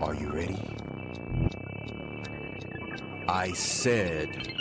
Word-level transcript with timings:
Are 0.00 0.14
you 0.14 0.28
ready? 0.28 0.58
I 3.28 3.52
said, 3.52 4.52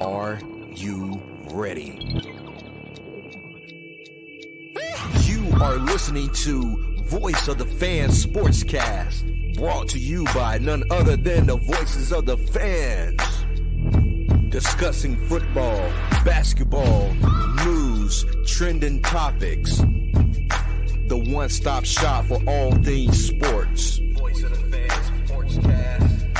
Are 0.00 0.40
you 0.74 1.22
ready? 1.52 1.98
You 5.22 5.52
are 5.60 5.76
listening 5.76 6.30
to 6.30 7.02
Voice 7.04 7.48
of 7.48 7.58
the 7.58 7.66
Fans 7.66 8.24
Sportscast, 8.24 9.56
brought 9.56 9.88
to 9.88 9.98
you 9.98 10.24
by 10.34 10.58
none 10.58 10.84
other 10.90 11.16
than 11.16 11.46
the 11.46 11.56
voices 11.56 12.12
of 12.12 12.26
the 12.26 12.36
fans. 12.36 13.20
Discussing 14.48 15.16
football, 15.28 15.90
basketball, 16.24 17.12
news, 17.64 18.24
trending 18.46 19.02
topics. 19.02 19.82
The 21.10 21.18
one 21.18 21.48
stop 21.48 21.84
shop 21.84 22.26
for 22.26 22.40
all 22.46 22.70
things 22.70 23.26
sports. 23.26 23.98
Voice 23.98 24.44
of 24.44 24.50
the 24.50 24.76
Fans 24.76 25.10
Sportscast. 25.28 26.32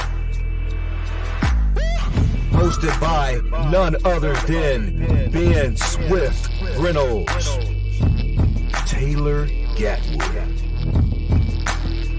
Hosted 2.52 3.00
by 3.00 3.40
none 3.72 3.96
other 4.04 4.36
than 4.46 5.30
Ben 5.32 5.76
Swift 5.76 6.48
Reynolds, 6.78 7.58
Taylor 8.86 9.48
Gatwood, 9.74 10.46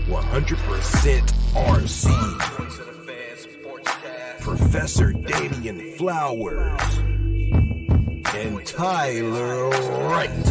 100% 0.09 1.33
RC. 1.53 2.11
Professor 4.41 5.13
Damian 5.13 5.95
Flowers, 5.95 6.97
and 8.35 8.65
Tyler 8.65 9.69
Wright. 10.09 10.50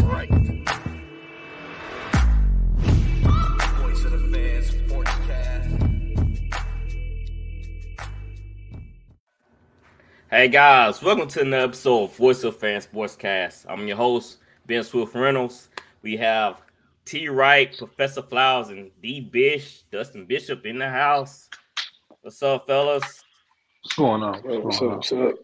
Hey 10.40 10.48
guys, 10.48 11.02
welcome 11.02 11.28
to 11.28 11.42
another 11.42 11.64
episode 11.64 12.04
of 12.04 12.16
Voice 12.16 12.44
of 12.44 12.56
Fan 12.56 12.80
Sportscast. 12.80 13.66
I'm 13.68 13.86
your 13.86 13.98
host, 13.98 14.38
Ben 14.64 14.82
Swift 14.82 15.14
Reynolds. 15.14 15.68
We 16.00 16.16
have 16.16 16.62
T 17.04 17.28
Wright, 17.28 17.76
Professor 17.76 18.22
Flowers, 18.22 18.70
and 18.70 18.90
D 19.02 19.20
Bish, 19.20 19.82
Dustin 19.92 20.24
Bishop 20.24 20.64
in 20.64 20.78
the 20.78 20.88
house. 20.88 21.50
What's 22.22 22.42
up, 22.42 22.66
fellas? 22.66 23.22
What's 23.82 23.96
going 23.98 24.22
on? 24.22 24.40
What's 24.62 24.80
up? 24.80 24.88
What's 24.88 25.12
up? 25.12 25.34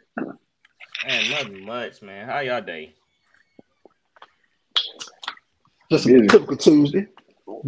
Man, 1.07 1.31
nothing 1.31 1.67
much, 1.67 2.01
man. 2.01 2.27
How 2.27 2.39
y'all 2.39 2.63
day? 2.63 2.95
Just 5.91 6.07
a 6.07 6.09
Busy. 6.09 6.27
typical 6.27 6.57
Tuesday. 6.57 7.07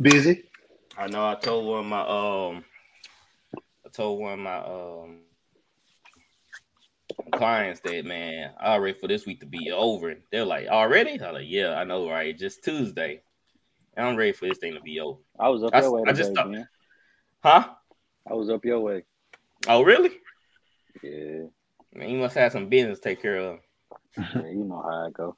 Busy. 0.00 0.44
I 0.96 1.08
know 1.08 1.28
I 1.28 1.34
told 1.34 1.66
one 1.66 1.80
of 1.80 1.84
my 1.84 2.00
um 2.00 2.64
I 3.84 3.90
told 3.92 4.18
one 4.18 4.32
of 4.32 4.38
my 4.38 4.56
um 4.60 5.27
clients 7.32 7.80
that 7.80 8.04
man, 8.04 8.52
I'm 8.60 8.80
ready 8.80 8.98
for 8.98 9.08
this 9.08 9.26
week 9.26 9.40
to 9.40 9.46
be 9.46 9.70
over. 9.70 10.14
They're 10.30 10.44
like, 10.44 10.68
already? 10.68 11.20
I'm 11.22 11.34
like, 11.34 11.46
yeah, 11.48 11.74
I 11.74 11.84
know, 11.84 12.08
right? 12.08 12.36
Just 12.36 12.64
Tuesday. 12.64 13.22
I'm 13.96 14.16
ready 14.16 14.32
for 14.32 14.46
this 14.48 14.58
thing 14.58 14.74
to 14.74 14.80
be 14.80 15.00
over. 15.00 15.18
I 15.38 15.48
was 15.48 15.62
up 15.64 15.74
I- 15.74 15.80
your 15.80 15.92
way 15.92 16.02
I 16.02 16.12
today, 16.12 16.18
just 16.18 16.34
thought- 16.34 16.50
man. 16.50 16.68
Huh? 17.42 17.68
I 18.30 18.34
was 18.34 18.50
up 18.50 18.64
your 18.64 18.80
way. 18.80 19.04
Oh, 19.68 19.82
really? 19.82 20.10
Yeah, 21.02 21.44
Man, 21.94 22.10
you 22.10 22.18
must 22.18 22.36
have 22.36 22.52
some 22.52 22.68
business 22.68 22.98
to 22.98 23.08
take 23.08 23.22
care 23.22 23.38
of. 23.38 23.60
yeah 24.16 24.46
you 24.46 24.64
know 24.64 24.82
how 24.82 25.06
I 25.06 25.10
go. 25.10 25.36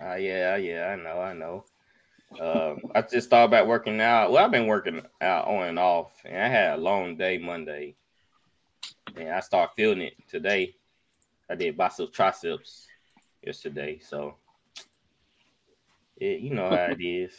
Uh, 0.00 0.14
yeah, 0.16 0.56
yeah, 0.56 0.86
I 0.86 0.96
know, 0.96 1.20
I 1.20 1.32
know. 1.32 1.64
Um, 2.40 2.80
I 2.94 3.02
just 3.02 3.30
thought 3.30 3.44
about 3.44 3.66
working 3.68 4.00
out. 4.00 4.30
Well, 4.32 4.44
I've 4.44 4.50
been 4.50 4.66
working 4.66 5.02
out 5.20 5.46
on 5.46 5.68
and 5.68 5.78
off, 5.78 6.12
and 6.24 6.36
I 6.36 6.48
had 6.48 6.78
a 6.78 6.82
long 6.82 7.16
day 7.16 7.38
Monday, 7.38 7.94
and 9.16 9.30
I 9.30 9.40
started 9.40 9.72
feeling 9.76 10.02
it 10.02 10.14
today. 10.28 10.74
I 11.50 11.54
did 11.54 11.76
biceps, 11.76 12.10
triceps 12.10 12.86
yesterday, 13.42 13.98
so 14.00 14.36
it, 16.16 16.40
you 16.40 16.50
know 16.54 16.68
how 16.68 16.86
it 16.90 17.02
is. 17.02 17.32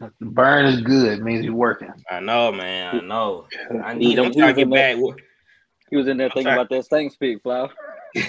The 0.00 0.10
burn 0.26 0.66
is 0.66 0.80
good. 0.82 1.20
Means 1.22 1.44
you're 1.44 1.54
working. 1.54 1.92
I 2.10 2.20
know, 2.20 2.52
man. 2.52 2.96
I 2.96 3.00
know. 3.00 3.46
I 3.84 3.94
need. 3.94 4.18
was- 4.18 4.28
I'm 4.28 4.32
trying 4.34 4.54
to 4.54 4.64
get 4.64 4.70
back. 4.70 4.96
He 5.90 5.96
was 5.96 6.06
in 6.06 6.18
there 6.18 6.28
thinking 6.28 6.44
sorry. 6.44 6.54
about 6.56 6.68
that 6.70 6.84
stank 6.84 7.12
speak, 7.12 7.42
Flow. 7.42 7.70
man, 8.14 8.24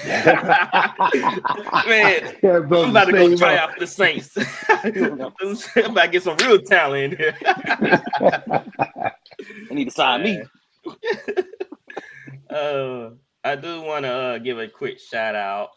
Yeah, 2.41 2.59
bro. 2.59 2.83
I'm 2.83 2.89
about 2.91 3.05
to 3.05 3.11
go 3.11 3.35
try 3.35 3.57
out 3.57 3.73
for 3.73 3.79
the 3.81 3.87
Saints. 3.87 4.37
I'm 4.69 5.91
about 5.91 6.03
to 6.05 6.07
get 6.09 6.23
some 6.23 6.37
real 6.37 6.61
talent 6.61 7.13
in 7.13 7.17
here. 7.19 7.37
I 7.43 9.13
need 9.71 9.85
to 9.85 9.91
sign 9.91 10.23
me. 10.23 10.41
uh, 12.49 13.09
I 13.43 13.55
do 13.55 13.81
want 13.81 14.03
to 14.03 14.11
uh, 14.11 14.37
give 14.37 14.59
a 14.59 14.67
quick 14.67 14.99
shout 14.99 15.35
out. 15.35 15.69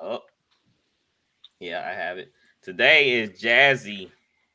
Oh, 0.00 0.20
yeah, 1.58 1.84
I 1.86 1.92
have 1.92 2.18
it. 2.18 2.32
Today 2.62 3.20
is 3.20 3.30
Jazzy, 3.40 4.10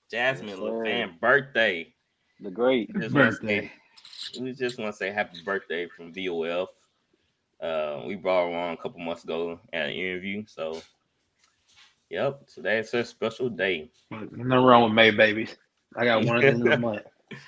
Jasmine 0.10 0.50
Yes, 0.50 0.58
sir. 0.58 0.64
LaFan 0.64 1.20
birthday. 1.20 1.94
The 2.40 2.52
great. 2.52 2.90
Just 3.00 3.14
Birthday. 3.14 3.62
say- 3.62 3.72
we 4.40 4.52
just 4.54 4.78
want 4.78 4.92
to 4.94 4.98
say 4.98 5.12
happy 5.12 5.40
birthday 5.44 5.88
from 5.88 6.14
VOF. 6.14 6.68
Uh, 7.62 8.04
we 8.06 8.16
brought 8.16 8.50
her 8.52 8.58
on 8.58 8.74
a 8.74 8.78
couple 8.78 9.00
months 9.00 9.24
ago 9.24 9.60
at 9.74 9.88
an 9.88 9.94
interview. 9.94 10.44
So, 10.46 10.82
yep, 12.10 12.46
today's 12.48 12.94
a 12.94 13.04
special 13.04 13.50
day. 13.50 13.90
Nothing 14.12 14.48
wrong 14.48 14.84
with 14.84 14.94
May 14.94 15.12
babies. 15.12 15.58
I 15.96 16.06
got 16.06 16.24
one 16.26 16.38
of 16.38 16.44
them 16.44 16.62
in 16.68 16.72
a 16.74 16.78
month. 16.78 17.02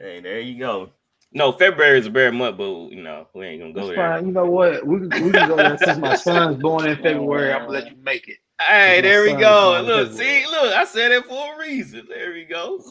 Hey, 0.00 0.20
there 0.20 0.38
you 0.38 0.60
go. 0.60 0.90
No, 1.32 1.52
February 1.52 1.98
is 1.98 2.06
a 2.06 2.10
bear 2.10 2.32
month, 2.32 2.56
but 2.56 2.88
you 2.90 3.02
know 3.02 3.26
we 3.34 3.46
ain't 3.46 3.60
gonna 3.60 3.72
go 3.74 3.80
That's 3.86 3.96
there. 3.96 4.14
fine. 4.16 4.26
You 4.26 4.32
know 4.32 4.46
what? 4.46 4.86
We 4.86 4.98
can, 5.08 5.24
we 5.24 5.30
can 5.32 5.46
go 5.48 5.56
there 5.56 5.76
since 5.76 5.98
my 5.98 6.14
son's 6.14 6.56
born 6.62 6.86
in 6.88 6.96
February. 6.96 7.52
I'm 7.52 7.66
gonna 7.66 7.72
let 7.72 7.90
you 7.90 7.96
make 8.02 8.28
it. 8.28 8.38
Hey, 8.60 8.96
My 8.96 9.00
there 9.02 9.22
we 9.22 9.32
go. 9.34 9.82
Look, 9.84 10.12
see, 10.12 10.44
look, 10.46 10.72
I 10.74 10.84
said 10.84 11.12
it 11.12 11.26
for 11.26 11.54
a 11.54 11.58
reason. 11.58 12.06
There 12.08 12.32
we 12.32 12.44
go. 12.44 12.82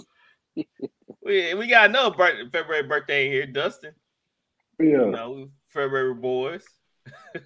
we 1.24 1.54
we 1.56 1.68
got 1.68 1.90
another 1.90 2.16
birth- 2.16 2.52
February 2.52 2.84
birthday 2.84 3.30
here, 3.30 3.48
Dustin. 3.48 3.94
You 4.80 4.92
Yeah, 4.92 5.10
know, 5.10 5.50
February 5.70 6.14
boys. 6.14 6.64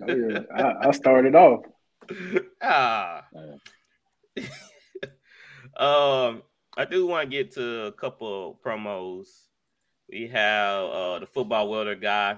oh, 0.01 0.13
yeah. 0.13 0.39
I, 0.53 0.89
I 0.89 0.91
started 0.91 1.35
off. 1.35 1.61
ah. 2.61 3.23
Um, 5.77 6.43
I 6.77 6.85
do 6.85 7.07
want 7.07 7.29
to 7.31 7.37
get 7.37 7.53
to 7.53 7.85
a 7.85 7.91
couple 7.91 8.51
of 8.51 8.61
promos. 8.61 9.27
We 10.11 10.27
have 10.27 10.89
uh 10.89 11.19
the 11.19 11.25
football 11.25 11.69
welder 11.69 11.95
guy. 11.95 12.37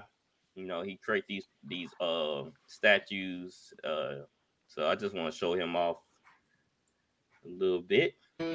You 0.54 0.64
know, 0.64 0.82
he 0.82 0.94
create 0.96 1.24
these 1.26 1.48
these 1.66 1.90
uh 2.00 2.44
statues. 2.68 3.74
Uh, 3.82 4.26
so 4.68 4.88
I 4.88 4.94
just 4.94 5.12
want 5.12 5.32
to 5.32 5.36
show 5.36 5.54
him 5.54 5.74
off 5.74 5.96
a 7.44 7.48
little 7.48 7.82
bit. 7.82 8.14
Yeah, 8.38 8.46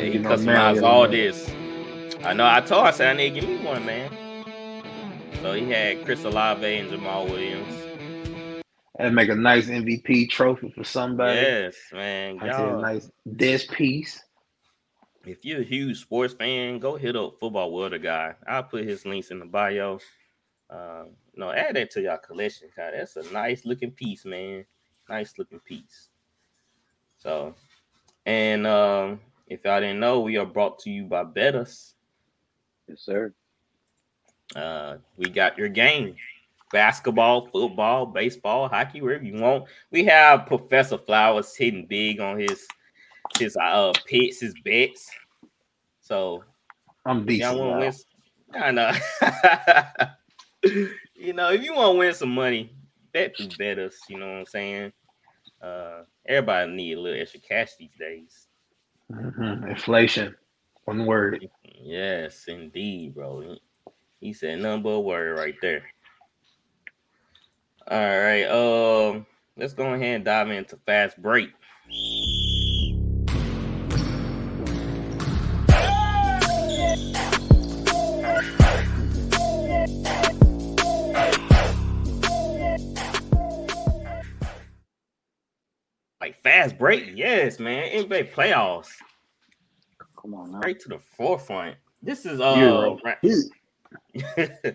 he 0.00 0.12
You 0.12 0.20
customized 0.20 0.84
all 0.84 1.08
this. 1.08 1.50
I 2.22 2.32
know. 2.32 2.46
I 2.46 2.60
told. 2.60 2.86
I 2.86 2.92
said 2.92 3.08
I 3.08 3.16
need 3.16 3.34
to 3.34 3.40
give 3.40 3.48
me 3.48 3.56
one, 3.64 3.84
man. 3.84 4.08
So 5.42 5.52
he 5.54 5.68
had 5.68 6.04
Chris 6.04 6.22
Olave 6.24 6.64
and 6.64 6.88
Jamaal 6.90 7.28
Williams. 7.28 7.77
And 8.98 9.14
make 9.14 9.28
a 9.28 9.34
nice 9.34 9.66
MVP 9.66 10.28
trophy 10.28 10.72
for 10.74 10.82
somebody. 10.82 11.40
Yes, 11.40 11.76
man. 11.92 12.40
See 12.40 12.46
a 12.46 12.50
Y'all, 12.50 12.80
nice 12.80 13.10
desk 13.36 13.72
piece. 13.72 14.20
if 15.24 15.44
you're 15.44 15.60
a 15.60 15.64
huge 15.64 16.00
sports 16.00 16.34
fan, 16.34 16.80
go 16.80 16.96
hit 16.96 17.14
up 17.14 17.38
Football 17.38 17.70
Welder, 17.72 17.98
guy. 17.98 18.34
I'll 18.46 18.64
put 18.64 18.84
his 18.84 19.06
links 19.06 19.30
in 19.30 19.38
the 19.38 19.44
bio. 19.44 20.00
Uh, 20.68 21.04
no, 21.36 21.50
add 21.52 21.76
that 21.76 21.90
to 21.92 22.02
your 22.02 22.18
collection, 22.18 22.68
cause 22.74 22.92
that's 22.92 23.16
a 23.16 23.32
nice 23.32 23.64
looking 23.64 23.92
piece, 23.92 24.24
man. 24.24 24.64
Nice 25.08 25.32
looking 25.38 25.60
piece. 25.60 26.08
So, 27.18 27.54
and 28.26 28.66
um, 28.66 29.20
if 29.46 29.64
y'all 29.64 29.80
didn't 29.80 30.00
know, 30.00 30.20
we 30.20 30.36
are 30.38 30.44
brought 30.44 30.78
to 30.80 30.90
you 30.90 31.04
by 31.04 31.22
BetUS. 31.24 31.94
Yes, 32.88 33.00
sir. 33.00 33.32
Uh, 34.56 34.96
we 35.16 35.28
got 35.30 35.56
your 35.56 35.68
game. 35.68 36.16
Basketball, 36.72 37.46
football, 37.46 38.06
baseball, 38.06 38.68
hockey, 38.68 39.00
wherever 39.00 39.24
you 39.24 39.40
want. 39.40 39.64
We 39.90 40.04
have 40.04 40.46
Professor 40.46 40.98
Flowers 40.98 41.54
hitting 41.56 41.86
big 41.86 42.20
on 42.20 42.38
his 42.38 42.66
his 43.38 43.56
uh 43.56 43.92
picks, 44.06 44.40
his 44.40 44.54
bets. 44.64 45.10
So 46.00 46.44
I'm 47.06 47.24
decent. 47.26 47.56
y'all. 47.56 47.78
win? 47.78 47.92
I 48.54 48.70
know. 48.70 48.90
you 51.14 51.32
know, 51.32 51.50
if 51.50 51.62
you 51.62 51.74
want 51.74 51.94
to 51.94 51.98
win 51.98 52.14
some 52.14 52.34
money, 52.34 52.72
bet 53.12 53.36
through 53.36 53.48
BetUS. 53.48 53.94
You 54.08 54.18
know 54.18 54.26
what 54.26 54.38
I'm 54.38 54.46
saying? 54.46 54.92
Uh, 55.60 56.02
everybody 56.26 56.70
need 56.70 56.94
a 56.94 57.00
little 57.00 57.20
extra 57.20 57.40
cash 57.40 57.70
these 57.78 57.94
days. 57.98 58.48
Mhm. 59.10 59.68
Inflation. 59.68 60.34
One 60.84 61.04
word. 61.06 61.48
Yes, 61.62 62.44
indeed, 62.48 63.14
bro. 63.14 63.56
He 64.20 64.32
said 64.32 64.60
number 64.60 64.90
but 64.90 65.00
word 65.00 65.38
right 65.38 65.54
there. 65.60 65.82
All 67.90 67.98
right. 67.98 68.44
Um, 68.44 69.26
let's 69.56 69.72
go 69.72 69.94
ahead 69.94 70.16
and 70.16 70.24
dive 70.24 70.50
into 70.50 70.76
fast 70.84 71.20
break. 71.22 71.50
Like 86.20 86.40
fast 86.42 86.76
break, 86.78 87.12
yes, 87.14 87.58
man. 87.60 87.90
NBA 88.04 88.32
playoffs, 88.32 88.88
Come 90.20 90.34
on 90.34 90.50
now. 90.52 90.58
right 90.60 90.78
to 90.80 90.88
the 90.88 90.98
forefront. 90.98 91.76
This 92.02 92.26
is 92.26 92.40
uh, 92.40 92.96
right. 93.04 93.18
ra- 94.36 94.70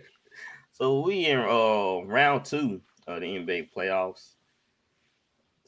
so 0.71 1.01
we 1.01 1.25
in 1.27 1.39
uh 1.39 2.01
round 2.06 2.45
two 2.45 2.81
of 3.07 3.21
the 3.21 3.27
NBA 3.27 3.69
playoffs. 3.75 4.33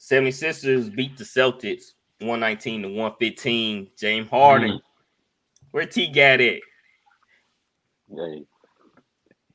76ers 0.00 0.94
beat 0.94 1.16
the 1.16 1.24
Celtics 1.24 1.92
119 2.20 2.82
to 2.82 2.88
115. 2.88 3.88
James 3.96 4.28
Harden. 4.28 4.70
Mm-hmm. 4.70 4.76
Where 5.72 5.86
T 5.86 6.10
got 6.10 6.40
it? 6.40 6.60
Hey, 8.08 8.44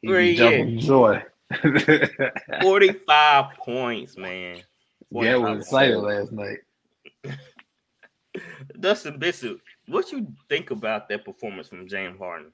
He 0.02 0.08
Where 0.08 0.20
be 0.22 0.32
he 0.32 0.36
jumping 0.36 0.80
joy. 0.80 1.24
45 2.62 3.46
points, 3.58 4.18
man. 4.18 4.62
yeah, 5.12 5.34
it 5.34 5.42
was 5.42 5.60
excited 5.60 5.98
last 5.98 6.32
night. 6.32 6.60
Dustin 8.80 9.20
Bishop, 9.20 9.60
what 9.88 10.12
you 10.12 10.28
think 10.48 10.72
about 10.72 11.10
that 11.10 11.26
performance 11.26 11.68
from 11.68 11.88
James 11.88 12.18
Harden? 12.18 12.52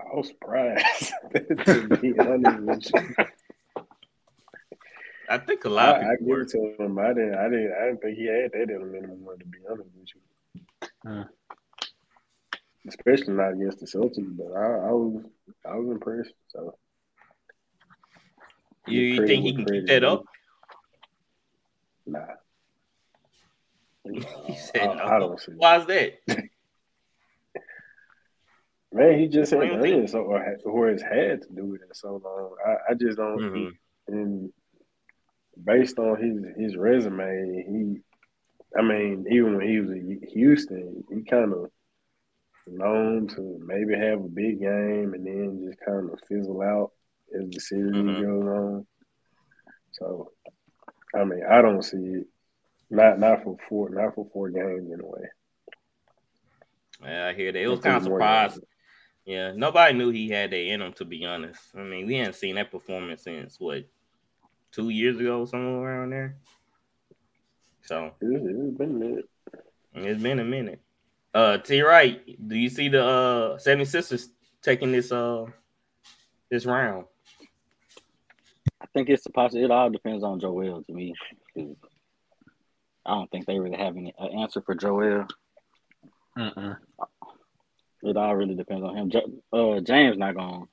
I 0.00 0.14
was 0.16 0.28
surprised. 0.28 1.12
to 1.66 1.88
be 2.00 2.18
honest 2.18 2.92
with 2.94 3.16
you. 3.18 3.24
I 5.28 5.38
think 5.38 5.64
a 5.64 5.68
lot 5.68 5.96
of 5.96 6.02
I 6.02 6.16
people 6.16 6.26
give 6.26 6.26
were. 6.26 6.40
it 6.42 6.48
to 6.50 6.74
him. 6.84 6.98
I 6.98 7.08
didn't. 7.08 7.34
I 7.34 7.44
didn't. 7.48 7.72
I 7.80 7.84
didn't 7.86 8.00
think 8.02 8.16
he 8.18 8.26
had 8.26 8.50
that 8.52 8.62
in 8.74 8.82
him 8.82 8.94
anymore. 8.96 9.36
To 9.36 9.44
be 9.44 9.58
honest 9.70 9.88
with 9.96 10.08
you, 10.14 10.90
Hmm. 11.04 11.22
especially 12.88 13.34
not 13.34 13.52
against 13.52 13.78
the 13.80 13.86
Celtics. 13.86 14.36
But 14.36 14.52
I, 14.56 14.88
I 14.88 14.92
was. 14.92 15.24
I 15.64 15.76
was 15.76 15.88
impressed. 15.90 16.32
So 16.48 16.76
You, 18.86 19.00
you 19.00 19.16
Credit 19.18 19.28
think 19.32 19.44
he 19.44 19.54
can 19.54 19.64
credit 19.64 19.80
keep 19.82 19.88
that 19.88 20.02
is 20.04 20.12
up? 20.12 20.24
Nah. 22.06 22.20
He 24.46 24.56
said 24.56 24.80
I, 24.88 24.94
no. 24.94 25.02
I 25.04 25.18
don't 25.20 25.38
see. 25.40 25.52
Why 25.56 25.76
is 25.78 25.86
that? 25.86 26.18
Man, 28.92 29.18
he 29.18 29.28
just 29.28 29.52
had 29.52 29.60
do 29.60 29.66
you 29.66 29.72
done 29.72 29.82
think? 29.82 30.04
it 30.04 30.10
so, 30.10 30.18
or, 30.22 30.56
or 30.64 30.90
has 30.90 31.02
had 31.02 31.42
to 31.42 31.48
do 31.54 31.74
it 31.74 31.80
in 31.86 31.94
so 31.94 32.20
long. 32.24 32.56
I, 32.66 32.90
I 32.92 32.94
just 32.94 33.18
don't. 33.18 33.38
Mhm. 33.38 33.70
And 34.08 34.52
based 35.64 35.98
on 35.98 36.20
his 36.20 36.44
his 36.58 36.76
resume, 36.76 37.64
he, 37.68 38.00
I 38.76 38.82
mean, 38.82 39.26
even 39.30 39.56
when 39.56 39.68
he 39.68 39.78
was 39.78 39.90
in 39.90 40.20
Houston, 40.32 41.04
he 41.08 41.22
kind 41.22 41.52
of 41.52 41.70
known 42.66 43.28
to 43.28 43.60
maybe 43.64 43.94
have 43.96 44.20
a 44.24 44.28
big 44.28 44.60
game 44.60 45.14
and 45.14 45.24
then 45.26 45.64
just 45.68 45.80
kind 45.84 46.10
of 46.10 46.18
fizzle 46.28 46.60
out 46.62 46.90
as 47.34 47.48
the 47.50 47.60
series 47.60 47.94
Mhm. 47.96 48.20
goes 48.22 48.44
on. 48.46 48.86
So, 49.92 50.32
I 51.14 51.24
mean, 51.24 51.42
I 51.48 51.62
don't 51.62 51.82
see 51.82 51.96
it. 51.96 52.26
Not 52.90 53.20
not 53.20 53.44
for 53.44 53.56
four 53.68 53.88
not 53.90 54.16
for 54.16 54.26
four 54.32 54.50
games 54.50 54.90
anyway. 54.92 55.28
Yeah, 57.02 57.28
I 57.28 57.32
hear 57.34 57.52
that. 57.52 57.60
It 57.62 57.68
was 57.68 57.80
kind 57.80 57.96
of 57.96 58.02
for 58.02 58.08
more 58.10 58.18
surprised. 58.18 58.54
games. 58.56 58.64
Yeah, 59.30 59.52
nobody 59.54 59.96
knew 59.96 60.10
he 60.10 60.28
had 60.28 60.50
that 60.50 60.56
in 60.60 60.82
him. 60.82 60.92
To 60.94 61.04
be 61.04 61.24
honest, 61.24 61.60
I 61.76 61.82
mean, 61.84 62.08
we 62.08 62.16
hadn't 62.16 62.32
seen 62.34 62.56
that 62.56 62.72
performance 62.72 63.22
since 63.22 63.60
what 63.60 63.84
two 64.72 64.88
years 64.88 65.20
ago, 65.20 65.44
somewhere 65.44 66.00
around 66.00 66.10
there. 66.10 66.36
So 67.82 68.06
It, 68.20 68.42
it's 68.42 68.76
been 68.76 68.90
a 68.90 68.92
minute. 68.92 69.24
it's 69.94 70.20
been 70.20 70.40
a 70.40 70.44
minute. 70.44 70.80
Uh, 71.32 71.58
T. 71.58 71.80
Right, 71.80 72.20
do 72.48 72.56
you 72.56 72.68
see 72.68 72.88
the 72.88 73.04
uh 73.04 73.58
76ers 73.58 74.30
taking 74.62 74.90
this 74.90 75.12
uh 75.12 75.46
this 76.50 76.66
round? 76.66 77.04
I 78.80 78.86
think 78.92 79.10
it's 79.10 79.26
a 79.26 79.30
possibility. 79.30 79.72
It 79.72 79.76
all 79.76 79.90
depends 79.90 80.24
on 80.24 80.40
Joel 80.40 80.82
to 80.82 80.92
me. 80.92 81.14
'cause 81.54 81.76
I 83.06 83.14
don't 83.14 83.30
think 83.30 83.46
they 83.46 83.60
really 83.60 83.78
have 83.78 83.96
any 83.96 84.12
an 84.18 84.40
answer 84.40 84.60
for 84.60 84.74
Joel. 84.74 85.28
Mm-mm. 86.36 86.76
It 88.02 88.16
all 88.16 88.34
really 88.36 88.54
depends 88.54 88.82
on 88.84 88.96
him. 88.96 89.10
Uh, 89.52 89.80
James 89.80 90.16
not 90.16 90.34
going. 90.34 90.66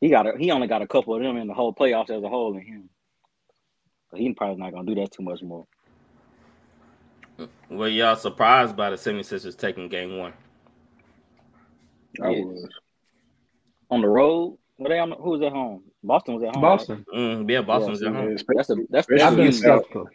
He 0.00 0.08
got 0.10 0.26
a, 0.26 0.32
he 0.38 0.50
only 0.50 0.66
got 0.66 0.82
a 0.82 0.86
couple 0.86 1.14
of 1.14 1.22
them 1.22 1.36
in 1.36 1.46
the 1.46 1.54
whole 1.54 1.74
playoffs 1.74 2.10
as 2.10 2.22
a 2.22 2.28
whole 2.28 2.56
in 2.56 2.62
him. 2.62 2.88
But 4.10 4.20
he 4.20 4.32
probably 4.32 4.56
not 4.62 4.72
gonna 4.72 4.86
do 4.86 4.94
that 5.00 5.10
too 5.12 5.22
much 5.22 5.42
more. 5.42 5.66
Were 7.68 7.88
y'all 7.88 8.16
surprised 8.16 8.76
by 8.76 8.88
the 8.90 8.96
76ers 8.96 9.56
taking 9.58 9.88
game 9.88 10.16
one? 10.18 10.32
I 12.22 12.30
Yes. 12.30 12.44
was. 12.46 12.68
On 13.90 14.00
the 14.00 14.08
road, 14.08 14.58
were 14.78 14.88
they 14.88 14.98
on? 14.98 15.10
The, 15.10 15.16
who 15.16 15.30
was 15.30 15.42
at 15.42 15.52
home? 15.52 15.82
Boston 16.02 16.34
was 16.34 16.42
at 16.44 16.54
home. 16.54 16.64
right? 16.64 16.78
Boston. 16.78 17.04
Mm, 17.14 17.50
yeah, 17.50 17.60
Boston's 17.62 18.00
Yeah, 18.00 18.08
at 18.08 18.14
home. 18.14 18.36
That's 18.56 18.70
a 18.70 18.74
that's 18.90 19.08
Especially- 19.08 19.22
I've 19.22 19.36
been 19.36 19.46
you. 19.46 19.52
skeptical. 19.52 20.08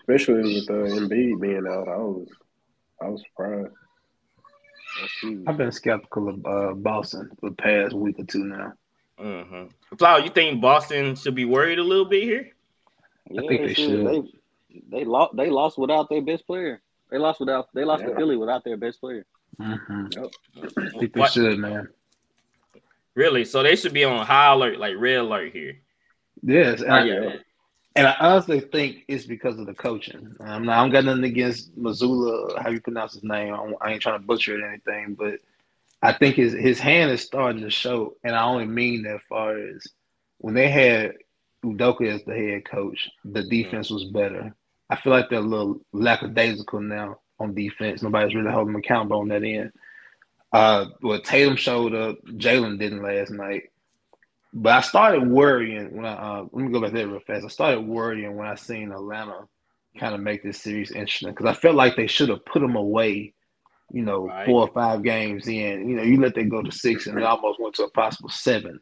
Especially 0.00 0.54
with 0.54 0.70
uh, 0.70 1.00
Embiid 1.00 1.40
being 1.40 1.66
out, 1.68 1.88
I 1.88 1.96
was 1.96 2.28
I 3.02 3.08
was 3.08 3.22
surprised. 3.28 3.72
That's. 5.00 5.48
I've 5.48 5.56
been 5.56 5.72
skeptical 5.72 6.28
of 6.28 6.46
uh, 6.46 6.74
Boston 6.74 7.30
for 7.40 7.50
the 7.50 7.56
past 7.56 7.94
week 7.94 8.18
or 8.18 8.24
two 8.24 8.44
now. 8.44 8.72
Mm-hmm. 9.18 9.96
Flower, 9.96 10.20
you 10.20 10.30
think 10.30 10.60
Boston 10.60 11.14
should 11.16 11.34
be 11.34 11.44
worried 11.44 11.78
a 11.78 11.82
little 11.84 12.04
bit 12.04 12.22
here? 12.22 12.50
Yeah, 13.30 13.40
think 13.48 13.62
they 13.66 13.74
should. 13.74 14.06
They, 14.06 14.22
they 14.98 15.04
lost. 15.04 15.36
They 15.36 15.50
lost 15.50 15.78
without 15.78 16.08
their 16.08 16.22
best 16.22 16.46
player. 16.46 16.80
They 17.10 17.18
lost 17.18 17.40
without. 17.40 17.68
They 17.74 17.84
lost 17.84 18.04
to 18.04 18.14
Philly 18.14 18.36
without 18.36 18.64
their 18.64 18.76
best 18.76 19.00
player. 19.00 19.24
Mm-hmm. 19.60 20.06
I 20.62 20.98
think 20.98 21.12
they 21.12 21.20
What- 21.20 21.32
should, 21.32 21.58
man. 21.58 21.88
Really? 23.14 23.44
So 23.44 23.62
they 23.62 23.76
should 23.76 23.92
be 23.92 24.02
on 24.04 24.26
high 24.26 24.52
alert, 24.52 24.78
like 24.80 24.94
red 24.98 25.18
alert 25.18 25.52
here. 25.52 25.78
Yes, 26.42 26.82
Oh, 26.86 27.04
yeah. 27.04 27.36
And 27.96 28.08
I 28.08 28.16
honestly 28.18 28.60
think 28.60 29.04
it's 29.06 29.24
because 29.24 29.58
of 29.58 29.66
the 29.66 29.74
coaching. 29.74 30.34
I'm 30.40 30.64
not, 30.64 30.78
I 30.78 30.82
don't 30.82 30.92
got 30.92 31.04
nothing 31.04 31.24
against 31.24 31.78
Mazzulla, 31.78 32.60
how 32.60 32.70
you 32.70 32.80
pronounce 32.80 33.14
his 33.14 33.22
name. 33.22 33.54
I, 33.54 33.72
I 33.80 33.92
ain't 33.92 34.02
trying 34.02 34.20
to 34.20 34.26
butcher 34.26 34.54
it 34.54 34.62
or 34.62 34.68
anything, 34.68 35.14
but 35.14 35.38
I 36.02 36.12
think 36.12 36.34
his 36.34 36.52
his 36.52 36.80
hand 36.80 37.10
is 37.12 37.22
starting 37.22 37.62
to 37.62 37.70
show, 37.70 38.14
and 38.24 38.34
I 38.34 38.44
only 38.44 38.66
mean 38.66 39.04
that 39.04 39.20
far 39.28 39.56
as 39.56 39.86
when 40.38 40.54
they 40.54 40.68
had 40.68 41.14
Udoka 41.64 42.12
as 42.12 42.24
the 42.24 42.34
head 42.34 42.64
coach, 42.68 43.08
the 43.24 43.42
defense 43.44 43.90
was 43.90 44.04
better. 44.04 44.54
I 44.90 44.96
feel 44.96 45.12
like 45.12 45.30
they're 45.30 45.38
a 45.38 45.42
little 45.42 45.80
lackadaisical 45.92 46.80
now 46.80 47.20
on 47.38 47.54
defense. 47.54 48.02
Nobody's 48.02 48.34
really 48.34 48.50
holding 48.50 48.74
them 48.74 48.82
accountable 48.82 49.20
on 49.20 49.28
that 49.28 49.44
end. 49.44 49.72
Uh, 50.52 50.86
well, 51.00 51.20
Tatum 51.20 51.56
showed 51.56 51.94
up. 51.94 52.18
Jaylen 52.26 52.78
didn't 52.78 53.02
last 53.02 53.30
night. 53.30 53.70
But 54.56 54.72
I 54.72 54.80
started 54.82 55.26
worrying 55.28 55.96
when 55.96 56.06
I 56.06 56.12
uh, 56.14 56.44
let 56.52 56.64
me 56.64 56.72
go 56.72 56.80
back 56.80 56.92
there 56.92 57.08
real 57.08 57.20
fast. 57.20 57.44
I 57.44 57.48
started 57.48 57.80
worrying 57.80 58.36
when 58.36 58.46
I 58.46 58.54
seen 58.54 58.92
Atlanta 58.92 59.48
kind 59.98 60.14
of 60.14 60.20
make 60.20 60.42
this 60.44 60.60
series 60.62 60.92
interesting 60.92 61.30
because 61.30 61.46
I 61.46 61.54
felt 61.54 61.74
like 61.74 61.96
they 61.96 62.06
should 62.06 62.28
have 62.28 62.44
put 62.44 62.60
them 62.60 62.76
away, 62.76 63.34
you 63.92 64.02
know, 64.02 64.26
Right. 64.26 64.46
four 64.46 64.60
or 64.62 64.72
five 64.72 65.02
games 65.02 65.48
in. 65.48 65.88
You 65.88 65.96
know, 65.96 66.02
you 66.04 66.20
let 66.20 66.34
them 66.36 66.48
go 66.48 66.62
to 66.62 66.70
six 66.72 67.06
and 67.08 67.18
it 67.18 67.24
almost 67.24 67.60
went 67.60 67.74
to 67.76 67.84
a 67.84 67.90
possible 67.90 68.28
seven. 68.28 68.78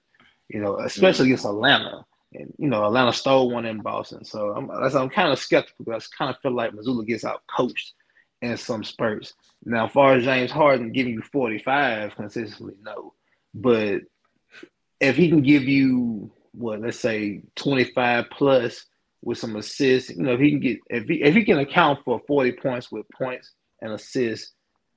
You 0.49 0.61
know, 0.61 0.79
especially 0.79 1.27
against 1.27 1.47
Atlanta. 1.47 2.05
And 2.35 2.53
you 2.59 2.69
know, 2.69 2.85
Atlanta 2.85 3.13
stole 3.13 3.51
one 3.51 3.65
in 3.67 3.81
Boston, 3.81 4.25
so 4.25 4.51
I'm 4.51 4.71
I'm 4.71 5.09
kind 5.11 5.33
of 5.33 5.39
skeptical. 5.39 5.93
I 5.95 5.99
kind 6.17 6.31
of 6.31 6.39
feel 6.41 6.53
like 6.55 6.73
Mazzulla 6.73 7.07
gets 7.07 7.25
out 7.25 7.43
coached 7.55 7.95
in 8.43 8.57
some 8.57 8.85
spurts. 8.85 9.35
Now, 9.65 9.87
as 9.87 9.93
far 9.93 10.15
as 10.15 10.25
James 10.25 10.51
Harden 10.51 10.93
giving 10.93 11.13
you 11.15 11.23
45 11.23 12.17
consistently, 12.17 12.75
no. 12.83 13.15
But 13.55 14.01
if 15.03 15.17
he 15.17 15.29
can 15.29 15.43
give 15.43 15.65
you 15.65 16.31
what, 16.53 16.81
let's 16.81 17.01
say 17.01 17.43
25 17.57 18.27
plus 18.31 18.87
with 19.23 19.39
some 19.39 19.57
assists, 19.57 20.11
you 20.11 20.23
know, 20.23 20.33
if 20.33 20.41
he 20.41 20.51
can 20.51 20.61
get 20.61 20.79
if 20.89 21.05
he 21.05 21.23
if 21.23 21.35
he 21.35 21.45
can 21.45 21.59
account 21.59 22.01
for 22.05 22.21
40 22.27 22.53
points 22.53 22.91
with 22.91 23.07
points 23.11 23.53
and 23.83 23.93
assists, 23.93 24.53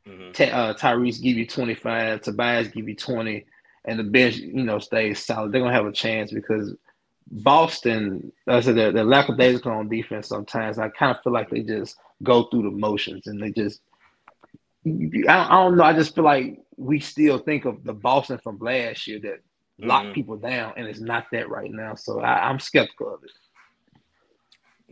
Mhm. 0.07 0.33
Ty, 0.33 0.51
uh, 0.51 0.73
Tyrese 0.75 1.21
give 1.21 1.35
you 1.35 1.47
25, 1.47 2.21
Tobias 2.21 2.67
give 2.67 2.87
you 2.87 2.95
20, 2.95 3.43
and 3.85 3.97
the 3.97 4.03
bench, 4.03 4.37
you 4.37 4.63
know, 4.63 4.77
stays 4.77 5.25
solid. 5.25 5.51
They're 5.51 5.61
gonna 5.61 5.73
have 5.73 5.87
a 5.87 5.91
chance 5.91 6.31
because 6.31 6.75
Boston, 7.31 8.31
I 8.47 8.59
said, 8.59 8.75
they're, 8.75 8.91
they're 8.91 9.03
lackadaisical 9.03 9.71
on 9.71 9.89
defense 9.89 10.27
sometimes. 10.27 10.77
I 10.77 10.89
kind 10.89 11.15
of 11.15 11.23
feel 11.23 11.33
like 11.33 11.49
they 11.49 11.61
just 11.61 11.97
go 12.21 12.43
through 12.43 12.63
the 12.63 12.71
motions 12.71 13.25
and 13.25 13.41
they 13.41 13.51
just 13.51 13.81
I 14.85 14.89
don't, 14.89 15.27
I 15.27 15.63
don't 15.63 15.77
know. 15.77 15.83
I 15.83 15.93
just 15.93 16.13
feel 16.13 16.23
like 16.23 16.59
we 16.77 16.99
still 16.99 17.39
think 17.39 17.65
of 17.65 17.83
the 17.83 17.93
Boston 17.93 18.37
from 18.37 18.59
last 18.59 19.07
year 19.07 19.19
that 19.21 19.39
locked 19.79 20.07
Mhm. 20.07 20.13
people 20.13 20.37
down, 20.37 20.73
and 20.77 20.87
it's 20.87 20.99
not 21.01 21.25
that 21.31 21.49
right 21.49 21.71
now. 21.71 21.95
So 21.95 22.21
I, 22.21 22.49
I'm 22.49 22.59
skeptical 22.59 23.13
of 23.15 23.23
it. 23.23 23.31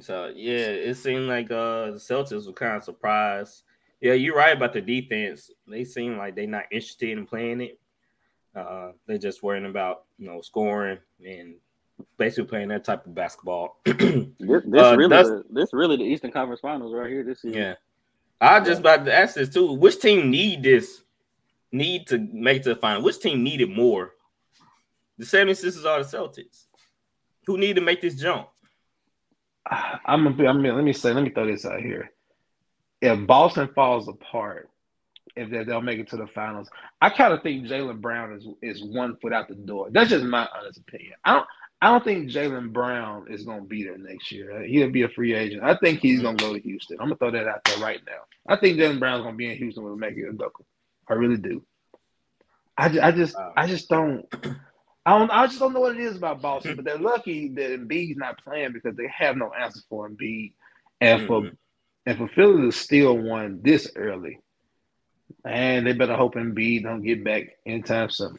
So 0.03 0.31
yeah, 0.35 0.57
it 0.57 0.95
seemed 0.95 1.27
like 1.27 1.51
uh 1.51 1.91
the 1.91 1.97
Celtics 1.99 2.47
were 2.47 2.53
kind 2.53 2.77
of 2.77 2.83
surprised. 2.83 3.63
Yeah, 4.01 4.13
you're 4.13 4.35
right 4.35 4.55
about 4.57 4.73
the 4.73 4.81
defense. 4.81 5.51
They 5.67 5.83
seem 5.85 6.17
like 6.17 6.35
they're 6.35 6.47
not 6.47 6.65
interested 6.71 7.09
in 7.17 7.25
playing 7.25 7.61
it. 7.61 7.79
Uh, 8.55 8.91
they're 9.07 9.17
just 9.17 9.41
worrying 9.43 9.65
about 9.65 10.03
you 10.17 10.27
know 10.27 10.41
scoring 10.41 10.99
and 11.25 11.55
basically 12.17 12.45
playing 12.49 12.67
that 12.69 12.83
type 12.83 13.05
of 13.05 13.15
basketball. 13.15 13.79
This, 13.85 14.63
this 14.65 14.81
Uh, 14.81 14.95
really, 14.97 15.09
that's- 15.09 15.27
the, 15.29 15.43
this 15.51 15.73
really 15.73 15.95
the 15.97 16.03
Eastern 16.03 16.31
Conference 16.31 16.59
Finals 16.61 16.93
right 16.93 17.09
here. 17.09 17.23
This 17.23 17.45
is 17.45 17.55
yeah, 17.55 17.75
I 18.41 18.59
just 18.59 18.81
about 18.81 19.05
to 19.05 19.13
ask 19.13 19.35
this 19.35 19.49
too. 19.53 19.71
Which 19.73 19.99
team 20.01 20.29
need 20.31 20.63
this? 20.63 21.03
Need 21.71 22.07
to 22.07 22.17
make 22.19 22.57
it 22.57 22.63
to 22.63 22.69
the 22.69 22.75
final? 22.75 23.01
Which 23.03 23.19
team 23.19 23.43
needed 23.43 23.69
more? 23.69 24.13
The 25.17 25.25
76ers 25.25 25.85
are 25.85 26.03
the 26.03 26.17
Celtics? 26.17 26.65
Who 27.45 27.57
need 27.57 27.75
to 27.75 27.81
make 27.81 28.01
this 28.01 28.15
jump? 28.15 28.47
I'm 29.65 30.23
gonna 30.23 30.35
be, 30.35 30.47
I 30.47 30.53
mean, 30.53 30.75
let 30.75 30.83
me 30.83 30.93
say, 30.93 31.13
let 31.13 31.23
me 31.23 31.29
throw 31.29 31.45
this 31.45 31.65
out 31.65 31.79
here. 31.79 32.11
If 33.01 33.25
Boston 33.27 33.69
falls 33.73 34.07
apart, 34.07 34.69
if 35.35 35.49
they, 35.49 35.63
they'll 35.63 35.81
make 35.81 35.99
it 35.99 36.09
to 36.09 36.17
the 36.17 36.27
finals, 36.27 36.69
I 37.01 37.09
kind 37.09 37.33
of 37.33 37.41
think 37.43 37.65
Jaylen 37.65 38.01
Brown 38.01 38.33
is 38.33 38.47
is 38.61 38.83
one 38.83 39.17
foot 39.17 39.33
out 39.33 39.47
the 39.47 39.55
door. 39.55 39.89
That's 39.91 40.09
just 40.09 40.25
my 40.25 40.47
honest 40.55 40.79
opinion. 40.79 41.13
I 41.23 41.33
don't 41.33 41.45
I 41.81 41.87
don't 41.87 42.03
think 42.03 42.29
Jaylen 42.29 42.71
Brown 42.71 43.27
is 43.29 43.43
gonna 43.43 43.63
be 43.63 43.83
there 43.83 43.97
next 43.97 44.31
year. 44.31 44.63
He'll 44.63 44.91
be 44.91 45.03
a 45.03 45.09
free 45.09 45.33
agent. 45.33 45.63
I 45.63 45.75
think 45.75 45.99
he's 45.99 46.21
gonna 46.21 46.37
go 46.37 46.53
to 46.53 46.59
Houston. 46.59 46.97
I'm 46.99 47.07
gonna 47.07 47.17
throw 47.17 47.31
that 47.31 47.47
out 47.47 47.63
there 47.65 47.77
right 47.77 47.99
now. 48.05 48.21
I 48.47 48.57
think 48.57 48.77
Jaylen 48.77 48.99
Brown's 48.99 49.23
gonna 49.23 49.35
be 49.35 49.51
in 49.51 49.57
Houston 49.57 49.83
with 49.83 49.93
we 49.93 49.99
make 49.99 50.17
it 50.17 50.29
a 50.29 50.33
double. 50.33 50.65
I 51.09 51.13
really 51.13 51.37
do. 51.37 51.63
I, 52.77 52.85
I 53.01 53.11
just 53.11 53.35
Wow. 53.35 53.53
I 53.55 53.67
just 53.67 53.89
don't 53.89 54.25
I 55.05 55.17
don't 55.17 55.31
I 55.31 55.47
just 55.47 55.59
don't 55.59 55.73
know 55.73 55.81
what 55.81 55.95
it 55.97 56.01
is 56.01 56.17
about 56.17 56.41
Boston, 56.41 56.75
but 56.75 56.85
they're 56.85 56.97
lucky 56.97 57.49
that 57.49 57.71
Embiid's 57.71 58.17
not 58.17 58.41
playing 58.43 58.73
because 58.73 58.95
they 58.95 59.07
have 59.17 59.35
no 59.37 59.51
answer 59.53 59.81
for 59.89 60.09
Embiid. 60.09 60.53
And 61.01 61.21
for 61.21 61.41
Mhm. 61.41 61.57
and 62.05 62.17
for 62.17 62.27
Philly 62.29 62.61
to 62.63 62.71
steal 62.71 63.17
one 63.17 63.61
this 63.61 63.91
early, 63.95 64.39
and 65.45 65.85
they 65.85 65.93
better 65.93 66.15
hope 66.15 66.35
Embiid 66.35 66.83
don't 66.83 67.01
get 67.03 67.23
back 67.23 67.43
anytime 67.65 68.09
soon. 68.09 68.37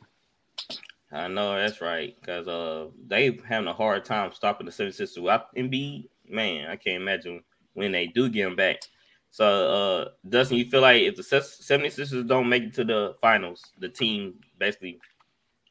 I 1.12 1.28
know 1.28 1.54
that's 1.56 1.80
right 1.80 2.14
because 2.20 2.48
uh 2.48 2.88
they 3.06 3.38
having 3.46 3.68
a 3.68 3.72
hard 3.74 4.04
time 4.04 4.32
stopping 4.32 4.66
the 4.66 4.72
76ers 4.72 5.20
without 5.22 5.54
Embiid. 5.56 6.08
Man, 6.28 6.68
I 6.68 6.76
can't 6.76 7.00
imagine 7.02 7.42
when 7.74 7.92
they 7.92 8.06
do 8.06 8.28
get 8.28 8.46
him 8.46 8.56
back. 8.56 8.80
So, 9.30 9.44
uh, 9.46 10.08
Dustin, 10.28 10.58
you 10.58 10.64
feel 10.70 10.80
like 10.80 11.02
if 11.02 11.16
the 11.16 11.22
76ers 11.22 12.26
don't 12.26 12.48
make 12.48 12.62
it 12.62 12.74
to 12.74 12.84
the 12.84 13.16
finals, 13.20 13.62
the 13.78 13.88
team 13.88 14.34
basically 14.58 14.98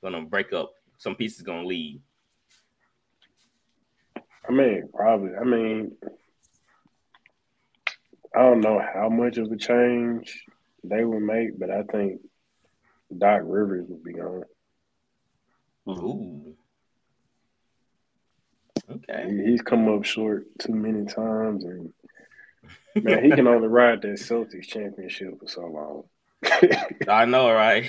gonna 0.02 0.22
break 0.22 0.54
up. 0.54 0.74
Some 0.98 1.16
pieces 1.16 1.42
gonna 1.42 1.66
leave. 1.66 2.00
I 4.48 4.52
mean, 4.52 4.90
probably. 4.94 5.32
I 5.40 5.44
mean, 5.44 5.96
I 8.36 8.40
don't 8.40 8.62
know 8.62 8.80
how 8.94 9.10
much 9.10 9.38
of 9.38 9.52
a 9.52 9.58
change 9.58 10.46
they 10.84 11.04
would 11.06 11.22
make, 11.22 11.58
but 11.60 11.70
I 11.70 11.84
think 11.84 12.22
Doc 13.18 13.42
Rivers 13.44 13.86
would 13.88 14.04
be 14.04 14.14
gone. 14.14 14.44
Ooh. 15.88 16.56
Okay. 18.90 19.30
He- 19.30 19.52
He's 19.52 19.62
come 19.62 19.88
up 19.90 20.04
short 20.04 20.46
too 20.60 20.74
many 20.74 21.06
times, 21.06 21.64
and 21.64 21.94
man, 22.96 23.24
he 23.24 23.32
can 23.32 23.48
only 23.48 23.68
ride 23.68 24.02
that 24.02 24.20
Celtics 24.20 24.68
championship 24.68 25.40
for 25.40 25.48
so 25.48 25.62
long. 25.68 26.04
I 27.08 27.26
know, 27.26 27.52
right? 27.52 27.86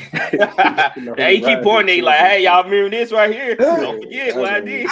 know, 0.98 1.14
hey, 1.16 1.36
keep 1.36 1.46
right, 1.46 1.62
pointing. 1.62 1.94
He 1.94 1.98
it's 2.00 2.06
like, 2.06 2.18
hey, 2.18 2.44
y'all 2.44 2.64
remember 2.64 2.90
this 2.90 3.12
right 3.12 3.32
here? 3.32 3.54
Don't 3.56 4.02
forget 4.02 4.36
what 4.36 4.52
I 4.52 4.60
did. 4.60 4.90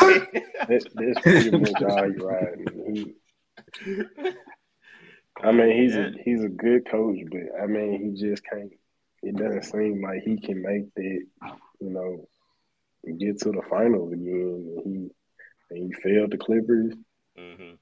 That's, 0.68 0.84
that's 0.94 1.20
pretty 1.20 1.50
much 1.50 1.82
all 1.82 2.04
he 2.04 2.16
riding. 2.18 3.14
He, 3.84 4.02
I 5.42 5.52
mean, 5.52 5.82
he's 5.82 5.96
a 5.96 6.12
he's 6.24 6.44
a 6.44 6.48
good 6.48 6.88
coach, 6.88 7.18
but 7.30 7.62
I 7.62 7.66
mean, 7.66 8.14
he 8.14 8.28
just 8.28 8.42
can't. 8.44 8.72
It 9.22 9.36
doesn't 9.36 9.64
seem 9.64 10.02
like 10.02 10.22
he 10.24 10.38
can 10.38 10.62
make 10.62 10.94
that. 10.94 11.26
You 11.80 11.90
know, 11.90 12.28
get 13.18 13.40
to 13.40 13.50
the 13.50 13.62
finals 13.68 14.12
again. 14.12 14.82
And 14.84 15.10
he 15.70 15.76
and 15.76 15.92
he 15.94 16.02
failed 16.02 16.30
the 16.30 16.38
Clippers. 16.38 16.94
hmm 17.36 17.72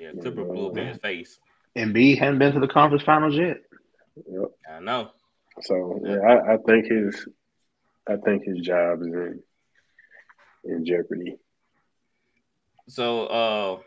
Yeah, 0.00 0.12
Clipper 0.20 0.44
blew 0.44 0.68
up 0.68 0.78
in 0.78 0.88
his 0.88 0.98
face. 0.98 1.38
Embiid 1.76 2.18
hadn't 2.18 2.38
been 2.38 2.54
to 2.54 2.60
the 2.60 2.68
conference 2.68 3.02
finals 3.02 3.34
yet. 3.34 3.58
Yep. 4.16 4.50
I 4.70 4.80
know. 4.80 5.10
So 5.62 6.00
yeah, 6.04 6.18
I, 6.18 6.54
I 6.54 6.56
think 6.58 6.86
his 6.86 7.28
I 8.08 8.16
think 8.16 8.44
his 8.44 8.60
job 8.60 9.00
is 9.02 9.08
in 9.08 9.42
in 10.64 10.84
jeopardy. 10.84 11.36
So, 12.88 13.26
uh, 13.26 13.78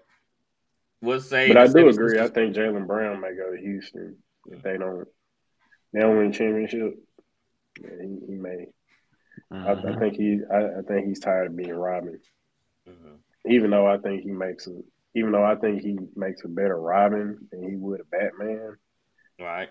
we'll 1.02 1.20
say. 1.20 1.48
But 1.50 1.58
I 1.58 1.68
do 1.68 1.88
agree. 1.88 2.20
I 2.20 2.28
think 2.28 2.56
Jaylen 2.56 2.88
Brown 2.88 3.22
may 3.22 3.36
go 3.36 3.52
to 3.52 3.62
Houston 3.62 4.18
if 4.48 4.64
they 4.64 4.78
don't 4.78 5.08
they 5.94 6.00
don't 6.00 6.18
win 6.18 6.32
championship. 6.32 6.96
Yeah, 7.82 7.90
he, 8.02 8.20
he 8.28 8.34
may. 8.34 8.68
I, 9.52 9.74
I 9.74 10.00
think 10.00 10.16
he. 10.16 10.40
I, 10.52 10.80
I 10.80 10.82
think 10.88 11.08
he's 11.08 11.20
tired 11.20 11.48
of 11.48 11.56
being 11.56 11.74
Robin. 11.74 12.20
Mhm. 12.88 13.18
Even 13.46 13.70
though 13.70 13.88
I 13.88 13.98
think 13.98 14.24
he 14.24 14.32
makes 14.32 14.68
a. 14.68 14.82
Even 15.16 15.32
though 15.32 15.46
I 15.46 15.56
think 15.56 15.82
he 15.82 15.98
makes 16.16 16.44
a 16.44 16.48
better 16.48 16.80
Robin 16.80 17.48
than 17.52 17.68
he 17.70 17.76
would 17.76 18.02
a 18.02 18.04
Batman. 18.06 18.78
Right. 19.40 19.70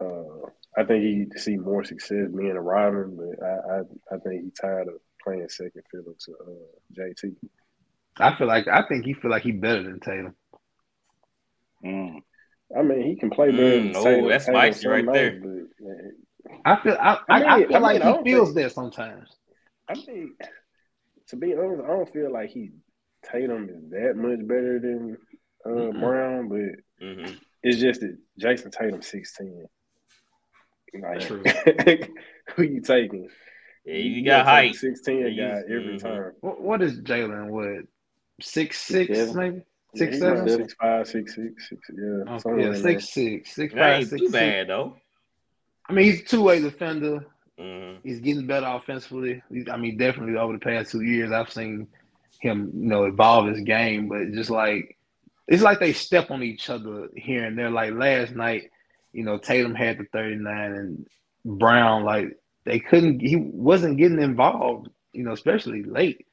Uh, 0.00 0.48
I 0.76 0.84
think 0.84 1.02
he 1.02 1.38
see 1.38 1.56
more 1.56 1.84
success 1.84 2.28
being 2.36 2.52
a 2.56 2.60
Robin, 2.60 3.16
but 3.16 3.44
I. 3.44 3.50
I, 3.50 3.80
I 4.14 4.18
think 4.20 4.44
he's 4.44 4.54
tired 4.60 4.88
of 4.88 4.94
playing 5.22 5.48
second 5.48 5.82
fiddle 5.90 6.14
to 6.26 6.32
uh, 6.32 6.98
JT. 6.98 7.34
I 8.18 8.36
feel 8.36 8.46
like 8.46 8.68
I 8.68 8.82
think 8.88 9.04
he 9.04 9.14
feel 9.14 9.30
like 9.30 9.42
he 9.42 9.52
better 9.52 9.82
than 9.82 10.00
Tatum. 10.00 10.34
Mm. 11.84 12.20
I 12.76 12.82
mean, 12.82 13.02
he 13.02 13.16
can 13.16 13.30
play 13.30 13.50
better. 13.50 13.80
Mm, 13.80 13.92
than 13.92 13.96
oh, 14.24 14.28
that's 14.28 14.44
Tatum 14.46 14.72
spicy 14.72 14.88
right 14.88 15.04
some 15.04 15.14
there. 15.14 15.32
nights, 15.40 15.46
But, 15.80 16.60
I 16.64 16.82
feel 16.82 16.96
I, 17.00 17.18
I, 17.28 17.42
I 17.42 17.54
I 17.56 17.66
feel 17.66 17.76
I 17.76 17.80
like 17.80 18.02
mean, 18.02 18.02
I 18.14 18.18
he 18.18 18.24
feels 18.30 18.48
think- 18.54 18.62
that 18.64 18.72
sometimes. 18.72 19.28
I 19.88 19.94
mean, 19.94 20.36
to 21.28 21.36
be 21.36 21.54
honest, 21.54 21.82
I 21.82 21.86
don't 21.88 22.12
feel 22.12 22.32
like 22.32 22.50
he 22.50 22.70
Tatum 23.30 23.68
is 23.68 23.90
that 23.90 24.14
much 24.16 24.46
better 24.46 24.78
than 24.78 25.16
uh, 25.66 25.68
Mm-mm. 25.68 26.00
Brown, 26.00 26.48
but 26.48 27.04
hmm 27.04 27.34
it's 27.62 27.78
just 27.78 28.00
that 28.00 28.16
Jayson 28.38 28.70
Tatum 28.70 29.02
sixteen. 29.02 29.66
Like, 30.94 31.20
True. 31.26 31.42
who 32.56 32.62
you 32.62 32.80
taking? 32.80 33.28
Yeah, 33.84 33.94
you 33.94 34.24
got 34.24 34.46
height. 34.46 34.74
Sixteen 34.74 35.20
Yeah, 35.20 35.28
guy 35.28 35.60
you- 35.68 35.76
every 35.80 35.98
time. 35.98 36.32
What, 36.40 36.60
what 36.60 36.82
is 36.82 37.00
Jaylen? 37.00 37.48
What 37.48 37.84
six 38.40 38.80
six 38.80 39.16
seven. 39.18 39.36
maybe 39.36 39.56
Yeah, 39.94 39.98
six 39.98 40.14
he 40.14 40.18
seven? 40.20 40.38
runs 40.38 40.54
six 40.54 40.74
five, 40.74 41.06
six 41.08 41.34
six, 41.34 41.68
six. 41.68 41.80
Yeah, 41.90 42.38
somewhere 42.38 42.60
yeah, 42.60 42.66
in 42.68 42.74
six 42.82 43.08
six 43.10 43.54
six 43.54 43.74
That 43.74 43.80
five 43.80 43.96
ain't 43.98 44.08
six 44.08 44.20
too 44.20 44.26
six. 44.26 44.38
bad 44.38 44.68
though. 44.68 44.96
I 45.88 45.92
mean, 45.92 46.04
he's 46.06 46.20
a 46.20 46.24
two 46.24 46.42
way 46.42 46.60
defender. 46.60 47.26
hmm 47.58 47.94
He's 48.04 48.20
getting 48.20 48.46
better 48.46 48.66
offensively. 48.66 49.42
He's, 49.50 49.68
I 49.68 49.76
mean, 49.76 49.98
definitely 49.98 50.36
over 50.36 50.54
the 50.54 50.58
past 50.58 50.90
two 50.92 51.02
years, 51.02 51.32
I've 51.32 51.52
seen 51.52 51.88
him, 52.40 52.70
you 52.74 52.88
know, 52.88 53.04
evolve 53.04 53.48
his 53.48 53.60
game. 53.60 54.08
But 54.08 54.32
just 54.32 54.50
like 54.50 54.96
it's 55.48 55.62
like 55.62 55.80
they 55.80 55.92
step 55.92 56.30
on 56.30 56.42
each 56.42 56.70
other 56.70 57.08
here 57.16 57.44
and 57.44 57.58
there. 57.58 57.70
Like 57.70 57.92
last 57.92 58.32
night, 58.34 58.70
you 59.12 59.24
know, 59.24 59.38
Tatum 59.38 59.74
had 59.74 59.98
the 59.98 60.04
thirty 60.12 60.36
nine, 60.36 60.72
and 60.72 61.06
Brown 61.44 62.04
like 62.04 62.38
they 62.64 62.78
couldn't. 62.78 63.20
He 63.20 63.36
wasn't 63.36 63.98
getting 63.98 64.20
involved, 64.20 64.88
you 65.12 65.24
know, 65.24 65.32
especially 65.32 65.82
late. 65.82 66.26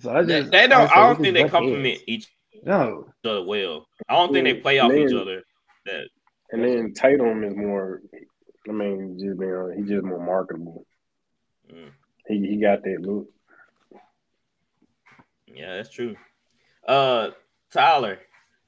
So 0.00 0.10
I 0.10 0.22
They, 0.22 0.40
just 0.40 0.52
they 0.52 0.66
don't. 0.66 0.88
say 0.88 0.94
I 0.94 1.00
don't 1.06 1.20
think 1.20 1.34
they 1.34 1.42
butt 1.42 1.52
complement 1.52 2.00
each 2.06 2.28
No, 2.62 3.06
other 3.24 3.44
well. 3.44 3.86
I 4.08 4.14
don't 4.14 4.32
think 4.32 4.44
they 4.44 4.54
play 4.54 4.78
off 4.78 4.90
Man. 4.90 4.98
each 5.00 5.14
other. 5.14 5.42
That 5.86 6.08
And 6.50 6.62
then 6.64 6.92
Tatum 6.94 7.44
is 7.44 7.54
more. 7.54 8.00
I 8.68 8.72
mean, 8.72 9.18
just 9.18 9.38
being 9.38 9.52
honest, 9.52 9.78
he's 9.78 9.88
just 9.88 10.04
more 10.04 10.24
marketable. 10.24 10.86
Mm. 11.72 11.90
He 12.28 12.46
he 12.46 12.56
got 12.56 12.82
that 12.82 13.00
look. 13.02 13.28
Yeah, 15.52 15.76
that's 15.76 15.90
true. 15.90 16.16
Uh, 16.86 17.30
Tyler. 17.72 18.18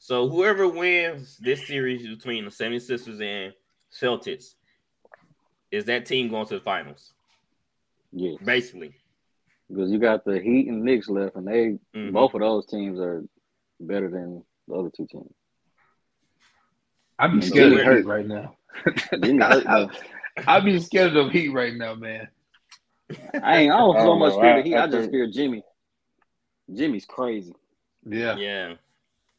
So 0.06 0.28
whoever 0.28 0.68
wins 0.68 1.36
this 1.38 1.66
series 1.66 2.06
between 2.06 2.44
the 2.44 2.50
76ers 2.52 3.20
and 3.20 3.52
Celtics, 3.92 4.54
is 5.72 5.86
that 5.86 6.06
team 6.06 6.28
going 6.28 6.46
to 6.46 6.54
the 6.54 6.60
finals? 6.60 7.12
Yes, 8.12 8.36
Basically. 8.44 8.94
because 9.68 9.90
you 9.90 9.98
got 9.98 10.24
the 10.24 10.38
Heat 10.38 10.68
and 10.68 10.84
Knicks 10.84 11.08
left, 11.08 11.34
and 11.34 11.44
they 11.44 11.76
Mhm. 11.92 12.12
both 12.12 12.34
of 12.34 12.40
those 12.40 12.66
teams 12.66 13.00
are 13.00 13.24
better 13.80 14.08
than 14.08 14.44
the 14.68 14.74
other 14.76 14.90
two 14.96 15.08
teams. 15.10 15.34
I'd 17.18 17.32
be 17.32 17.38
And 17.38 17.44
scared 17.44 17.72
of 17.72 17.80
hurt. 17.80 17.96
Heat 17.96 18.06
right 18.06 18.26
now. 18.26 18.56
Jimmy. 19.24 19.42
I'd 20.46 20.64
be 20.64 20.78
scared 20.78 21.16
of 21.16 21.32
Heat 21.32 21.48
right 21.48 21.74
now, 21.74 21.96
man. 21.96 22.28
I 23.42 23.56
ain't. 23.56 23.72
I 23.72 23.78
don't 23.78 23.96
I 23.96 24.04
so 24.04 24.14
much 24.14 24.34
fear 24.34 24.52
I- 24.52 24.56
the 24.58 24.68
Heat. 24.68 24.74
I 24.76 24.84
I, 24.84 24.86
just 24.86 25.10
fear 25.10 25.26
Jimmy. 25.26 25.64
Jimmy's 26.72 27.06
crazy. 27.06 27.56
Yeah. 28.08 28.36
Yeah. 28.36 28.74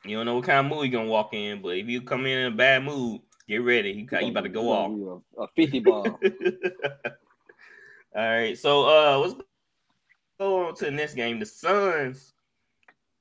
You 0.07 0.17
don't 0.17 0.25
know 0.25 0.35
what 0.35 0.45
kind 0.45 0.59
of 0.65 0.71
mood 0.71 0.91
you're 0.91 0.99
gonna 1.01 1.09
walk 1.09 1.33
in, 1.33 1.61
but 1.61 1.77
if 1.77 1.87
you 1.87 2.01
come 2.01 2.25
in 2.25 2.37
in 2.39 2.53
a 2.53 2.55
bad 2.55 2.83
mood, 2.83 3.21
get 3.47 3.57
ready. 3.57 3.91
You, 3.91 4.05
got- 4.05 4.23
you 4.23 4.31
about 4.31 4.41
to 4.43 4.49
go 4.49 4.69
off. 4.71 5.21
A, 5.37 5.41
a 5.43 5.47
fifty 5.55 5.79
ball. 5.79 6.19
All 8.15 8.23
right. 8.29 8.57
So 8.57 8.85
uh 8.87 9.17
let's 9.19 9.33
go 10.39 10.67
on 10.67 10.75
to 10.75 10.85
the 10.85 10.91
next 10.91 11.13
game. 11.13 11.39
The 11.39 11.45
Suns 11.45 12.33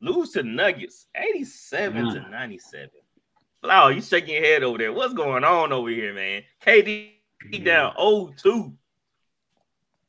lose 0.00 0.30
to 0.32 0.42
Nuggets 0.42 1.06
87 1.16 2.08
to 2.14 2.20
97. 2.30 2.90
Flower, 3.62 3.92
you 3.92 4.00
shaking 4.00 4.34
your 4.34 4.44
head 4.44 4.62
over 4.62 4.78
there. 4.78 4.92
What's 4.92 5.14
going 5.14 5.42
on 5.44 5.72
over 5.72 5.88
here, 5.88 6.14
man? 6.14 6.42
KD 6.64 7.10
down 7.64 7.94
0-2. 7.98 8.72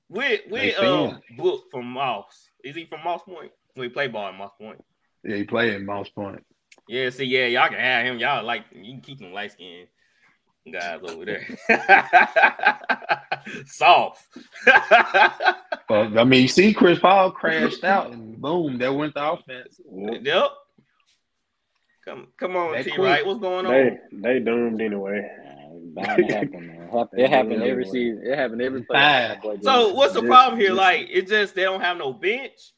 with 0.09 0.41
with 0.49 0.61
They 0.61 0.75
um 0.75 1.11
fan. 1.11 1.21
book 1.37 1.65
from 1.71 1.85
Moss. 1.85 2.49
Is 2.63 2.75
he 2.75 2.85
from 2.85 3.03
Moss 3.03 3.23
Point? 3.23 3.51
When 3.73 3.87
we 3.87 3.89
play 3.89 4.07
ball 4.07 4.29
in 4.29 4.35
Moss 4.35 4.51
Point. 4.59 4.83
Yeah, 5.23 5.37
he 5.37 5.43
played 5.43 5.73
in 5.73 5.85
Moss 5.85 6.09
Point. 6.09 6.43
Yeah, 6.87 7.09
see, 7.09 7.25
yeah, 7.25 7.45
y'all 7.47 7.69
can 7.69 7.79
have 7.79 8.05
him. 8.05 8.17
Y'all 8.19 8.43
like 8.45 8.65
you 8.71 8.93
can 8.93 9.01
keep 9.01 9.19
him 9.21 9.33
light 9.33 9.51
skinned 9.51 9.87
guys 10.71 10.99
over 11.03 11.25
there. 11.25 11.47
Soft. 13.65 14.25
But 15.89 16.17
I 16.17 16.25
mean, 16.25 16.41
you 16.41 16.47
see, 16.49 16.73
Chris 16.73 16.99
Paul 16.99 17.31
crashed 17.31 17.85
out, 17.85 18.11
and 18.11 18.41
boom, 18.41 18.77
there 18.77 18.91
went 18.91 19.13
the 19.13 19.31
offense. 19.31 19.79
yep. 20.21 20.49
Come 22.03 22.27
come 22.37 22.57
on, 22.57 22.73
That 22.73 22.83
T 22.83 22.91
quick. 22.91 22.99
right. 22.99 23.25
What's 23.25 23.39
going 23.39 23.65
on? 23.65 23.71
They 23.71 23.97
they 24.11 24.39
doomed 24.39 24.81
anyway. 24.81 25.21
Man, 25.21 25.71
it's 25.75 25.85
bound 25.95 26.27
to 26.27 26.35
happen, 26.35 26.67
man. 26.67 26.89
Hap- 26.91 27.13
It 27.13 27.29
happened 27.29 27.63
every 27.63 27.85
season. 27.85 28.21
It 28.25 28.37
happened 28.37 28.61
every 28.61 28.83
Fine. 28.83 29.39
play. 29.39 29.57
So 29.61 29.93
what's 29.93 30.13
the 30.13 30.23
problem 30.23 30.59
here? 30.59 30.73
Like 30.73 31.07
it's 31.09 31.29
just 31.29 31.55
they 31.55 31.63
don't 31.63 31.79
have 31.79 31.95
no 31.95 32.11
bench. 32.11 32.73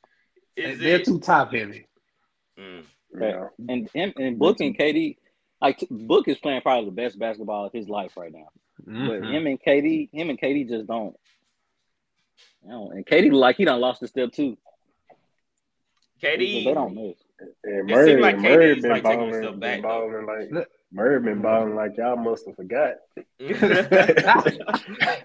Is 0.56 0.78
They're 0.80 1.00
it? 1.00 1.06
too 1.06 1.20
top 1.20 1.52
heavy. 1.52 1.88
Mm. 2.60 2.84
Yeah. 3.18 3.48
and 3.68 3.90
and, 3.96 4.14
and 4.18 4.40
Book 4.40 4.60
and 4.60 4.78
KD, 4.78 5.18
like 5.62 5.84
Book 5.90 6.28
is 6.28 6.38
playing 6.38 6.62
probably 6.62 6.86
the 6.86 6.96
best 6.96 7.18
basketball 7.20 7.66
of 7.66 7.74
his 7.74 7.90
life 7.90 8.16
right 8.18 8.32
now. 8.32 8.50
But 8.86 9.22
Mhm. 9.22 9.34
him 9.34 9.48
and 9.48 9.62
KD, 9.62 10.10
him 10.12 10.30
and 10.30 10.40
KD 10.40 10.68
just 10.70 10.88
don't. 10.88 11.16
You 12.64 12.70
know, 12.70 12.90
and 12.92 13.06
KD 13.06 13.32
like 13.32 13.58
he 13.58 13.66
done 13.66 13.80
lost 13.82 14.04
a 14.04 14.08
step 14.08 14.32
too. 14.32 14.58
KD. 16.22 16.64
They 16.66 16.74
don't 16.74 16.94
miss. 16.96 17.16
And 17.64 17.80
It 17.80 17.84
Murray, 17.86 18.06
seemed 18.06 18.22
like 18.22 18.38
Murray 18.38 18.76
KD's 18.76 18.82
been 18.82 18.92
like 18.92 19.04
balling, 19.04 19.34
step 19.34 19.52
been 19.52 19.60
back, 19.60 19.82
balling 19.82 20.26
like 20.26 20.52
Look. 20.52 20.68
Murray 20.92 21.20
been 21.22 21.42
balling 21.42 21.76
like 21.76 21.96
y'all 21.98 22.18
must 22.18 22.46
have 22.48 22.56
forgot. 22.56 22.96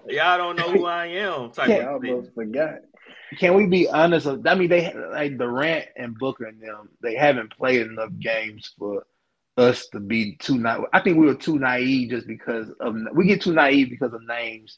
Y'all 0.07 0.37
don't 0.37 0.55
know 0.55 0.69
who 0.69 0.85
I 0.85 1.07
am. 1.07 1.51
Type 1.51 1.69
Y'all 1.81 1.95
of 1.97 2.03
must 2.03 2.33
forgot. 2.33 2.75
Can 3.39 3.53
we 3.55 3.65
be 3.65 3.87
honest? 3.89 4.27
I 4.27 4.55
mean, 4.55 4.69
they 4.69 4.93
like 4.93 5.37
Durant 5.37 5.85
and 5.95 6.17
Booker 6.17 6.45
and 6.45 6.61
them. 6.61 6.89
They 7.01 7.15
haven't 7.15 7.55
played 7.55 7.81
enough 7.81 8.11
games 8.19 8.71
for 8.77 9.05
us 9.57 9.87
to 9.87 9.99
be 9.99 10.35
too. 10.35 10.57
Na- 10.57 10.83
I 10.93 10.99
think 11.01 11.17
we 11.17 11.25
were 11.25 11.35
too 11.35 11.59
naive 11.59 12.11
just 12.11 12.27
because 12.27 12.69
of 12.79 12.95
we 13.13 13.25
get 13.25 13.41
too 13.41 13.53
naive 13.53 13.89
because 13.89 14.13
of 14.13 14.23
names. 14.23 14.77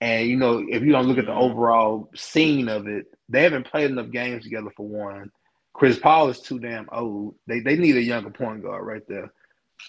And 0.00 0.28
you 0.28 0.36
know, 0.36 0.64
if 0.66 0.82
you 0.82 0.92
don't 0.92 1.06
look 1.06 1.18
at 1.18 1.26
the 1.26 1.34
overall 1.34 2.10
scene 2.14 2.68
of 2.68 2.86
it, 2.86 3.06
they 3.28 3.42
haven't 3.42 3.70
played 3.70 3.90
enough 3.90 4.10
games 4.10 4.44
together 4.44 4.70
for 4.76 4.86
one. 4.86 5.30
Chris 5.72 5.98
Paul 5.98 6.28
is 6.28 6.40
too 6.40 6.58
damn 6.58 6.88
old. 6.92 7.34
They 7.46 7.60
they 7.60 7.76
need 7.76 7.96
a 7.96 8.02
younger 8.02 8.30
point 8.30 8.62
guard 8.62 8.86
right 8.86 9.06
there. 9.08 9.32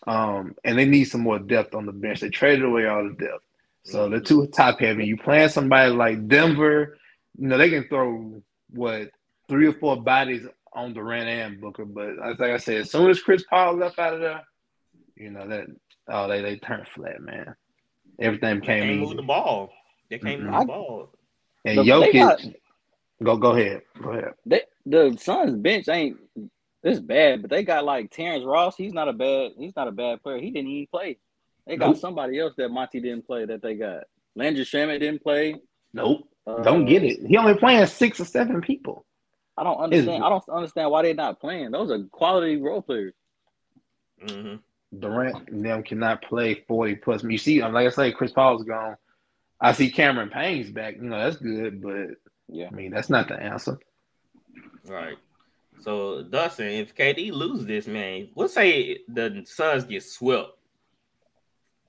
Um, 0.08 0.56
and 0.64 0.78
they 0.78 0.86
need 0.86 1.06
some 1.06 1.22
more 1.22 1.40
depth 1.40 1.76
on 1.76 1.86
the 1.86 1.92
bench. 1.92 2.22
They 2.22 2.30
traded 2.30 2.64
away 2.64 2.88
all 2.88 3.04
the 3.04 3.14
depth. 3.16 3.44
So 3.84 4.10
they're 4.10 4.20
too 4.20 4.48
top 4.48 4.80
heavy. 4.80 5.06
You 5.06 5.18
playing 5.18 5.50
somebody 5.50 5.92
like 5.92 6.28
Denver, 6.28 6.98
you 7.38 7.48
know, 7.48 7.58
they 7.58 7.70
can 7.70 7.88
throw 7.88 8.42
what 8.70 9.10
three 9.48 9.68
or 9.68 9.74
four 9.74 10.02
bodies 10.02 10.48
on 10.74 10.94
Durant 10.94 11.28
and 11.28 11.62
Booker. 11.62 11.86
But 11.86 12.12
as 12.24 12.40
like 12.40 12.52
I 12.52 12.58
said, 12.58 12.78
as 12.82 12.92
soon 12.92 13.10
as 13.10 13.22
Chris 13.22 13.44
Paul 13.50 13.76
left 13.78 14.00
out 14.00 14.14
of 14.14 14.20
there, 14.22 14.42
you 15.16 15.30
know 15.32 15.48
that 15.48 15.66
oh 16.10 16.28
they 16.28 16.42
they 16.42 16.58
turned 16.58 16.88
flat, 16.88 17.22
man. 17.22 17.56
Everything 18.20 18.60
They 18.60 18.66
can't 18.66 19.00
move 19.00 19.16
the 19.18 19.24
ball. 19.24 19.72
They 20.10 20.20
can't 20.20 20.42
move 20.42 20.52
Mhm. 20.52 20.60
the 20.62 20.66
ball. 20.66 21.14
And 21.66 21.76
But 21.78 21.84
they 21.84 22.12
Jokic, 22.12 22.14
got- 22.14 22.42
go 23.24 23.38
go 23.38 23.52
ahead, 23.52 23.82
go 24.02 24.12
ahead. 24.12 24.34
They, 24.46 24.62
the 24.86 25.16
Suns 25.20 25.56
bench 25.56 25.88
ain't 25.90 26.18
it's 26.84 27.00
bad, 27.00 27.42
but 27.44 27.52
they 27.52 27.64
got 27.64 27.86
like 27.86 28.10
Terrence 28.10 28.44
Ross. 28.44 28.76
He's 28.76 28.94
not 28.94 29.08
a 29.08 29.14
bad. 29.14 29.52
He's 29.58 29.76
not 29.76 29.88
a 29.88 29.92
bad 29.92 30.24
player. 30.24 30.40
He 30.40 30.50
didn't 30.50 30.70
even 30.72 30.88
play. 30.88 31.18
They 31.68 31.78
got 31.78 31.90
Nope. 31.90 31.98
somebody 31.98 32.40
else 32.40 32.54
that 32.58 32.70
Monty 32.70 33.00
didn't 33.00 33.28
play. 33.28 33.46
That 33.46 33.62
they 33.62 33.76
got 33.76 34.06
Landry 34.36 34.64
Shamet 34.66 35.00
didn't 35.00 35.22
play. 35.22 35.62
Nope, 35.94 36.28
Uh, 36.48 36.64
don't 36.64 36.86
get 36.86 37.04
it. 37.04 37.26
He 37.26 37.38
only 37.38 37.56
playing 37.56 37.86
six 37.86 38.20
or 38.20 38.26
seven 38.26 38.62
people. 38.62 39.06
I 39.58 39.64
don't 39.64 39.78
understand. 39.78 40.24
I 40.24 40.30
don't 40.30 40.44
understand 40.50 40.90
why 40.90 41.04
they're 41.04 41.14
not 41.14 41.40
playing. 41.40 41.72
Those 41.72 41.92
are 41.92 42.04
quality 42.12 42.58
role 42.58 42.82
players. 42.82 43.14
hmm 44.28 44.56
Durant 44.98 45.48
and 45.50 45.66
them 45.66 45.84
cannot 45.84 46.22
play 46.22 46.66
40 46.68 46.96
plus. 46.96 47.24
You 47.24 47.38
see, 47.38 47.62
like 47.64 47.88
I 47.88 47.90
say, 47.90 48.12
Chris 48.12 48.34
Paul's 48.34 48.64
gone. 48.66 48.98
I 49.62 49.72
see 49.72 49.90
Cameron 49.90 50.30
Payne's 50.30 50.70
back. 50.70 50.96
You 50.96 51.04
know, 51.04 51.18
that's 51.18 51.38
good, 51.38 51.82
but 51.82 52.08
Yeah. 52.50 52.68
I 52.68 52.72
mean, 52.72 52.92
that's 52.92 53.10
not 53.10 53.30
the 53.30 53.36
answer. 53.36 53.78
Right. 54.86 55.18
So 55.80 56.24
Dustin, 56.24 56.68
if 56.68 56.94
KD 56.94 57.32
loses 57.32 57.66
this, 57.66 57.88
man, 57.88 58.30
let's 58.36 58.54
say 58.54 59.00
the 59.08 59.44
Suns 59.46 59.86
get 59.86 60.04
swept. 60.04 60.58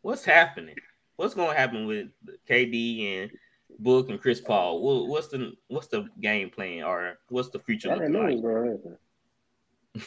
What's 0.02 0.24
happening? 0.24 0.76
What's 1.16 1.34
going 1.34 1.50
to 1.50 1.58
happen 1.58 1.86
with 1.86 2.08
KD 2.48 3.22
and 3.22 3.30
Book 3.78 4.08
and 4.10 4.20
Chris 4.20 4.40
Paul? 4.40 5.08
What's 5.08 5.28
the 5.28 5.52
what's 5.68 5.88
the 5.88 6.06
game 6.20 6.50
plan 6.50 6.84
or 6.84 7.18
what's 7.28 7.50
the 7.50 7.58
future 7.58 7.90
I 7.90 7.94
looking 7.94 8.12
like? 8.12 8.38
what's. 8.40 10.06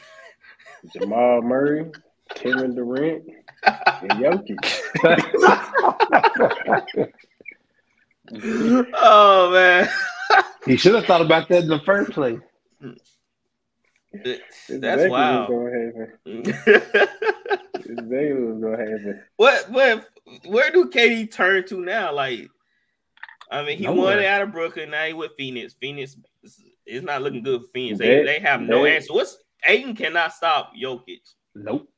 Jamal 0.94 1.42
Murray, 1.42 1.92
Kevin 2.36 2.76
Durant, 2.76 3.24
and 3.64 4.12
Jokic. 4.12 4.82
oh 8.94 9.52
man, 9.52 9.90
He 10.66 10.78
should 10.78 10.96
have 10.96 11.06
thought 11.06 11.22
about 11.22 11.48
that 11.50 11.64
in 11.64 11.70
the 11.70 11.80
first 11.80 12.12
place. 12.12 12.40
that's 14.14 14.70
Exactly 14.70 15.10
wild. 15.10 15.50
What's 15.50 16.24
gonna 16.26 16.54
happen. 16.56 17.10
Exactly 17.76 18.34
what's 18.34 18.62
gonna 18.62 18.78
happen. 18.78 19.22
what 19.36 19.70
what 19.70 20.08
where 20.48 20.72
do 20.72 20.90
KD 20.90 21.32
turn 21.32 21.68
to 21.68 21.82
now? 21.82 22.14
Like, 22.14 22.50
I 23.52 23.64
mean, 23.64 23.78
he 23.78 23.86
won 23.88 23.96
Nowhere. 23.98 24.20
it 24.22 24.26
out 24.26 24.42
of 24.42 24.52
Brooklyn. 24.52 24.90
Now 24.92 25.06
he 25.06 25.14
with 25.14 25.32
Phoenix. 25.38 25.74
Phoenix 25.74 26.16
is- 26.44 26.64
is 26.86 27.04
not 27.04 27.22
looking 27.22 27.44
good 27.44 27.62
for 27.62 27.68
Phoenix. 27.70 28.00
They, 28.00 28.18
That- 28.18 28.26
they 28.26 28.40
have 28.40 28.62
no 28.62 28.84
that- 28.84 28.90
answer. 28.96 29.14
What's 29.14 29.38
Ayton 29.64 29.96
cannot 29.96 30.34
stop 30.34 30.74
Jokic. 30.76 31.22
Nope. 31.56 31.90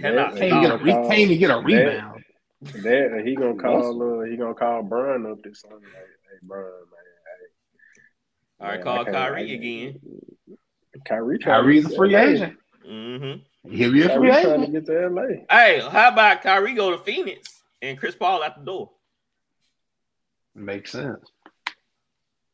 Cannot 0.00 0.34
That- 0.34 0.40
Can't 0.40 0.52
even, 0.52 0.62
get 0.62 0.72
a, 0.72 0.78
he 0.78 0.90
gonna 0.92 1.08
can't 1.08 1.18
even 1.20 1.38
get 1.38 1.50
a 1.50 1.58
rebound. 1.60 2.24
That, 2.60 2.82
that 2.82 3.22
he 3.24 3.34
gonna 3.36 3.54
call 3.60 4.20
uh, 4.20 4.24
he 4.24 4.36
gonna 4.36 4.54
call 4.54 4.82
Brian 4.82 5.26
up 5.26 5.42
this 5.42 5.60
Sunday. 5.60 5.76
Like, 5.76 5.92
hey, 5.94 6.38
Brian, 6.42 6.64
man. 6.64 6.72
All 8.60 8.66
right, 8.68 8.74
Man, 8.76 8.84
call 8.84 9.00
I 9.00 9.10
Kyrie 9.12 9.50
I- 9.50 9.54
again. 9.54 10.00
Hey, 10.48 11.00
Kyrie, 11.04 11.38
trying 11.38 11.62
Kyrie's 11.62 11.86
a 11.92 11.96
free 11.96 12.10
to 12.10 12.16
LA. 12.16 12.22
agent. 12.32 12.58
hmm 12.84 13.32
He'll 13.70 13.92
be 13.92 14.02
a 14.02 14.08
free 14.16 14.28
Kyrie 14.30 14.42
trying 14.42 14.44
to 14.44 14.54
agent. 14.68 14.72
get 14.72 14.86
to 14.86 15.08
LA. 15.08 15.26
Hey, 15.50 15.80
how 15.88 16.08
about 16.08 16.42
Kyrie 16.42 16.74
go 16.74 16.90
to 16.90 16.98
Phoenix 17.04 17.62
and 17.82 17.96
Chris 17.98 18.14
Paul 18.16 18.42
at 18.42 18.58
the 18.58 18.64
door? 18.64 18.90
Makes 20.58 20.92
sense. 20.92 21.30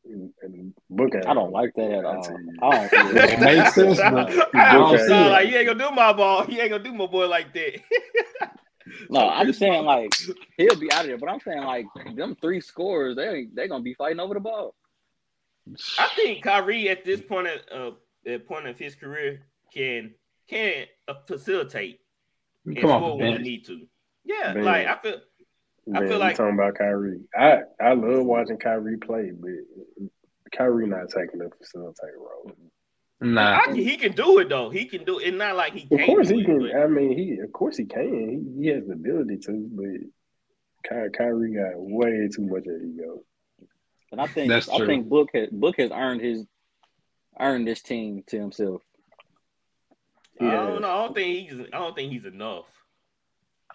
And, 0.05 0.31
and 0.43 0.73
Book 0.89 1.13
I 1.25 1.33
don't 1.33 1.51
like 1.51 1.73
that 1.75 1.91
at 1.91 2.05
I 2.05 2.15
all. 2.15 2.37
I 2.61 2.87
don't 2.87 2.89
see 3.13 3.17
It 3.19 3.39
makes 3.39 3.73
sense, 3.75 3.97
but 3.97 4.29
I 4.55 4.73
don't 4.73 4.91
don't 4.91 5.07
see 5.07 5.13
it. 5.13 5.29
like 5.31 5.49
you 5.49 5.57
ain't 5.57 5.67
gonna 5.67 5.89
do 5.89 5.95
my 5.95 6.13
ball. 6.13 6.43
He 6.45 6.59
ain't 6.59 6.69
gonna 6.69 6.83
do 6.83 6.93
my 6.93 7.07
boy 7.07 7.27
like 7.27 7.53
that. 7.53 7.79
No, 9.09 9.27
I'm 9.27 9.47
just 9.47 9.57
saying 9.57 9.83
like 9.83 10.11
he'll 10.57 10.79
be 10.79 10.91
out 10.91 11.01
of 11.01 11.07
there, 11.07 11.17
but 11.17 11.27
I'm 11.27 11.39
saying 11.39 11.63
like 11.63 11.87
them 12.15 12.37
three 12.39 12.61
scores, 12.61 13.15
they 13.15 13.47
they 13.51 13.67
gonna 13.67 13.83
be 13.83 13.95
fighting 13.95 14.19
over 14.19 14.35
the 14.35 14.39
ball. 14.39 14.75
I 15.97 16.07
think 16.15 16.43
Kyrie 16.43 16.87
at 16.89 17.03
this 17.03 17.19
point 17.19 17.47
of 17.47 17.95
uh, 17.95 18.29
at 18.31 18.47
point 18.47 18.67
of 18.67 18.77
his 18.77 18.93
career 18.93 19.41
can 19.73 20.13
can 20.47 20.85
uh, 21.07 21.15
facilitate 21.27 21.99
and 22.65 22.77
Come 22.77 22.89
score 22.91 23.13
on, 23.13 23.17
when 23.17 23.37
he 23.37 23.49
need 23.49 23.65
to. 23.65 23.87
Yeah, 24.23 24.53
Man. 24.53 24.63
like 24.63 24.85
I 24.87 24.97
feel 25.01 25.19
I 25.87 25.99
Man, 25.99 26.07
feel 26.07 26.17
we 26.17 26.23
like- 26.23 26.35
talking 26.37 26.53
about 26.55 26.75
Kyrie. 26.75 27.21
I 27.37 27.59
I 27.79 27.93
love 27.93 28.25
watching 28.25 28.57
Kyrie 28.57 28.97
play, 28.97 29.31
but 29.31 29.51
Kyrie 30.55 30.87
not 30.87 31.09
taking 31.09 31.39
the 31.39 31.45
facilitator 31.45 32.17
role. 32.19 32.51
Nah, 33.21 33.59
I, 33.67 33.73
he 33.73 33.95
can 33.97 34.11
do 34.13 34.39
it 34.39 34.49
though. 34.49 34.69
He 34.69 34.85
can 34.85 35.03
do 35.05 35.19
it. 35.19 35.27
It's 35.27 35.37
not 35.37 35.55
like 35.55 35.73
he 35.73 35.83
Of 35.83 35.89
can't. 35.99 36.05
course 36.07 36.27
do 36.27 36.35
he 36.35 36.41
it, 36.41 36.45
can. 36.45 36.59
but- 36.59 36.75
I 36.75 36.87
mean, 36.87 37.17
he 37.17 37.37
of 37.39 37.51
course 37.53 37.77
he 37.77 37.85
can. 37.85 38.53
He, 38.57 38.63
he 38.63 38.67
has 38.69 38.85
the 38.85 38.93
ability 38.93 39.37
to, 39.45 39.69
but 39.71 40.89
Ky- 40.89 41.09
Kyrie 41.17 41.53
got 41.53 41.73
way 41.77 42.27
too 42.33 42.45
much 42.47 42.65
of 42.67 42.81
ego. 42.81 43.23
And 44.11 44.19
I 44.21 44.27
think 44.27 44.49
That's 44.49 44.69
I 44.69 44.85
think 44.85 45.07
Book 45.07 45.29
has 45.33 45.49
Book 45.51 45.75
has 45.77 45.91
earned 45.91 46.21
his 46.21 46.45
earned 47.39 47.67
this 47.67 47.81
team 47.81 48.23
to 48.27 48.39
himself. 48.39 48.81
I 50.41 50.51
don't 50.51 50.81
know. 50.81 50.89
I 50.89 51.03
don't 51.05 51.15
think 51.15 51.49
he's. 51.49 51.59
I 51.73 51.77
don't 51.77 51.95
think 51.95 52.11
he's 52.11 52.25
enough. 52.25 52.65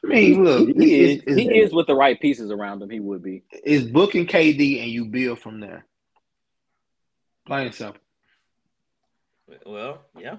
I 0.04 0.08
mean, 0.08 0.44
look, 0.44 0.68
He 0.76 1.00
is 1.00 1.22
it's, 1.26 1.36
he 1.36 1.58
is 1.58 1.72
with 1.72 1.86
the 1.86 1.94
right 1.94 2.18
pieces 2.20 2.50
around 2.50 2.82
him. 2.82 2.90
He 2.90 3.00
would 3.00 3.22
be. 3.22 3.42
it's 3.52 3.84
booking 3.84 4.26
KD 4.26 4.82
and 4.82 4.90
you 4.90 5.04
build 5.04 5.38
from 5.40 5.60
there. 5.60 5.84
Plain 7.46 7.66
and 7.66 7.74
simple. 7.74 8.00
Well, 9.66 10.02
yeah, 10.18 10.36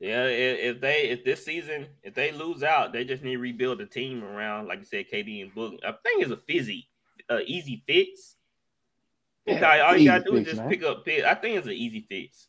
yeah. 0.00 0.24
If, 0.26 0.76
if 0.76 0.80
they 0.80 1.08
if 1.08 1.24
this 1.24 1.44
season 1.44 1.86
if 2.02 2.14
they 2.14 2.30
lose 2.32 2.62
out, 2.62 2.92
they 2.92 3.04
just 3.04 3.22
need 3.24 3.32
to 3.34 3.38
rebuild 3.38 3.78
the 3.78 3.86
team 3.86 4.22
around, 4.22 4.68
like 4.68 4.80
you 4.80 4.84
said, 4.84 5.06
KD 5.10 5.42
and 5.42 5.54
Book. 5.54 5.74
I 5.86 5.92
think 6.02 6.22
it's 6.22 6.30
a 6.30 6.36
fizzy, 6.36 6.86
uh, 7.30 7.38
easy 7.46 7.82
fix. 7.86 8.36
Yeah, 9.46 9.56
Okay, 9.56 9.80
all 9.80 9.96
you 9.96 10.06
gotta 10.08 10.22
easy 10.24 10.30
do 10.30 10.36
is 10.36 10.44
just 10.46 10.56
man. 10.58 10.68
pick 10.68 10.82
up 10.84 11.04
Pitt. 11.04 11.24
I 11.24 11.34
think 11.34 11.56
it's 11.56 11.66
an 11.66 11.72
easy 11.72 12.04
fix. 12.08 12.46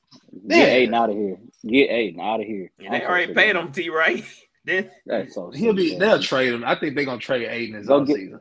Get 0.47 0.57
Yeah. 0.57 0.73
Ayton 0.75 0.93
out 0.93 1.09
of 1.09 1.15
here. 1.15 1.37
Get 1.65 1.89
Ayton 1.91 2.19
out 2.21 2.39
of 2.41 2.45
here. 2.45 2.71
And 2.79 2.93
they 2.93 3.01
I'm 3.03 3.09
already 3.09 3.33
paid 3.33 3.55
of 3.55 3.65
him 3.65 3.71
T 3.71 3.89
right. 3.89 4.23
then 4.65 4.89
That's 5.05 5.33
so 5.35 5.51
He'll 5.51 5.73
be. 5.73 5.89
sick, 5.91 5.99
They'll 5.99 6.19
trade 6.21 6.53
him. 6.53 6.63
I 6.65 6.75
think 6.75 6.95
they're 6.95 7.05
gonna 7.05 7.19
trade 7.19 7.47
Ayton 7.47 7.77
this 7.79 7.87
Go 7.87 8.03
get- 8.03 8.17
offseason. 8.17 8.39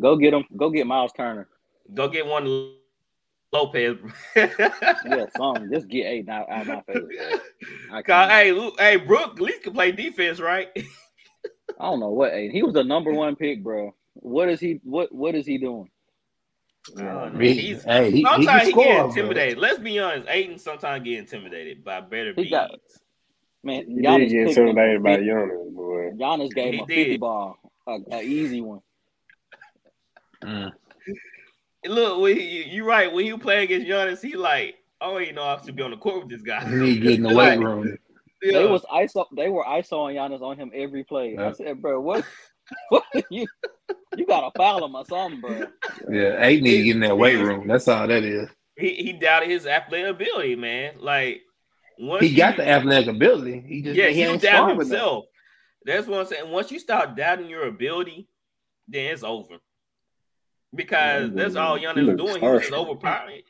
Go 0.00 0.16
get 0.16 0.34
him. 0.34 0.44
Go 0.56 0.70
get 0.70 0.86
Miles 0.86 1.12
Turner. 1.12 1.48
go 1.94 2.08
get 2.08 2.26
one 2.26 2.74
Lopez. 3.52 3.96
Yeah, 4.36 5.26
something. 5.36 5.70
Just 5.72 5.88
get 5.88 6.06
Ayton 6.06 6.30
out, 6.30 6.48
out 6.50 6.62
of 6.62 6.66
my 6.68 6.82
face. 6.92 7.40
I, 7.92 8.02
Cause, 8.06 8.30
hey, 8.30 8.52
Lu- 8.52 8.72
hey, 8.78 8.96
Brook 8.96 9.32
at 9.34 9.40
least 9.40 9.62
can 9.62 9.72
play 9.74 9.92
defense, 9.92 10.40
right? 10.40 10.68
I 11.80 11.84
don't 11.84 12.00
know 12.00 12.10
what 12.10 12.32
eight. 12.32 12.52
He 12.52 12.62
was 12.62 12.74
the 12.74 12.84
number 12.84 13.12
one 13.12 13.36
pick, 13.36 13.62
bro. 13.62 13.94
What 14.14 14.48
is 14.48 14.60
he? 14.60 14.80
What 14.84 15.12
What 15.14 15.34
is 15.34 15.46
he 15.46 15.58
doing? 15.58 15.88
Uh, 16.98 17.30
He- 17.38 17.52
he's- 17.54 17.84
hey, 17.84 18.10
he, 18.10 18.18
he 18.18 18.22
sometimes 18.24 18.46
can 18.46 18.64
he, 18.66 18.70
score. 18.72 18.84
get 18.84 18.96
bro. 18.98 19.08
intimidated. 19.08 19.58
Let's 19.58 19.78
be 19.78 19.98
honest. 19.98 20.28
Ayton 20.28 20.58
sometimes 20.58 21.04
get 21.04 21.18
intimidated 21.18 21.84
by 21.84 22.00
better 22.00 22.30
He 22.34 22.42
beats. 22.44 22.50
got- 22.50 22.70
Man, 23.64 23.86
He 23.86 24.02
Giannis 24.02 24.28
did 24.28 24.30
get 24.30 24.46
picked 24.48 24.58
him 24.58 24.68
intimidated 24.68 24.98
for 24.98 25.02
by 25.04 25.16
Giannis, 25.18 25.74
boy. 25.74 26.10
Giannis 26.16 26.54
gave 26.54 26.72
He 26.72 26.78
him 26.78 26.84
a 26.84 26.86
fifty 26.86 27.16
ball, 27.16 27.58
a, 27.86 27.98
a 28.12 28.22
easy 28.22 28.60
one. 28.60 28.80
Mm. 30.44 30.72
Look, 31.86 32.20
when 32.20 32.36
he, 32.36 32.64
you 32.64 32.84
right. 32.84 33.12
When 33.12 33.26
you 33.26 33.38
play 33.38 33.64
against 33.64 33.86
Giannis, 33.86 34.20
he 34.22 34.36
like, 34.36 34.76
I 35.00 35.06
don't 35.06 35.22
even 35.22 35.34
know 35.36 35.42
I 35.44 35.60
should 35.64 35.76
be 35.76 35.82
on 35.82 35.90
the 35.92 35.96
court 35.96 36.22
with 36.24 36.30
this 36.30 36.42
guy. 36.42 36.68
He 36.68 36.74
need 36.76 36.94
to 36.94 37.00
get 37.00 37.12
in 37.18 37.22
the 37.28 37.34
weight 37.34 37.58
room. 37.58 37.96
yeah. 38.42 38.58
They 38.58 38.66
was 38.66 38.82
ISO. 38.84 39.26
They 39.36 39.48
were 39.48 39.64
ISOing 39.64 40.14
Giannis 40.14 40.42
on 40.42 40.56
him 40.56 40.70
every 40.74 41.04
play. 41.04 41.36
I 41.36 41.52
said, 41.52 41.80
bro, 41.82 42.00
what? 42.00 42.24
What 42.88 43.04
you? 43.28 43.44
You 44.16 44.24
got 44.24 44.48
to 44.48 44.58
foul 44.58 44.84
him 44.86 44.94
or 44.94 45.04
something, 45.04 45.40
bro. 45.40 45.66
Yeah, 46.08 46.36
eight 46.38 46.62
need 46.62 46.76
to 46.78 46.82
get 46.84 46.94
in 46.94 47.00
that 47.00 47.18
weight 47.18 47.36
room. 47.36 47.66
That's 47.66 47.86
all 47.88 48.06
that 48.06 48.22
is. 48.22 48.48
he, 48.78 48.94
he 48.94 49.12
doubted 49.12 49.50
his 49.50 49.66
athletic 49.66 50.06
ability, 50.10 50.54
man. 50.56 50.94
Like 50.98 51.42
once 51.98 52.22
He 52.22 52.34
got 52.34 52.56
you- 52.58 52.64
the 52.64 52.68
athletic 52.70 53.08
ability. 53.08 53.60
He 53.66 53.82
just 53.82 53.96
yeah, 53.96 54.08
he 54.08 54.14
he 54.14 54.22
ain't 54.22 54.42
doubted 54.42 54.56
strong 54.56 54.70
enough. 54.70 54.78
himself. 54.88 55.24
That's 55.84 56.06
what 56.06 56.20
I'm 56.20 56.26
saying. 56.26 56.50
Once 56.50 56.70
you 56.70 56.78
start 56.78 57.16
doubting 57.16 57.48
your 57.48 57.66
ability, 57.66 58.28
then 58.88 59.12
it's 59.12 59.22
over. 59.24 59.58
Because 60.74 61.30
Yeah, 61.30 61.42
that's 61.42 61.56
all 61.56 61.76
Young 61.78 61.98
is 61.98 62.16
doing. 62.16 62.40
He 62.40 62.48
was 62.48 62.60
just 62.62 62.72
overpowering. 62.72 63.42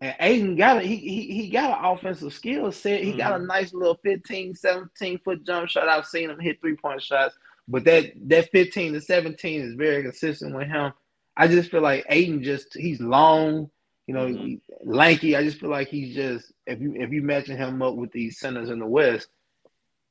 And 0.00 0.14
Ayton 0.20 0.56
got 0.56 0.76
a, 0.78 0.80
he, 0.82 0.96
he 0.96 1.22
he 1.32 1.50
got 1.50 1.78
an 1.78 1.84
offensive 1.84 2.32
skill 2.32 2.70
set. 2.70 3.02
He 3.02 3.12
got 3.14 3.32
a 3.32 3.42
Mhm. 3.42 3.46
nice 3.46 3.72
little 3.74 3.98
15, 4.04 4.54
17 4.54 5.18
foot 5.24 5.44
jump 5.44 5.68
shot. 5.68 5.88
I've 5.88 6.06
seen 6.06 6.30
him 6.30 6.38
hit 6.38 6.60
three 6.60 6.76
point 6.76 7.02
shots, 7.02 7.36
but 7.66 7.84
that 7.84 8.12
that 8.28 8.48
15 8.52 8.92
to 8.92 9.00
17 9.00 9.60
is 9.60 9.74
very 9.74 10.02
consistent 10.02 10.54
with 10.54 10.68
him. 10.68 10.92
I 11.36 11.48
just 11.48 11.70
feel 11.70 11.80
like 11.82 12.04
Ayton 12.08 12.44
just 12.44 12.74
he's 12.76 13.00
long, 13.00 13.70
you 14.08 14.14
know, 14.14 14.26
Mhm. 14.26 14.60
lanky. 14.84 15.36
I 15.36 15.44
just 15.44 15.60
feel 15.60 15.68
like 15.68 15.88
he's 15.88 16.14
just 16.14 16.50
if 16.66 16.80
you 16.80 16.94
if 16.96 17.12
you 17.12 17.22
matching 17.22 17.58
him 17.58 17.82
up 17.82 17.94
with 17.94 18.10
these 18.10 18.38
centers 18.38 18.70
in 18.70 18.78
the 18.78 18.86
West, 18.86 19.28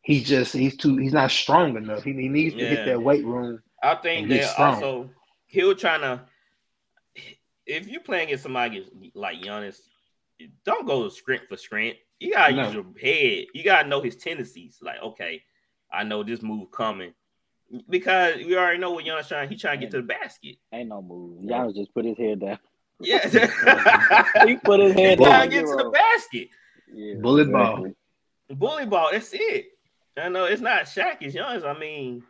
he's 0.02 0.26
just 0.26 0.54
he's 0.54 0.78
too 0.78 0.96
he's 0.98 1.14
not 1.14 1.32
strong 1.32 1.76
enough. 1.76 2.04
He, 2.04 2.14
he 2.14 2.30
needs 2.30 2.54
to 2.56 2.62
Yeah. 2.62 2.70
hit 2.70 2.86
that 2.86 3.02
weight 3.02 3.26
room. 3.26 3.62
I 3.82 3.96
think 3.96 4.30
that 4.30 4.58
also 4.60 5.10
he'll 5.48 5.76
trying 5.76 6.02
to. 6.02 6.22
If 7.66 7.88
you 7.90 8.00
playing 8.00 8.28
against 8.28 8.44
somebody 8.44 9.12
like 9.14 9.42
Giannis, 9.42 9.82
don't 10.64 10.86
go 10.86 11.10
sprint 11.10 11.48
for 11.50 11.58
sprint. 11.58 11.98
You 12.20 12.34
gotta 12.34 12.54
No. 12.54 12.64
use 12.66 12.74
your 12.76 12.86
head. 13.02 13.48
You 13.54 13.64
gotta 13.64 13.90
know 13.90 14.02
his 14.02 14.16
tendencies. 14.16 14.78
Like, 14.82 15.02
okay, 15.02 15.44
I 15.92 16.04
know 16.04 16.22
this 16.24 16.44
move 16.44 16.70
coming 16.72 17.14
because 17.90 18.38
we 18.38 18.56
already 18.56 18.78
know 18.78 18.92
what 18.92 19.06
Giannis 19.06 19.28
trying. 19.28 19.50
He 19.50 19.56
trying 19.56 19.80
to 19.80 19.86
get 19.88 19.92
to 19.92 19.98
the 19.98 20.08
basket. 20.08 20.58
Ain't 20.72 20.90
no 20.90 21.02
move. 21.02 21.44
Giannis 21.44 21.76
just 21.76 21.94
put 21.96 22.06
his 22.06 22.18
head 22.18 22.40
down. 22.42 22.60
Yeah, 23.00 23.28
He 24.46 24.56
put 24.58 24.80
his 24.80 24.94
he 24.94 25.02
head 25.02 25.18
trying 25.20 25.32
down. 25.32 25.42
to 25.44 25.48
get 25.50 25.62
to 25.66 25.76
the 25.84 25.90
basket. 25.92 26.50
Yeah. 26.92 27.16
Bullet 27.16 27.52
ball. 27.52 27.86
Exactly. 27.86 28.56
Bully 28.56 28.86
ball. 28.86 29.10
That's 29.12 29.30
it. 29.34 29.68
I 30.18 30.30
know 30.30 30.46
it's 30.46 30.62
not 30.62 30.84
Shaq. 30.84 31.18
It's 31.22 31.36
Giannis. 31.36 31.64
I 31.64 31.78
mean, 31.78 32.24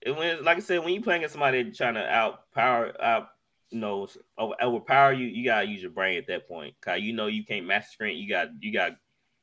it 0.00 0.16
when 0.16 0.42
like 0.42 0.56
I 0.56 0.60
said, 0.60 0.80
when 0.84 0.94
you 0.94 1.00
playing 1.00 1.20
against 1.20 1.34
somebody 1.34 1.70
trying 1.70 1.94
to 1.94 2.00
outpower, 2.00 2.98
out, 3.00 3.28
you 3.70 3.78
know, 3.78 4.08
over- 4.36 4.56
overpower 4.60 5.12
you, 5.12 5.26
you 5.26 5.44
gotta 5.44 5.68
use 5.68 5.82
your 5.82 5.92
brain 5.92 6.18
at 6.18 6.26
that 6.26 6.48
point. 6.48 6.74
Cause 6.80 7.00
you 7.00 7.12
know 7.12 7.26
you 7.26 7.44
can't 7.44 7.66
master 7.66 7.92
sprint. 7.92 8.16
You 8.16 8.28
got, 8.28 8.48
you 8.60 8.72
got, 8.72 8.96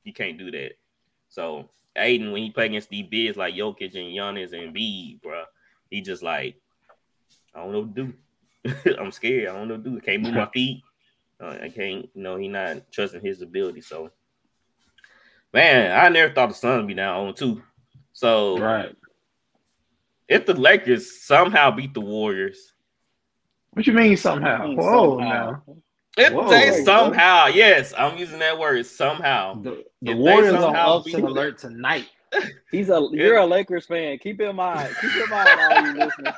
you 0.04 0.12
can't 0.12 0.38
do 0.38 0.52
that. 0.52 0.74
So 1.30 1.70
Ayton, 1.96 2.32
when 2.34 2.44
he 2.44 2.50
play 2.50 2.66
against 2.66 2.90
these 2.90 3.08
bigs 3.08 3.38
like 3.38 3.56
Jokic 3.56 3.96
and 3.96 4.14
Giannis 4.14 4.52
and 4.52 4.74
B, 4.74 5.18
bro, 5.24 5.44
he 5.90 6.02
just 6.02 6.24
like, 6.24 6.60
I 7.54 7.60
don't 7.64 7.72
know 7.72 7.80
what 7.82 7.96
to 7.96 8.04
do. 8.08 8.14
I'm 9.00 9.12
scared. 9.12 9.50
I 9.50 9.54
don't 9.54 9.68
know 9.68 9.76
what 9.76 9.84
to 9.84 9.90
do. 9.92 9.98
I 9.98 10.00
can't 10.02 10.22
move 10.24 10.34
my 10.34 10.46
feet. 10.54 10.82
Uh, 11.42 11.58
I 11.64 11.70
can't. 11.70 12.10
You 12.14 12.24
know, 12.24 12.36
he 12.38 12.48
not 12.48 12.92
trusting 12.92 13.22
his 13.22 13.42
ability. 13.42 13.82
So. 13.82 14.12
Man, 15.54 15.98
I 15.98 16.10
never 16.10 16.34
thought 16.34 16.50
the 16.50 16.56
Suns 16.56 16.80
would 16.82 16.88
be 16.88 16.94
down 16.96 17.28
on 17.28 17.34
two. 17.34 17.62
So 18.12 18.58
Right. 18.58 18.94
if 20.28 20.46
the 20.46 20.54
Lakers 20.54 21.22
somehow 21.24 21.72
beat 21.72 21.94
the 21.94 22.02
Warriors, 22.02 22.74
What 23.72 23.88
you 23.88 23.94
mean 23.94 24.18
somehow? 24.18 24.68
Mm, 24.68 24.76
Whoa 24.78 25.18
somehow. 25.20 25.62
now. 25.68 25.76
if 26.18 26.34
Whoa. 26.34 26.50
they 26.50 26.84
somehow, 26.84 27.48
yes, 27.48 27.94
I'm 27.98 28.18
using 28.18 28.40
that 28.40 28.58
word 28.60 28.86
somehow. 28.86 29.62
The, 29.62 29.70
the 30.02 30.12
they 30.12 30.14
Warriors 30.14 30.54
on 30.56 30.62
somehow 30.62 30.98
upset 30.98 31.16
beat- 31.16 31.24
alert 31.26 31.58
tonight. 31.58 32.10
He's 32.72 32.90
a 32.90 33.08
you're 33.12 33.38
a 33.38 33.46
Lakers 33.46 33.86
fan. 33.86 34.18
Keep 34.18 34.42
in 34.42 34.56
mind. 34.58 34.94
Keep 35.00 35.16
in 35.24 35.30
mind 35.30 35.50
all 35.58 35.86
you 35.86 35.94
listening. 35.94 36.34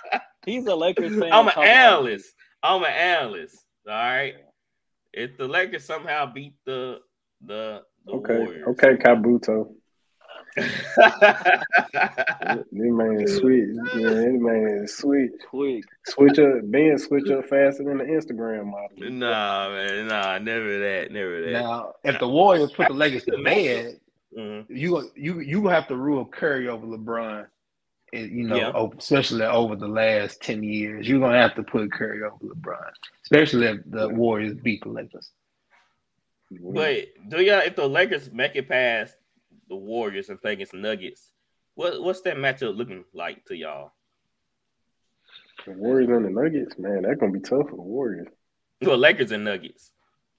He's 0.47 0.65
a 0.65 0.75
Lakers 0.75 1.13
fan. 1.19 1.31
I'm 1.31 1.47
an 1.49 1.53
analyst. 1.57 2.33
I'm 2.63 2.81
an 2.83 2.91
analyst. 2.91 3.57
All 3.87 3.93
right. 3.93 4.35
If 5.13 5.37
the 5.37 5.47
Lakers 5.47 5.83
somehow 5.85 6.31
beat 6.33 6.53
the 6.65 6.99
the, 7.45 7.83
the 8.05 8.11
Okay, 8.13 8.37
Warriors, 8.39 8.67
okay, 8.69 8.95
Kabuto. 8.95 9.73
This 12.71 12.91
man 12.91 13.21
is 13.21 13.37
sweet. 13.37 13.67
Yeah, 13.95 14.09
this 14.09 14.39
man 14.39 14.81
is 14.83 14.97
sweet. 14.97 15.31
Quick. 15.49 15.83
Switch 16.05 16.39
up, 16.39 16.53
Ben. 16.63 16.97
Switch 16.97 17.29
up 17.29 17.45
faster 17.45 17.83
than 17.83 17.97
the 17.99 18.05
Instagram 18.05 18.65
model. 18.65 19.11
nah, 19.11 19.69
man, 19.69 20.07
nah, 20.07 20.37
never 20.39 20.79
that, 20.79 21.11
never 21.11 21.41
that. 21.41 21.51
Now, 21.51 21.93
if 22.03 22.19
the 22.19 22.27
Warriors 22.27 22.71
put 22.71 22.87
the 22.87 22.93
Lakers 22.93 23.23
to 23.25 23.37
bed, 23.43 23.99
Mhm. 24.37 24.65
you 24.69 25.09
you 25.15 25.39
you 25.39 25.67
have 25.67 25.87
to 25.87 25.95
rule 25.95 26.25
Curry 26.25 26.67
over 26.67 26.85
LeBron. 26.85 27.47
And, 28.17 28.31
you 28.31 28.47
know, 28.47 28.55
Yeah. 28.55 28.87
especially 28.97 29.45
over 29.45 29.75
the 29.75 29.87
last 29.87 30.41
ten 30.41 30.63
years, 30.63 31.07
you're 31.07 31.19
gonna 31.19 31.37
have 31.37 31.55
to 31.55 31.63
put 31.63 31.91
Curry 31.91 32.23
over 32.23 32.37
LeBron, 32.53 32.91
especially 33.23 33.67
if 33.67 33.81
the 33.85 34.09
Warriors 34.09 34.55
beat 34.55 34.83
the 34.83 34.89
Lakers. 34.89 35.31
But 36.49 37.07
do 37.29 37.41
y'all 37.41 37.59
if 37.59 37.75
the 37.75 37.87
Lakers 37.87 38.31
make 38.31 38.55
it 38.55 38.69
past 38.69 39.15
the 39.69 39.75
Warriors 39.75 40.29
and 40.29 40.41
play 40.41 40.53
against 40.53 40.71
the 40.71 40.77
Nuggets, 40.79 41.31
what 41.75 42.01
what's 42.01 42.21
that 42.21 42.37
matchup 42.37 42.75
looking 42.75 43.03
like 43.13 43.45
to 43.45 43.55
y'all? 43.55 43.91
The 45.65 45.73
Warriors 45.73 46.09
and 46.09 46.25
the 46.25 46.29
Nuggets, 46.29 46.77
man, 46.79 47.03
that's 47.03 47.19
gonna 47.19 47.33
be 47.33 47.39
tough 47.39 47.69
for 47.69 47.75
the 47.75 47.81
Warriors. 47.81 48.27
Well, 48.81 48.97
Lakers 48.97 49.31
and 49.31 49.43
Nuggets. 49.43 49.91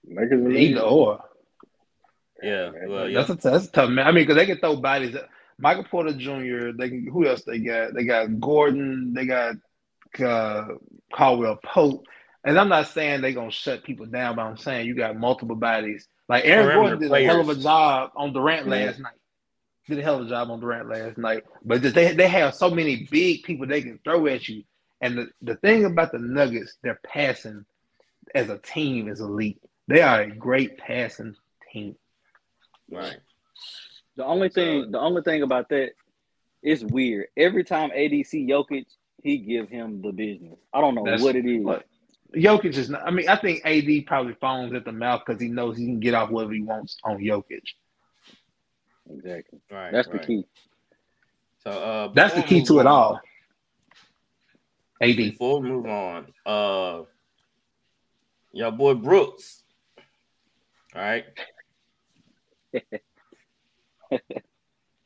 Lakers 0.06 0.40
and 0.44 0.56
Either 0.56 0.74
Nuggets. 0.76 0.92
or. 0.92 1.24
Yeah, 2.42 2.70
well, 2.86 3.08
yeah. 3.08 3.18
That's 3.24 3.44
a, 3.44 3.50
that's 3.50 3.66
a 3.66 3.72
tough 3.72 3.90
man. 3.90 4.06
I 4.06 4.12
mean, 4.12 4.22
because 4.24 4.36
they 4.36 4.46
can 4.46 4.58
throw 4.58 4.76
bodies. 4.76 5.16
Michael 5.58 5.84
Porter 5.84 6.12
Jr. 6.12 6.72
They 6.76 6.88
can. 6.88 7.06
Who 7.12 7.26
else 7.26 7.42
they 7.44 7.58
got? 7.58 7.94
They 7.94 8.04
got 8.04 8.40
Gordon. 8.40 9.12
They 9.14 9.26
got 9.26 9.56
uh, 10.24 10.68
Caldwell 11.12 11.58
Pope. 11.64 12.06
And 12.44 12.58
I'm 12.58 12.68
not 12.68 12.86
saying 12.88 13.20
they're 13.20 13.32
gonna 13.32 13.50
shut 13.50 13.82
people 13.84 14.06
down, 14.06 14.36
but 14.36 14.42
I'm 14.42 14.56
saying 14.56 14.86
you 14.86 14.94
got 14.94 15.16
multiple 15.16 15.56
bodies. 15.56 16.06
Like 16.28 16.44
Aaron 16.44 16.66
Gordon 16.76 16.98
did 17.00 17.10
a 17.10 17.26
hell 17.26 17.40
of 17.40 17.48
a 17.48 17.54
job 17.62 18.10
on 18.16 18.32
Durant 18.32 18.66
last 18.86 19.00
night. 19.00 19.12
Did 19.88 19.98
a 19.98 20.02
hell 20.02 20.20
of 20.20 20.26
a 20.26 20.28
job 20.28 20.50
on 20.50 20.60
Durant 20.60 20.88
last 20.88 21.18
night. 21.18 21.44
But 21.64 21.82
just- 21.82 21.94
they 21.94 22.12
they 22.14 22.28
have 22.28 22.54
so 22.54 22.70
many 22.70 23.08
big 23.10 23.42
people 23.42 23.66
they 23.66 23.82
can 23.82 23.98
throw 24.04 24.26
at 24.28 24.48
you. 24.48 24.62
And 25.00 25.16
the, 25.18 25.28
the 25.42 25.54
thing 25.56 25.84
about 25.84 26.12
the 26.12 26.18
Nuggets, 26.18 26.76
they're 26.82 27.00
passing 27.04 27.64
as 28.34 28.48
a 28.50 28.58
team 28.58 29.08
is 29.08 29.20
elite. 29.20 29.60
They 29.86 30.02
are 30.02 30.22
a 30.22 30.30
great 30.30 30.76
passing 30.78 31.34
team. 31.72 31.96
Right. 32.90 33.16
The 34.18 34.24
only 34.24 34.48
thing, 34.48 34.90
the 34.90 34.98
only 34.98 35.22
thing 35.22 35.42
about 35.42 35.68
that, 35.68 35.92
it's 36.60 36.82
weird. 36.82 37.28
Every 37.36 37.62
time 37.62 37.90
ADC 37.90 38.48
Jokic, 38.48 38.86
he 39.22 39.38
give 39.38 39.68
him 39.68 40.02
the 40.02 40.10
business. 40.10 40.58
I 40.74 40.80
don't 40.80 40.96
know 40.96 41.02
what 41.02 41.36
it 41.36 41.46
is. 41.46 41.64
Look, 41.64 41.84
Jokic 42.34 42.76
is 42.76 42.90
not. 42.90 43.06
I 43.06 43.12
mean, 43.12 43.28
I 43.28 43.36
think 43.36 43.64
AD 43.64 44.06
probably 44.06 44.34
phones 44.40 44.74
at 44.74 44.84
the 44.84 44.90
mouth 44.90 45.22
because 45.24 45.40
he 45.40 45.46
knows 45.46 45.78
he 45.78 45.84
can 45.86 46.00
get 46.00 46.14
off 46.14 46.30
whatever 46.30 46.52
he 46.52 46.62
wants 46.62 46.98
on 47.04 47.18
Jokic. 47.18 47.62
Exactly. 49.08 49.60
Right. 49.70 49.92
That's 49.92 50.08
the 50.08 50.18
key. 50.18 50.44
So 51.62 51.70
uh 51.70 52.08
That's 52.12 52.34
the 52.34 52.42
key 52.42 52.64
to 52.64 52.80
it 52.80 52.86
all. 52.86 53.20
AD. 55.00 55.16
Before 55.16 55.60
we 55.60 55.68
move 55.68 55.86
on, 55.86 56.26
uh 56.44 57.02
your 58.52 58.72
boy 58.72 58.94
Brooks. 58.94 59.62
All 60.96 61.02
right. 61.02 61.24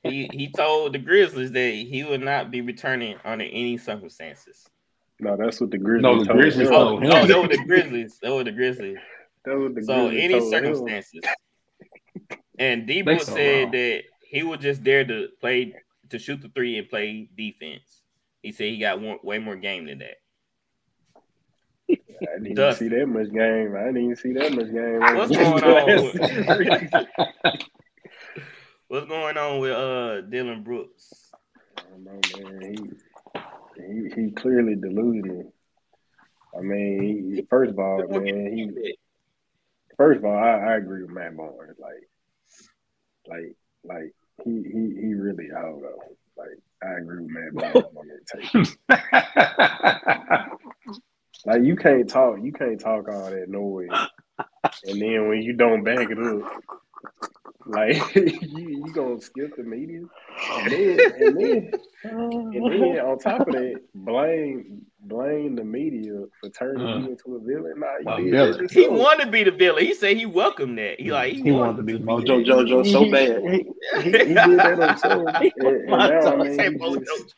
he 0.03 0.29
he 0.33 0.51
told 0.51 0.93
the 0.93 0.99
Grizzlies 0.99 1.53
that 1.53 1.73
he 1.75 2.05
would 2.05 2.21
not 2.23 2.51
be 2.51 2.61
returning 2.61 3.17
under 3.25 3.45
any 3.45 3.77
circumstances. 3.79 4.67
No, 5.21 5.37
that's 5.37 5.61
what 5.61 5.71
the 5.71 5.79
Grizzlies 5.79 6.03
No, 6.03 6.19
the 6.21 6.25
told 6.27 6.39
Grizzlies 6.41 6.69
him. 6.69 6.75
Oh, 6.75 6.79
told 6.85 7.03
him. 7.05 7.11
Oh, 7.11 7.21
no, 7.21 7.27
they 7.27 7.35
were 7.35 7.49
the 7.49 7.65
Grizzlies. 7.65 8.19
They 8.21 8.31
were 8.31 8.45
the 8.45 8.53
Grizzlies. 8.53 8.99
That's 9.45 9.59
what 9.59 9.75
the 9.75 9.83
So 9.85 10.09
Grizzlies 10.09 10.25
any 10.25 10.35
told 10.41 10.53
him. 10.55 10.65
circumstances. 10.75 11.21
And 12.59 12.89
They 12.89 13.03
Debo 13.03 13.21
so 13.21 13.35
said 13.35 13.63
wrong. 13.65 13.71
that 13.73 14.03
he 14.23 14.43
was 14.43 14.59
just 14.61 14.83
there 14.85 15.05
to 15.05 15.29
play 15.41 15.75
to 16.11 16.19
shoot 16.19 16.41
the 16.43 16.49
three 16.49 16.77
and 16.79 16.89
play 16.89 17.29
defense. 17.37 18.03
He 18.43 18.53
said 18.53 18.67
he 18.67 18.79
got 18.79 19.01
one, 19.01 19.19
way 19.23 19.39
more 19.39 19.57
game 19.57 19.87
than 19.87 19.99
that. 19.99 20.17
I 21.91 21.97
didn't 22.35 22.47
even 22.47 22.55
Dust. 22.57 22.79
see 22.79 22.89
that 22.89 23.07
much 23.07 23.31
game. 23.33 23.75
I 23.77 23.85
didn't 23.87 24.05
even 24.05 24.17
see 24.17 24.33
that 24.33 24.53
much 24.53 24.73
game. 24.73 25.01
What's 25.17 25.37
going 25.37 25.65
on? 25.65 27.59
What's 28.93 29.07
going 29.07 29.39
on 29.39 29.59
with 29.59 29.73
uh 29.73 30.21
Dillon 30.21 30.63
Brooks? 30.63 31.33
I 31.79 31.81
don't 31.95 32.05
know, 32.05 32.51
man. 32.51 32.75
He, 32.77 33.83
he 33.83 34.11
he 34.15 34.31
clearly 34.33 34.75
delusional. 34.75 35.51
I 36.55 36.61
mean, 36.61 37.37
he, 37.37 37.43
first 37.49 37.71
of 37.71 37.79
all, 37.79 38.07
man, 38.07 38.53
he 38.55 38.95
first 39.97 40.19
of 40.19 40.27
all, 40.27 40.37
I, 40.37 40.59
I 40.59 40.77
agree 40.77 41.05
with 41.05 41.11
Matt 41.11 41.35
Barnes. 41.35 41.79
Like, 41.79 42.07
like, 43.27 43.57
like 43.83 44.13
he 44.45 44.63
he 44.63 45.01
he 45.01 45.15
really 45.15 45.49
out 45.57 45.81
though. 45.81 46.17
Like, 46.37 46.59
I 46.85 46.99
agree 46.99 47.23
with 47.23 47.31
Matt 47.31 47.55
Barnes 47.55 47.97
on 47.97 48.09
that 48.09 48.27
take. 48.91 50.59
Like, 51.45 51.65
you 51.65 51.75
can't 51.75 52.09
talk, 52.09 52.37
you 52.41 52.53
can't 52.53 52.79
talk 52.79 53.09
all 53.09 53.29
that 53.31 53.49
noise, 53.49 53.89
and 54.85 55.01
then 55.01 55.29
when 55.29 55.43
you 55.43 55.55
don't 55.55 55.83
back 55.83 56.09
it 56.09 56.19
up, 56.19 56.63
like 57.67 58.15
you 58.17 58.83
you 58.85 58.93
gonna 58.93 59.21
skip 59.21 59.55
the 59.57 59.63
media, 59.63 60.03
and 60.53 60.73
then 60.73 61.01
and 61.21 61.41
then 61.41 61.73
and 62.05 62.83
then 62.83 62.99
on 63.01 63.19
top 63.19 63.41
of 63.41 63.55
that, 63.55 63.81
blame 63.95 64.83
blame 65.01 65.57
the 65.57 65.65
media 65.65 66.25
for 66.41 66.49
turning 66.51 66.87
Uh, 66.87 66.99
you 66.99 67.11
into 67.11 67.37
a 67.37 67.41
villain. 67.41 67.75
Nah, 67.77 68.15
a 68.17 68.21
you 68.21 68.31
did 68.31 68.33
villain. 68.33 68.69
He 68.71 68.81
yourself. 68.83 68.99
wanted 68.99 69.25
to 69.27 69.31
be 69.31 69.45
the 69.45 69.51
villain. 69.53 69.85
He 69.85 69.95
said 69.95 70.17
he 70.17 70.27
welcomed 70.27 70.79
that. 70.79 71.01
He 71.01 71.13
like 71.13 71.35
he, 71.35 71.43
he 71.43 71.53
wanted 71.53 71.77
to 71.79 71.83
be 71.85 71.99
Mojo 71.99 72.45
Jojo 72.45 72.91
so 72.91 73.11
bad. 73.11 73.43
He, 73.43 73.65
he, 74.03 74.11
he 74.11 74.35
did 74.35 74.37
that 74.37 74.79
himself. 74.79 75.29
and, 75.41 75.67
and 75.67 75.87
now, 75.89 76.33
I 76.33 76.37
mean, 76.37 76.81
he 76.81 76.99
just, 76.99 77.35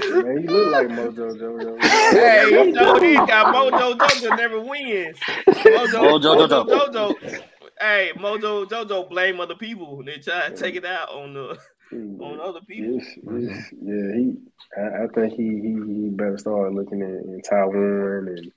man, 0.00 0.22
man, 0.22 0.38
he 0.42 0.48
look 0.48 0.72
like 0.72 0.88
Mojo 0.88 1.38
Jojo. 1.38 1.78
Hey, 2.10 2.48
you 2.50 2.72
know 2.72 2.98
he 3.00 3.14
got 3.14 3.54
Mojo 3.54 3.96
Jojo 3.98 4.36
never 4.36 4.60
wins. 4.60 5.18
Mojo 5.46 6.20
Mojo 6.20 6.20
Mojo 6.20 6.48
Jojo. 6.48 6.92
Jojo. 6.92 7.42
Hey, 7.80 8.12
Mojo 8.16 8.66
Jojo 8.66 9.08
blame 9.08 9.40
other 9.40 9.54
people. 9.56 10.02
They 10.04 10.18
try 10.18 10.48
to 10.48 10.56
take 10.56 10.74
it 10.76 10.84
out 10.84 11.10
on 11.10 11.34
the 11.34 11.58
on 11.92 12.40
other 12.40 12.60
people. 12.66 12.94
Yes, 12.98 13.06
yes, 13.16 13.72
yeah. 13.82 14.12
He, 14.16 14.34
I, 14.76 15.04
I 15.04 15.06
think 15.14 15.34
he, 15.34 15.42
he 15.60 16.02
he 16.02 16.08
better 16.10 16.36
start 16.38 16.72
looking 16.74 17.02
at 17.02 17.08
in 17.08 17.40
Taiwan 17.48 18.28
and 18.28 18.50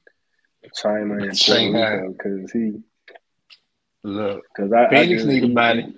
China 0.76 1.16
and 1.24 1.38
Shanghai. 1.38 2.02
because 2.08 2.52
he 2.52 2.74
Look, 4.04 4.44
because 4.56 4.72
I 4.72 4.88
Phoenix 4.90 5.12
I 5.12 5.14
just, 5.16 5.26
need 5.28 5.44
a 5.44 5.48
he- 5.48 5.54
body. 5.54 5.96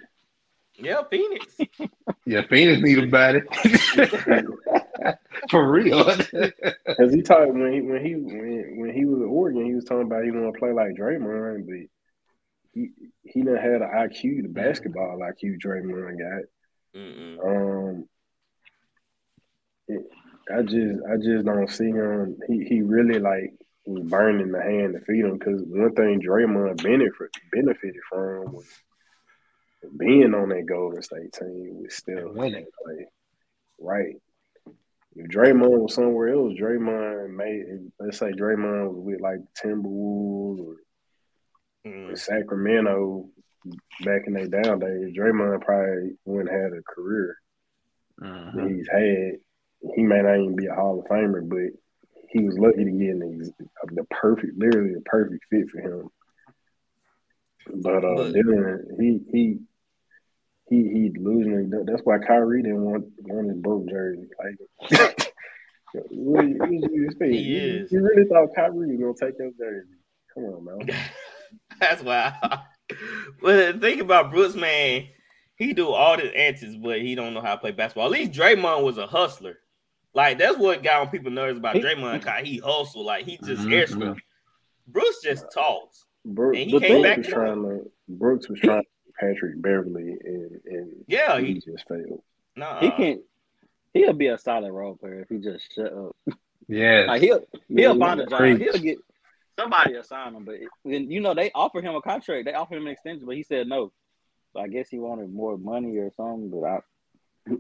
Yeah, 0.82 1.04
Phoenix. 1.10 1.58
Yeah, 2.26 2.42
Phoenix 2.50 2.82
need 2.82 3.00
a 3.00 3.08
body. 3.08 3.42
For 5.50 5.72
real. 5.72 6.06
Because 6.06 7.14
he 7.14 7.22
talked 7.22 7.54
when 7.54 7.74
he 7.74 7.82
when 7.82 8.06
he 8.06 8.16
when, 8.16 8.76
when 8.78 8.94
he 8.94 9.06
was 9.06 9.22
at 9.22 9.26
Oregon, 9.26 9.66
he 9.66 9.76
was 9.76 9.86
talking 9.86 10.04
about 10.06 10.24
he 10.24 10.32
want 10.32 10.54
to 10.54 10.60
play 10.60 10.72
like 10.72 10.96
Draymond, 10.96 11.66
but 11.66 11.90
he 12.74 12.90
he 13.24 13.42
done 13.42 13.58
had 13.58 13.82
an 13.82 13.90
IQ, 13.94 14.44
the 14.44 14.50
basketball 14.50 15.20
IQ 15.20 15.60
Draymond 15.60 16.20
got. 16.20 16.44
Mm-mm. 16.96 17.40
Um, 17.46 18.06
it, 19.88 20.06
I 20.54 20.62
just 20.62 21.00
I 21.10 21.18
just 21.18 21.46
don't 21.46 21.70
see 21.70 21.90
him. 21.90 22.38
He 22.48 22.66
he 22.66 22.82
really 22.82 23.20
like 23.20 23.54
was 23.86 24.04
burning 24.04 24.52
the 24.52 24.62
hand 24.62 24.94
to 24.94 25.00
feed 25.02 25.26
him 25.26 25.38
because 25.38 25.62
one 25.66 25.94
thing 25.94 26.22
Draymond 26.22 26.84
benefit 26.84 27.30
benefited 27.52 28.02
from 28.10 28.54
was 28.54 28.68
being 29.98 30.34
on 30.34 30.50
that 30.50 30.66
Golden 30.68 31.02
State 31.02 31.34
team 31.34 31.82
with 31.82 31.92
still 31.92 32.34
Winning. 32.34 32.66
play. 32.84 33.08
Right. 33.80 34.16
If 35.16 35.28
Draymond 35.28 35.80
was 35.82 35.94
somewhere 35.96 36.30
else, 36.30 36.54
Draymond 36.54 37.32
made 37.36 37.66
let's 38.00 38.18
say 38.18 38.32
Draymond 38.32 38.94
was 38.94 39.04
with 39.04 39.22
like 39.22 39.40
Timberwolves 39.62 40.60
or 40.60 40.76
Mm. 41.86 42.12
in 42.12 42.16
Sacramento 42.16 43.28
back 44.06 44.28
in 44.28 44.34
their 44.34 44.48
down 44.48 44.78
days, 44.78 45.16
Draymond 45.18 45.62
probably 45.62 46.12
wouldn't 46.26 46.52
have 46.52 46.74
a 46.74 46.82
career 46.84 47.38
that 48.20 48.68
he's 48.70 48.88
had. 48.88 49.40
He 49.96 50.04
may 50.04 50.22
not 50.22 50.36
even 50.40 50.56
be 50.56 50.68
a 50.68 50.76
Hall 50.76 51.00
of 51.00 51.06
Famer, 51.08 51.42
but 51.50 51.74
he 52.30 52.44
was 52.44 52.56
lucky 52.60 52.86
to 52.86 52.92
get 52.92 53.10
an 53.16 53.40
ex- 53.42 53.68
the 53.96 54.04
perfect, 54.12 54.56
literally 54.60 54.94
the 54.94 55.02
perfect 55.02 55.44
fit 55.50 55.70
for 55.72 55.80
him. 55.82 56.10
But 57.82 58.04
uh, 58.06 58.32
Dillon, 58.32 58.88
he 59.00 59.20
he 59.32 59.60
he 60.72 60.90
he 60.90 61.10
delusional. 61.10 61.70
That- 61.70 61.86
That's 61.88 62.02
why 62.04 62.18
Kyrie 62.18 62.64
didn't 62.64 62.82
want 62.84 63.06
want 63.28 63.50
his 63.50 63.58
broke 63.60 63.88
jersey. 63.88 64.28
Like, 64.44 65.00
what, 65.94 66.46
what 66.46 66.70
did 66.70 66.82
you? 66.92 67.10
He 67.20 67.58
is. 67.58 67.92
You 67.92 68.02
really 68.02 68.28
thought 68.28 68.50
Kyrie 68.56 68.96
was 68.98 69.16
gonna 69.18 69.32
take 69.32 69.38
your 69.40 69.52
jersey? 69.60 69.90
Come 70.34 70.44
on, 70.46 70.66
man. 70.88 70.96
That's 71.80 72.02
why. 72.02 72.34
But 73.42 73.80
think 73.80 74.02
about 74.02 74.32
Brooks, 74.32 74.54
man. 74.54 75.08
He 75.56 75.72
do 75.74 75.92
all 75.92 76.18
the 76.18 76.36
antics, 76.38 76.76
but 76.76 77.00
he 77.02 77.16
don't 77.16 77.34
know 77.34 77.40
how 77.42 77.56
to 77.56 77.62
play 77.62 77.72
basketball. 77.72 78.06
At 78.08 78.12
least 78.12 78.34
Draymond 78.34 78.84
was 78.84 78.98
a 78.98 79.08
hustler. 79.08 79.60
Like 80.14 80.38
that's 80.40 80.58
what 80.58 80.84
got 80.84 81.00
on 81.02 81.08
people 81.10 81.32
nerves 81.32 81.58
about 81.58 81.78
He- 81.78 81.82
Draymond. 81.82 82.22
Cause 82.26 82.42
he 82.44 82.58
hustled, 82.58 83.06
like 83.06 83.24
he 83.24 83.38
just 83.38 83.62
mm-hmm, 83.62 83.72
air 83.72 83.88
stripped. 83.88 84.20
Brooks 84.90 85.22
just 85.24 85.46
talks. 85.54 86.06
Brooks, 86.26 86.58
And 86.60 86.70
he 86.70 86.80
came 86.82 87.02
Brooks 87.02 87.08
back 87.08 87.18
was 87.20 87.26
to- 87.28 87.32
trying 87.32 87.64
to 87.64 87.92
Brooks 88.10 88.50
was 88.50 88.60
trying 88.60 88.82
to 88.82 88.88
be 89.01 89.01
Patrick 89.22 89.62
Beverley 89.62 90.18
and 90.24 90.60
and 90.66 90.92
Yeah, 91.08 91.40
he 91.40 91.54
he, 91.54 91.54
just 91.62 91.88
failed. 91.88 92.22
nah, 92.56 92.80
He 92.82 92.90
can't. 92.92 93.22
He'll 93.94 94.14
be 94.14 94.28
a 94.28 94.38
solid 94.38 94.72
role 94.72 94.96
player 94.96 95.22
if 95.22 95.30
he 95.30 95.38
just 95.38 95.72
shut 95.74 95.94
up. 95.94 96.16
Yeah. 96.68 97.06
Like 97.08 97.22
he'll 97.22 97.42
he'll 97.70 97.98
find 98.00 98.20
a 98.22 98.26
job. 98.26 98.40
Preach. 98.40 98.60
He'll 98.62 98.82
get 98.82 98.98
somebody 99.60 99.94
will 99.94 100.04
sign 100.04 100.34
him. 100.36 100.46
But 100.46 100.56
then 100.86 101.12
you 101.12 101.20
know 101.22 101.34
they 101.34 101.52
offered 101.54 101.84
him 101.84 101.96
a 101.96 102.02
contract. 102.02 102.46
They 102.46 102.54
offered 102.54 102.78
him 102.78 102.88
an 102.88 102.94
extension, 102.94 103.26
but 103.26 103.36
he 103.36 103.44
said 103.44 103.68
no. 103.68 103.92
So 104.54 104.60
I 104.60 104.68
guess 104.68 104.90
he 104.90 104.98
wanted 105.00 105.32
more 105.34 105.58
money 105.58 105.98
or 105.98 106.12
something. 106.18 106.50
But 106.50 106.64
I, 106.68 106.80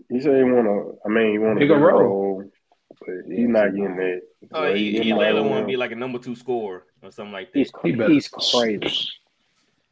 He 0.10 0.22
said 0.22 0.38
he 0.38 0.44
want 0.44 0.66
to. 0.68 0.98
I 1.06 1.10
mean, 1.10 1.32
he 1.32 1.38
want 1.38 1.56
to 1.58 1.60
Bigger 1.60 1.76
bigger 1.76 1.86
role. 1.88 2.02
role, 2.04 2.52
but 3.00 3.16
he's 3.28 3.48
not 3.48 3.72
getting 3.76 3.96
that. 3.98 4.22
Oh, 4.54 4.68
So 4.70 4.74
he, 4.74 4.92
getting 4.92 5.08
he 5.08 5.14
like 5.14 5.34
want 5.36 5.62
to 5.62 5.66
be 5.66 5.78
like 5.78 5.92
a 5.92 5.96
number 5.96 6.20
two 6.20 6.36
scorer 6.36 6.86
or 7.04 7.12
something 7.12 7.34
like 7.34 7.52
that. 7.54 7.60
he's 7.60 7.72
he's 8.08 8.28
crazy. 8.30 9.08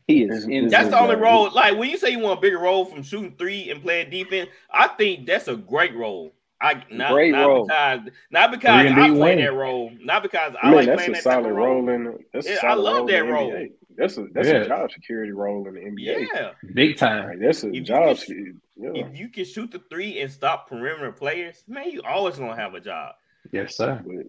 He 0.10 0.24
is. 0.24 0.48
It's- 0.48 0.72
That's 0.72 0.90
the 0.90 1.00
only 1.00 1.16
role. 1.18 1.52
Like 1.52 1.78
when 1.78 1.88
you 1.90 1.98
say 1.98 2.10
you 2.10 2.18
want 2.20 2.40
a 2.40 2.42
bigger 2.42 2.58
role 2.58 2.84
from 2.86 3.04
shooting 3.04 3.36
three 3.38 3.70
and 3.70 3.80
playing 3.82 4.10
defense, 4.10 4.50
I 4.74 4.88
think 4.88 5.28
that's 5.28 5.48
a 5.48 5.56
great 5.56 5.96
role. 5.96 6.34
I 6.62 6.84
not, 6.92 7.12
Great 7.14 7.32
not 7.32 7.48
role. 7.48 7.66
because 7.68 8.00
not 8.32 8.52
because 8.52 8.82
Three 8.82 8.90
and 8.90 9.00
I 9.00 9.08
D 9.08 9.14
play 9.14 9.36
win. 9.36 9.46
that 9.46 9.54
role, 9.54 9.92
not 10.02 10.24
because 10.24 10.56
I 10.62 10.66
I 10.68 10.70
mean, 10.70 10.76
like 10.78 10.86
that's 10.88 10.98
playing 10.98 11.12
a 11.12 11.14
that 11.14 11.24
solid 11.24 11.52
role 11.54 11.82
role. 11.84 11.90
in. 11.90 12.04
The, 12.06 12.18
that's 12.34 12.48
a 12.48 12.50
Yeah, 12.54 12.60
I 12.64 12.74
love 12.74 12.98
role 12.98 13.08
that 13.08 13.20
role. 13.26 13.52
NBA. 13.52 13.72
That's 13.96 14.18
a 14.18 14.26
that's 14.34 14.48
Yeah. 14.50 14.56
a 14.56 14.68
job 14.68 14.92
security 14.92 15.32
role 15.32 15.68
in 15.68 15.76
the 15.76 15.80
NBA. 15.82 16.28
Yeah, 16.34 16.52
Big 16.74 16.98
time. 16.98 17.30
Like, 17.30 17.40
that's 17.40 17.64
a 17.64 17.72
If 17.72 17.84
job. 17.86 18.10
just- 18.16 18.28
security. 18.28 18.56
Yeah. 18.78 18.92
if 18.96 19.18
you 19.18 19.30
can 19.30 19.46
shoot 19.46 19.72
the 19.72 19.80
three 19.92 20.20
and 20.22 20.32
stop 20.32 20.68
perimeter 20.70 21.12
players, 21.12 21.64
man, 21.68 21.92
you 21.92 22.02
always 22.02 22.38
gonna 22.38 22.56
have 22.56 22.74
a 22.74 22.80
job. 22.82 23.14
Yes, 23.52 23.76
sir. 23.78 24.02
But 24.06 24.26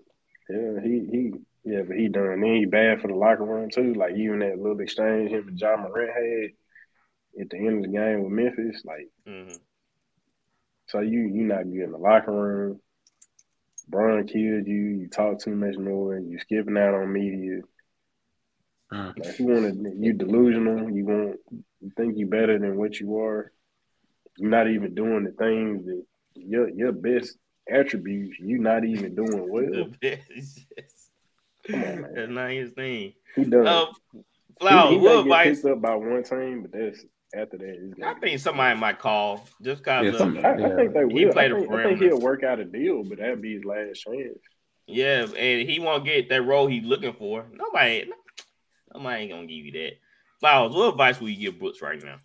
yeah, 0.55 0.81
he 0.83 1.07
he 1.11 1.33
yeah, 1.65 1.83
but 1.87 1.97
he 1.97 2.09
done. 2.09 2.41
Then 2.41 2.55
he 2.57 2.65
bad 2.67 3.01
for 3.01 3.09
the 3.09 3.15
locker 3.15 3.45
room 3.45 3.71
too. 3.71 3.95
Like 3.95 4.15
even 4.17 4.39
that 4.41 4.59
little 4.59 4.81
exchange 4.81 5.31
him 5.31 5.49
and 5.49 5.59
Ja 5.61 5.77
Morant 5.77 6.11
had 6.13 7.43
at 7.43 7.51
the 7.51 7.57
end 7.57 7.85
of 7.85 7.91
the 7.91 7.97
game 7.99 8.23
with 8.23 8.33
Memphis. 8.33 8.83
Like 8.85 9.09
Mm-hmm. 9.29 9.57
so 10.87 11.01
you 11.01 11.21
you 11.21 11.45
not 11.45 11.65
good 11.65 11.85
in 11.85 11.93
the 11.93 11.99
locker 11.99 12.33
room. 12.33 12.81
Bron 13.89 14.27
killed 14.27 14.67
you. 14.67 14.75
You 15.01 15.09
talk 15.09 15.41
too 15.41 15.55
much 15.55 15.77
noise. 15.77 16.25
You 16.27 16.39
skipping 16.39 16.79
out 16.79 16.95
on 16.95 17.13
media. 17.13 17.61
Mm. 18.93 19.19
Like 19.19 19.39
you 19.39 19.47
want 19.47 19.85
to, 19.85 19.93
you 19.99 20.13
delusional. 20.13 20.91
You 20.91 21.05
want, 21.05 21.37
you 21.81 21.91
think 21.97 22.17
you 22.17 22.27
better 22.27 22.59
than 22.59 22.77
what 22.77 22.99
you 22.99 23.19
are. 23.19 23.53
You're 24.37 24.51
not 24.51 24.69
even 24.69 24.95
doing 24.95 25.25
the 25.25 25.33
things 25.33 25.85
that 25.87 26.05
your 26.35 26.69
your 26.71 26.93
best 26.93 27.37
attributes. 27.69 28.37
You're 28.41 28.61
not 28.61 28.85
even 28.85 29.15
doing 29.15 29.49
well. 29.51 29.91
On, 31.69 31.81
man. 31.81 32.13
That's 32.15 32.31
not 32.31 32.51
his 32.51 32.71
thing. 32.73 33.15
He 33.37 33.45
does. 33.45 33.67
Uh, 33.67 33.87
he, 34.13 34.21
Flower, 34.59 34.91
he 34.93 34.97
what 34.99 35.03
may 35.03 35.15
get 35.17 35.21
advice? 35.23 35.61
picked 35.63 35.73
up 35.73 35.81
by 35.81 35.95
one 35.95 36.23
team, 36.23 36.63
but 36.63 36.73
that's 36.73 37.05
after 37.35 37.57
that. 37.59 37.79
He's 37.83 37.95
I 38.05 38.09
gonna 38.09 38.21
think 38.21 38.41
somebody 38.41 38.79
might 38.79 38.99
call 38.99 39.47
just 39.63 39.83
because 39.83 40.05
Yeah, 40.05 40.11
of 40.11 40.17
somebody- 40.17 40.47
I, 40.47 40.53
I 40.73 40.77
think 40.77 40.93
they 40.93 41.01
He 41.01 41.25
will. 41.25 41.31
I 41.31 41.33
played 41.33 41.53
a 41.53 41.55
think, 41.61 41.73
I 41.73 41.83
think 41.85 42.01
he'll 42.01 42.21
work 42.21 42.43
out 42.43 42.59
a 42.59 42.65
deal, 42.65 43.03
but 43.05 43.19
that'd 43.19 43.41
be 43.41 43.55
his 43.55 43.65
last 43.65 44.01
chance. 44.01 44.39
yeah, 44.87 45.27
and 45.37 45.69
he 45.69 45.79
won't 45.81 46.05
get 46.05 46.29
that 46.29 46.43
role 46.43 46.67
he's 46.67 46.85
looking 46.85 47.13
for. 47.15 47.47
Nobody, 47.53 48.11
nobody 48.93 49.23
ain't 49.23 49.31
gonna 49.33 49.47
give 49.47 49.65
you 49.67 49.73
that. 49.73 49.93
Flowers, 50.41 50.75
what 50.75 50.91
advice 50.93 51.21
will 51.21 51.29
you 51.29 51.51
give 51.51 51.59
Brooks 51.61 51.81
right 51.83 52.03
now? 52.03 52.17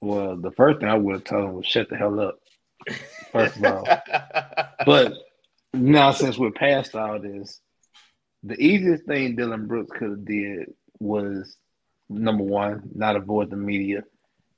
Well, 0.00 0.36
the 0.36 0.50
first 0.52 0.80
thing 0.80 0.88
I 0.88 0.94
would 0.96 1.14
have 1.16 1.24
told 1.24 1.44
him 1.44 1.54
was 1.56 1.66
shut 1.66 1.88
the 1.90 1.96
hell 1.96 2.18
up. 2.20 2.38
First 3.32 3.56
of 3.56 3.64
all. 3.64 3.86
But 4.86 5.12
now 5.72 6.12
since 6.12 6.38
we're 6.38 6.50
past 6.50 6.94
all 6.94 7.18
this, 7.20 7.60
the 8.42 8.54
easiest 8.60 9.04
thing 9.04 9.36
Dillon 9.36 9.66
Brooks 9.66 9.96
could 9.98 10.10
have 10.10 10.24
did 10.24 10.72
was 10.98 11.56
number 12.08 12.44
one, 12.44 12.90
not 12.94 13.16
avoid 13.16 13.50
the 13.50 13.56
media. 13.56 14.04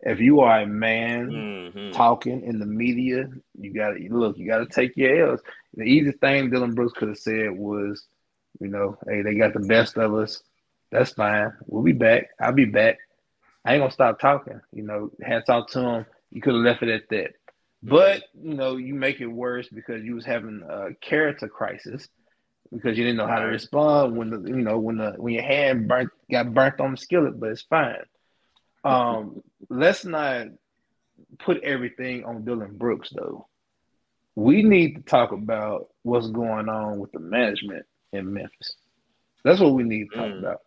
If 0.01 0.20
you 0.20 0.40
are 0.40 0.61
a 0.61 0.66
man 0.66 1.72
Mhm. 1.75 1.92
talking 1.92 2.42
in 2.42 2.59
the 2.59 2.66
media, 2.66 3.31
you 3.59 3.72
got 3.72 3.90
to 3.90 4.09
look. 4.11 4.37
You 4.37 4.46
got 4.46 4.59
to 4.59 4.66
take 4.66 4.96
your 4.96 5.31
L's. 5.31 5.42
The 5.75 5.85
easiest 5.85 6.18
thing 6.18 6.51
Dillon 6.51 6.75
Brooks 6.75 6.92
could 6.94 7.09
have 7.09 7.18
said 7.18 7.53
was, 7.53 8.07
you 8.61 8.68
know, 8.68 8.98
hey, 9.07 9.22
they 9.22 9.35
got 9.35 9.53
the 9.53 9.61
best 9.61 9.96
of 9.98 10.14
us. 10.14 10.42
That's 10.90 11.12
fine. 11.12 11.53
We'll 11.66 11.83
be 11.83 11.92
back. 11.92 12.31
I'll 12.40 12.53
be 12.53 12.64
back. 12.64 12.98
I 13.64 13.75
ain't 13.75 13.81
gonna 13.81 13.92
stop 13.92 14.18
talking. 14.18 14.61
You 14.72 14.83
know, 14.83 15.11
hats 15.22 15.48
off 15.48 15.70
to 15.70 15.81
him. 15.81 16.07
You 16.31 16.40
could 16.40 16.55
have 16.55 16.64
left 16.64 16.83
it 16.83 16.88
at 16.88 17.09
that. 17.11 17.35
But 17.83 18.25
you 18.40 18.55
know, 18.55 18.77
you 18.77 18.95
make 18.95 19.21
it 19.21 19.27
worse 19.27 19.68
because 19.68 20.05
you 20.05 20.14
was 20.14 20.25
having 20.25 20.62
a 20.68 20.95
character 21.01 21.49
crisis 21.49 22.09
because 22.73 22.97
you 22.97 23.05
didn't 23.05 23.16
know 23.18 23.27
how 23.27 23.40
to 23.40 23.47
respond 23.47 24.16
when 24.16 24.31
the 24.31 24.49
you 24.49 24.57
know 24.62 24.79
when 24.79 24.99
the 24.99 25.12
when 25.16 25.35
your 25.35 25.42
hand 25.42 25.88
burnt 25.88 26.11
got 26.31 26.55
burnt 26.55 26.81
on 26.81 26.92
the 26.92 26.97
skillet. 26.97 27.38
But 27.40 27.51
it's 27.51 27.62
fine. 27.62 27.97
Um, 28.85 29.42
let's 29.68 30.05
not 30.05 30.47
put 31.40 31.62
everything 31.62 32.25
on 32.25 32.45
Dillon 32.45 32.77
Brooks 32.77 33.11
though. 33.14 33.49
We 34.35 34.62
need 34.62 34.95
to 34.97 35.03
talk 35.03 35.33
about 35.33 35.88
what's 36.03 36.29
going 36.29 36.68
on 36.68 36.99
with 36.99 37.12
the 37.12 37.18
management 37.21 37.85
in 38.12 38.33
Memphis. 38.33 38.75
That's 39.45 39.61
what 39.61 39.75
we 39.75 39.83
need 39.83 40.09
to 40.11 40.16
talk 40.16 40.27
Mm. 40.29 40.38
about 40.38 40.61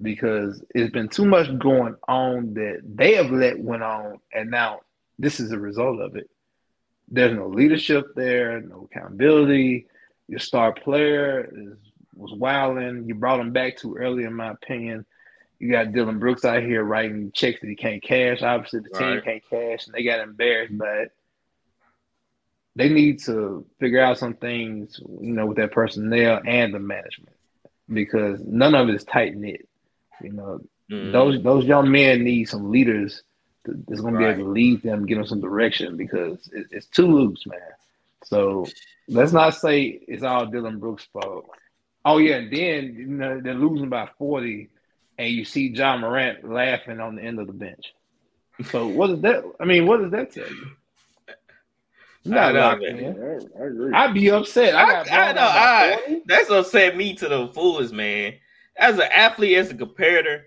because 0.00 0.62
it's 0.74 0.92
been 0.92 1.08
too 1.08 1.24
much 1.24 1.46
going 1.58 1.94
on 2.08 2.54
that 2.54 2.80
they 2.84 3.14
have 3.14 3.30
let 3.30 3.58
went 3.58 3.82
on, 3.82 4.20
and 4.32 4.50
now 4.50 4.80
this 5.18 5.40
is 5.40 5.52
a 5.52 5.58
result 5.58 6.00
of 6.00 6.16
it. 6.16 6.28
There's 7.08 7.36
no 7.36 7.48
leadership 7.48 8.14
there, 8.14 8.60
no 8.60 8.88
accountability. 8.90 9.86
Your 10.28 10.40
star 10.40 10.72
player 10.72 11.48
is 11.52 11.76
was 12.16 12.32
wilding. 12.32 13.04
You 13.08 13.14
brought 13.16 13.40
him 13.40 13.52
back 13.52 13.76
too 13.76 13.96
early, 13.96 14.22
in 14.24 14.34
my 14.34 14.50
opinion. 14.52 15.04
You 15.58 15.70
got 15.70 15.92
Dillon 15.92 16.18
Brooks 16.18 16.44
out 16.44 16.62
here 16.62 16.84
writing 16.84 17.32
checks 17.32 17.60
that 17.60 17.68
he 17.68 17.74
can't 17.74 18.02
cash. 18.02 18.40
Obviously, 18.42 18.80
the 18.80 18.88
team 18.90 19.08
Right. 19.14 19.24
can't 19.24 19.42
cash, 19.50 19.86
and 19.86 19.94
they 19.94 20.04
got 20.04 20.20
embarrassed 20.20 20.76
by 20.78 20.98
it. 20.98 21.12
They 22.76 22.88
need 22.88 23.20
to 23.24 23.64
figure 23.78 24.00
out 24.00 24.18
some 24.18 24.34
things, 24.34 25.00
you 25.20 25.32
know, 25.32 25.46
with 25.46 25.56
that 25.58 25.72
personnel 25.72 26.40
and 26.44 26.74
the 26.74 26.80
management, 26.80 27.36
because 27.92 28.40
none 28.40 28.74
of 28.74 28.88
it 28.88 28.96
is 28.96 29.04
tight 29.04 29.36
knit. 29.36 29.68
You 30.20 30.32
know, 30.32 30.60
Mhm. 30.90 31.12
those 31.12 31.42
those 31.42 31.64
young 31.64 31.90
men 31.90 32.24
need 32.24 32.44
some 32.44 32.70
leaders 32.70 33.22
that's 33.64 34.00
going 34.00 34.14
to 34.14 34.18
be 34.18 34.24
able 34.26 34.44
to 34.44 34.50
lead 34.50 34.82
them, 34.82 35.06
give 35.06 35.18
them 35.18 35.26
some 35.26 35.40
direction 35.40 35.96
because 35.96 36.48
it, 36.52 36.66
it's 36.70 36.86
too 36.86 37.06
loose, 37.06 37.46
man. 37.46 37.60
So 38.24 38.66
let's 39.08 39.32
not 39.32 39.54
say 39.54 39.82
it's 39.82 40.22
all 40.22 40.46
Dillon 40.46 40.78
Brooks' 40.78 41.06
fault. 41.12 41.46
Oh 42.04 42.18
yeah, 42.18 42.36
and 42.36 42.52
then 42.52 42.94
you 42.94 43.06
know 43.06 43.40
they're 43.40 43.54
losing 43.54 43.88
by 43.88 44.08
forty, 44.18 44.70
and 45.18 45.28
you 45.28 45.44
see 45.44 45.68
Ja 45.68 45.96
Morant 45.96 46.48
laughing 46.48 47.00
on 47.00 47.16
the 47.16 47.22
end 47.22 47.38
of 47.38 47.46
the 47.46 47.52
bench. 47.52 47.94
So 48.70 48.86
what 48.86 49.08
does 49.08 49.20
that? 49.22 49.44
I 49.58 49.64
mean, 49.64 49.86
what 49.86 50.00
does 50.00 50.10
that 50.12 50.32
tell 50.32 50.48
you? 50.48 50.66
You're 52.24 52.38
I 52.38 52.52
not 52.52 52.54
know, 52.54 52.60
locked 52.60 52.82
man. 52.82 53.50
I, 53.58 53.62
I 53.62 53.66
agree. 53.66 53.92
I'd 53.92 54.14
be 54.14 54.30
upset. 54.30 54.74
I 54.74 54.82
I, 54.82 55.04
got 55.04 55.10
I 55.10 55.32
know. 55.32 55.40
I, 55.42 56.00
40. 56.06 56.22
that's 56.26 56.50
upset 56.50 56.96
me 56.96 57.14
to 57.16 57.28
the 57.28 57.48
fullest, 57.48 57.92
man. 57.92 58.34
As 58.76 58.96
an 58.98 59.08
athlete, 59.12 59.56
as 59.58 59.70
a 59.70 59.74
comparator, 59.74 60.42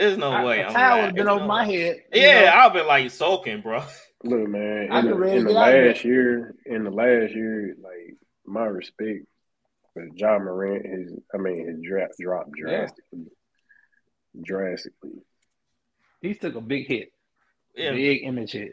there's 0.00 0.18
no 0.18 0.30
I- 0.32 0.44
way. 0.44 0.60
a 0.60 0.66
I'm 0.66 0.72
towel 0.72 0.90
like- 0.90 0.96
would 0.96 1.04
have 1.06 1.14
been 1.14 1.26
there's 1.26 1.34
over 1.36 1.40
no 1.42 1.46
my 1.46 1.68
way. 1.68 1.74
head. 1.76 1.96
Yeah, 2.12 2.40
know? 2.46 2.52
I've 2.56 2.72
been 2.72 2.86
like 2.86 3.10
soaking, 3.10 3.60
bro. 3.60 3.82
Look, 4.24 4.48
man, 4.48 4.88
in 4.92 5.02
be 5.06 5.08
the, 5.12 5.22
in 5.36 5.44
the 5.44 5.52
get 5.52 5.56
out 5.56 5.86
last 5.86 6.04
year, 6.04 6.54
in 6.66 6.84
the 6.84 6.90
last 6.90 7.34
year, 7.34 7.74
like 7.82 8.16
my 8.44 8.64
respect 8.66 9.24
for 9.94 10.06
Ja 10.14 10.38
Morant 10.38 10.84
is, 10.86 11.12
I 11.34 11.38
mean, 11.38 11.66
his 11.66 11.80
draft 11.88 12.14
dropped 12.20 12.50
Yeah. 12.58 12.64
drastically, 12.70 13.26
drastically. 14.42 15.10
He 16.20 16.34
took 16.34 16.54
a 16.54 16.60
big 16.60 16.86
hit, 16.86 17.12
Yeah, 17.74 17.92
big 17.92 18.22
image 18.24 18.52
hit. 18.52 18.72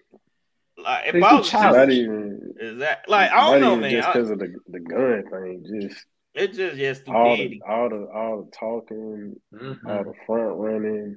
like 0.78 1.08
if 1.08 1.16
He's 1.16 1.24
I 1.24 1.30
too 1.32 1.38
was 1.38 1.50
childish. 1.50 1.78
Not 1.78 1.92
even, 1.92 2.54
is 2.60 2.80
that 2.80 3.06
like 3.08 3.32
I 3.32 3.36
don't 3.52 3.62
not 3.62 3.68
know, 3.68 3.72
even 3.78 3.82
man. 3.82 3.92
just 3.92 4.08
because 4.14 4.30
of 4.30 4.40
the 4.40 4.54
the 4.68 4.80
gun 4.80 5.24
thing. 5.32 5.82
Just 5.82 6.06
It's 6.38 6.56
just 6.56 6.78
yeah, 6.78 6.94
all 7.14 7.36
stupidity. 7.36 7.60
the 7.60 7.72
all 7.72 7.90
the 7.90 8.08
all 8.14 8.44
the 8.44 8.52
talking, 8.52 9.36
Mhm. 9.54 9.80
all 9.86 10.04
the 10.04 10.14
front 10.28 10.56
running, 10.58 11.16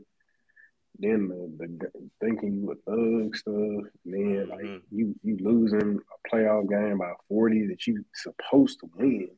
then 0.99 1.29
the, 1.29 1.67
the 1.79 2.11
thinking 2.21 2.55
you 2.63 2.73
a 2.73 2.75
thug 2.91 3.37
stuff. 3.37 3.93
Man, 4.07 4.49
like 4.49 4.61
Mhm. 4.65 4.83
you 4.91 5.15
you 5.23 5.37
losing 5.41 5.99
a 5.99 6.29
playoff 6.29 6.69
game 6.71 6.99
by 6.99 7.13
forty 7.29 7.67
that 7.67 7.87
you 7.87 8.05
supposed 8.15 8.81
to 8.81 8.91
win. 8.97 9.31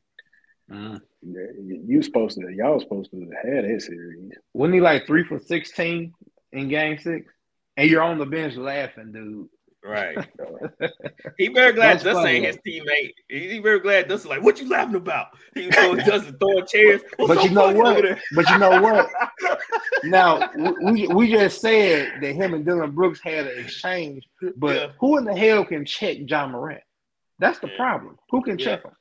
You 0.70 1.84
you 1.86 2.02
supposed 2.02 2.38
to 2.38 2.48
y'all 2.54 2.78
supposed 2.80 3.10
to 3.10 3.20
have 3.44 3.64
that 3.64 3.82
series. 3.82 4.32
Wasn't 4.54 4.74
he 4.74 4.80
like 4.80 5.06
three 5.06 5.24
for 5.24 5.40
sixteen 5.40 6.12
in 6.52 6.68
Game 6.68 6.98
Six? 6.98 7.26
And 7.76 7.90
you're 7.90 8.02
on 8.02 8.18
the 8.18 8.26
bench 8.26 8.54
laughing, 8.56 9.12
dude. 9.12 9.48
Right. 9.84 10.18
He 11.38 11.48
very 11.48 11.72
glad 11.72 11.94
That's 11.94 12.04
Dustin 12.04 12.22
funny, 12.24 12.36
ain't 12.36 12.46
his 12.46 12.58
teammate. 12.66 13.12
He, 13.28 13.58
very 13.58 13.80
glad 13.80 14.08
Dustin 14.08 14.30
like, 14.30 14.42
what 14.42 14.60
you 14.60 14.68
laughing 14.68 14.94
about? 14.96 15.28
He 15.54 15.70
throwing 15.70 15.98
Dustin 16.04 16.36
throwing 16.38 16.66
chairs. 16.66 17.02
What's 17.16 17.34
But 17.34 17.44
you 17.44 17.50
know 17.50 17.72
what? 17.72 18.04
But 18.34 18.50
you 18.50 18.58
know 18.58 18.80
what? 18.80 19.08
Now 20.04 20.50
we, 20.82 21.06
we 21.06 21.30
just 21.30 21.60
said 21.60 22.08
that 22.20 22.32
him 22.34 22.54
and 22.54 22.64
Dillon 22.64 22.90
Brooks 22.90 23.20
had 23.22 23.46
an 23.46 23.58
exchange, 23.58 24.26
but 24.56 24.74
Yeah. 24.76 24.86
who 24.98 25.16
in 25.18 25.24
the 25.24 25.34
hell 25.34 25.64
can 25.64 25.84
check 25.84 26.18
Ja 26.26 26.46
Morant? 26.48 26.82
That's 27.38 27.60
the 27.60 27.68
Yeah. 27.68 27.76
problem. 27.76 28.18
Who 28.30 28.42
can 28.42 28.58
Yeah. 28.58 28.64
check 28.64 28.84
him? 28.84 28.92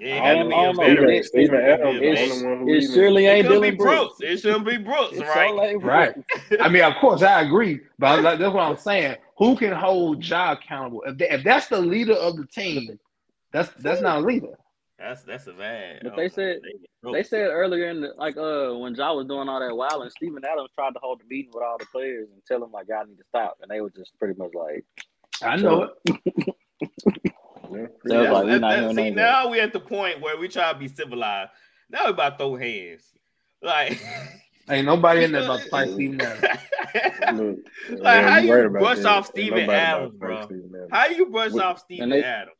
Yeah, 0.00 0.14
it 0.16 0.20
I 0.22 0.26
had 0.28 0.42
to 0.42 0.48
be 0.48 0.54
I 0.54 0.60
a 0.60 0.64
don't 0.66 0.76
know. 0.76 0.82
veteran. 0.84 1.10
It- 1.10 1.24
Steven 1.24 1.54
it- 1.56 1.64
Adams, 1.64 2.00
the 2.00 2.48
one 2.48 2.58
who 2.60 2.68
It 2.74 2.82
surely 2.92 3.26
It 3.26 3.28
ain't 3.30 3.46
could 3.46 3.60
be 3.62 3.70
Dillon 3.70 3.76
Brooks. 3.76 4.18
Brooks. 4.18 4.20
It 4.20 4.36
shouldn't 4.40 4.64
be 4.66 4.76
Brooks, 4.76 5.16
It 5.16 5.20
right? 5.22 5.34
sound 5.34 5.56
like 5.56 5.82
Right. 5.82 6.14
I 6.60 6.68
mean, 6.68 6.82
of 6.84 6.94
course, 7.00 7.22
I 7.22 7.40
agree, 7.42 7.80
but 7.98 8.06
I'm 8.18 8.22
like, 8.24 8.38
that's 8.38 8.54
what 8.54 8.62
I'm 8.62 8.76
saying. 8.76 9.16
Who 9.38 9.56
can 9.56 9.72
hold 9.72 10.24
Ja 10.24 10.52
accountable? 10.52 11.02
If, 11.06 11.18
that- 11.18 11.34
if 11.34 11.44
that's 11.44 11.66
the 11.68 11.80
leader 11.80 12.14
of 12.14 12.36
the 12.36 12.46
team, 12.46 12.98
that's 13.52 13.70
that's 13.82 14.00
not 14.00 14.18
a 14.18 14.20
leader. 14.26 14.56
That's 14.98 15.22
that's 15.22 15.46
a 15.46 15.52
bad. 15.52 16.00
But 16.02 16.16
they 16.16 16.28
said- 16.28 16.60
They 17.12 17.22
said 17.22 17.48
earlier 17.48 17.88
in 17.88 18.00
the 18.00 18.12
like 18.16 18.36
uh 18.36 18.74
when 18.76 18.94
Ja 18.96 19.12
was 19.14 19.26
doing 19.26 19.48
all 19.48 19.60
that 19.60 19.74
wild 19.76 20.02
and 20.02 20.10
Steven 20.12 20.44
Adams 20.44 20.70
tried 20.74 20.92
to 20.94 20.98
hold 21.00 21.20
the 21.20 21.24
meeting 21.26 21.52
with 21.54 21.62
all 21.62 21.78
the 21.78 21.86
players 21.86 22.28
and 22.32 22.42
tell 22.46 22.58
them 22.60 22.72
like 22.72 22.88
y'all 22.88 23.06
need 23.06 23.16
to 23.18 23.24
stop 23.28 23.56
and 23.62 23.70
they 23.70 23.80
were 23.80 23.90
just 23.90 24.18
pretty 24.18 24.36
much 24.38 24.50
like 24.54 24.84
I 25.42 25.54
know 25.56 25.90
it. 26.04 26.54
Yeah, 27.72 27.86
That 28.04 28.22
Yeah, 28.24 28.30
like, 28.32 28.44
we 28.44 28.50
that- 28.52 28.60
that- 28.60 28.90
see, 28.90 28.94
none 28.94 29.08
of 29.08 29.14
now 29.14 29.48
we 29.50 29.60
at 29.60 29.72
the 29.72 29.80
point 29.80 30.20
where 30.20 30.36
we 30.38 30.48
try 30.48 30.72
to 30.72 30.78
be 30.78 30.88
civilized. 30.88 31.50
Now 31.90 32.04
we 32.06 32.10
about 32.10 32.30
to 32.30 32.36
throw 32.44 32.56
hands. 32.56 33.02
Like, 33.62 34.00
Ain't 34.70 34.84
nobody 34.86 35.24
in 35.24 35.32
there 35.32 35.44
about 35.44 35.60
to 35.60 35.68
fight 35.70 35.88
Steven 35.90 36.20
Adams. 36.20 37.58
Like, 37.90 38.00
yeah, 38.02 38.28
how 38.30 38.38
you 38.38 38.46
you 38.48 38.54
right 38.54 38.66
about 38.66 38.80
brush 38.80 39.04
off 39.04 39.16
Ain't 39.16 39.26
Steven 39.26 39.70
Adams, 39.70 40.14
bro? 40.16 40.42
Steven 40.44 40.72
Adams. 40.74 40.88
How 40.92 41.06
you 41.06 41.26
brush 41.26 41.52
What- 41.52 41.64
off 41.64 41.78
Steven 41.80 42.08
they- 42.10 42.22
Adams? 42.22 42.54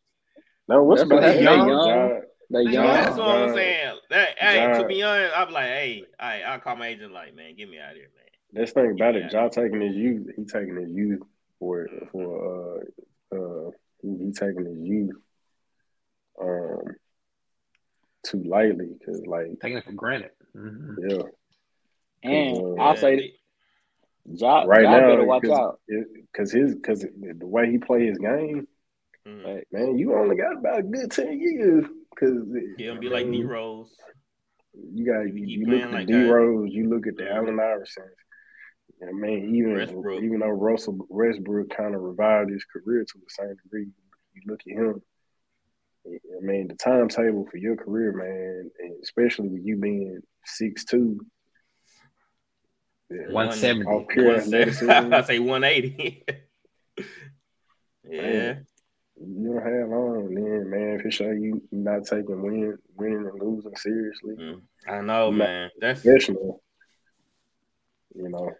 No, 0.68 0.82
what's 0.84 1.00
That's 1.02 1.10
about 1.10 1.22
that? 1.22 1.36
they 1.36 1.42
young? 1.42 1.68
young. 1.68 1.88
Ja- 1.88 2.08
they 2.50 2.64
They 2.64 2.72
young. 2.72 2.84
young. 2.84 2.94
That's 2.94 3.16
what 3.16 3.28
I'm 3.28 3.54
saying. 3.54 3.98
That, 4.10 4.28
hey, 4.38 4.78
to 4.80 4.86
be 4.86 5.02
honest, 5.02 5.32
I'm 5.36 5.50
like, 5.50 5.64
hey, 5.66 6.04
I 6.20 6.42
I'll 6.42 6.60
call 6.60 6.76
my 6.76 6.88
agent 6.88 7.12
like, 7.12 7.34
man, 7.34 7.54
get 7.56 7.70
me 7.70 7.78
out 7.78 7.90
of 7.92 7.96
here, 7.96 8.08
man. 8.14 8.24
That's 8.52 8.72
the 8.72 8.82
thing 8.82 8.90
about 8.92 9.14
Yeah. 9.14 9.26
it. 9.26 9.32
Ja 9.32 9.48
taking 9.48 9.80
his 9.80 9.96
youth, 9.96 10.28
he 10.36 10.44
taking 10.44 10.76
his 10.76 10.90
youth 10.90 11.22
for 11.58 11.86
for 12.12 12.80
uh 13.32 13.36
uh 13.36 13.70
he, 14.02 14.08
he 14.26 14.32
taking 14.32 14.64
his 14.64 14.78
youth 14.78 15.16
um 16.40 16.82
too 18.24 18.42
lightly 18.44 18.90
because 18.98 19.24
like 19.26 19.46
Taking 19.60 19.78
it 19.78 19.84
for 19.84 19.92
granted. 19.92 20.30
Mhm. 20.56 20.96
yeah 21.08 21.22
And 22.22 22.56
Uh, 22.58 22.74
I'll 22.82 22.96
say 22.96 23.14
Yeah, 23.16 23.30
Ja, 24.30 24.64
right 24.64 24.82
ja 24.82 24.90
now 25.00 25.08
better 25.08 25.24
watch 25.24 25.42
cause, 25.44 25.50
out. 25.58 25.80
because 25.88 26.52
his 26.52 26.74
because 26.74 27.00
the 27.00 27.46
way 27.46 27.70
he 27.70 27.78
play 27.78 28.06
his 28.06 28.18
game, 28.18 28.66
Mhm. 29.26 29.44
Like, 29.44 29.66
man, 29.72 29.98
you 29.98 30.14
only 30.14 30.36
got 30.36 30.58
about 30.58 30.80
a 30.80 30.82
good 30.82 31.10
ten 31.10 31.38
years 31.40 31.84
because 32.10 32.44
He'll 32.76 32.96
be 32.98 33.08
like 33.08 33.30
D 33.30 33.42
Rose. 33.42 33.94
You 34.74 35.04
got 35.06 35.26
If 35.26 35.34
you, 35.34 35.46
you 35.46 35.66
look 35.66 35.82
at 35.82 35.92
like 35.92 36.06
D 36.06 36.12
that. 36.14 36.28
Rose, 36.28 36.70
you 36.72 36.88
look 36.88 37.06
at 37.06 37.16
the 37.16 37.24
Mhm. 37.24 37.34
Allen 37.36 37.60
Iverson. 37.60 38.04
I 39.06 39.12
mean, 39.12 39.54
even 39.54 39.74
Westbrook. 39.74 40.22
even 40.22 40.40
though 40.40 40.48
Russell 40.48 40.98
Westbrook 41.08 41.70
kind 41.76 41.94
of 41.94 42.00
revived 42.02 42.50
his 42.50 42.64
career 42.64 43.04
to 43.04 43.18
a 43.18 43.30
certain 43.30 43.56
degree, 43.62 43.86
you 44.34 44.42
look 44.46 44.60
at 44.66 44.72
him. 44.76 45.02
I 46.06 46.40
mean, 46.40 46.68
the 46.68 46.74
timetable 46.74 47.46
for 47.50 47.58
your 47.58 47.76
career, 47.76 48.12
man, 48.12 48.70
and 48.80 49.02
especially 49.02 49.48
with 49.48 49.62
you 49.64 49.76
being 49.76 50.20
six 50.44 50.84
two, 50.84 51.20
yeah, 53.10 53.26
170. 53.30 53.84
off 53.86 54.08
pure 54.08 54.32
One 54.32 54.40
se- 54.40 54.46
athleticism, 54.62 54.90
I 55.14 55.22
say 55.22 55.38
180. 55.38 56.24
yeah. 58.10 58.22
Man. 58.22 58.66
you 59.20 59.52
don't 59.54 59.62
have 59.80 59.88
long. 59.90 60.34
Then, 60.34 60.70
man, 60.70 61.00
for 61.02 61.10
sure, 61.10 61.34
you 61.34 61.62
you 61.70 61.78
not 61.78 62.04
taking 62.06 62.42
win, 62.42 62.78
winning 62.96 63.26
and 63.32 63.40
losing 63.42 63.76
seriously. 63.76 64.34
Mm. 64.38 64.60
I 64.86 65.00
know, 65.02 65.30
No. 65.30 65.32
man. 65.32 65.70
That's 65.80 66.02
professional. 66.02 66.62
You 68.14 68.28
know, 68.30 68.50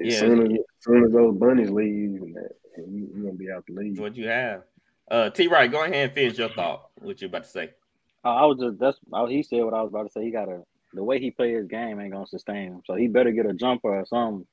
as 0.00 0.14
Yeah. 0.14 0.18
soon 0.20 0.46
as, 0.46 0.52
as 0.52 0.64
soon 0.80 1.04
as 1.04 1.12
those 1.12 1.36
bunnies 1.36 1.70
leave, 1.70 2.22
and 2.22 2.34
that, 2.36 2.50
you, 2.76 3.08
you're 3.14 3.24
gonna 3.24 3.34
be 3.34 3.50
out 3.50 3.64
the 3.66 3.74
league. 3.74 3.98
what 3.98 4.16
you 4.16 4.28
have. 4.28 4.62
Uh, 5.10 5.30
T. 5.30 5.46
Wright, 5.48 5.70
go 5.70 5.82
ahead 5.82 5.94
and 5.94 6.12
finish 6.12 6.38
your 6.38 6.50
thought. 6.50 6.90
What 7.00 7.20
you 7.20 7.28
about 7.28 7.44
to 7.44 7.48
say? 7.50 7.70
Uh, 8.24 8.34
I 8.34 8.44
was 8.46 8.58
just 8.58 8.78
that's 8.78 8.98
oh, 9.12 9.26
he 9.26 9.42
said 9.42 9.64
what 9.64 9.74
I 9.74 9.82
was 9.82 9.88
about 9.90 10.04
to 10.04 10.12
say. 10.12 10.24
He 10.24 10.30
got 10.30 10.48
a 10.48 10.62
the 10.94 11.02
way 11.04 11.18
he 11.20 11.30
play 11.30 11.52
his 11.52 11.66
game 11.66 12.00
ain't 12.00 12.12
gonna 12.12 12.26
sustain 12.26 12.72
him. 12.72 12.82
So 12.86 12.94
he 12.94 13.08
better 13.08 13.30
get 13.30 13.46
a 13.46 13.52
jumper 13.54 13.98
or 13.98 14.04
something. 14.06 14.46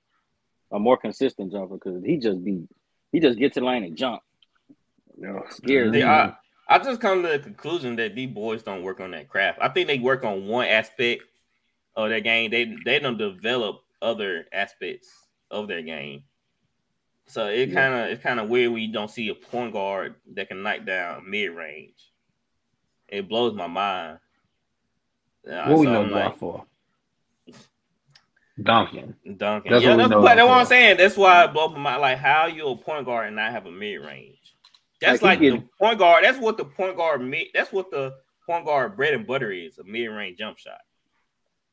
a 0.71 0.79
more 0.79 0.97
consistent 0.97 1.51
jumper 1.51 1.75
because 1.75 2.03
he 2.03 2.17
just 2.17 2.43
be 2.43 2.67
he 3.11 3.19
just 3.19 3.37
get 3.39 3.53
to 3.53 3.59
the 3.59 3.65
lane 3.65 3.83
and 3.83 3.97
jump. 3.97 4.21
Yeah. 5.17 5.39
Scares 5.49 5.93
See. 5.93 6.03
I, 6.03 6.33
I 6.67 6.79
just 6.79 6.99
come 7.01 7.21
to 7.23 7.29
the 7.29 7.39
conclusion 7.39 7.95
that 7.97 8.15
these 8.15 8.29
boys 8.31 8.63
don't 8.63 8.83
work 8.83 8.99
on 8.99 9.11
that 9.11 9.29
craft. 9.29 9.59
I 9.61 9.69
think 9.69 9.87
they 9.87 9.99
work 9.99 10.23
on 10.23 10.47
one 10.47 10.67
aspect 10.67 11.23
of 11.95 12.09
their 12.09 12.21
game. 12.21 12.51
They 12.51 12.75
they 12.85 12.99
don't 12.99 13.17
develop 13.17 13.81
other 14.01 14.45
aspects 14.51 15.09
of 15.51 15.67
their 15.67 15.81
game. 15.81 16.23
So 17.27 17.47
it 17.47 17.73
kind 17.73 17.93
of 17.93 18.07
it's 18.11 18.21
kind 18.21 18.39
of 18.39 18.49
weird 18.49 18.71
when 18.71 18.81
you 18.83 18.91
don't 18.91 19.09
see 19.09 19.29
a 19.29 19.35
point 19.35 19.73
guard 19.73 20.15
that 20.35 20.47
can 20.47 20.61
knock 20.63 20.85
down 20.85 21.29
mid 21.29 21.51
range. 21.51 22.11
It 23.07 23.27
blows 23.27 23.53
my 23.55 23.67
mind. 23.67 24.19
Uh, 25.49 25.65
What 25.67 25.79
we 25.79 25.85
know 25.85 26.03
like, 26.03 26.37
for? 26.37 26.65
Duncan. 28.61 29.15
Duncan. 29.37 29.71
That's 29.71 29.83
yeah, 29.83 29.91
what 29.91 29.97
that's, 29.97 30.13
what, 30.13 30.23
that's 30.35 30.47
what 30.47 30.57
I'm 30.57 30.65
saying. 30.65 30.97
That's 30.97 31.17
why 31.17 31.43
it 31.45 31.53
blows 31.53 31.71
my 31.73 31.79
mind. 31.79 32.01
Like, 32.01 32.17
how 32.19 32.45
you 32.45 32.67
a 32.67 32.75
point 32.77 33.05
guard 33.05 33.27
and 33.27 33.35
not 33.35 33.51
have 33.51 33.65
a 33.65 33.71
mid 33.71 34.01
range? 34.01 34.37
That's 35.01 35.21
Like, 35.21 35.31
like, 35.31 35.39
the 35.39 35.45
getting- 35.51 35.69
point 35.79 35.99
guard. 35.99 36.23
That's 36.23 36.39
what 36.39 36.57
the 36.57 36.65
point 36.65 36.95
guard 36.95 37.21
mid. 37.21 37.47
That's 37.53 37.71
what 37.73 37.91
the 37.91 38.13
point 38.45 38.65
guard 38.65 38.95
bread 38.95 39.13
and 39.13 39.27
butter 39.27 39.51
is. 39.51 39.77
A 39.77 39.83
mid 39.83 40.09
range 40.09 40.37
jump 40.37 40.57
shot. 40.57 40.79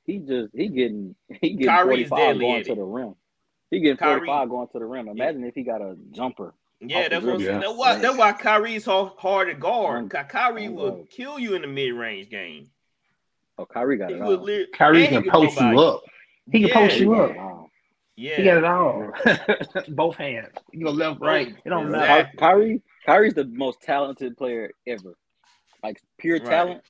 He 0.04 0.18
just 0.18 0.50
he 0.54 0.68
getting 0.68 1.14
he 1.40 1.50
getting 1.50 1.66
Kyrie's 1.68 2.08
45 2.08 2.18
deadly 2.18 2.40
going 2.40 2.64
to 2.64 2.74
the 2.74 2.82
rim. 2.82 3.14
He 3.72 3.80
getting 3.80 3.96
Kyrie- 3.96 4.26
45 4.26 4.48
going 4.50 4.68
to 4.68 4.78
the 4.78 4.84
rim. 4.84 5.08
Imagine 5.08 5.44
if 5.44 5.54
he 5.54 5.62
got 5.62 5.80
a 5.80 5.96
jumper. 6.12 6.54
Yeah, 6.80 7.08
that's 7.08 7.24
what 7.24 7.34
I'm 7.34 7.40
saying. 7.40 7.52
Yeah. 7.54 7.58
That's 7.60 7.74
why, 7.78 7.96
that's 7.98 8.16
why 8.18 8.32
Kyrie's 8.32 8.84
so 8.84 9.14
hard 9.16 9.48
to 9.48 9.54
guard. 9.54 10.08
Mm. 10.08 10.10
Ky- 10.10 10.28
Kyrie 10.28 10.66
Mm. 10.66 10.74
will 10.74 11.06
kill 11.10 11.38
you 11.38 11.54
in 11.54 11.62
the 11.62 11.68
mid 11.68 11.94
range 11.94 12.28
game. 12.28 12.68
Oh, 13.58 13.64
Kyrie 13.64 13.96
got 13.96 14.10
He 14.10 14.16
it 14.16 14.20
will 14.22 14.38
all. 14.38 14.44
lit- 14.44 14.72
Kyrie 14.72 15.06
can 15.06 15.22
can 15.22 15.30
post 15.32 15.58
you 15.60 15.78
up. 15.80 16.02
He 16.50 16.60
can 16.60 16.68
Yeah. 16.68 16.74
post 16.74 16.98
you 16.98 17.14
up. 17.14 17.30
it. 17.30 17.36
Yeah, 18.16 18.36
He 18.36 18.44
got 18.44 18.56
it 18.58 18.64
all. 18.64 19.10
Both 19.96 20.16
hands. 20.16 20.54
You 20.72 20.84
go 20.84 20.90
left, 20.90 21.20
right. 21.20 21.48
It 21.64 21.68
don't 21.70 21.90
matter. 21.90 22.04
Exactly. 22.04 22.30
Ky- 22.32 22.36
Kyrie 22.38 22.82
Kyrie's 23.06 23.34
the 23.34 23.44
most 23.46 23.80
talented 23.80 24.36
player 24.36 24.70
ever. 24.86 25.16
Like 25.82 26.00
pure 26.18 26.38
Right. 26.38 26.46
talent. 26.46 26.82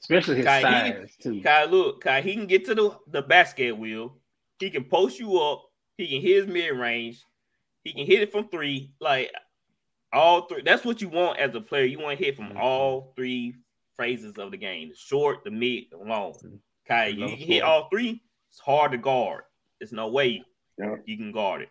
Especially 0.00 0.36
his 0.36 0.44
Kai, 0.46 0.58
he- 0.58 0.62
size 0.92 1.16
too. 1.20 1.40
Kai, 1.42 1.64
look, 1.66 2.00
Kai, 2.02 2.22
he 2.22 2.34
can 2.34 2.46
get 2.46 2.64
to 2.66 2.74
the, 2.74 2.96
the 3.08 3.22
basket 3.22 3.76
wheel. 3.76 4.16
He 4.58 4.70
can 4.70 4.84
post 4.84 5.20
you 5.20 5.38
up. 5.38 5.67
He 5.98 6.06
can 6.08 6.22
hit 6.22 6.36
his 6.36 6.46
mid 6.46 6.72
range. 6.78 7.20
He 7.84 7.92
can 7.92 8.06
hit 8.06 8.22
it 8.22 8.32
from 8.32 8.48
three. 8.48 8.92
Like 9.00 9.30
all 10.12 10.42
three. 10.46 10.62
That's 10.62 10.84
what 10.84 11.02
you 11.02 11.08
want 11.10 11.38
as 11.38 11.54
a 11.54 11.60
player. 11.60 11.84
You 11.84 11.98
want 11.98 12.18
to 12.18 12.24
hit 12.24 12.36
from 12.36 12.50
Mhm. 12.52 12.56
all 12.58 13.12
three 13.16 13.54
phases 13.98 14.38
of 14.38 14.50
the 14.52 14.56
game: 14.56 14.88
the 14.90 14.94
short, 14.96 15.44
the 15.44 15.50
mid, 15.50 15.84
the 15.90 15.98
long. 15.98 16.34
Okay, 16.90 17.10
you 17.10 17.26
can 17.28 17.36
hit 17.36 17.62
all 17.62 17.88
three. 17.90 18.22
It's 18.50 18.60
hard 18.60 18.92
to 18.92 18.98
guard. 18.98 19.42
There's 19.78 19.92
no 19.92 20.08
way 20.08 20.42
Yeah. 20.78 20.96
you 21.04 21.16
can 21.18 21.32
guard 21.32 21.62
it. 21.62 21.68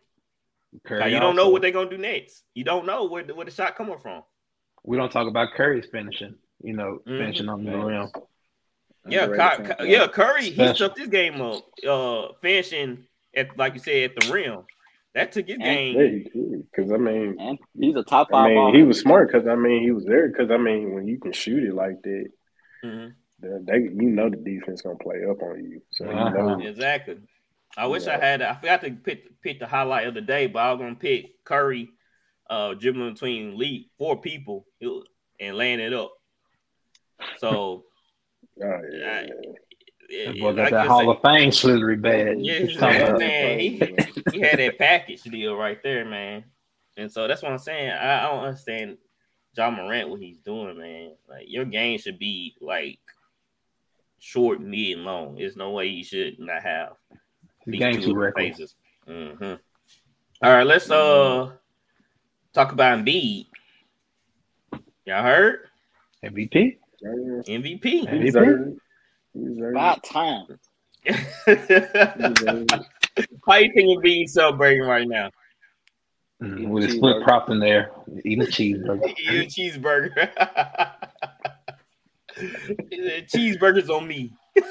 Curry 0.85 0.99
Kai, 0.99 1.07
you 1.07 1.19
don't 1.19 1.35
know 1.35 1.49
what 1.49 1.61
they're 1.61 1.71
gonna 1.71 1.89
do 1.89 1.97
next. 1.97 2.43
You 2.53 2.63
don't 2.65 2.85
know 2.85 3.05
where 3.05 3.23
the, 3.23 3.33
where 3.33 3.45
the 3.45 3.51
shot 3.51 3.75
coming 3.75 3.97
from. 3.97 4.23
we 4.83 4.95
don't 4.95 5.11
talk 5.11 5.27
about 5.27 5.53
Curry's 5.53 5.87
finishing. 5.91 6.37
You 6.63 6.73
know, 6.73 6.99
Mhm. 7.05 7.17
finishing 7.17 7.49
on 7.49 7.63
the 7.65 7.77
rim. 7.77 8.09
Yeah, 9.09 9.23
Underrated 9.25 9.77
Ky- 9.79 9.89
yeah, 9.91 10.07
Curry 10.07 10.43
he 10.45 10.51
Special. 10.53 10.89
this 10.95 11.07
game 11.07 11.41
up, 11.41 11.65
uh, 11.85 12.33
finishing 12.41 13.05
at 13.37 13.57
like 13.57 13.73
you 13.75 13.79
said 13.79 14.11
at 14.11 14.15
the 14.19 14.31
rim. 14.33 14.61
That 15.13 15.31
took 15.31 15.47
his 15.47 15.57
game. 15.57 16.25
Because 16.71 16.91
I 16.91 16.97
mean, 16.97 17.37
And 17.39 17.57
he's 17.79 17.95
a 17.95 18.03
top 18.03 18.29
five. 18.29 18.45
I 18.51 18.53
mean, 18.53 18.75
he 18.75 18.83
was 18.83 18.99
smart 18.99 19.31
because 19.31 19.47
I 19.47 19.55
mean 19.55 19.81
he 19.81 19.91
was 19.91 20.05
there 20.05 20.27
because 20.27 20.51
I 20.51 20.57
mean 20.57 20.93
when 20.93 21.07
you 21.07 21.19
can 21.19 21.31
shoot 21.31 21.63
it 21.63 21.73
like 21.73 22.01
that, 22.03 22.27
Mhm. 22.83 23.13
the- 23.39 23.63
they 23.63 23.79
you 23.79 24.09
know 24.09 24.29
the 24.29 24.37
defense 24.37 24.81
gonna 24.81 24.97
play 24.97 25.23
up 25.25 25.41
on 25.41 25.63
you. 25.63 25.81
So 25.91 26.05
Uh-huh. 26.05 26.27
you 26.27 26.63
know, 26.63 26.69
Exactly. 26.69 27.17
I 27.75 27.87
wish 27.87 28.07
I 28.07 28.17
had. 28.17 28.41
I 28.41 28.53
forgot 28.55 28.81
to 28.81 28.91
pick 28.91 29.39
pick 29.41 29.59
the 29.59 29.67
highlight 29.67 30.07
of 30.07 30.13
the 30.13 30.21
day, 30.21 30.47
but 30.47 30.59
I 30.59 30.71
was 30.73 30.79
gonna 30.81 30.95
pick 30.95 31.43
Curry, 31.43 31.89
uh, 32.49 32.73
dribbling 32.75 33.13
between 33.13 33.57
lead 33.57 33.89
four 33.97 34.19
people 34.21 34.65
and 35.39 35.55
laying 35.57 35.79
it 35.79 35.93
up. 35.93 36.11
So 37.37 37.85
oh, 38.63 38.81
yeah, 38.91 39.25
I- 39.25 39.29
That 40.09 40.35
it, 40.35 40.39
boy 40.39 40.49
it- 40.49 40.55
got 40.55 40.61
like 40.63 40.71
that 40.71 40.87
Hall 40.87 41.09
of 41.09 41.21
Fame 41.21 41.51
slithery 41.51 41.97
badge. 41.97 42.37
Yeah, 42.39 42.53
What 42.53 42.61
you 42.61 42.67
he's 42.67 42.77
talking 42.77 42.99
that 42.99 43.17
man. 43.19 43.59
He, 43.59 43.93
he 44.33 44.39
had 44.39 44.59
that 44.59 44.77
package 44.77 45.23
deal 45.23 45.55
right 45.55 45.81
there, 45.83 46.05
man. 46.05 46.45
And 46.95 47.11
so 47.11 47.27
that's 47.27 47.41
what 47.43 47.51
I'm 47.51 47.57
saying. 47.57 47.91
I, 47.91 48.25
I 48.25 48.29
don't 48.29 48.43
understand 48.45 48.97
Ja 49.55 49.69
Morant 49.69 50.09
what 50.09 50.19
he's 50.21 50.39
doing, 50.39 50.77
man. 50.77 51.11
Like 51.29 51.45
your 51.47 51.65
game 51.65 51.99
should 51.99 52.17
be 52.19 52.55
like 52.61 52.99
short, 54.19 54.61
mid, 54.61 54.97
and 54.97 55.05
long. 55.05 55.35
There's 55.35 55.55
no 55.57 55.71
way 55.71 55.87
you 55.87 56.03
should 56.03 56.39
not 56.39 56.63
have 56.63 56.93
His 57.65 57.73
these 57.73 57.79
game 57.79 57.95
two 58.01 58.01
too 58.13 58.15
reckless. 58.15 58.45
phases. 58.57 58.75
hmm 59.05 59.53
All 60.41 60.51
right, 60.53 60.65
let's 60.65 60.89
uh 60.89 61.51
talk 62.53 62.71
about 62.71 62.99
Embiid. 62.99 63.47
Y'all 65.05 65.23
heard 65.23 65.59
MVP. 66.25 66.77
yeah. 67.01 67.09
MVP. 67.57 68.07
MVP? 68.07 68.77
About 69.69 70.03
time. 70.03 70.45
it. 70.49 70.59
He 71.05 71.13
deserved 72.33 72.73
it. 72.73 72.85
How 73.47 73.55
you 73.55 73.71
think 73.73 73.87
Embiid 74.03 74.29
celebrating 74.29 74.83
right 74.83 75.07
now? 75.07 75.31
Mm-hmm. 76.41 76.57
Eating 76.57 76.69
With 76.69 76.83
a 76.83 76.89
split 76.89 77.15
flip 77.15 77.23
prop 77.23 77.49
in 77.49 77.59
there, 77.59 77.89
eating 78.23 78.43
a 78.43 78.47
cheeseburger. 78.47 79.13
Eat 79.17 79.29
a 79.29 79.45
cheeseburger. 79.47 80.29
Cheeseburgers 83.27 83.89
on 83.89 84.07
me. 84.07 84.31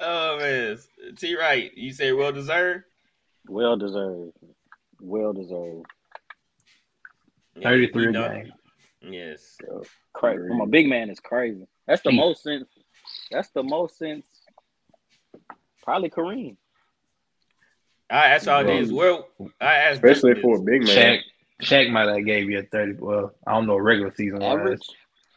oh 0.00 0.38
man, 0.38 0.78
T. 1.16 1.36
Right, 1.36 1.70
you 1.76 1.92
say 1.92 2.12
well 2.12 2.30
deserved. 2.32 2.84
Well 3.48 3.76
deserved. 3.76 4.32
Well 5.00 5.32
deserved. 5.32 5.86
Yeah, 7.56 7.68
Thirty-three 7.70 8.02
he 8.04 8.08
a 8.10 8.12
done- 8.12 8.52
game. 9.02 9.12
Yes. 9.12 9.56
Crazy. 10.12 10.36
Agreed. 10.36 10.48
From 10.48 10.60
a 10.60 10.66
big 10.66 10.88
man 10.88 11.10
is 11.10 11.20
crazy. 11.20 11.66
That's 11.86 12.02
the 12.02 12.12
most 12.12 12.42
since. 12.42 12.68
That's 13.30 13.48
the 13.50 13.62
most 13.62 13.98
since. 13.98 14.26
Probably 15.82 16.10
Kareem. 16.10 16.56
I 18.10 18.28
asked 18.28 18.46
y'all 18.46 18.64
Well, 18.64 18.80
this. 18.80 18.90
Well, 18.90 19.28
I 19.60 19.74
asked 19.74 19.96
Especially 20.04 20.40
for 20.40 20.56
a 20.56 20.60
big 20.60 20.82
man. 20.84 20.88
Shaq, 20.96 21.20
Shaq 21.62 21.90
might 21.90 22.08
have 22.08 22.24
gave 22.24 22.48
you 22.50 22.58
a 22.58 22.62
thirty. 22.62 22.94
Well, 22.94 23.34
I 23.46 23.52
don't 23.52 23.66
know 23.66 23.76
regular 23.76 24.12
season 24.14 24.40
wise. 24.40 24.58
Average. 24.58 24.88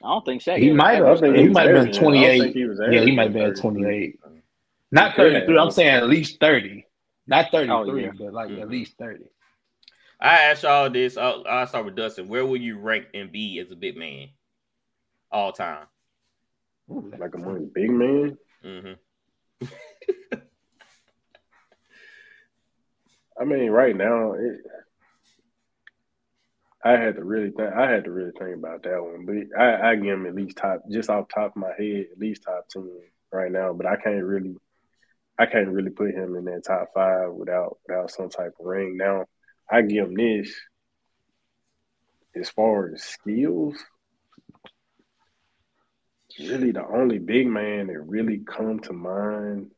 I 0.03 0.07
don't 0.07 0.26
think 0.26 0.41
Shaq. 0.41 0.57
He 0.57 0.72
might 0.72 0.95
have. 0.95 1.05
averaged 1.05 1.38
He 1.39 1.47
might 1.49 1.68
have 1.68 1.74
been 1.76 1.78
averaging. 1.78 1.95
I 1.95 2.01
don't 2.01 2.03
28. 2.03 2.39
think 2.41 2.55
he 2.55 2.66
was 2.66 2.80
Yeah, 2.91 3.01
he 3.01 3.16
might 3.16 3.24
have 3.24 3.34
been 3.34 3.53
28. 3.55 4.20
Not 4.91 5.12
Yeah. 5.12 5.16
33. 5.16 5.57
I'm 5.57 5.72
saying 5.72 5.89
at 5.89 6.07
least 6.09 6.39
30. 6.39 6.86
Not 7.28 7.51
33, 7.51 7.72
Oh, 7.72 7.95
yeah. 7.95 8.12
but 8.18 8.34
like 8.34 8.49
Mhm. 8.49 8.62
at 8.62 8.70
least 8.70 8.97
30. 8.97 9.26
I 10.22 10.38
asked 10.43 10.63
y'all 10.63 10.89
this. 10.89 11.17
I'll, 11.17 11.43
I'll 11.49 11.65
start 11.65 11.86
with 11.86 11.95
Dustin. 11.95 12.28
Where 12.28 12.45
will 12.45 12.57
you 12.57 12.78
rank 12.78 13.07
Embiid 13.13 13.65
as 13.65 13.72
a 13.72 13.76
big 13.76 13.97
man, 13.97 14.30
all 15.32 15.51
time? 15.51 15.88
Ooh, 16.91 17.11
Like 17.17 17.34
among 17.34 17.72
big 17.74 17.89
man. 17.89 18.38
Mm-hmm. 18.63 19.65
I 23.41 23.45
mean, 23.45 23.72
right 23.72 23.95
now, 23.95 24.34
it, 24.34 24.59
I 26.84 26.91
had 26.91 27.15
to 27.15 27.24
really 27.24 27.49
think. 27.49 27.74
I 27.74 27.89
had 27.89 28.03
to 28.03 28.11
really 28.11 28.32
think 28.38 28.55
about 28.57 28.84
that 28.84 29.01
one, 29.01 29.26
but 29.26 29.59
I, 29.59 29.91
I 29.91 29.95
give 29.95 30.13
him 30.13 30.28
at 30.28 30.36
least 30.36 30.57
top, 30.57 30.84
just 30.91 31.09
off 31.09 31.28
the 31.28 31.34
top 31.34 31.55
of 31.55 31.61
my 31.61 31.72
head, 31.78 32.05
at 32.11 32.19
least 32.19 32.43
top 32.43 32.67
ten 32.69 32.88
right 33.32 33.51
now. 33.51 33.74
But 33.74 33.88
I 33.88 33.95
can't 33.95 34.24
really, 34.24 34.55
I 35.39 35.47
can't 35.47 35.69
really 35.69 35.89
put 35.89 36.11
him 36.11 36.36
in 36.36 36.45
that 36.45 36.63
top 36.65 36.89
five 36.93 37.32
without 37.34 37.78
without 37.88 38.11
some 38.11 38.30
type 38.30 38.53
of 38.59 38.65
ring. 38.65 38.97
Now, 38.97 39.26
I 39.72 39.82
give 39.82 40.07
him 40.07 40.15
this. 40.15 40.53
As 42.36 42.49
far 42.49 42.91
as 42.93 43.03
skills, 43.03 43.76
really 46.39 46.72
the 46.72 46.86
only 46.86 47.19
big 47.19 47.47
man 47.47 47.88
that 47.88 47.99
really 47.99 48.39
come 48.39 48.80
to 48.80 48.93
mind 48.93 49.72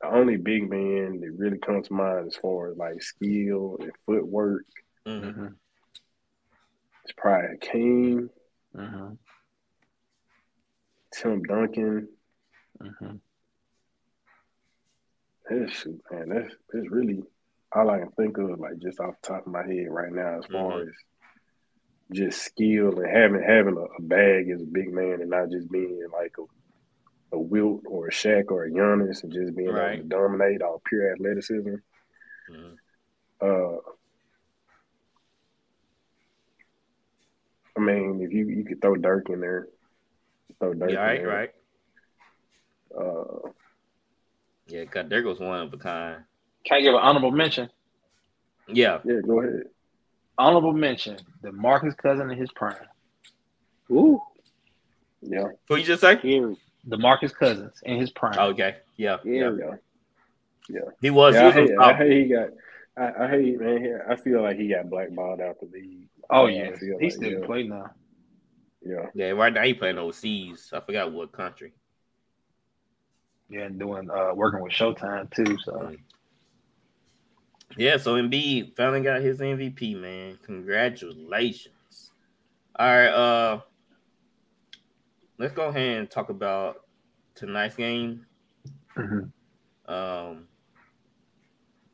the 0.00 0.08
only 0.08 0.36
big 0.36 0.68
man 0.70 1.20
that 1.20 1.30
really 1.36 1.58
comes 1.58 1.88
to 1.88 1.92
mind 1.92 2.26
as 2.26 2.34
far 2.36 2.70
as 2.70 2.76
like 2.76 3.02
skill 3.02 3.76
and 3.80 3.92
footwork 4.06 4.64
Mm-hmm. 5.06 5.28
Mm-hmm. 5.28 5.46
is 7.06 7.12
probably 7.16 7.56
King, 7.60 8.30
Mm-hmm. 8.76 9.14
Tim 11.12 11.42
Duncan. 11.42 12.08
Mm-hmm. 12.82 13.16
That's 15.48 15.86
man, 16.10 16.28
that's 16.28 16.54
that's 16.72 16.90
really 16.90 17.22
all 17.72 17.90
I 17.90 17.98
can 18.00 18.10
think 18.12 18.36
of, 18.38 18.58
like 18.58 18.78
just 18.78 19.00
off 19.00 19.14
the 19.22 19.28
top 19.28 19.46
of 19.46 19.52
my 19.52 19.62
head 19.66 19.86
right 19.90 20.12
now, 20.12 20.38
as 20.38 20.46
far 20.46 20.72
Mhm. 20.80 20.88
as 20.88 20.94
just 22.12 22.42
skill 22.42 22.98
and 22.98 23.08
having 23.08 23.42
having 23.42 23.76
a, 23.76 23.82
a 23.82 24.02
bag 24.02 24.48
as 24.50 24.60
a 24.62 24.66
big 24.66 24.92
man 24.92 25.20
and 25.20 25.30
not 25.30 25.48
just 25.50 25.70
being 25.70 26.04
like 26.12 26.34
a, 26.38 27.36
a 27.36 27.38
Wilt 27.38 27.82
or 27.86 28.08
a 28.08 28.10
Shaq 28.10 28.50
or 28.50 28.64
a 28.64 28.70
Giannis 28.70 29.22
and 29.22 29.32
just 29.32 29.54
being 29.54 29.68
able 29.68 29.78
to 30.02 30.02
dominate 30.08 30.60
all 30.62 30.82
pure 30.84 31.12
athleticism. 31.12 31.76
Mhm. 32.50 32.76
Uh, 33.40 33.76
I 37.76 37.80
mean, 37.80 38.20
if 38.20 38.32
you 38.32 38.46
you 38.48 38.64
could 38.64 38.80
throw 38.82 38.96
Dirk 38.96 39.30
in 39.30 39.40
there, 39.40 39.68
throw 40.58 40.74
Dirk 40.74 40.90
Yeah, 40.90 41.00
right, 41.00 41.18
there. 41.20 41.28
right. 41.28 41.54
Uh, 42.98 43.50
Yeah, 44.66 44.84
cause 44.86 45.08
there 45.08 45.22
goes 45.22 45.38
one 45.40 45.60
of 45.60 45.72
a 45.72 45.76
kind. 45.78 46.24
Can 46.64 46.78
I 46.78 46.80
give 46.82 46.94
an 46.94 47.00
honorable 47.00 47.30
mention? 47.30 47.68
Yeah, 48.68 48.98
Yeah, 49.04 49.20
go 49.26 49.40
ahead. 49.40 49.64
Honorable 50.38 50.72
mention: 50.72 51.16
DeMarcus 51.42 51.96
Cousin 51.96 52.30
in 52.30 52.38
his 52.38 52.50
prime. 52.52 52.76
Ooh, 53.90 54.22
Yeah, 55.22 55.48
who 55.68 55.76
you 55.76 55.84
just 55.84 56.00
say? 56.00 56.18
scary. 56.18 56.56
DeMarcus 56.88 57.34
Cousins 57.34 57.74
in 57.82 57.98
his 57.98 58.10
prime. 58.10 58.38
Okay, 58.38 58.76
yeah, 58.96 59.18
yeah. 59.24 59.50
Scary. 59.54 59.78
yeah. 60.68 60.80
He 61.00 61.10
was. 61.10 61.34
yeah 61.34 61.48
I, 61.48 61.52
he 61.52 61.60
was 61.60 61.70
hate, 61.70 61.78
I 61.78 61.94
hate 61.94 62.12
he 62.12 62.28
got. 62.28 62.48
I, 62.96 63.24
I 63.24 63.28
hate 63.28 63.60
man. 63.60 63.82
he- 63.84 64.12
I 64.12 64.16
feel 64.16 64.42
like 64.42 64.56
he 64.56 64.68
got 64.68 64.88
blackballed 64.90 65.40
out 65.40 65.58
the 65.60 65.66
league. 65.66 66.08
Oh 66.30 66.46
yeah, 66.46 66.76
feel 66.76 66.98
he 66.98 67.06
like, 67.06 67.12
still 67.14 67.30
yeah, 67.40 67.46
play 67.46 67.62
now. 67.64 67.90
Yeah, 68.82 69.06
Yeah, 69.14 69.30
right 69.30 69.52
now 69.52 69.62
he 69.62 69.74
playing 69.74 69.98
overseas. 69.98 70.70
I 70.72 70.80
forgot 70.80 71.12
what 71.12 71.32
country. 71.32 71.72
Yeah, 73.50 73.62
and 73.62 73.78
doing 73.78 74.08
uh 74.10 74.32
working 74.34 74.60
with 74.60 74.72
Showtime 74.72 75.30
too. 75.34 75.58
So 75.64 75.92
Yeah, 77.76 77.96
so 77.96 78.14
Embiid 78.14 78.76
finally 78.76 79.00
got 79.00 79.20
his 79.22 79.40
MVP, 79.40 79.98
man. 80.00 80.38
Congratulations. 80.42 82.10
All 82.76 82.86
right, 82.86 83.08
uh 83.08 83.60
let's 85.38 85.54
go 85.54 85.68
ahead 85.68 85.98
and 85.98 86.10
talk 86.10 86.28
about 86.30 86.84
tonight's 87.34 87.76
game. 87.76 88.26
mhm. 88.96 89.30
Um 89.86 90.48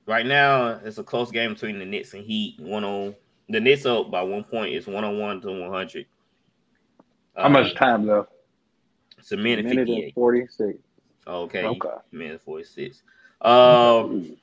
right 0.07 0.27
now 0.27 0.81
it's 0.85 0.99
a 0.99 1.05
close 1.05 1.31
game 1.31 1.55
between 1.55 1.79
the 1.79 1.85
Knicks 1.85 2.14
and 2.14 2.24
Heat. 2.24 2.59
One 2.61 2.85
on 2.85 3.14
the 3.49 3.61
Knicks 3.61 3.87
up 3.87 4.11
by 4.11 4.22
one 4.22 4.45
point. 4.45 4.74
It's 4.74 4.87
one 4.87 5.05
on 5.05 5.18
one 5.18 5.41
to 5.43 5.49
one 5.61 5.70
hundred. 5.72 6.07
how 7.37 7.49
much 7.49 7.74
time 7.74 8.07
left? 8.07 8.31
It's 9.18 9.33
a 9.33 9.37
minute, 9.37 9.64
Minute 9.64 9.89
and 9.89 10.12
forty 10.14 10.47
six. 10.49 10.79
Okay, 11.27 11.64
Okay. 11.64 11.89
minute 12.12 12.41
46. 12.43 13.03
Um 13.41 14.37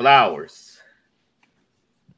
Flowers. 0.00 0.78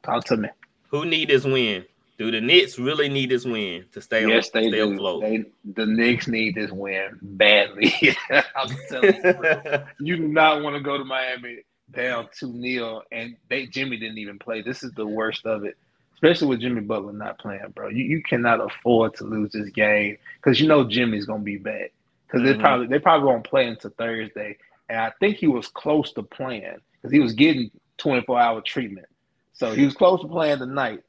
Talk 0.03 0.23
to 0.25 0.37
me. 0.37 0.47
Who 0.87 1.03
need 1.05 1.27
this 1.27 1.43
win? 1.43 1.83
Do 2.17 2.31
the 2.31 2.39
Knicks 2.39 2.79
really 2.79 3.09
need 3.09 3.29
this 3.29 3.43
win 3.43 3.83
to 3.91 4.01
stay 4.01 4.25
yes, 4.25 4.49
on 4.55 4.61
they 4.61 4.69
stay 4.69 4.77
do. 4.77 4.93
afloat? 4.93 5.21
They 5.21 5.43
the 5.65 5.85
Knicks 5.85 6.29
need 6.29 6.55
this 6.55 6.71
win 6.71 7.19
badly. 7.21 7.91
I'm 8.55 8.69
telling 8.87 9.15
you, 9.15 9.33
bro. 9.33 9.83
you 9.99 10.15
do 10.15 10.27
not 10.29 10.63
want 10.63 10.77
to 10.77 10.81
go 10.81 10.97
to 10.97 11.03
Miami 11.03 11.57
down 11.91 12.29
two 12.33 12.57
0 12.61 13.01
and 13.11 13.35
they 13.49 13.65
Jimmy 13.65 13.97
didn't 13.97 14.17
even 14.17 14.39
play. 14.39 14.61
This 14.61 14.83
is 14.83 14.93
the 14.93 15.05
worst 15.05 15.45
of 15.45 15.65
it, 15.65 15.75
especially 16.13 16.47
with 16.47 16.61
Jimmy 16.61 16.79
Butler 16.79 17.11
not 17.11 17.37
playing, 17.37 17.59
bro. 17.75 17.89
You 17.89 18.05
you 18.05 18.23
cannot 18.23 18.61
afford 18.61 19.15
to 19.15 19.25
lose 19.25 19.51
this 19.51 19.69
game 19.71 20.17
because 20.37 20.61
you 20.61 20.69
know 20.69 20.87
Jimmy's 20.87 21.25
gonna 21.25 21.43
be 21.43 21.57
back 21.57 21.91
because 22.27 22.43
Mhm. 22.43 22.45
they 22.45 22.59
probably 22.61 22.87
they 22.87 22.99
probably 22.99 23.27
gonna 23.29 23.43
play 23.43 23.67
into 23.67 23.89
Thursday, 23.89 24.57
and 24.87 24.99
I 24.99 25.11
think 25.19 25.35
he 25.35 25.47
was 25.47 25.67
close 25.67 26.13
to 26.13 26.23
playing 26.23 26.77
because 27.03 27.13
he 27.13 27.19
was 27.19 27.33
getting 27.33 27.69
24 27.97 28.39
hour 28.39 28.61
treatment, 28.61 29.07
so 29.51 29.73
he 29.75 29.83
was 29.85 29.93
close 29.93 30.21
to 30.21 30.27
playing 30.27 30.59
tonight. 30.59 31.01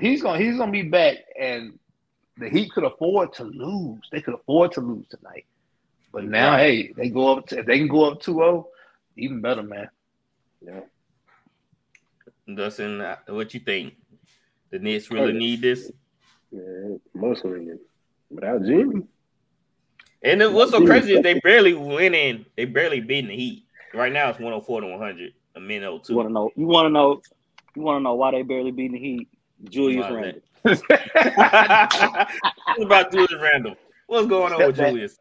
He's 0.00 0.22
gonna 0.22 0.38
he's 0.38 0.56
gonna 0.56 0.72
be 0.72 0.82
back, 0.82 1.16
and 1.38 1.78
the 2.38 2.48
Heat 2.48 2.70
could 2.72 2.84
afford 2.84 3.32
to 3.34 3.44
lose. 3.44 4.00
They 4.10 4.22
could 4.22 4.34
afford 4.34 4.72
to 4.72 4.80
lose 4.80 5.06
tonight. 5.08 5.44
But 6.12 6.24
now, 6.24 6.56
hey, 6.56 6.92
they 6.96 7.08
go 7.10 7.36
up. 7.36 7.46
To, 7.48 7.58
if 7.58 7.66
they 7.66 7.78
can 7.78 7.88
go 7.88 8.10
up 8.10 8.22
2-0, 8.22 8.64
even 9.16 9.40
better, 9.40 9.62
man. 9.62 9.88
yeah. 10.60 10.80
Dustin, 12.54 13.00
uh, 13.00 13.16
what 13.28 13.54
you 13.54 13.60
think? 13.60 13.94
The 14.70 14.78
Knicks 14.78 15.10
really 15.10 15.28
Okay. 15.30 15.38
need 15.38 15.60
this? 15.60 15.90
yeah. 16.50 16.96
Most 17.14 17.44
win 17.44 17.78
without 18.30 18.62
Jimmy. 18.64 19.02
And 20.22 20.40
then 20.40 20.52
what's 20.54 20.70
so 20.70 20.84
crazy 20.86 21.14
is 21.14 21.22
they 21.22 21.38
barely 21.40 21.74
winning. 21.74 22.46
They 22.56 22.64
barely 22.64 23.00
beating 23.00 23.28
the 23.28 23.36
Heat. 23.36 23.64
Right 23.94 24.12
now 24.12 24.30
it's 24.30 24.38
104 24.38 24.80
to 24.82 24.86
100. 24.86 25.32
A 25.54 25.60
minute 25.60 25.86
or 25.88 26.00
You 26.08 26.16
want 26.16 26.28
to 26.28 26.30
two. 26.30 26.34
know? 26.34 26.50
You 26.56 26.66
want 26.66 26.86
to 26.86 26.90
know? 26.90 27.20
You 27.76 27.82
want 27.82 27.98
to 27.98 28.02
know 28.02 28.14
why 28.14 28.30
they 28.30 28.42
barely 28.42 28.70
beating 28.70 28.92
the 28.92 28.98
Heat? 28.98 29.28
Julius 29.64 30.06
Why 30.10 30.10
Randle. 30.10 30.42
what 32.76 32.86
about 32.86 33.12
Julius 33.12 33.34
Randle? 33.40 33.74
What's 34.06 34.26
going 34.28 34.52
on 34.52 34.66
with 34.66 34.76
Julius? 34.76 35.16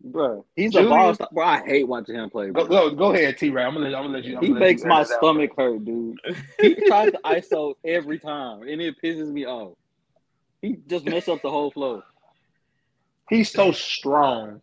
Bro, 0.00 0.44
he's 0.54 0.72
Julius- 0.72 0.86
a 0.86 0.90
ball 0.94 1.14
star. 1.14 1.28
Bro, 1.32 1.44
I 1.44 1.66
hate 1.66 1.88
watching 1.88 2.14
him 2.14 2.30
play. 2.30 2.46
go, 2.50 2.66
Bro. 2.66 2.90
go, 2.90 2.94
go 2.94 3.12
ahead, 3.12 3.36
T. 3.38 3.50
Ray. 3.50 3.64
I'm 3.64 3.74
gonna 3.74 3.86
let, 3.86 3.94
I'm 3.96 4.04
gonna 4.04 4.14
let 4.18 4.24
you. 4.24 4.36
I'm 4.36 4.42
He 4.42 4.48
gonna 4.48 4.60
let 4.60 4.66
makes 4.68 4.82
you 4.82 4.88
my 4.88 5.00
edit 5.00 5.10
it 5.10 5.14
out. 5.14 5.18
stomach 5.18 5.50
hurt, 5.56 5.84
dude. 5.84 6.18
He 6.60 6.74
tries 6.86 7.10
to 7.12 7.18
ISO 7.24 7.74
every 7.84 8.18
time, 8.18 8.62
and 8.62 8.80
it 8.80 8.94
pisses 9.02 9.28
me 9.32 9.44
off. 9.46 9.76
He 10.62 10.76
just 10.86 11.04
mess 11.04 11.26
up 11.28 11.42
the 11.42 11.50
whole 11.50 11.70
flow. 11.70 12.02
He's 13.30 13.50
so 13.50 13.72
strong. 13.72 14.62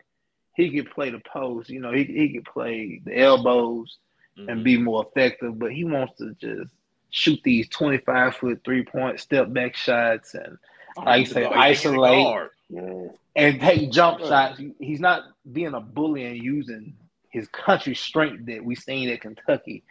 He 0.56 0.72
could 0.72 0.90
play 0.92 1.10
the 1.10 1.20
post. 1.20 1.70
You 1.70 1.80
know, 1.82 1.92
he 1.92 2.04
he 2.06 2.34
could 2.34 2.46
play 2.46 3.02
the 3.04 3.18
elbows 3.20 3.98
Mm-hmm. 4.38 4.50
and 4.50 4.64
be 4.66 4.76
more 4.78 5.06
effective. 5.08 5.58
But 5.58 5.72
he 5.72 5.86
wants 5.86 6.18
to 6.18 6.34
just 6.42 6.74
shoot 7.10 7.40
these 7.46 7.70
25 7.70 8.36
foot 8.36 8.62
three 8.66 8.84
point 8.84 9.18
step 9.22 9.54
back 9.54 9.78
shots 9.78 10.34
and 10.34 10.58
I 10.98 11.20
He's 11.20 11.32
say 11.32 11.44
guard. 11.44 11.54
He's 11.54 11.86
a 11.86 11.90
isolate. 11.90 12.50
Yeah. 12.70 13.08
and 13.38 13.62
take 13.62 13.92
jump 13.92 14.20
Right. 14.20 14.28
shots. 14.28 14.62
He's 14.80 15.00
not 15.00 15.24
being 15.54 15.74
a 15.74 15.80
bully 15.80 16.26
and 16.26 16.36
using 16.38 16.96
his 17.30 17.48
country 17.48 17.96
strength 17.96 18.46
that 18.48 18.66
we 18.66 18.76
seen 18.76 19.08
at 19.10 19.22
Kentucky. 19.22 19.84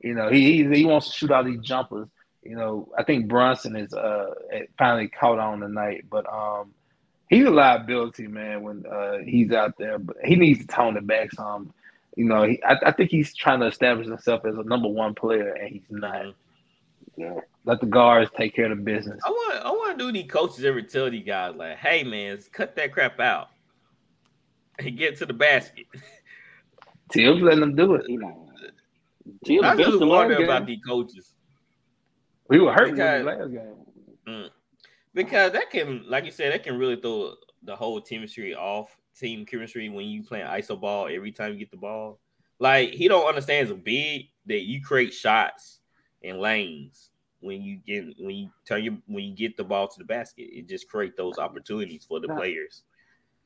You 0.00 0.14
know, 0.14 0.28
he 0.30 0.62
he, 0.62 0.76
he 0.76 0.84
wants 0.84 1.08
to 1.08 1.12
shoot 1.14 1.32
all 1.32 1.42
these 1.42 1.60
jumpers. 1.60 2.06
You 2.44 2.54
know, 2.54 2.92
I 2.96 3.02
think 3.02 3.26
Brunson 3.26 3.74
is 3.74 3.92
uh 3.92 4.32
finally 4.78 5.08
caught 5.08 5.40
on 5.40 5.58
tonight, 5.58 6.04
but 6.08 6.24
um 6.32 6.72
he's 7.28 7.44
a 7.44 7.50
liability, 7.50 8.26
man, 8.26 8.62
when 8.62 8.84
uh 8.86 9.18
he's 9.18 9.52
out 9.52 9.76
there. 9.78 9.98
But 9.98 10.16
he 10.24 10.36
needs 10.36 10.60
to 10.60 10.66
tone 10.66 10.96
it 10.96 11.06
back 11.06 11.32
some. 11.32 11.72
You 12.16 12.24
know, 12.24 12.42
he, 12.42 12.62
I, 12.64 12.76
I 12.86 12.92
think 12.92 13.10
he's 13.10 13.34
trying 13.34 13.60
to 13.60 13.66
establish 13.66 14.08
himself 14.08 14.44
as 14.44 14.56
a 14.56 14.64
number 14.64 14.88
one 14.88 15.14
player, 15.14 15.52
and 15.52 15.68
he's 15.68 15.82
not. 15.90 16.34
Yeah. 17.16 17.40
Let 17.64 17.80
the 17.80 17.86
guards 17.86 18.30
take 18.36 18.54
care 18.54 18.70
of 18.70 18.78
the 18.78 18.82
business. 18.84 19.20
I 19.26 19.30
want 19.30 19.64
I 19.64 19.70
want 19.70 19.98
to 19.98 20.04
do 20.06 20.12
these 20.12 20.30
coaches 20.30 20.64
ever 20.64 20.82
tell 20.82 21.10
these 21.10 21.26
guys 21.26 21.54
like, 21.56 21.76
hey 21.78 22.02
man, 22.04 22.38
cut 22.52 22.74
that 22.76 22.92
crap 22.92 23.20
out 23.20 23.48
and 24.78 24.96
get 24.96 25.16
to 25.18 25.26
the 25.26 25.32
basket. 25.32 25.86
Thibs 27.12 27.40
letting 27.40 27.60
them 27.60 27.74
do 27.74 27.94
it. 27.94 28.04
He 28.06 28.16
not. 28.16 28.34
Jill 29.44 29.64
I 29.64 29.76
just 29.76 29.98
benched 29.98 30.06
wonder 30.06 30.42
about 30.42 30.66
these 30.66 30.80
coaches 30.86 31.34
We 32.48 32.60
were 32.60 32.72
hurt 32.72 32.90
with 32.90 32.96
Because- 32.96 33.20
him 33.20 33.26
last 33.26 33.50
game. 34.26 34.50
Because 35.18 35.52
that 35.52 35.70
can, 35.70 36.04
like 36.08 36.24
you 36.24 36.30
said, 36.30 36.52
that 36.52 36.62
can 36.62 36.78
really 36.78 36.96
throw 36.96 37.34
the 37.64 37.74
whole 37.74 38.00
chemistry 38.00 38.54
off. 38.54 38.96
Team 39.18 39.44
chemistry 39.44 39.88
when 39.88 40.06
you 40.06 40.22
playing 40.22 40.46
iso 40.46 40.80
ball 40.80 41.08
every 41.10 41.32
time 41.32 41.52
you 41.52 41.58
get 41.58 41.72
the 41.72 41.76
ball. 41.76 42.20
Like 42.60 42.90
he 42.90 43.08
don't 43.08 43.26
understand 43.28 43.66
as 43.66 43.72
a 43.72 43.74
big 43.74 44.26
that 44.46 44.62
you 44.62 44.80
create 44.80 45.12
shots 45.12 45.80
and 46.22 46.38
lanes 46.38 47.10
when 47.40 47.62
you 47.62 47.78
get 47.84 48.04
when 48.18 48.36
you 48.36 48.50
turn 48.64 48.84
your 48.84 48.96
when 49.06 49.24
you 49.24 49.34
get 49.34 49.56
the 49.56 49.64
ball 49.64 49.88
to 49.88 49.98
the 49.98 50.04
basket. 50.04 50.48
It 50.52 50.68
just 50.68 50.88
create 50.88 51.16
those 51.16 51.36
opportunities 51.38 52.04
for 52.08 52.20
the 52.20 52.28
players. 52.28 52.82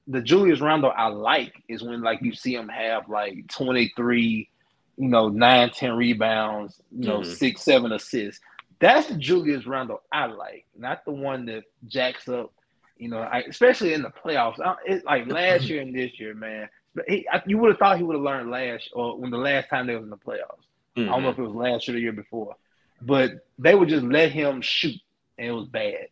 the 0.09 0.21
Julius 0.21 0.61
Randle 0.61 0.93
I 0.95 1.07
like 1.07 1.55
is 1.69 1.83
when 1.83 2.03
like 2.03 2.21
you 2.23 2.35
see 2.35 2.55
him 2.55 2.69
have 2.69 3.09
like 3.09 3.47
23, 3.49 4.51
you 4.99 5.09
know, 5.09 5.29
9, 5.29 5.71
10 5.71 5.93
rebounds, 5.97 6.81
you 6.91 7.07
know, 7.07 7.21
Mhm. 7.21 7.37
six, 7.37 7.63
seven 7.63 7.93
assists. 7.93 8.41
That's 8.83 9.07
the 9.07 9.15
Julius 9.15 9.65
Randle 9.65 10.03
I 10.11 10.27
like, 10.27 10.67
not 10.77 11.05
the 11.05 11.13
one 11.13 11.47
that 11.47 11.63
jacks 11.87 12.29
up, 12.29 12.53
you 12.97 13.09
know, 13.09 13.19
I, 13.19 13.45
especially 13.49 13.95
in 13.95 14.03
the 14.03 14.11
playoffs. 14.11 14.59
I, 14.61 14.75
it, 14.85 15.05
like 15.05 15.29
last 15.29 15.67
year 15.67 15.81
and 15.81 15.95
this 15.95 16.19
year, 16.19 16.35
man. 16.35 16.69
But 16.93 17.05
he, 17.07 17.25
I, 17.33 17.41
you 17.47 17.59
would 17.59 17.71
have 17.71 17.79
thought 17.79 17.97
he 17.97 18.03
would 18.03 18.17
have 18.17 18.25
learned 18.25 18.51
last 18.51 18.91
or 18.93 19.17
when 19.17 19.31
the 19.31 19.39
last 19.39 19.69
time 19.71 19.87
they 19.87 19.95
was 19.95 20.03
in 20.03 20.11
the 20.11 20.17
playoffs. 20.17 20.67
I 20.97 21.03
don't 21.03 21.07
know 21.07 21.17
mm-hmm. 21.17 21.27
if 21.29 21.39
it 21.39 21.43
was 21.43 21.55
last 21.55 21.87
year 21.87 21.95
or 21.95 21.99
the 21.99 22.03
year 22.03 22.13
before, 22.13 22.57
but 23.01 23.47
they 23.57 23.77
would 23.77 23.89
just 23.89 24.05
let 24.05 24.33
him 24.33 24.61
shoot, 24.61 25.01
and 25.39 25.47
it 25.47 25.53
was 25.53 25.69
bad. 25.69 26.09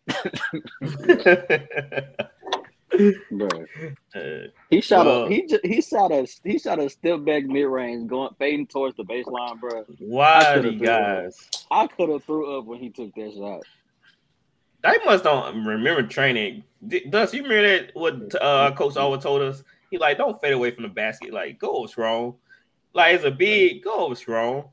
Bro, 3.30 3.48
Uh, 4.14 4.48
he 4.70 4.80
shot 4.80 5.06
Well- 5.06 5.24
a 5.24 5.28
he 5.30 5.46
just, 5.46 5.64
he 5.64 5.80
shot 5.80 6.10
a 6.10 6.26
he 6.44 6.58
shot 6.58 6.78
a 6.80 6.90
step 6.90 7.24
back 7.24 7.44
mid 7.44 7.66
range 7.66 8.08
going 8.08 8.30
fading 8.38 8.66
towards 8.66 8.96
the 8.96 9.04
baseline, 9.04 9.60
bro. 9.60 9.84
why 10.00 10.32
I 10.32 10.44
are 10.52 10.56
could've 10.56 10.74
up. 10.74 10.82
guys? 10.82 11.48
I 11.70 11.86
could 11.86 12.08
have 12.08 12.24
threw 12.24 12.58
up 12.58 12.64
when 12.64 12.80
he 12.80 12.90
took 12.90 13.14
that 13.14 13.32
shot. 13.32 13.62
They 14.82 14.98
must 15.04 15.24
don't 15.24 15.64
remember 15.64 16.02
training. 16.02 16.64
D- 16.86 17.04
Dust, 17.08 17.34
you 17.34 17.42
remember 17.44 17.68
that 17.68 17.90
what 17.94 18.34
uh 18.42 18.72
coach 18.72 18.96
always 18.96 19.22
told 19.22 19.42
us? 19.42 19.62
He 19.90 19.98
like 19.98 20.18
don't 20.18 20.40
fade 20.40 20.52
away 20.54 20.70
from 20.72 20.82
the 20.82 20.88
basket. 20.88 21.32
Like 21.32 21.58
go 21.58 21.76
over 21.76 21.88
strong. 21.88 22.34
Like 22.92 23.14
as 23.16 23.24
a 23.24 23.30
big, 23.30 23.84
go 23.84 24.06
over 24.06 24.14
strong. 24.16 24.70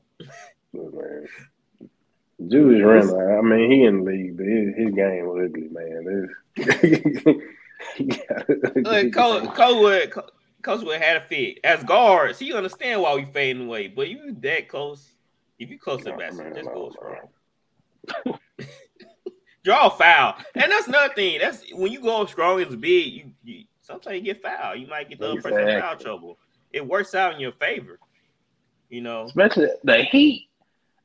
But, 0.74 0.92
man, 0.94 1.28
Julius 2.48 2.84
Randle, 3.10 3.38
I 3.38 3.40
mean, 3.42 3.70
he 3.70 3.84
in 3.84 4.04
the 4.04 4.10
league, 4.10 4.36
but 4.36 4.46
his, 4.46 4.74
his 4.76 4.94
game 4.94 5.26
was 5.26 5.44
ugly, 5.44 5.68
man. 5.70 6.28
This- 7.78 7.96
he 7.96 8.04
got 8.04 8.50
ugly. 8.50 8.82
Like 8.82 9.12
coach, 9.12 9.54
coach 9.54 9.76
would 9.80 10.12
coach 10.62 10.82
would 10.84 11.00
had 11.00 11.16
a 11.18 11.20
fit 11.20 11.58
as 11.64 11.82
guards. 11.84 12.38
He 12.38 12.52
understand 12.52 13.02
why 13.02 13.14
we 13.14 13.24
fading 13.24 13.66
away, 13.66 13.88
but 13.88 14.08
you 14.08 14.34
that 14.40 14.68
close. 14.68 15.12
If 15.58 15.70
you 15.70 15.78
close 15.78 15.98
to 16.04 16.10
the 16.10 16.16
basket, 16.16 16.54
just 16.54 16.68
go 16.68 16.90
strong. 16.90 18.38
Draw 19.64 19.86
a 19.86 19.90
foul, 19.90 20.36
and 20.54 20.70
that's 20.70 20.86
another 20.88 21.12
thing. 21.14 21.40
That's 21.40 21.64
when 21.72 21.90
you 21.92 22.00
go 22.00 22.24
strong 22.26 22.60
as 22.60 22.74
big. 22.76 23.12
You, 23.12 23.30
you 23.44 23.64
sometimes 23.80 24.16
you 24.16 24.22
get 24.22 24.40
foul. 24.42 24.76
You 24.76 24.86
might 24.86 25.08
get 25.10 25.18
the 25.18 25.32
other 25.32 25.42
person 25.42 25.68
in 25.68 25.80
foul 25.80 25.96
trouble. 25.96 26.38
it 26.72 26.86
works 26.86 27.14
out 27.14 27.34
in 27.34 27.40
your 27.40 27.52
favor. 27.52 27.98
You 28.88 29.02
know, 29.02 29.24
especially 29.24 29.68
the 29.84 30.04
Heat. 30.04 30.48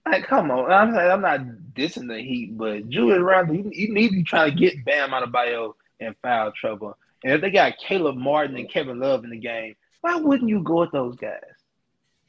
Like, 0.06 0.26
come 0.26 0.52
on. 0.52 0.72
I'm 0.72 0.96
I'm 0.96 1.22
not 1.22 1.42
dissing 1.74 2.08
the 2.08 2.22
Heat, 2.22 2.58
but 2.58 2.88
Julius 2.90 3.22
Randle, 3.22 3.56
you, 3.56 3.70
you 3.74 3.94
need 3.94 4.10
to 4.10 4.16
be 4.18 4.24
trying 4.24 4.52
to 4.52 4.56
get 4.58 4.86
Bam 4.86 5.10
Adebayo 5.10 5.74
in 6.00 6.16
foul 6.22 6.52
trouble. 6.52 6.98
And 7.24 7.34
if 7.34 7.42
they 7.42 7.50
got 7.52 7.78
Caleb 7.78 8.16
Martin 8.18 8.58
and 8.58 8.70
Kevin 8.70 9.00
Love 9.00 9.24
in 9.24 9.30
the 9.30 9.38
game, 9.38 9.76
why 10.02 10.16
wouldn't 10.16 10.50
you 10.50 10.62
go 10.62 10.82
with 10.82 10.92
those 10.92 11.16
guys? 11.16 11.40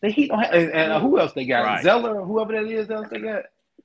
The 0.01 0.11
Heat 0.11 0.29
don't 0.29 0.39
have, 0.41 0.55
and, 0.55 0.71
and 0.73 1.03
who 1.03 1.19
else 1.19 1.33
they 1.33 1.45
got? 1.47 1.65
Right. 1.65 1.83
Zeller, 1.83 2.21
or 2.21 2.27
whoever 2.27 2.53
that 2.53 2.71
is, 2.71 2.91
else 2.91 3.09
they 3.11 3.19
got. 3.21 3.43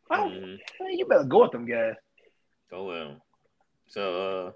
Why 0.07 0.17
don't, 0.17 0.33
Mhm. 0.33 0.59
man, 0.81 0.97
you 0.97 1.05
better 1.05 1.23
go 1.23 1.43
with 1.43 1.51
them 1.51 1.65
guys. 1.65 1.95
go 2.69 2.85
with 2.87 2.97
them. 3.07 3.21
So 3.87 4.47
uh 4.47 4.51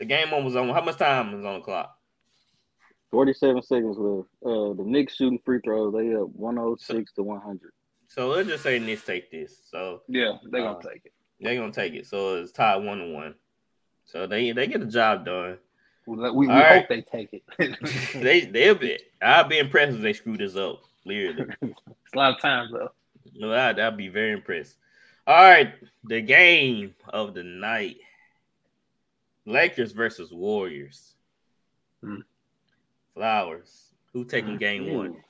the 0.00 0.06
game 0.06 0.32
on 0.32 0.44
was 0.44 0.56
on. 0.56 0.68
How 0.70 0.80
much 0.82 0.96
time 0.96 1.32
was 1.32 1.44
on 1.44 1.54
the 1.54 1.60
clock? 1.60 1.96
47 3.10 3.62
seconds 3.62 3.98
left. 3.98 4.28
Uh, 4.44 4.72
the 4.74 4.84
Knicks 4.84 5.16
shooting 5.16 5.38
free 5.44 5.60
throws. 5.64 5.92
They 5.92 6.14
up 6.14 6.28
106 6.30 7.12
to 7.14 7.22
100. 7.22 7.72
So 8.08 8.28
let's 8.28 8.48
just 8.48 8.62
say 8.62 8.78
Knicks 8.78 9.04
take 9.04 9.30
this. 9.30 9.60
So 9.70 10.02
Yeah, 10.08 10.38
they're 10.50 10.66
Uh, 10.66 10.72
gonna 10.74 10.88
take 10.92 11.04
it. 11.04 11.12
they're 11.40 11.56
gonna 11.56 11.72
take 11.72 11.94
it. 11.94 12.06
So 12.06 12.36
it's 12.36 12.52
tied 12.52 12.76
one 12.76 12.98
to 12.98 13.12
one. 13.12 13.34
So 14.10 14.26
they 14.26 14.52
they 14.52 14.66
get 14.66 14.80
the 14.80 14.86
job 14.86 15.24
done. 15.24 15.58
We, 16.06 16.16
we, 16.16 16.30
we 16.30 16.46
hope 16.48 16.62
right. 16.62 16.88
they 16.88 17.02
take 17.02 17.30
it. 17.32 17.42
they 18.22 18.40
they'll 18.40 18.74
be. 18.74 18.98
I'll 19.22 19.46
be 19.46 19.58
impressed 19.58 19.96
if 19.96 20.02
they 20.02 20.12
screw 20.12 20.36
this 20.36 20.56
up. 20.56 20.82
Literally. 21.04 21.46
a 21.62 22.16
lot 22.16 22.34
of 22.34 22.40
times 22.40 22.72
though. 22.72 22.90
No, 23.34 23.52
I'd, 23.54 23.78
I'd 23.78 23.96
be 23.96 24.08
very 24.08 24.32
impressed. 24.32 24.76
All 25.26 25.36
right, 25.36 25.74
the 26.04 26.20
game 26.20 26.94
of 27.10 27.34
the 27.34 27.44
night: 27.44 27.98
Lakers 29.46 29.92
versus 29.92 30.32
Warriors. 30.32 31.14
Hmm. 32.02 32.20
Flowers. 33.14 33.90
Who 34.12 34.24
taking 34.24 34.56
game 34.56 34.94
one? 34.94 35.16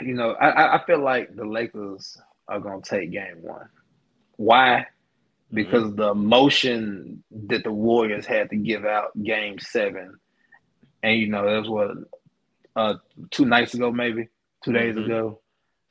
You 0.00 0.12
know, 0.12 0.32
I- 0.32 0.50
I, 0.50 0.76
I 0.76 0.84
feel 0.84 1.02
like 1.02 1.34
the 1.34 1.44
Lakers 1.44 2.18
are 2.46 2.60
gonna 2.60 2.82
take 2.82 3.10
game 3.10 3.38
one. 3.40 3.68
Why? 4.36 4.86
Because 5.52 5.94
the 5.94 6.10
emotion 6.10 7.22
that 7.48 7.62
the 7.64 7.70
Warriors 7.72 8.26
had 8.26 8.50
to 8.50 8.56
give 8.56 8.84
out 8.84 9.10
game 9.22 9.58
seven. 9.58 10.18
And 11.02 11.18
you 11.18 11.28
know, 11.28 11.44
that 11.48 11.60
was 11.60 11.68
what 11.70 11.90
uh 12.74 12.94
two 13.30 13.44
nights 13.46 13.74
ago, 13.74 13.90
maybe, 13.92 14.28
2 14.64 14.72
days 14.72 14.96
Mhm. 14.96 15.04
ago. 15.04 15.40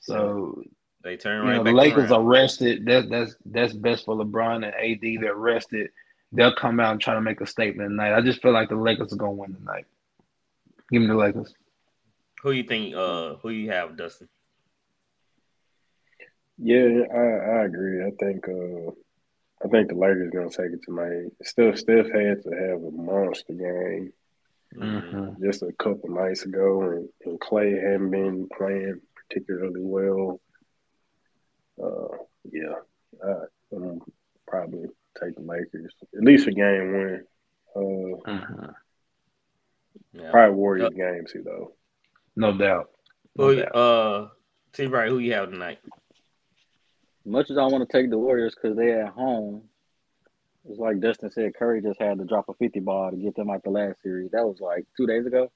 So 0.02 0.62
They 1.04 1.18
turn 1.18 1.42
you 1.42 1.48
right 1.50 1.56
know, 1.58 1.64
back 1.64 1.72
the 1.72 1.78
Lakers 1.78 2.12
around. 2.12 2.22
are 2.22 2.24
rested. 2.24 2.86
That, 2.86 3.10
that's 3.10 3.36
that's 3.46 3.74
best 3.74 4.06
for 4.06 4.16
LeBron 4.16 4.66
and 4.66 4.76
AD. 4.76 5.18
They're 5.22 5.36
rested. 5.36 5.90
They'll 6.32 6.54
come 6.56 6.80
out 6.80 6.92
and 6.92 7.00
try 7.02 7.14
to 7.14 7.22
make 7.22 7.40
a 7.42 7.48
statement 7.48 7.90
tonight. 7.92 8.14
I 8.16 8.22
just 8.22 8.42
feel 8.42 8.52
like 8.52 8.70
the 8.70 8.76
Lakers 8.76 9.14
are 9.14 9.18
gonna 9.18 9.32
win 9.32 9.54
tonight. 9.56 9.86
Give 10.92 11.02
me 11.02 11.08
the 11.08 11.16
Lakers. 11.16 11.54
Who 12.44 12.52
you 12.52 12.64
think? 12.64 12.94
Uh, 12.94 13.36
who 13.36 13.50
you 13.50 13.72
have, 13.72 13.96
Dustin? 13.96 14.28
Yeah, 16.58 17.04
I, 17.14 17.18
I 17.60 17.66
agree. 17.66 18.04
I 18.06 18.12
think 18.20 18.48
uh, 18.48 18.92
I 19.66 19.68
think 19.68 19.90
the 19.90 19.96
Lakers 19.96 20.30
gonna 20.32 20.50
take 20.50 20.72
it 20.74 20.84
tonight. 20.84 21.32
Steph 21.44 21.78
Steph 21.78 22.06
had 22.12 22.44
to 22.44 22.52
have 22.52 22.84
a 22.84 22.92
monster 22.92 23.54
game 23.54 24.14
Mhm. 24.76 25.42
just 25.42 25.64
a 25.64 25.72
couple 25.74 26.10
nights 26.10 26.44
ago, 26.46 26.82
and, 26.82 27.10
and 27.26 27.40
Clay 27.40 27.72
hadn't 27.72 28.12
been 28.12 28.48
playing 28.56 29.02
particularly 29.16 29.82
well. 29.82 30.40
Uh, 31.82 32.18
yeah, 32.52 32.76
I, 33.24 33.34
I'm 33.76 34.02
probably 34.48 34.88
take 35.22 35.36
the 35.36 35.42
Lakers 35.42 35.94
at 36.16 36.22
least 36.24 36.48
a 36.48 36.52
game 36.52 36.94
one. 36.94 37.26
Uh, 37.76 38.32
Mhm. 38.32 38.76
Yeah. 40.14 40.32
probably 40.32 40.56
Warriors 40.56 40.94
game 40.94 41.26
too, 41.26 41.42
though. 41.44 41.74
No 42.36 42.56
doubt. 42.58 42.92
No 43.36 43.48
Who? 43.48 43.56
doubt. 43.56 43.76
Uh, 43.76 44.30
T. 44.74 44.86
Right. 44.88 45.10
Who 45.10 45.20
you 45.20 45.34
have 45.34 45.50
tonight? 45.52 45.80
Much 47.26 47.50
as 47.50 47.58
I 47.58 47.64
want 47.66 47.88
to 47.88 47.98
take 47.98 48.10
the 48.10 48.18
Warriors 48.18 48.56
because 48.56 48.78
they're 48.78 49.06
at 49.06 49.14
home, 49.14 49.64
it's 50.70 50.80
like 50.80 51.00
Dustin 51.00 51.32
said, 51.32 51.54
Curry 51.56 51.82
just 51.82 52.00
had 52.00 52.18
to 52.20 52.26
drop 52.26 52.50
a 52.50 52.54
50 52.54 52.80
ball 52.82 53.12
to 53.12 53.18
get 53.18 53.36
them 53.36 53.50
out 53.50 53.64
the 53.64 53.70
last 53.72 54.02
series. 54.04 54.32
That 54.32 54.46
was 54.46 54.60
like 54.60 54.86
two 54.96 55.08
days 55.08 55.26
ago. 55.26 55.52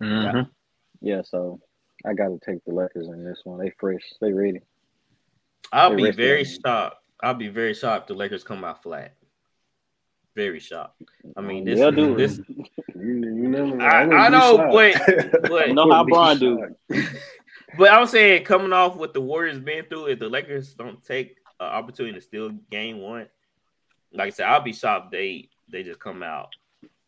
Mhm. 0.00 0.48
Yeah, 1.00 1.22
so 1.22 1.60
I 2.04 2.14
got 2.14 2.28
to 2.28 2.38
take 2.44 2.64
the 2.64 2.72
Lakers 2.74 3.06
in 3.08 3.24
this 3.24 3.40
one. 3.44 3.58
They 3.58 3.70
fresh. 3.78 4.02
They 4.20 4.32
ready. 4.32 4.60
I'll 5.72 5.90
They 5.90 5.96
be 5.96 6.10
very 6.10 6.44
shocked. 6.44 6.96
I'll 7.22 7.34
be 7.34 7.48
very 7.48 7.74
shocked 7.74 8.02
if 8.04 8.08
the 8.08 8.14
Lakers 8.14 8.44
come 8.44 8.64
out 8.64 8.82
flat. 8.82 9.14
Very 10.34 10.60
shocked. 10.60 11.00
I 11.36 11.40
mean, 11.40 11.64
this, 11.64 11.78
They'll 11.78 11.90
do 11.92 12.12
it. 12.14 12.16
this, 12.18 12.40
You, 12.48 12.64
you 12.94 13.48
never. 13.48 13.80
I- 13.80 14.04
wouldn't 14.04 14.20
I 14.20 14.28
be 14.28 14.32
know, 14.36 14.56
shocked. 14.56 14.72
but- 15.32 15.42
but- 15.50 15.68
You 15.68 15.74
know 15.74 15.90
how 15.90 16.04
Wouldn't 16.04 16.06
be 16.06 16.12
Bron 16.12 16.38
do. 16.38 16.74
Shocked. 17.76 17.78
but 17.78 17.92
I'm 17.92 18.06
saying 18.06 18.44
coming 18.44 18.72
off 18.72 18.96
what 18.96 19.14
the 19.14 19.20
Warriors 19.20 19.58
been 19.58 19.84
through, 19.86 20.06
if 20.06 20.18
the 20.18 20.28
Lakers 20.28 20.74
don't 20.74 21.02
take 21.04 21.36
an 21.60 21.66
opportunity 21.66 22.14
to 22.14 22.20
steal 22.20 22.50
game 22.70 22.98
one, 23.00 23.28
like 24.12 24.26
I 24.28 24.30
said, 24.30 24.46
I'll 24.46 24.60
be 24.62 24.72
shocked 24.72 25.10
they 25.12 25.48
they 25.68 25.82
just 25.82 25.98
come 26.00 26.22
out 26.22 26.48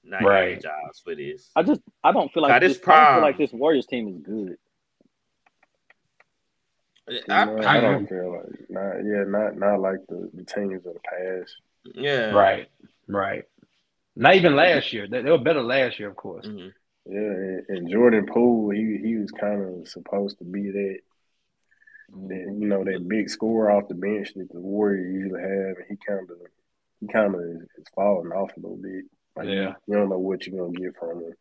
not 0.04 0.22
Right. 0.22 0.52
energized 0.52 1.02
for 1.04 1.14
this. 1.14 1.50
I 1.54 1.62
just 1.62 1.80
I 2.02 2.12
don't 2.12 2.32
feel 2.32 2.42
like 2.42 2.50
Now, 2.50 2.58
this 2.60 2.78
this, 2.78 2.88
I 2.88 3.04
don't 3.04 3.14
feel 3.16 3.22
like 3.22 3.38
this 3.38 3.52
Warriors 3.52 3.86
team 3.86 4.08
is 4.08 4.18
good. 4.22 4.58
I- 7.30 7.44
No, 7.46 7.56
I- 7.58 7.78
I 7.78 7.80
don't 7.80 8.06
feel 8.06 8.32
like 8.32 8.70
not 8.70 8.96
yeah, 9.04 9.24
not 9.26 9.56
not 9.56 9.80
like 9.80 9.98
the, 10.08 10.30
the 10.34 10.44
teams 10.44 10.84
of 10.86 10.94
the 10.94 11.00
past. 11.00 11.56
yeah, 11.94 12.30
Right. 12.30 12.68
Right. 13.06 13.44
Not 14.16 14.34
even 14.34 14.56
last 14.56 14.92
year. 14.92 15.06
They, 15.08 15.22
they 15.22 15.30
were 15.30 15.38
better 15.38 15.62
last 15.62 15.98
year, 15.98 16.08
of 16.10 16.16
course. 16.16 16.46
Mhm. 16.46 16.72
Yeah, 17.08 17.20
and, 17.20 17.64
and 17.68 17.90
Jordan 17.90 18.26
Poole, 18.26 18.70
he 18.70 18.98
he 19.02 19.16
was 19.16 19.30
kind 19.30 19.62
of 19.62 19.88
supposed 19.88 20.38
to 20.38 20.44
be 20.44 20.70
that, 20.70 20.98
that 22.28 22.56
you 22.58 22.66
know 22.66 22.84
that 22.84 23.08
big 23.08 23.30
scorer 23.30 23.70
off 23.70 23.88
the 23.88 23.94
bench 23.94 24.34
that 24.34 24.52
the 24.52 24.60
Warriors 24.60 25.14
usually 25.14 25.40
have, 25.40 25.76
and 25.78 25.86
he 25.88 25.96
kind 26.06 26.30
of 26.30 26.36
he 27.00 27.06
kind 27.06 27.34
of 27.34 27.40
is, 27.40 27.62
is 27.78 27.86
falling 27.94 28.30
off 28.32 28.50
a 28.56 28.60
little 28.60 28.76
bit. 28.76 29.06
Like 29.36 29.48
Yeah. 29.48 29.74
you 29.86 29.94
don't 29.94 30.10
know 30.10 30.18
what 30.18 30.46
you're 30.46 30.60
gonna 30.60 30.78
get 30.78 30.96
from 30.98 31.20
him 31.20 31.34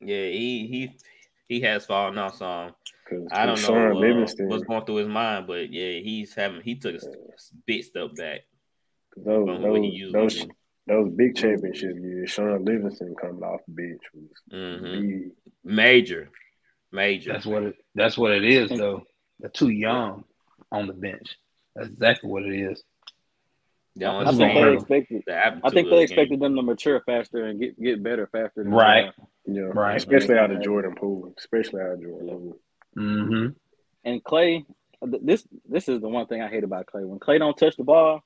Yeah, 0.00 0.26
he 0.26 0.66
he 0.66 0.98
he 1.48 1.60
has 1.62 1.84
fallen 1.86 2.18
off 2.18 2.36
some. 2.36 2.74
I 3.30 3.44
don't 3.44 3.60
know 3.62 3.90
uh, 3.90 3.94
Livingston, 3.94 4.48
what's 4.48 4.64
going 4.64 4.86
through 4.86 4.96
his 4.96 5.08
mind, 5.08 5.46
but 5.46 5.70
yeah, 5.70 5.98
he's 5.98 6.34
having 6.34 6.62
he 6.62 6.76
took 6.76 6.94
a 6.94 7.00
big 7.66 7.84
step 7.84 8.14
back 8.14 8.40
those 9.16 9.46
from 9.46 9.62
what 9.62 9.82
those 9.82 10.12
those, 10.12 10.34
do. 10.36 10.50
Those 10.86 11.12
big 11.14 11.36
championship 11.36 11.96
years, 11.96 12.30
Shaun 12.30 12.64
Livingston 12.64 13.14
coming 13.20 13.42
off 13.42 13.60
the 13.68 13.72
bench 13.74 14.02
was 14.14 14.30
Mhm. 14.52 15.30
Major, 15.64 16.28
major. 16.90 17.32
That's 17.32 17.46
what 17.46 17.62
it 17.62 17.76
that's 17.94 18.18
what 18.18 18.32
it 18.32 18.44
is 18.44 18.70
though. 18.70 19.02
They're 19.38 19.50
too 19.50 19.68
young 19.70 20.24
on 20.72 20.86
the 20.88 20.92
bench. 20.92 21.36
That's 21.76 21.88
exactly 21.88 22.28
what 22.30 22.42
it 22.44 22.54
is. 22.54 22.82
They 23.94 24.06
don't 24.06 24.26
I 24.26 24.32
think 24.32 24.54
they 24.54 24.72
expected. 24.74 25.22
the 25.26 25.66
I 25.66 25.70
think 25.70 25.88
they 25.90 26.02
expected 26.02 26.30
game. 26.30 26.38
them 26.40 26.56
to 26.56 26.62
mature 26.62 27.00
faster 27.06 27.44
and 27.44 27.60
get 27.60 27.78
get 27.80 28.02
better 28.02 28.26
faster. 28.26 28.64
Than 28.64 28.72
Right. 28.72 29.12
Yeah, 29.46 29.62
Right. 29.62 29.96
Especially 29.96 30.36
out 30.38 30.50
of 30.50 30.62
Jordan 30.62 30.94
Poole, 30.96 31.32
especially 31.38 31.80
out 31.82 31.92
of 31.92 32.02
Jordan 32.02 32.28
Poole. 32.28 32.60
Mm-hmm. 32.96 33.46
And 34.04 34.24
Clay, 34.24 34.64
this 35.02 35.46
this 35.68 35.88
is 35.88 36.00
the 36.00 36.08
one 36.08 36.26
thing 36.26 36.42
I 36.42 36.48
hate 36.48 36.64
about 36.64 36.86
Clay. 36.86 37.04
When 37.04 37.18
Clay 37.20 37.38
don't 37.38 37.56
touch 37.56 37.76
the 37.76 37.84
ball 37.84 38.22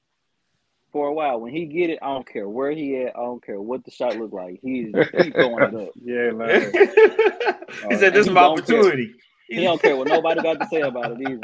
for 0.97 1.09
a 1.09 1.13
while, 1.13 1.39
when 1.41 1.53
he 1.53 1.67
get 1.67 1.91
it, 1.91 1.99
I 2.01 2.07
don't 2.07 2.27
care 2.27 2.49
where 2.49 2.71
he 2.71 2.97
at. 3.03 3.15
I 3.15 3.21
don't 3.21 3.45
care 3.45 3.61
what 3.61 3.85
the 3.85 3.91
shot 3.91 4.17
look 4.17 4.33
like. 4.33 4.61
He's 4.63 4.87
he's 4.87 5.33
throwing 5.35 5.63
it 5.63 5.75
up. 5.75 5.91
Yeah, 6.03 6.31
like 6.33 7.91
he 7.91 7.97
said, 7.99 8.15
"This 8.15 8.27
is 8.27 8.31
my 8.31 8.41
don't 8.41 8.67
care. 8.67 8.79
opportunity." 8.79 9.13
He 9.47 9.63
don't 9.63 9.81
care 9.81 9.95
what 9.95 10.09
nobody 10.09 10.41
got 10.43 10.59
to 10.59 10.67
say 10.69 10.81
about 10.81 11.13
it 11.13 11.19
either. 11.21 11.39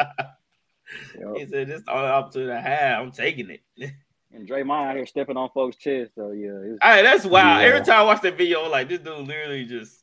yeah. 1.19 1.33
He 1.37 1.47
said, 1.47 1.69
"This 1.69 1.81
is 1.81 1.85
the 1.85 1.93
only 1.93 2.09
opportunity 2.09 2.53
I 2.53 2.61
have. 2.63 3.03
I'm 3.03 3.13
taking 3.13 3.51
it." 3.51 3.61
And 4.35 4.49
Draymond 4.49 4.89
out 4.89 4.97
here 4.97 5.05
stepping 5.05 5.37
on 5.37 5.51
folks' 5.53 5.77
chest. 5.77 6.13
So 6.15 6.31
yeah, 6.31 6.49
it's, 6.65 6.79
Hey, 6.83 7.03
that's 7.03 7.27
wild. 7.27 7.61
Yeah. 7.61 7.69
Every 7.69 7.85
time 7.85 7.99
I 8.01 8.03
watch 8.05 8.23
that 8.23 8.39
video, 8.39 8.65
I'm 8.65 8.71
like 8.71 8.89
this 8.89 9.01
dude 9.01 9.29
literally 9.29 9.67
just 9.67 10.02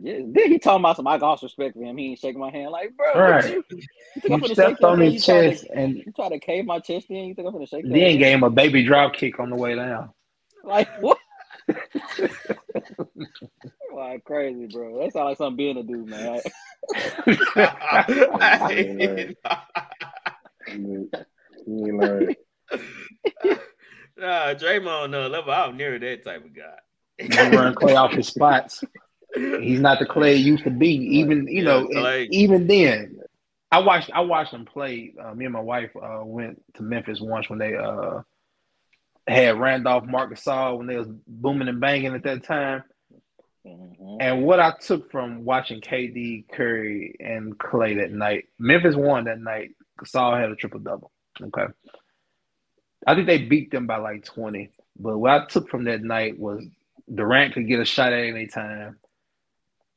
yeah. 0.00 0.18
Then 0.26 0.48
he 0.52 0.58
talking 0.58 0.80
about 0.80 0.96
some. 0.96 1.06
I 1.06 1.18
got 1.18 1.42
respect 1.42 1.74
for 1.76 1.82
him. 1.84 1.96
He 1.96 2.08
ain't 2.10 2.18
shaking 2.18 2.40
my 2.40 2.50
hand. 2.50 2.70
Like, 2.70 2.96
bro, 2.96 3.12
Right. 3.14 3.44
you, 3.54 3.64
you 3.70 3.80
think 4.20 4.34
I'm 4.34 4.40
You 4.42 4.48
finna 4.48 4.52
stepped 4.54 4.70
shake 4.78 4.82
on 4.84 5.00
hand? 5.00 5.12
his 5.12 5.24
chest 5.24 5.64
to, 5.64 5.72
and 5.74 5.96
you 5.96 6.12
try 6.14 6.28
to 6.28 6.38
cave 6.38 6.64
my 6.66 6.78
chest 6.80 7.06
in. 7.10 7.24
You 7.26 7.34
think 7.34 7.46
I'm 7.46 7.52
gonna 7.54 7.66
shake 7.66 7.84
your 7.84 7.92
then 7.92 8.00
hand? 8.02 8.18
gave 8.18 8.34
him 8.36 8.42
a 8.44 8.50
baby 8.50 8.84
drop 8.84 9.14
kick 9.14 9.38
on 9.40 9.50
the 9.50 9.56
way 9.56 9.74
down. 9.76 10.10
Like 10.64 10.88
what? 11.00 11.18
like 13.94 14.24
crazy, 14.24 14.66
bro. 14.66 15.00
That 15.00 15.12
sounds 15.12 15.24
like 15.26 15.38
something 15.38 15.56
being 15.56 15.76
a 15.78 15.82
dude, 15.82 16.06
man. 16.08 16.40
You 20.66 21.10
ain't 21.86 21.96
learn. 21.96 22.34
nah, 24.16 24.54
Draymond, 24.54 25.10
no 25.10 25.28
level. 25.28 25.52
I'm 25.52 25.76
near 25.76 25.98
that 25.98 26.24
type 26.24 26.44
of 26.44 26.54
guy. 26.54 26.78
He 27.18 27.28
run 27.56 27.74
Clay 27.74 27.94
off 27.94 28.12
his 28.12 28.28
spots. 28.28 28.82
He's 29.34 29.80
not 29.80 29.98
the 29.98 30.06
Clay 30.06 30.36
he 30.36 30.42
used 30.42 30.64
to 30.64 30.70
be. 30.70 30.88
Even 31.18 31.46
you 31.48 31.62
Yeah, 31.62 31.64
know, 31.64 31.86
Clay. 31.88 32.28
even 32.30 32.66
then, 32.66 33.18
I 33.72 33.78
watched 33.80 34.10
I 34.12 34.20
watched 34.20 34.52
him 34.52 34.64
play. 34.64 35.12
Uh, 35.20 35.34
me 35.34 35.44
and 35.46 35.52
my 35.54 35.60
wife 35.60 35.90
uh, 35.96 36.20
went 36.24 36.62
to 36.74 36.82
Memphis 36.82 37.20
once 37.20 37.48
when 37.50 37.58
they 37.58 37.74
uh, 37.76 38.20
had 39.26 39.58
Randolph 39.58 40.04
Marcus 40.06 40.40
Gasol 40.44 40.78
when 40.78 40.86
they 40.86 40.96
was 40.96 41.08
booming 41.26 41.68
and 41.68 41.80
banging 41.80 42.14
at 42.14 42.22
that 42.24 42.44
time. 42.44 42.84
Mhm. 43.66 43.96
Mhm. 43.98 44.16
And 44.20 44.42
what 44.44 44.60
I 44.60 44.72
took 44.80 45.10
from 45.10 45.44
watching 45.44 45.80
KD, 45.80 46.44
Curry, 46.52 47.16
and 47.18 47.58
Clay 47.58 47.94
that 47.94 48.12
night, 48.12 48.44
Memphis 48.58 48.94
won 48.94 49.24
that 49.24 49.40
night. 49.40 49.70
Gasol 49.98 50.38
had 50.38 50.50
a 50.50 50.56
triple 50.56 50.80
double. 50.80 51.10
Okay. 51.42 51.66
I 53.06 53.14
think 53.14 53.26
they 53.26 53.38
beat 53.38 53.70
them 53.70 53.86
by 53.86 53.96
like 53.96 54.24
20. 54.24 54.70
But 54.98 55.18
what 55.18 55.30
I 55.30 55.46
took 55.46 55.68
from 55.68 55.84
that 55.84 56.02
night 56.02 56.38
was 56.38 56.64
Durant 57.12 57.54
could 57.54 57.66
get 57.66 57.80
a 57.80 57.84
shot 57.84 58.12
at 58.12 58.24
any 58.24 58.46
time. 58.46 58.98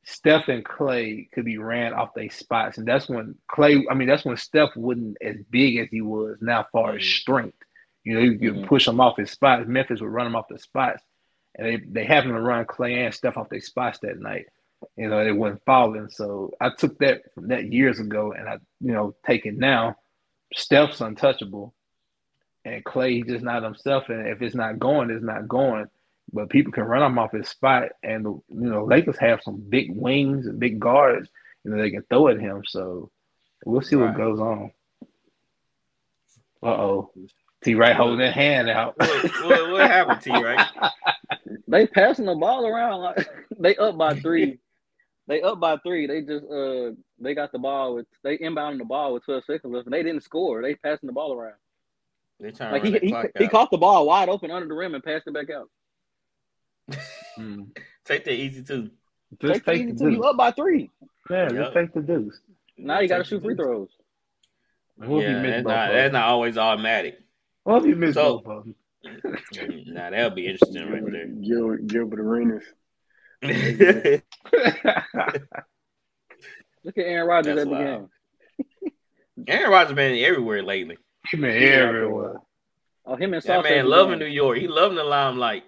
Steph 0.10 0.48
and 0.48 0.64
Clay 0.64 1.28
could 1.34 1.44
be 1.44 1.58
ran 1.58 1.94
off 1.94 2.14
their 2.14 2.30
spots. 2.30 2.78
And 2.78 2.88
that's 2.88 3.10
when 3.10 3.36
Clay, 3.50 3.86
I 3.92 3.94
mean, 3.94 4.08
that's 4.08 4.24
when 4.24 4.38
Steph 4.38 4.74
wasn't 4.78 5.18
as 5.22 5.36
big 5.50 5.76
as 5.80 5.90
he 5.92 6.00
was 6.00 6.38
now, 6.40 6.66
far 6.72 6.96
as 6.96 7.04
Mhm. 7.04 7.20
strength. 7.20 7.58
You 8.06 8.14
know, 8.14 8.22
you 8.22 8.40
could 8.40 8.62
Mhm. 8.62 8.68
push 8.68 8.88
him 8.88 9.02
off 9.02 9.18
his 9.18 9.32
spots. 9.32 9.68
Memphis 9.68 10.00
would 10.00 10.10
run 10.10 10.26
him 10.26 10.36
off 10.38 10.48
the 10.48 10.60
spots. 10.60 11.04
And 11.56 11.68
they, 11.68 11.76
they 11.76 12.06
happened 12.06 12.36
to 12.36 12.40
run 12.40 12.64
Clay 12.64 13.04
and 13.04 13.14
Steph 13.14 13.36
off 13.36 13.50
their 13.50 13.60
spots 13.60 14.00
that 14.00 14.18
night. 14.18 14.46
You 14.96 15.10
know, 15.10 15.26
they 15.26 15.34
wasn't 15.34 15.66
falling. 15.66 16.08
So 16.08 16.54
I 16.62 16.70
took 16.70 16.98
that 17.00 17.34
from 17.34 17.50
that 17.50 17.66
years 17.74 18.00
ago 18.00 18.32
and 18.32 18.48
I, 18.48 18.60
you 18.80 18.94
know, 18.94 19.14
take 19.26 19.46
it 19.46 19.58
now. 19.58 19.98
Steph's 20.54 21.02
untouchable. 21.02 21.74
And 22.64 22.82
Clay, 22.86 23.16
he's 23.16 23.26
just 23.26 23.44
not 23.44 23.64
himself. 23.64 24.08
And 24.08 24.26
if 24.26 24.42
it's 24.42 24.56
not 24.56 24.80
going, 24.80 25.10
it's 25.10 25.22
not 25.22 25.50
going. 25.50 25.90
But 26.32 26.50
people 26.50 26.72
can 26.74 26.84
run 26.84 27.04
him 27.04 27.18
off 27.20 27.32
his 27.32 27.48
spot. 27.48 27.90
And, 28.04 28.24
you 28.24 28.44
know, 28.50 28.86
Lakers 28.86 29.18
have 29.20 29.42
some 29.42 29.58
big 29.58 29.96
wings 29.96 30.46
and 30.48 30.60
big 30.60 30.80
guards, 30.80 31.30
you 31.64 31.72
know, 31.72 31.82
they 31.82 31.92
can 31.92 32.04
throw 32.04 32.28
at 32.28 32.40
him. 32.40 32.64
So 32.66 33.12
we'll 33.66 33.82
see 33.82 33.96
what 33.96 34.16
goes 34.16 34.40
on. 34.40 34.72
Uh 36.64 36.68
oh. 36.68 37.12
T 37.64 37.76
right 37.76 37.96
holding 37.96 38.20
that 38.20 38.34
hand 38.34 38.70
out. 38.70 38.98
What, 38.98 39.24
what, 39.44 39.72
what 39.72 39.92
happened 39.92 40.22
to 40.22 40.32
you, 40.32 40.46
right? 40.46 40.68
They 41.70 41.86
passing 41.86 42.26
the 42.26 42.36
ball 42.36 42.66
around 42.66 43.02
like 43.02 43.30
they 43.60 43.76
up 43.76 43.98
by 43.98 44.16
three. 44.16 44.60
they 45.28 45.42
up 45.42 45.60
by 45.60 45.78
three. 45.78 46.08
They 46.08 46.22
just 46.22 46.46
uh 46.46 46.92
they 47.20 47.34
got 47.34 47.52
the 47.52 47.60
ball 47.60 47.96
with 47.96 48.06
they 48.24 48.38
inbounding 48.38 48.78
the 48.78 48.86
ball 48.86 49.14
with 49.14 49.26
12 49.26 49.44
seconds 49.46 49.74
left 49.74 49.86
and 49.86 49.94
they 49.94 50.04
didn't 50.04 50.24
score. 50.24 50.62
They 50.62 50.76
passing 50.76 51.08
the 51.08 51.14
ball 51.14 51.34
around. 51.34 51.56
They 52.40 52.52
trying 52.52 52.72
Like 52.72 52.84
to 52.84 53.00
he 53.00 53.08
he, 53.08 53.16
he 53.38 53.48
caught 53.48 53.72
the 53.72 53.78
ball 53.78 54.06
wide 54.06 54.30
open 54.30 54.52
under 54.52 54.68
the 54.68 54.74
rim 54.74 54.96
and 54.96 55.04
passed 55.04 55.28
it 55.28 55.34
back 55.34 55.50
out. 55.50 55.70
Mm. 57.38 57.68
Take 58.06 58.24
that 58.26 58.34
easy 58.34 58.64
too. 58.64 58.90
Just 59.42 59.54
Take, 59.56 59.66
take 59.66 59.88
the 59.88 59.94
easy 59.94 59.98
too. 60.06 60.10
You 60.12 60.16
deuce. 60.18 60.26
up 60.26 60.38
by 60.38 60.52
three. 60.52 60.90
Yeah, 61.30 61.44
Yep. 61.44 61.52
just 61.54 61.74
take 61.74 61.94
the 61.94 62.02
deuce. 62.02 62.40
Now 62.78 63.00
you 63.02 63.10
got 63.10 63.18
to 63.18 63.24
shoot 63.26 63.40
the 63.42 63.48
free 63.48 63.56
throws. 63.56 63.90
What 64.96 65.24
if 65.24 65.30
you 65.30 65.36
Yeah, 65.36 65.42
miss 65.42 65.52
that's 65.52 65.68
not, 65.68 65.92
that's 65.92 66.14
not 66.14 66.24
always 66.30 66.58
automatic. 66.58 67.20
What 67.64 67.82
if 67.82 67.86
you 67.90 67.96
miss 67.98 68.14
So- 68.16 68.40
both 68.40 68.48
of 68.48 68.64
them? 68.64 68.76
Nah, 69.94 70.10
that'll 70.10 70.30
be 70.32 70.48
interesting 70.48 70.90
right 70.90 71.04
there. 71.12 71.28
Gil, 71.42 71.78
Gilbert 71.86 72.20
Arenas. 72.20 72.64
Look 76.84 76.98
at 76.98 77.04
Aaron 77.04 77.28
Rodgers 77.28 77.56
That's 77.56 77.66
at 77.66 77.70
the 77.70 77.70
wild. 77.72 78.10
game. 78.84 78.92
Aaron 79.48 79.72
Rodgers 79.72 79.94
been 79.96 80.18
everywhere 80.24 80.64
lately. 80.64 80.98
He 81.30 81.38
been 81.38 81.62
everywhere. 81.64 82.36
Oh, 83.06 83.16
him 83.16 83.34
and 83.34 83.42
That 83.42 83.44
Sauce. 83.44 83.66
at 83.66 83.72
man 83.72 83.88
loving. 83.90 84.20
New 84.20 84.26
York. 84.26 84.58
He 84.58 84.68
loving 84.68 84.98
the 84.98 85.04
limelight. 85.04 85.64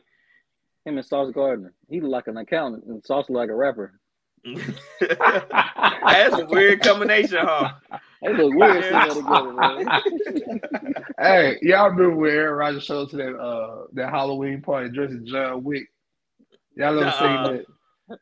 Him 0.86 0.98
and 0.98 1.06
Sauce 1.06 1.32
Gardner. 1.34 1.74
He 1.90 2.02
look 2.02 2.12
like 2.12 2.28
an 2.28 2.38
accountant 2.38 2.86
and 2.86 3.06
Sauce 3.06 3.26
look 3.30 3.38
like 3.38 3.50
a 3.50 3.56
rapper. 3.56 4.00
That's 5.00 6.38
a 6.40 6.46
weird 6.50 6.82
combination, 6.82 7.40
huh? 7.42 7.72
They 8.22 8.34
look 8.34 8.54
weird 8.56 8.84
seeing 8.90 9.24
together, 9.24 9.54
man. 9.54 10.62
Hey, 11.20 11.58
y'all 11.62 11.90
remember 11.90 12.16
when 12.16 12.32
Aaron 12.32 12.58
Rodgers 12.58 12.84
showed 12.86 13.10
to 13.10 13.18
that 13.18 13.36
uh 13.38 13.84
that 13.94 14.10
Halloween 14.10 14.62
party 14.62 14.90
dressed 14.90 15.14
as 15.14 15.22
John 15.24 15.64
Wick? 15.66 15.84
Y'all 16.78 16.98
ever 16.98 17.02
Nuh-uh. 17.02 17.48
seen 17.48 17.58
that? 17.58 17.66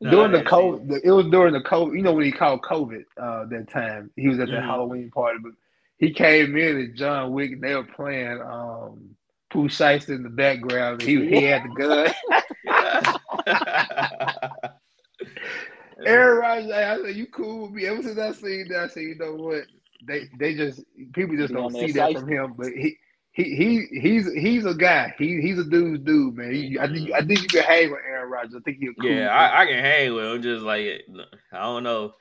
No, 0.01 0.11
during 0.11 0.31
the 0.31 0.37
didn't 0.39 0.51
COVID, 0.51 0.87
the, 0.89 1.01
it 1.07 1.11
was 1.11 1.27
during 1.27 1.53
the 1.53 1.61
COVID. 1.61 1.95
You 1.95 2.01
know 2.01 2.13
when 2.13 2.25
he 2.25 2.31
called 2.31 2.61
COVID 2.63 3.03
uh, 3.21 3.45
that 3.45 3.69
time. 3.71 4.09
He 4.15 4.27
was 4.27 4.39
at 4.39 4.47
that 4.47 4.63
Mhm. 4.63 4.65
Halloween 4.65 5.11
party, 5.11 5.37
but 5.43 5.51
he 5.97 6.11
came 6.11 6.57
in 6.57 6.77
and 6.77 6.95
John 6.97 7.31
Wick. 7.33 7.51
and 7.51 7.61
They 7.63 7.75
were 7.75 7.83
playing 7.83 8.41
um, 8.41 9.15
Pooh 9.57 9.69
Shiesty 9.69 10.09
in 10.09 10.21
the 10.21 10.29
background. 10.29 11.01
He 11.01 11.25
he 11.27 11.41
had 11.41 11.63
the 11.63 11.69
gun. 11.69 12.13
Aaron 16.05 16.37
Rodgers, 16.37 16.71
I 16.71 17.01
said, 17.01 17.15
"You 17.15 17.25
cool 17.25 17.63
with 17.63 17.71
me?" 17.71 17.87
Ever 17.87 18.03
since 18.03 18.19
I 18.19 18.33
seen 18.33 18.67
that, 18.67 18.83
I 18.83 18.87
said, 18.87 19.01
"You 19.01 19.15
know 19.15 19.33
what? 19.33 19.63
They 20.07 20.29
they 20.37 20.53
just 20.53 20.83
people 21.13 21.35
just 21.35 21.55
don't 21.55 21.73
see 21.73 21.91
that 21.93 22.13
from 22.13 22.29
him." 22.29 22.53
But 22.55 22.67
he. 22.67 22.97
He, 23.31 23.55
he 23.55 23.99
he's 24.01 24.33
he's 24.33 24.65
a 24.65 24.73
guy. 24.73 25.13
He 25.19 25.39
he's 25.39 25.59
a 25.59 25.63
dude's 25.63 26.03
dude, 26.03 26.35
man. 26.35 26.51
He, 26.51 26.79
I 26.79 26.87
think 26.87 27.11
I 27.11 27.19
think 27.19 27.43
you 27.43 27.47
can 27.47 27.61
hang 27.61 27.91
with 27.91 27.99
Aaron 28.03 28.31
Rodgers. 28.31 28.55
I 28.55 28.61
think 28.61 28.77
he'll 28.79 28.95
cool. 28.95 29.11
yeah, 29.11 29.27
I, 29.27 29.61
I 29.61 29.65
can 29.67 29.77
hang 29.77 30.15
with 30.15 30.25
him. 30.25 30.41
Just 30.41 30.63
like 30.63 30.87
I 31.53 31.61
don't 31.61 31.83
know, 31.83 32.13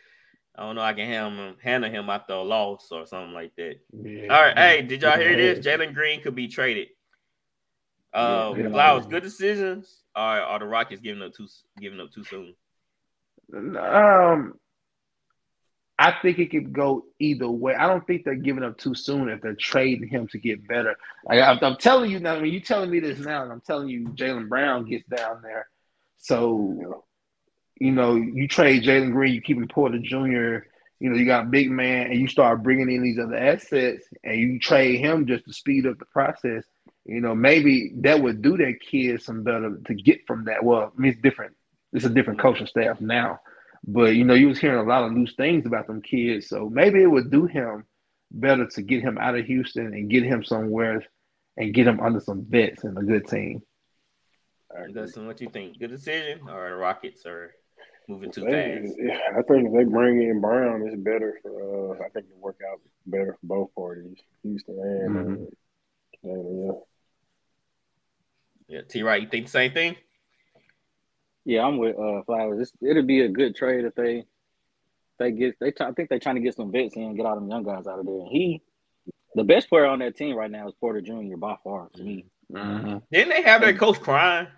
I 0.55 0.65
don't 0.65 0.77
know. 0.77 0.83
I 0.83 0.93
can 0.93 1.07
handle 1.07 1.33
him, 1.33 1.57
handle 1.63 1.91
him 1.91 2.11
after 2.11 2.35
a 2.35 2.43
loss 2.43 2.89
or 2.93 3.07
something 3.07 3.33
like 3.33 3.57
that. 3.57 3.77
Yeah. 3.95 4.27
All 4.29 4.43
right, 4.43 4.59
hey, 4.59 4.83
did 4.83 5.01
y'all 5.01 5.19
hear 5.19 5.35
this? 5.37 5.65
Jalen 5.65 5.95
Green 5.95 6.21
could 6.21 6.35
be 6.35 6.49
traded. 6.49 6.89
Uh, 8.17 8.55
Yeah. 8.57 8.69
Flowers, 8.71 9.07
good 9.07 9.23
decisions. 9.23 10.03
Or 10.17 10.23
are 10.23 10.59
the 10.59 10.65
Rockets 10.65 11.03
giving 11.03 11.23
up 11.23 11.35
too 11.35 11.47
giving 11.79 12.01
up 12.01 12.11
too 12.13 12.25
soon? 12.25 12.55
Um, 13.55 14.59
I 15.99 16.13
think 16.23 16.39
it 16.39 16.51
could 16.51 16.73
go 16.73 17.05
either 17.19 17.49
way. 17.49 17.75
I 17.75 17.87
don't 17.87 18.07
think 18.07 18.25
they're 18.25 18.35
giving 18.35 18.65
up 18.65 18.77
too 18.79 18.95
soon 18.95 19.29
if 19.29 19.41
they're 19.41 19.55
trading 19.55 20.09
him 20.09 20.29
to 20.29 20.39
get 20.39 20.67
better. 20.67 20.95
Like, 21.25 21.41
I'm, 21.41 21.59
I'm 21.63 21.77
telling 21.77 22.11
you 22.11 22.19
now. 22.19 22.37
I 22.37 22.41
mean, 22.41 22.53
you 22.53 22.61
telling 22.61 22.91
me 22.91 23.01
this 23.01 23.19
now, 23.19 23.43
and 23.43 23.53
I'm 23.53 23.61
telling 23.63 23.89
you, 23.89 24.05
Jaylen 24.09 24.49
Brown 24.49 24.89
gets 24.89 25.07
down 25.07 25.43
there. 25.43 25.69
So, 26.19 27.05
you 27.79 27.93
know, 27.93 28.15
you 28.17 28.49
trade 28.49 28.83
Jalen 28.83 29.13
Green, 29.13 29.35
you 29.35 29.41
keep 29.41 29.57
him 29.57 29.69
Porter 29.69 29.99
Jr. 29.99 30.67
You 30.99 31.11
know, 31.11 31.17
you 31.17 31.27
got 31.27 31.51
big 31.51 31.71
man, 31.71 32.11
and 32.11 32.19
you 32.21 32.27
start 32.29 32.63
bringing 32.63 32.91
in 32.91 33.03
these 33.03 33.19
other 33.19 33.37
assets, 33.37 34.05
and 34.25 34.39
you 34.39 34.59
trade 34.59 34.99
him 35.01 35.27
just 35.27 35.45
to 35.45 35.53
speed 35.53 35.87
up 35.87 35.99
the 35.99 36.07
process. 36.07 36.65
You 37.07 37.21
know, 37.21 37.35
maybe 37.35 37.93
that 37.99 38.21
would 38.21 38.43
do 38.43 38.57
that 38.57 38.81
kid 38.81 39.23
some 39.23 39.43
better 39.45 39.79
to 39.87 39.95
get 39.95 40.27
from 40.27 40.45
that. 40.47 40.65
Well, 40.65 40.93
I 40.97 41.01
mean, 41.01 41.13
it's 41.13 41.21
different. 41.23 41.55
It's 41.93 42.05
a 42.05 42.11
different 42.11 42.41
coaching 42.41 42.67
staff 42.67 43.01
now. 43.01 43.39
But 43.87 44.17
you 44.17 44.25
know, 44.25 44.35
you 44.35 44.49
was 44.49 44.59
hearing 44.59 44.81
a 44.85 44.89
lot 44.89 45.05
of 45.05 45.13
loose 45.13 45.35
things 45.37 45.67
about 45.67 45.87
them 45.87 46.03
kids, 46.03 46.49
so 46.49 46.69
maybe 46.69 47.01
it 47.03 47.07
would 47.11 47.31
do 47.31 47.47
him 47.47 47.85
better 48.33 48.67
to 48.67 48.83
get 48.83 49.03
him 49.03 49.19
out 49.19 49.37
of 49.39 49.47
Houston 49.47 49.87
and 49.95 50.11
get 50.11 50.25
him 50.25 50.43
somewhere 50.43 51.05
and 51.57 51.73
get 51.73 51.87
him 51.87 52.01
under 52.01 52.19
some 52.19 52.45
vets 52.49 52.83
and 52.83 52.99
a 52.99 53.03
good 53.03 53.27
team. 53.29 53.63
Dustin, 54.93 55.27
what 55.27 55.41
you 55.41 55.49
think? 55.49 55.79
Good 55.79 55.91
decision, 55.91 56.49
or 56.49 56.71
the 56.71 56.77
Rockets 56.77 57.25
are 57.25 57.55
moving 58.09 58.31
too 58.33 58.43
They- 58.43 58.83
fast? 58.83 58.97
yeah, 58.99 59.19
I 59.39 59.43
think 59.43 59.69
if 59.69 59.73
they 59.73 59.85
bring 59.85 60.21
in 60.23 60.41
Brown, 60.41 60.83
it's 60.87 60.97
better 60.97 61.39
for. 61.43 61.95
Uh, 61.95 62.05
I 62.05 62.09
think 62.11 62.27
it 62.27 62.37
work 62.37 62.61
out 62.69 62.81
better 63.07 63.35
for 63.41 63.47
both 63.47 63.75
parties, 63.75 64.19
Houston 64.43 64.79
and 64.81 65.17
Mhm. 65.17 65.45
uh, 66.25 66.29
and, 66.31 66.67
yeah. 66.67 66.76
Yeah, 68.69 68.81
T. 68.89 69.03
Right, 69.03 69.23
you 69.23 69.29
think 69.29 69.47
the 69.47 69.51
same 69.53 69.73
thing? 69.73 69.97
Yeah, 71.45 71.65
I'm 71.65 71.79
with 71.79 71.97
uh, 71.99 72.23
Flowers. 72.25 72.61
It's, 72.61 72.73
it'll 72.83 73.05
be 73.05 73.21
a 73.21 73.29
good 73.29 73.55
trade 73.55 73.85
if 73.85 73.95
they 73.95 74.25
they 75.19 75.31
get 75.31 75.57
they. 75.61 75.71
Try, 75.71 75.89
I 75.89 75.93
think 75.93 76.09
they're 76.09 76.19
trying 76.19 76.35
to 76.35 76.41
get 76.41 76.57
some 76.57 76.73
vets 76.73 76.97
in 76.97 77.03
and 77.03 77.17
get 77.17 77.27
all 77.27 77.37
them 77.37 77.49
young 77.49 77.63
guys 77.63 77.87
out 77.87 78.01
of 78.01 78.07
there. 78.07 78.15
And 78.19 78.29
he, 78.29 78.63
the 79.35 79.45
best 79.45 79.69
player 79.69 79.87
on 79.87 80.01
that 80.01 80.17
team 80.17 80.35
right 80.37 80.51
now 80.51 80.67
is 80.67 80.75
Porter 80.81 81.01
Jr. 81.01 81.37
by 81.37 81.57
far 81.63 81.89
to 81.95 82.03
me. 82.03 82.27
Mm-hmm. 82.53 82.99
Didn't 83.13 83.31
they 83.31 83.43
have 83.43 83.61
their 83.61 83.77
coach 83.77 84.01
crying 84.01 84.49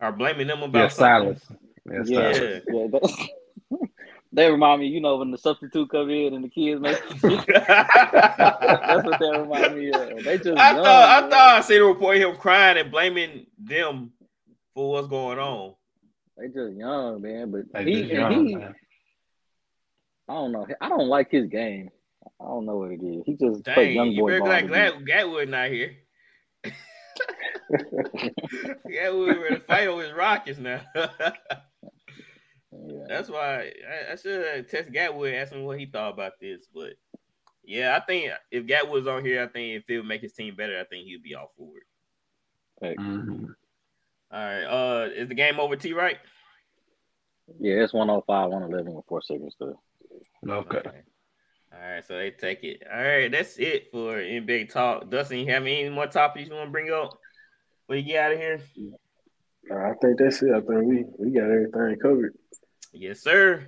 or 0.00 0.12
blaming 0.12 0.48
them 0.48 0.62
about 0.62 0.78
Yeah, 0.78 0.88
something? 0.88 1.40
Silas. 1.40 2.08
Yeah, 2.08 2.20
Yeah, 2.20 2.60
Silas. 2.90 3.16
Yeah. 3.18 3.26
yeah. 4.34 4.42
they- 4.42 4.44
they 4.46 4.50
remind 4.50 4.80
me, 4.80 4.88
you 4.88 5.00
know, 5.00 5.16
when 5.16 5.30
the 5.30 5.38
substitute 5.38 5.90
come 5.90 6.10
in 6.10 6.34
and 6.34 6.44
the 6.44 6.48
kids 6.48 6.80
make. 6.80 6.98
That's 7.48 9.04
what 9.06 9.20
they 9.20 9.30
remind 9.30 9.76
me 9.76 9.92
of. 9.92 10.24
They 10.24 10.38
just. 10.38 10.58
I 10.58 10.72
young, 10.74 10.84
thought 10.84 11.24
I 11.24 11.28
thought 11.30 11.56
I 11.56 11.60
seen 11.60 11.80
a 11.82 11.84
report 11.86 12.16
of 12.16 12.22
him 12.22 12.36
crying 12.36 12.78
and 12.78 12.90
blaming 12.90 13.46
them 13.58 14.12
for 14.74 14.90
what's 14.92 15.08
going 15.08 15.38
on. 15.38 15.74
they 16.36 16.48
just 16.48 16.74
young, 16.76 17.22
man. 17.22 17.50
But 17.50 17.72
They 17.72 17.84
he 17.90 18.00
and 18.02 18.10
young, 18.10 18.46
he, 18.46 18.54
man. 18.56 18.74
I 20.28 20.32
don't 20.34 20.52
know. 20.52 20.66
I 20.80 20.88
don't 20.88 21.08
like 21.08 21.30
his 21.30 21.46
game. 21.46 21.90
I 22.40 22.44
don't 22.44 22.64
know 22.66 22.76
what 22.78 22.90
it 22.92 23.02
is. 23.02 23.22
He 23.26 23.34
just 23.36 23.62
Dang, 23.62 23.74
play 23.74 23.92
young 23.92 24.08
you 24.08 24.20
boy 24.22 24.30
better 24.30 24.40
ball. 24.40 24.48
glad, 24.48 24.60
to 24.94 24.98
me. 24.98 25.04
glad 25.04 25.26
Gatwood 25.26 25.48
not 25.48 25.68
here. 25.70 25.92
Gatwood 28.88 29.42
ready 29.42 29.54
to 29.56 29.60
fight 29.60 29.86
over 29.88 30.02
his 30.02 30.12
Rockets 30.12 30.58
now. 30.58 30.80
Yeah. 32.86 33.04
That's 33.08 33.28
why 33.28 33.72
I, 33.88 34.12
I 34.12 34.16
should 34.16 34.68
test 34.68 34.90
Gatwood 34.90 35.34
ask 35.34 35.52
him 35.52 35.64
what 35.64 35.78
he 35.78 35.86
thought 35.86 36.14
about 36.14 36.32
this. 36.40 36.66
But 36.74 36.94
yeah, 37.64 37.96
I 37.96 38.04
think 38.04 38.32
if 38.50 38.66
Gatwood's 38.66 39.06
on 39.06 39.24
here, 39.24 39.42
I 39.42 39.46
think 39.46 39.82
if 39.82 39.88
it 39.88 39.98
would 39.98 40.06
make 40.06 40.22
his 40.22 40.32
team 40.32 40.56
better, 40.56 40.78
I 40.78 40.84
think 40.84 41.06
he'd 41.06 41.22
be 41.22 41.34
all 41.34 41.52
for 41.56 41.78
it. 41.78 42.98
Mhm. 42.98 43.54
All 44.32 44.38
right. 44.38 44.64
Uh 44.64 45.08
is 45.14 45.28
the 45.28 45.34
game 45.34 45.60
over 45.60 45.76
T 45.76 45.92
right? 45.92 46.18
Yeah, 47.60 47.82
it's 47.84 47.92
105, 47.92 48.50
111 48.50 48.94
with 48.94 49.04
four 49.06 49.22
seconds 49.22 49.54
to. 49.56 49.74
Okay. 50.48 50.80
All 51.72 51.80
right, 51.80 52.06
so 52.06 52.16
they 52.16 52.30
take 52.30 52.62
it. 52.62 52.82
All 52.90 53.02
right, 53.02 53.30
that's 53.30 53.58
it 53.58 53.90
for 53.90 54.16
NBA 54.16 54.70
talk. 54.70 55.10
Dustin, 55.10 55.40
you 55.40 55.46
have 55.52 55.62
any 55.62 55.88
more 55.88 56.06
topics 56.06 56.48
you 56.48 56.54
want 56.54 56.68
to 56.68 56.72
bring 56.72 56.90
up? 56.90 57.18
Before 57.86 57.96
you 57.96 58.02
get 58.02 58.24
out 58.24 58.32
of 58.32 58.38
here? 58.38 58.60
I 59.72 59.92
think 60.00 60.18
that's 60.18 60.42
it. 60.42 60.50
I 60.54 60.60
think 60.60 60.84
we 60.84 61.04
we 61.18 61.30
got 61.30 61.50
everything 61.50 61.98
covered. 62.00 62.34
Yes, 62.94 63.20
sir. 63.20 63.66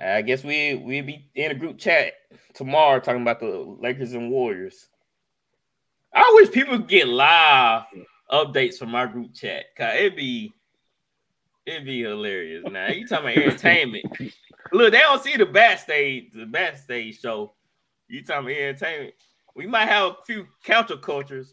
I 0.00 0.22
guess 0.22 0.44
we 0.44 0.76
we'll 0.76 1.04
be 1.04 1.28
in 1.34 1.50
a 1.50 1.54
group 1.54 1.78
chat 1.78 2.14
tomorrow 2.54 3.00
talking 3.00 3.22
about 3.22 3.40
the 3.40 3.76
Lakers 3.80 4.14
and 4.14 4.30
Warriors. 4.30 4.88
I 6.14 6.30
wish 6.34 6.50
people 6.50 6.78
could 6.78 6.88
get 6.88 7.08
live 7.08 7.84
updates 8.30 8.76
from 8.76 8.94
our 8.94 9.06
group 9.06 9.34
chat. 9.34 9.64
Cause 9.76 9.94
it'd 9.96 10.16
be 10.16 10.52
it'd 11.66 11.84
be 11.84 12.02
hilarious. 12.02 12.64
Now 12.70 12.88
you 12.88 13.06
talking 13.06 13.32
about 13.32 13.44
entertainment. 13.44 14.04
Look, 14.72 14.92
they 14.92 15.00
don't 15.00 15.22
see 15.22 15.36
the 15.36 15.46
backstage, 15.46 16.32
the 16.32 16.46
backstage 16.46 17.20
show. 17.20 17.52
You 18.08 18.24
talking 18.24 18.50
about 18.50 18.60
entertainment. 18.60 19.14
We 19.54 19.66
might 19.66 19.88
have 19.88 20.12
a 20.12 20.16
few 20.24 20.46
countercultures 20.64 21.48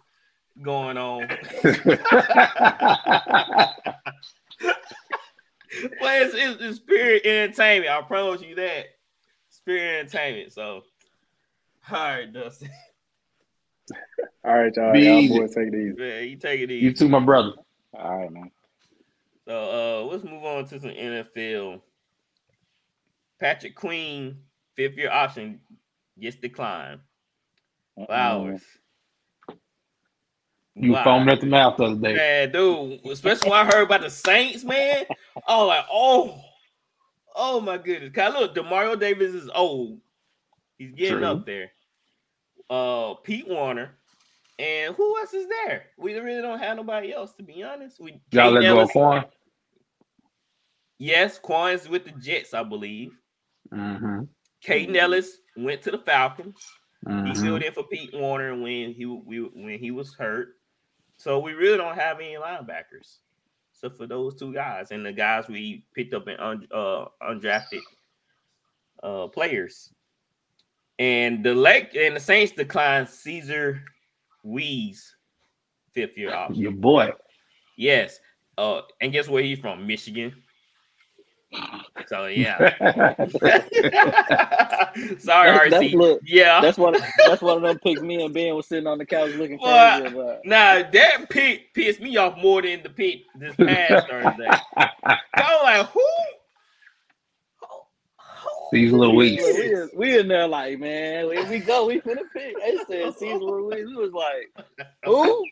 going 0.62 0.98
on. 0.98 1.28
but 6.00 6.22
it's, 6.22 6.36
it's, 6.36 6.62
it's 6.62 6.78
spirit 6.78 7.26
entertainment. 7.26 7.92
I 7.92 8.02
promise 8.02 8.42
you 8.42 8.56
that. 8.56 8.86
Spirit 9.50 10.00
entertainment. 10.00 10.54
So, 10.54 10.84
all 11.92 11.98
right, 11.98 12.32
Dustin. 12.32 12.70
All 14.46 14.54
right, 14.58 14.74
y'all. 14.76 14.94
Be 14.94 15.02
Y'all 15.02 15.20
easy. 15.20 15.38
boys 15.38 15.54
take 15.56 15.68
it 15.68 15.76
easy. 15.76 16.00
Man, 16.00 16.24
you 16.30 16.36
take 16.38 16.62
it 16.62 16.72
easy. 16.72 16.86
You 16.86 16.94
too, 16.94 17.10
my 17.10 17.20
brother. 17.20 17.54
All 17.94 18.18
right, 18.20 18.32
man. 18.32 18.52
So 19.48 20.06
uh 20.06 20.12
let's 20.12 20.24
move 20.24 20.44
on 20.46 20.66
to 20.66 20.80
some 20.80 20.92
NFL. 20.92 21.82
Patrick 23.40 23.76
Queen, 23.76 24.38
fifth 24.76 24.96
year 24.96 25.12
option, 25.12 25.60
gets 26.20 26.36
declined. 26.36 27.00
Flowers. 28.06 28.62
You 30.82 30.94
Wow. 30.94 31.04
foaming 31.04 31.30
at 31.30 31.42
the 31.42 31.48
mouth 31.48 31.78
the 31.78 31.84
other 31.86 31.96
day. 31.96 32.16
Man, 32.16 32.52
dude, 32.52 33.06
especially 33.12 33.50
when 33.50 33.60
I 33.60 33.66
heard 33.66 33.84
about 33.84 34.02
the 34.02 34.10
Saints, 34.10 34.64
man. 34.64 35.06
Was 35.48 35.68
like, 35.68 35.86
oh, 35.92 36.40
oh 37.36 37.60
my 37.60 37.78
goodness. 37.78 38.12
Cause 38.14 38.34
look, 38.34 38.56
Demario 38.56 38.98
Davis 39.00 39.34
is 39.34 39.50
old. 39.54 40.00
He's 40.78 40.94
getting 40.94 41.18
True. 41.20 41.28
up 41.28 41.46
there. 41.46 41.72
Uh 42.70 43.16
Pete 43.16 43.48
Werner. 43.48 43.98
And 44.58 44.94
who 44.96 45.18
else 45.20 45.34
is 45.34 45.48
there? 45.66 45.86
We 45.98 46.14
really 46.16 46.42
don't 46.42 46.60
have 46.60 46.76
nobody 46.78 47.14
else, 47.14 47.34
to 47.36 47.44
be 47.44 47.64
honest. 47.64 48.00
We 48.00 48.20
Y'all 48.32 48.52
let 48.52 48.62
Kate 48.62 48.68
go 48.70 48.80
of 48.82 48.90
Quan. 48.90 49.26
Yes, 50.98 51.40
Quan 51.40 51.72
is 51.74 51.88
with 51.88 52.04
the 52.06 52.12
Jets, 52.12 52.54
I 52.54 52.64
believe. 52.64 53.12
Mm-hmm. 53.74 54.24
Kaden 54.66 54.96
Elliss 54.96 55.38
went 55.56 55.82
to 55.84 55.92
the 55.92 55.98
Falcons. 56.00 56.56
He 57.08 57.14
Mm-hmm. 57.14 57.42
filled 57.42 57.64
in 57.64 57.72
for 57.72 57.84
Pete 57.84 58.14
Werner 58.14 58.60
when 58.60 58.92
he 58.94 59.06
we, 59.06 59.40
when 59.40 59.80
he 59.80 59.92
was 59.92 60.14
hurt. 60.14 60.56
So 61.20 61.38
we 61.38 61.52
really 61.52 61.78
don't 61.78 61.98
have 62.00 62.22
any 62.22 62.36
linebackers, 62.36 63.18
except 63.74 63.98
for 63.98 64.08
those 64.08 64.36
two 64.36 64.54
guys 64.54 64.92
and 64.92 65.06
the 65.06 65.12
guys 65.12 65.50
we 65.50 65.84
picked 65.94 66.14
up 66.14 66.30
in 66.30 66.40
un, 66.40 66.66
uh, 66.74 67.06
undrafted 67.22 67.82
uh, 69.04 69.28
players. 69.28 69.92
And 70.98 71.44
the 71.44 71.54
Lake 71.54 71.94
and 71.94 72.16
the 72.16 72.22
Saints 72.22 72.54
declined 72.54 73.10
Cesar 73.10 73.84
Ruiz, 74.46 75.14
fifth 75.92 76.18
year 76.18 76.34
option. 76.34 76.56
Your 76.56 76.72
boy. 76.72 77.12
Yes. 77.78 78.22
Uh, 78.58 78.82
and 79.02 79.12
guess 79.12 79.28
where 79.28 79.44
he's 79.44 79.60
from? 79.60 79.86
Michigan. 79.86 80.34
So 82.08 82.26
yeah. 82.28 82.58
Sorry, 85.20 85.70
That's- 85.70 85.70
that's 85.72 85.84
RC. 85.84 85.94
look- 85.94 86.22
yeah. 86.26 86.62
That's 86.62 86.78
one. 86.78 86.96
That's 87.26 87.42
one 87.42 87.58
of 87.58 87.64
them 87.64 87.80
picks. 87.80 88.02
Me 88.02 88.24
and 88.24 88.34
Ben 88.34 88.56
was 88.56 88.68
sitting 88.68 88.88
on 88.88 88.98
the 88.98 89.06
couch 89.06 89.34
looking 89.36 89.58
for. 89.58 89.66
Boy, 89.66 90.02
him, 90.04 90.14
but- 90.14 90.42
Nah, 90.46 90.84
that 90.92 91.30
pick 91.30 91.74
pissed 91.74 92.02
me 92.02 92.16
off 92.18 92.38
more 92.38 92.62
than 92.62 92.84
the 92.84 92.90
pick 92.90 93.22
this 93.36 93.56
past 93.56 94.08
Thursday. 94.08 94.48
I 94.78 95.18
was 95.36 95.64
like, 95.64 95.88
who? 95.88 96.00
who- 97.62 97.68
who- 98.28 98.70
These 98.72 98.92
little 98.92 99.16
we, 99.16 99.32
weeks. 99.32 99.44
we, 99.44 99.74
in- 99.74 99.90
we 99.96 100.20
in 100.20 100.28
there 100.28 100.48
like, 100.48 100.80
man, 100.80 101.32
here 101.32 101.50
we 101.50 101.60
go. 101.60 101.86
We 101.88 102.00
finna 102.02 102.24
pick. 102.34 102.56
They 102.60 102.78
said 102.88 103.14
Cesar 103.18 103.40
Ruiz. 103.40 103.88
We 103.88 103.96
was 103.96 104.12
like, 104.14 104.52
who? 105.04 105.44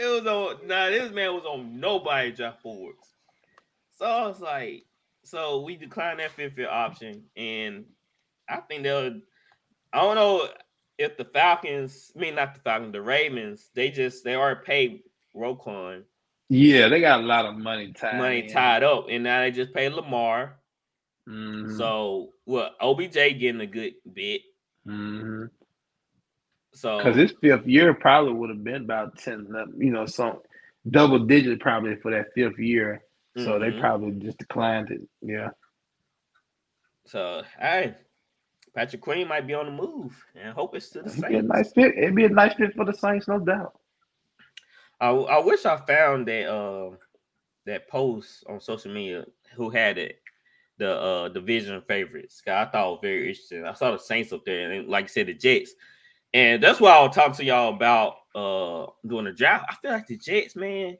It 0.00 0.24
was 0.24 0.26
on. 0.26 0.66
Nah, 0.66 0.86
this 0.90 1.12
man 1.12 1.34
was 1.34 1.44
on 1.44 1.78
nobody 1.80 2.32
draft 2.32 2.62
boards. 2.62 2.98
So 3.96 4.06
I 4.06 4.26
was 4.26 4.40
like, 4.40 4.84
so 5.24 5.62
we 5.62 5.76
declined 5.76 6.20
that 6.20 6.32
fifth 6.32 6.58
year 6.58 6.70
option, 6.70 7.24
and 7.36 7.84
I 8.48 8.58
think 8.58 8.82
they'll. 8.82 9.20
I 9.92 10.00
don't 10.00 10.14
know 10.14 10.48
if 10.98 11.16
the 11.16 11.24
Falcons, 11.24 12.12
I 12.16 12.20
mean 12.20 12.34
not 12.34 12.54
the 12.54 12.60
Falcons, 12.60 12.92
the 12.92 13.02
Ravens, 13.02 13.70
they 13.74 13.90
just 13.90 14.24
they 14.24 14.34
already 14.34 14.60
paid 14.64 15.00
Roquan 15.34 16.02
yeah, 16.48 16.88
they 16.88 17.00
got 17.00 17.20
a 17.20 17.24
lot 17.24 17.44
of 17.46 17.56
money 17.56 17.92
tied. 17.92 18.18
money 18.18 18.40
in. 18.42 18.48
tied 18.48 18.84
up, 18.84 19.06
and 19.10 19.24
now 19.24 19.40
they 19.40 19.50
just 19.50 19.74
paid 19.74 19.92
Lamar. 19.92 20.56
Mhm. 21.28 21.76
So 21.76 22.34
what? 22.44 22.76
OBJ 22.80 23.14
getting 23.14 23.60
a 23.60 23.66
good 23.66 23.94
bit. 24.10 24.42
Mhm. 24.86 25.50
So 26.72 26.98
Because 26.98 27.16
his 27.16 27.32
fifth 27.40 27.66
year 27.66 27.94
probably 27.94 28.34
would 28.34 28.50
have 28.50 28.62
been 28.62 28.84
about 28.84 29.18
ten, 29.18 29.48
you 29.78 29.90
know, 29.90 30.06
some 30.06 30.40
double 30.88 31.18
digit 31.18 31.58
probably 31.58 31.96
for 31.96 32.12
that 32.12 32.32
fifth 32.34 32.58
year. 32.58 33.02
So 33.36 33.58
they 33.58 33.70
Mhm. 33.70 33.80
probably 33.80 34.12
just 34.12 34.38
declined 34.38 34.90
it. 34.90 35.02
Yeah. 35.20 35.50
So 37.04 37.42
hey, 37.58 37.94
Patrick 38.74 39.02
Queen 39.02 39.28
might 39.28 39.46
be 39.46 39.54
on 39.54 39.66
the 39.66 39.72
move, 39.72 40.24
and 40.34 40.52
hope 40.54 40.74
it's 40.74 40.90
to 40.90 41.02
the 41.02 41.10
It'd 41.10 41.28
be 41.28 41.36
a 41.36 41.42
nice 41.42 41.72
fit. 41.72 41.96
It'd 41.96 42.14
be 42.14 42.24
a 42.24 42.28
nice 42.30 42.54
fit 42.54 42.74
for 42.74 42.84
the 42.84 42.92
Saints, 42.94 43.28
no 43.28 43.38
doubt. 43.38 43.78
I, 45.00 45.10
I 45.10 45.38
wish 45.44 45.66
I 45.66 45.76
found 45.76 46.26
that 46.28 46.50
uh 46.50 46.96
that 47.66 47.88
post 47.88 48.44
on 48.48 48.60
social 48.60 48.92
media 48.92 49.26
who 49.54 49.68
had 49.70 49.98
it 49.98 50.20
the 50.78 50.92
uh 50.98 51.28
division 51.28 51.80
favorites. 51.82 52.42
I 52.46 52.64
thought 52.64 52.88
it 52.88 52.90
was 52.92 52.98
very 53.02 53.28
interesting. 53.28 53.64
I 53.64 53.74
saw 53.74 53.92
the 53.92 53.98
Saints 53.98 54.32
up 54.32 54.44
there, 54.44 54.72
and 54.72 54.88
like 54.88 55.04
I 55.04 55.08
said, 55.08 55.26
the 55.26 55.34
Jets, 55.34 55.74
and 56.32 56.62
that's 56.62 56.80
why 56.80 56.92
I'll 56.92 57.10
talk 57.10 57.36
to 57.36 57.44
y'all 57.44 57.74
about 57.74 58.16
uh 58.34 58.90
doing 59.06 59.26
the 59.26 59.32
draft. 59.32 59.66
I 59.68 59.74
feel 59.76 59.92
like 59.92 60.06
the 60.06 60.16
Jets, 60.16 60.56
man, 60.56 60.96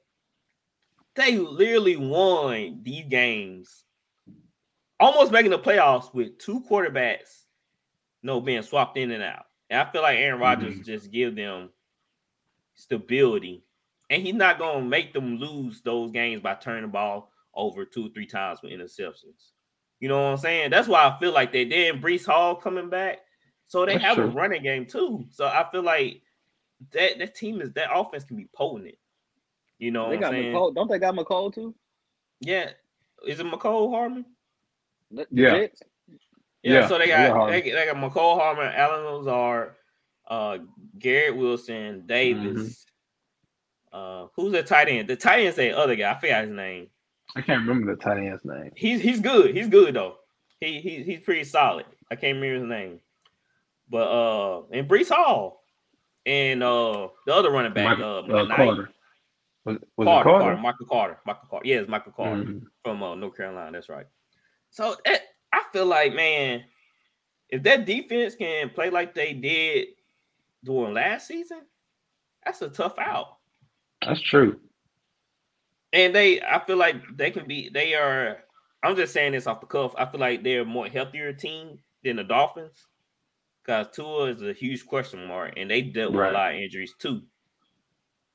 they 1.17 1.39
literally 1.39 1.97
won 1.97 2.81
these 2.83 3.07
games, 3.09 3.85
almost 5.01 5.33
making 5.33 5.51
the 5.51 5.59
playoffs 5.59 6.13
with 6.15 6.39
two 6.39 6.61
quarterbacks, 6.61 7.45
no 8.23 8.41
being 8.41 8.63
swapped 8.63 8.97
in 8.97 9.11
and 9.11 9.23
out. 9.23 9.47
And 9.71 9.81
I 9.81 9.91
feel 9.91 10.03
like 10.03 10.19
Aaron 10.19 10.35
mm-hmm. 10.35 10.43
Rodgers 10.43 10.87
just 10.87 11.11
give 11.11 11.35
them 11.35 11.71
stability 12.75 13.65
and 14.11 14.23
he's 14.23 14.35
not 14.35 14.59
gonna 14.59 14.85
make 14.85 15.13
them 15.13 15.37
lose 15.37 15.81
those 15.83 16.11
games 16.11 16.41
by 16.41 16.55
turning 16.55 16.83
the 16.83 16.89
ball 16.89 17.33
over 17.55 17.85
two 17.85 18.07
or 18.07 18.11
three 18.11 18.27
times 18.27 18.61
with 18.63 18.73
interceptions. 18.73 19.53
You 20.01 20.09
know 20.09 20.17
what 20.17 20.29
I'm 20.29 20.37
saying? 20.37 20.71
That's 20.71 20.89
why 20.89 21.07
I 21.07 21.19
feel 21.19 21.33
like 21.33 21.53
they 21.53 21.65
did 21.65 22.03
Breece 22.03 22.27
Hall 22.27 22.55
coming 22.55 22.91
back, 22.91 23.21
so 23.67 23.85
they 23.85 23.95
That's 23.95 24.05
have 24.05 24.19
a 24.19 24.27
running 24.27 24.63
game 24.63 24.87
too. 24.87 25.25
So 25.31 25.47
I 25.47 25.67
feel 25.73 25.83
like 25.83 26.23
that 26.93 27.19
that 27.19 27.35
team 27.35 27.61
is 27.61 27.73
that 27.73 27.91
offense 27.93 28.25
can 28.25 28.37
be 28.37 28.49
potent. 28.55 28.95
You 29.79 29.91
know 29.91 30.09
They 30.11 30.17
what 30.17 30.17
I'm 30.17 30.21
got 30.21 30.31
saying? 30.33 30.55
Mecole. 30.55 30.75
Don't 30.75 30.89
they 30.91 30.99
got 30.99 31.15
Mecole 31.15 31.55
too? 31.55 31.75
Yeah, 32.41 32.71
is 33.27 33.41
it 33.41 33.47
Mecole 33.47 33.91
Hardman? 33.91 34.25
The- 35.11 35.27
the 35.31 35.43
Yeah. 35.43 35.57
Yeah, 35.57 36.81
Yeah, 36.81 36.89
so 36.89 36.99
they 36.99 37.07
got 37.07 37.49
they, 37.51 37.61
they 37.63 37.87
got 37.87 37.97
Mecole 37.97 38.39
Hardman, 38.39 38.73
Allen 38.75 39.05
Lazard, 39.05 39.75
uh, 40.29 40.59
Garrett 40.99 41.37
Wilson, 41.37 42.05
Davis. 42.07 42.85
Uh, 43.93 44.27
who's 44.35 44.53
the 44.53 44.63
tight 44.63 44.89
end? 44.89 45.09
The 45.09 45.17
tight 45.17 45.45
end's 45.45 45.57
that 45.57 45.75
other 45.75 45.95
guy. 45.97 46.11
I 46.13 46.19
forgot 46.19 46.45
his 46.45 46.51
name. 46.53 46.89
I 47.37 47.41
can't 47.41 47.61
remember 47.67 47.95
the 47.95 48.03
tight 48.03 48.19
end's 48.19 48.45
name. 48.45 48.73
He's 48.75 49.01
he's 49.01 49.21
good. 49.21 49.55
He's 49.57 49.69
good 49.69 49.95
though. 49.95 50.17
He 50.61 50.81
he 50.81 51.03
he's 51.03 51.21
pretty 51.21 51.45
solid. 51.45 51.87
I 52.11 52.17
can't 52.17 52.37
remember 52.41 52.61
his 52.61 52.69
name. 52.69 53.01
But 53.89 54.09
uh 54.09 54.63
and 54.73 54.89
Breece 54.89 55.11
Hall 55.11 55.63
and 56.25 56.63
uh 56.63 57.09
the 57.27 57.35
other 57.35 57.51
running 57.51 57.73
back, 57.75 57.99
Michael- 57.99 58.27
uh, 58.35 58.43
uh, 58.43 58.57
Carter. 58.57 58.91
Was, 59.67 59.79
was 59.97 60.07
Carter, 60.07 60.31
Carter? 60.31 60.45
Carter, 60.45 60.61
Michael 60.63 60.87
Carter, 60.87 61.19
Michael 61.27 61.49
Carter. 61.51 61.67
Yeah, 61.67 61.77
it's 61.81 61.89
Michael 61.89 62.13
Carter 62.13 62.45
Mhm. 62.45 62.63
from 62.85 63.03
uh, 63.03 63.15
North 63.17 63.37
Carolina. 63.37 63.73
That's 63.73 63.89
right. 63.89 64.07
So 64.71 64.97
that, 65.05 65.23
I 65.53 65.63
feel 65.73 65.87
like, 65.87 66.15
man, 66.15 66.65
if 67.51 67.63
that 67.65 67.85
defense 67.85 68.37
can 68.37 68.71
play 68.71 68.91
like 68.91 69.15
they 69.15 69.33
did 69.33 69.89
during 70.65 70.95
last 70.95 71.27
season, 71.27 71.63
that's 72.45 72.63
a 72.63 72.69
tough 72.69 72.97
out. 72.99 73.39
That's 74.07 74.21
true. 74.23 74.61
And 75.93 76.15
they, 76.15 76.41
I 76.43 76.63
feel 76.65 76.77
like 76.77 76.97
they 77.17 77.31
can 77.31 77.47
be. 77.47 77.69
They 77.69 77.95
are. 77.95 78.39
I'm 78.83 78.95
just 78.97 79.13
saying 79.13 79.33
this 79.33 79.47
off 79.49 79.61
the 79.61 79.67
cuff. 79.67 79.95
I 79.99 80.05
feel 80.07 80.21
like 80.21 80.45
they're 80.45 80.61
a 80.63 80.65
more 80.65 80.87
healthier 80.87 81.33
team 81.33 81.79
than 82.05 82.17
the 82.17 82.25
Dolphins, 82.25 82.87
because 83.65 83.89
Tua 83.93 84.27
is 84.27 84.43
a 84.43 84.53
huge 84.53 84.87
question 84.87 85.27
mark, 85.27 85.55
and 85.57 85.69
they 85.71 85.83
dealt 85.83 86.13
with 86.13 86.21
Right. 86.21 86.31
a 86.31 86.35
lot 86.35 86.55
of 86.55 86.61
injuries 86.61 86.95
too. 86.99 87.23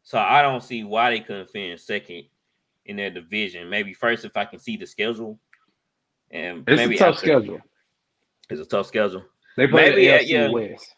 So 0.04 0.18
I 0.18 0.42
don't 0.42 0.64
see 0.64 0.84
why 0.84 1.12
they 1.12 1.20
couldn't 1.20 1.50
finish 1.50 1.84
second 1.84 2.24
in 2.86 2.96
their 2.96 3.10
division. 3.12 3.70
Maybe 3.70 3.94
first 3.94 4.26
if 4.26 4.36
I 4.36 4.46
can 4.46 4.60
see 4.60 4.78
the 4.78 4.86
schedule, 4.88 5.40
and 6.32 6.64
It's 6.68 6.78
maybe 6.78 6.96
a 6.96 7.00
tough 7.00 7.16
after- 7.16 7.28
schedule. 7.28 7.60
It's 8.50 8.62
a 8.62 8.66
tough 8.66 8.88
schedule. 8.88 9.24
They 9.58 9.68
play 9.68 9.90
Maybe, 9.90 9.96
the 9.96 10.02
yeah, 10.04 10.20
AFC 10.20 10.28
yeah. 10.30 10.50
West. 10.50 10.96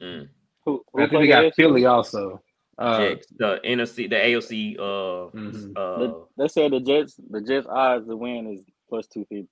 Mm. 0.00 0.28
Who, 0.64 0.84
who 0.92 1.00
I 1.02 1.02
think 1.02 1.10
they 1.10 1.16
played 1.16 1.28
got 1.28 1.44
AFC? 1.44 1.54
Philly 1.56 1.86
also. 1.86 2.42
Uh, 2.76 2.98
Jets, 2.98 3.26
the 3.36 3.60
NFC, 3.64 4.08
the 4.10 4.16
AOC. 4.16 4.76
Uh, 4.76 5.30
Mhm. 5.36 5.72
uh, 5.76 5.98
The- 5.98 6.26
they 6.36 6.48
said 6.48 6.72
the 6.72 6.80
Jets, 6.80 7.14
the 7.30 7.40
Jets 7.40 7.66
odds 7.68 8.06
to 8.08 8.16
win 8.16 8.52
is 8.52 8.64
plus 8.88 9.06
two 9.06 9.24
fifty. 9.28 9.48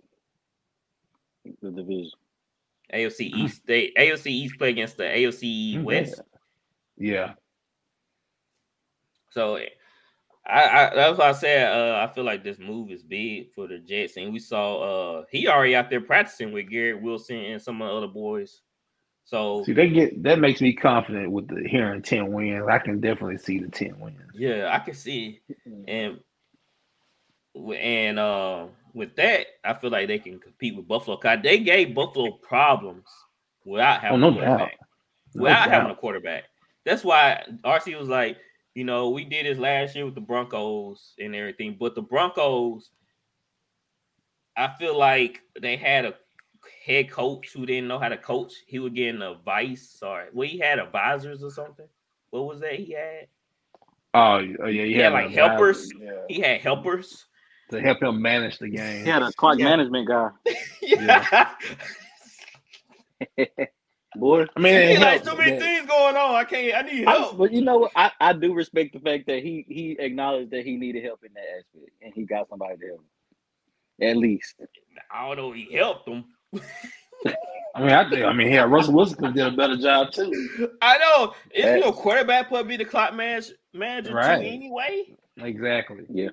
The 1.61 1.71
division. 1.71 2.11
AOC 2.93 3.27
East. 3.35 3.63
They 3.67 3.93
AOC 3.97 4.31
East 4.31 4.59
play 4.59 4.71
against 4.71 4.97
the 4.97 5.05
AOC 5.05 5.77
Mhm. 5.77 5.85
West. 5.85 6.21
yeah. 6.99 7.35
So 9.33 9.57
I, 10.47 10.63
I 10.91 10.95
that's 10.95 11.19
why 11.19 11.29
I 11.29 11.33
said 11.33 11.73
uh, 11.73 12.07
I 12.09 12.13
feel 12.13 12.25
like 12.25 12.45
this 12.45 12.59
move 12.59 12.91
is 12.91 13.03
big 13.03 13.53
for 13.55 13.67
the 13.67 13.79
Jets, 13.79 14.17
and 14.17 14.33
we 14.33 14.39
saw 14.39 15.19
uh 15.21 15.25
he 15.31 15.49
already 15.49 15.75
out 15.75 15.91
there 15.91 16.01
practicing 16.01 16.53
with 16.53 16.69
Garrett 16.71 17.01
Wilson 17.03 17.37
and 17.37 17.63
some 17.63 17.81
of 17.81 17.89
the 17.89 17.95
other 17.95 18.07
boys. 18.09 18.61
So 19.25 19.63
See, 19.65 19.73
they 19.73 19.89
get 19.89 20.23
that 20.25 20.41
makes 20.41 20.61
me 20.61 20.73
confident 20.75 21.31
with 21.31 21.49
the 21.49 21.67
hearing 21.69 22.03
ten 22.03 22.33
wins. 22.33 22.67
I 22.69 22.79
can 22.79 23.01
definitely 23.01 23.39
see 23.39 23.59
the 23.61 23.69
ten 23.69 23.99
wins. 24.01 24.19
yeah, 24.35 24.71
I 24.73 24.79
can 24.85 24.95
see 24.95 25.41
and 25.87 26.19
and 27.55 28.19
uh 28.19 28.67
with 28.95 29.17
that, 29.17 29.47
I 29.65 29.73
feel 29.75 29.91
like 29.91 30.09
they 30.09 30.19
can 30.19 30.39
compete 30.39 30.77
with 30.77 30.87
Buffalo. 30.87 31.17
Cause 31.17 31.39
they 31.43 31.59
gave 31.61 31.95
Buffalo 31.95 32.33
problems 32.33 33.07
without 33.65 34.01
having 34.01 34.23
Oh, 34.23 34.29
a 34.29 34.31
no 34.31 34.41
doubt. 34.41 34.59
quarterback. 34.59 34.79
No 35.35 35.43
Without 35.45 35.71
having 35.71 35.91
a 35.91 35.95
quarterback. 35.97 36.45
That's 36.85 37.05
why 37.05 37.43
RC 37.65 37.99
was 37.99 38.09
like, 38.09 38.37
you 38.75 38.85
know, 38.85 39.11
we 39.11 39.25
did 39.25 39.47
this 39.47 39.59
last 39.59 39.95
year 39.97 40.05
with 40.07 40.15
the 40.15 40.21
Broncos 40.21 41.15
and 41.19 41.35
everything, 41.35 41.77
but 41.79 41.95
the 41.95 42.03
Broncos, 42.03 42.91
I 44.57 44.69
feel 44.79 44.97
like 44.99 45.43
they 45.61 45.77
had 45.77 46.05
a 46.05 46.15
head 46.85 47.11
coach 47.11 47.51
who 47.53 47.67
didn't 47.67 47.89
know 47.89 47.99
how 47.99 48.09
to 48.09 48.17
coach. 48.17 48.55
He 48.67 48.79
was 48.79 48.93
getting 48.93 49.23
advice 49.23 49.99
or 50.03 50.29
well, 50.33 50.49
he 50.49 50.59
had 50.59 50.79
advisors 50.79 51.43
or 51.43 51.51
something. 51.51 51.87
What 52.31 52.47
was 52.47 52.61
that 52.61 52.75
he 52.75 52.93
had? 52.93 53.27
Oh, 54.15 54.39
yeah, 54.39 54.67
yeah, 54.69 54.85
He 54.85 54.95
had 54.95 55.13
like 55.13 55.31
helpers. 55.31 55.91
Yeah. 55.99 56.11
He 56.29 56.41
had 56.41 56.61
helpers. 56.61 57.27
to 57.71 57.81
help 57.81 58.03
him 58.03 58.21
manage 58.21 58.59
the 58.59 58.69
game. 58.69 59.05
He 59.05 59.11
had 59.11 59.23
a 59.23 59.33
clock 59.33 59.59
Yeah. 59.59 59.65
management 59.65 60.07
guy. 60.09 60.31
yeah. 60.83 61.51
Boy. 64.17 64.45
I 64.57 64.61
mean, 64.61 64.75
it 64.75 64.91
He 64.91 64.97
like 64.99 65.09
helps 65.25 65.25
so 65.27 65.37
many 65.37 65.53
that- 65.53 65.61
things 65.61 65.87
going 65.89 66.17
on. 66.17 66.35
I 66.35 66.45
can't. 66.45 66.77
I 66.77 66.91
need 66.91 67.07
I, 67.07 67.13
help. 67.13 67.39
but 67.39 67.53
you 67.53 67.63
know 67.63 67.79
what? 67.79 67.93
I, 67.97 68.11
I 68.21 68.33
do 68.35 68.53
respect 68.55 68.93
the 68.93 69.01
fact 69.01 69.27
that 69.27 69.43
he 69.43 69.65
he 69.69 69.97
acknowledged 69.99 70.51
that 70.51 70.65
he 70.67 70.77
needed 70.77 71.03
help 71.05 71.25
in 71.25 71.33
that 71.35 71.45
aspect, 71.59 71.91
and 72.03 72.13
he 72.15 72.25
got 72.25 72.49
somebody 72.49 72.77
to 72.77 72.87
help 72.87 73.01
him. 73.01 74.09
At 74.09 74.17
least. 74.17 74.55
I 75.11 75.27
don't 75.29 75.37
know. 75.37 75.53
He 75.53 75.73
helped 75.75 76.07
them. 76.07 76.25
I 77.75 77.81
mean, 77.81 77.91
I 77.93 78.09
think. 78.11 78.25
I 78.25 78.33
mean, 78.33 78.51
yeah, 78.53 78.65
Russell 78.65 78.95
Wilson 78.95 79.17
could 79.17 79.25
have 79.27 79.35
did 79.35 79.47
a 79.47 79.57
better 79.57 79.77
job 79.77 80.13
too. 80.13 80.31
I 80.83 80.99
know. 80.99 81.35
It's 81.51 81.59
you 81.59 81.65
know, 81.65 81.81
That's- 81.87 81.95
quarterback 82.03 82.49
probably 82.49 82.77
be 82.77 82.85
the 82.85 82.91
clock 82.91 83.15
manage, 83.15 83.51
manager 83.73 84.15
Right. 84.15 84.41
too 84.43 84.47
anyway. 84.47 85.05
Exactly. 85.39 86.05
Yeah. 86.11 86.29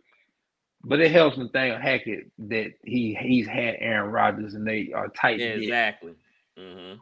But 0.84 1.00
it 1.02 1.12
helps 1.12 1.38
Nathaniel 1.38 1.78
Hackett 1.78 2.32
that 2.40 2.72
he 2.84 3.14
he's 3.22 3.48
had 3.48 3.76
Aaron 3.80 4.12
Rodgers 4.12 4.54
and 4.54 4.68
they 4.68 4.92
are 4.94 5.08
tight. 5.10 5.40
Yeah, 5.40 5.50
knit. 5.56 5.64
exactly. 5.64 6.14
hmm 6.58 6.94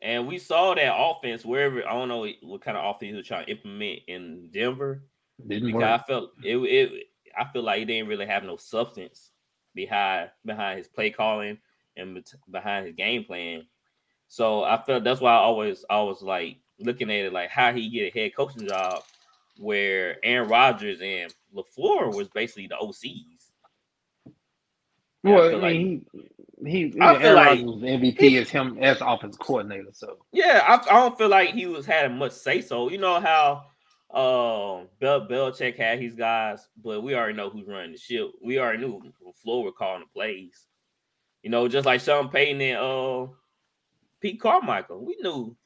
And 0.00 0.26
we 0.26 0.38
saw 0.38 0.74
that 0.74 0.94
offense 0.96 1.44
wherever 1.44 1.86
I 1.86 1.92
don't 1.92 2.08
know 2.08 2.26
what 2.42 2.60
kind 2.60 2.76
of 2.76 2.84
offense 2.84 3.10
he 3.10 3.16
was 3.16 3.26
trying 3.26 3.46
to 3.46 3.50
implement 3.50 4.00
in 4.06 4.48
Denver 4.52 5.02
Didn't 5.46 5.66
because 5.66 5.80
work. 5.80 6.00
I 6.00 6.04
felt 6.04 6.30
it, 6.44 6.56
it. 6.56 7.04
I 7.36 7.44
feel 7.52 7.62
like 7.62 7.80
he 7.80 7.84
didn't 7.84 8.08
really 8.08 8.26
have 8.26 8.44
no 8.44 8.56
substance 8.56 9.32
behind 9.74 10.30
behind 10.44 10.78
his 10.78 10.88
play 10.88 11.10
calling 11.10 11.58
and 11.96 12.24
behind 12.50 12.86
his 12.86 12.94
game 12.94 13.24
plan. 13.24 13.66
So 14.28 14.62
I 14.62 14.80
felt 14.82 15.04
that's 15.04 15.20
why 15.20 15.32
I 15.32 15.38
always 15.38 15.84
I 15.90 16.00
was 16.00 16.22
like 16.22 16.58
looking 16.78 17.10
at 17.10 17.26
it 17.26 17.32
like 17.32 17.50
how 17.50 17.72
he 17.72 17.88
get 17.88 18.14
a 18.14 18.18
head 18.18 18.36
coaching 18.36 18.68
job 18.68 19.02
where 19.58 20.24
Aaron 20.24 20.48
Rodgers 20.48 21.00
and 21.00 21.34
LaFleur 21.54 22.14
was 22.14 22.28
basically 22.28 22.68
the 22.68 22.76
OCs. 22.76 23.50
I 25.24 25.30
Well, 25.30 25.50
feel 25.50 25.64
I 25.64 25.72
mean, 25.72 26.06
he 26.12 26.22
he, 26.66 26.86
I 27.00 27.18
feel 27.18 27.26
Aaron 27.26 27.34
like- 27.36 27.46
Rodgers 27.48 27.64
was 27.64 27.82
MVP 27.82 28.40
as 28.40 28.48
him 28.50 28.78
as 28.80 28.98
offensive 29.00 29.40
coordinator. 29.40 29.90
So 29.92 30.18
Yeah, 30.32 30.62
I, 30.66 30.74
I 30.74 31.00
don't 31.00 31.16
feel 31.18 31.28
like 31.28 31.50
he 31.50 31.66
was 31.66 31.86
had 31.86 32.12
much 32.14 32.32
say 32.32 32.60
so. 32.60 32.90
You 32.90 32.98
know 32.98 33.20
how 33.20 33.64
um 34.10 34.88
Bel 35.00 35.28
Belichick 35.28 35.76
had 35.76 36.00
his 36.00 36.14
guys, 36.14 36.66
but 36.82 37.02
we 37.02 37.14
already 37.14 37.34
know 37.36 37.50
who's 37.50 37.68
running 37.68 37.92
the 37.92 37.98
ship. 37.98 38.30
We 38.42 38.58
already 38.58 38.78
knew 38.78 39.00
LaFleur 39.26 39.64
were 39.64 39.72
calling 39.72 40.00
the 40.00 40.06
plays. 40.14 40.66
You 41.42 41.50
know, 41.50 41.68
just 41.68 41.86
like 41.86 42.00
Sean 42.00 42.28
Payton 42.30 42.60
and 42.60 42.78
uh 42.78 43.26
Pete 44.20 44.40
Carmichael. 44.40 45.04
We 45.04 45.16
knew, 45.20 45.56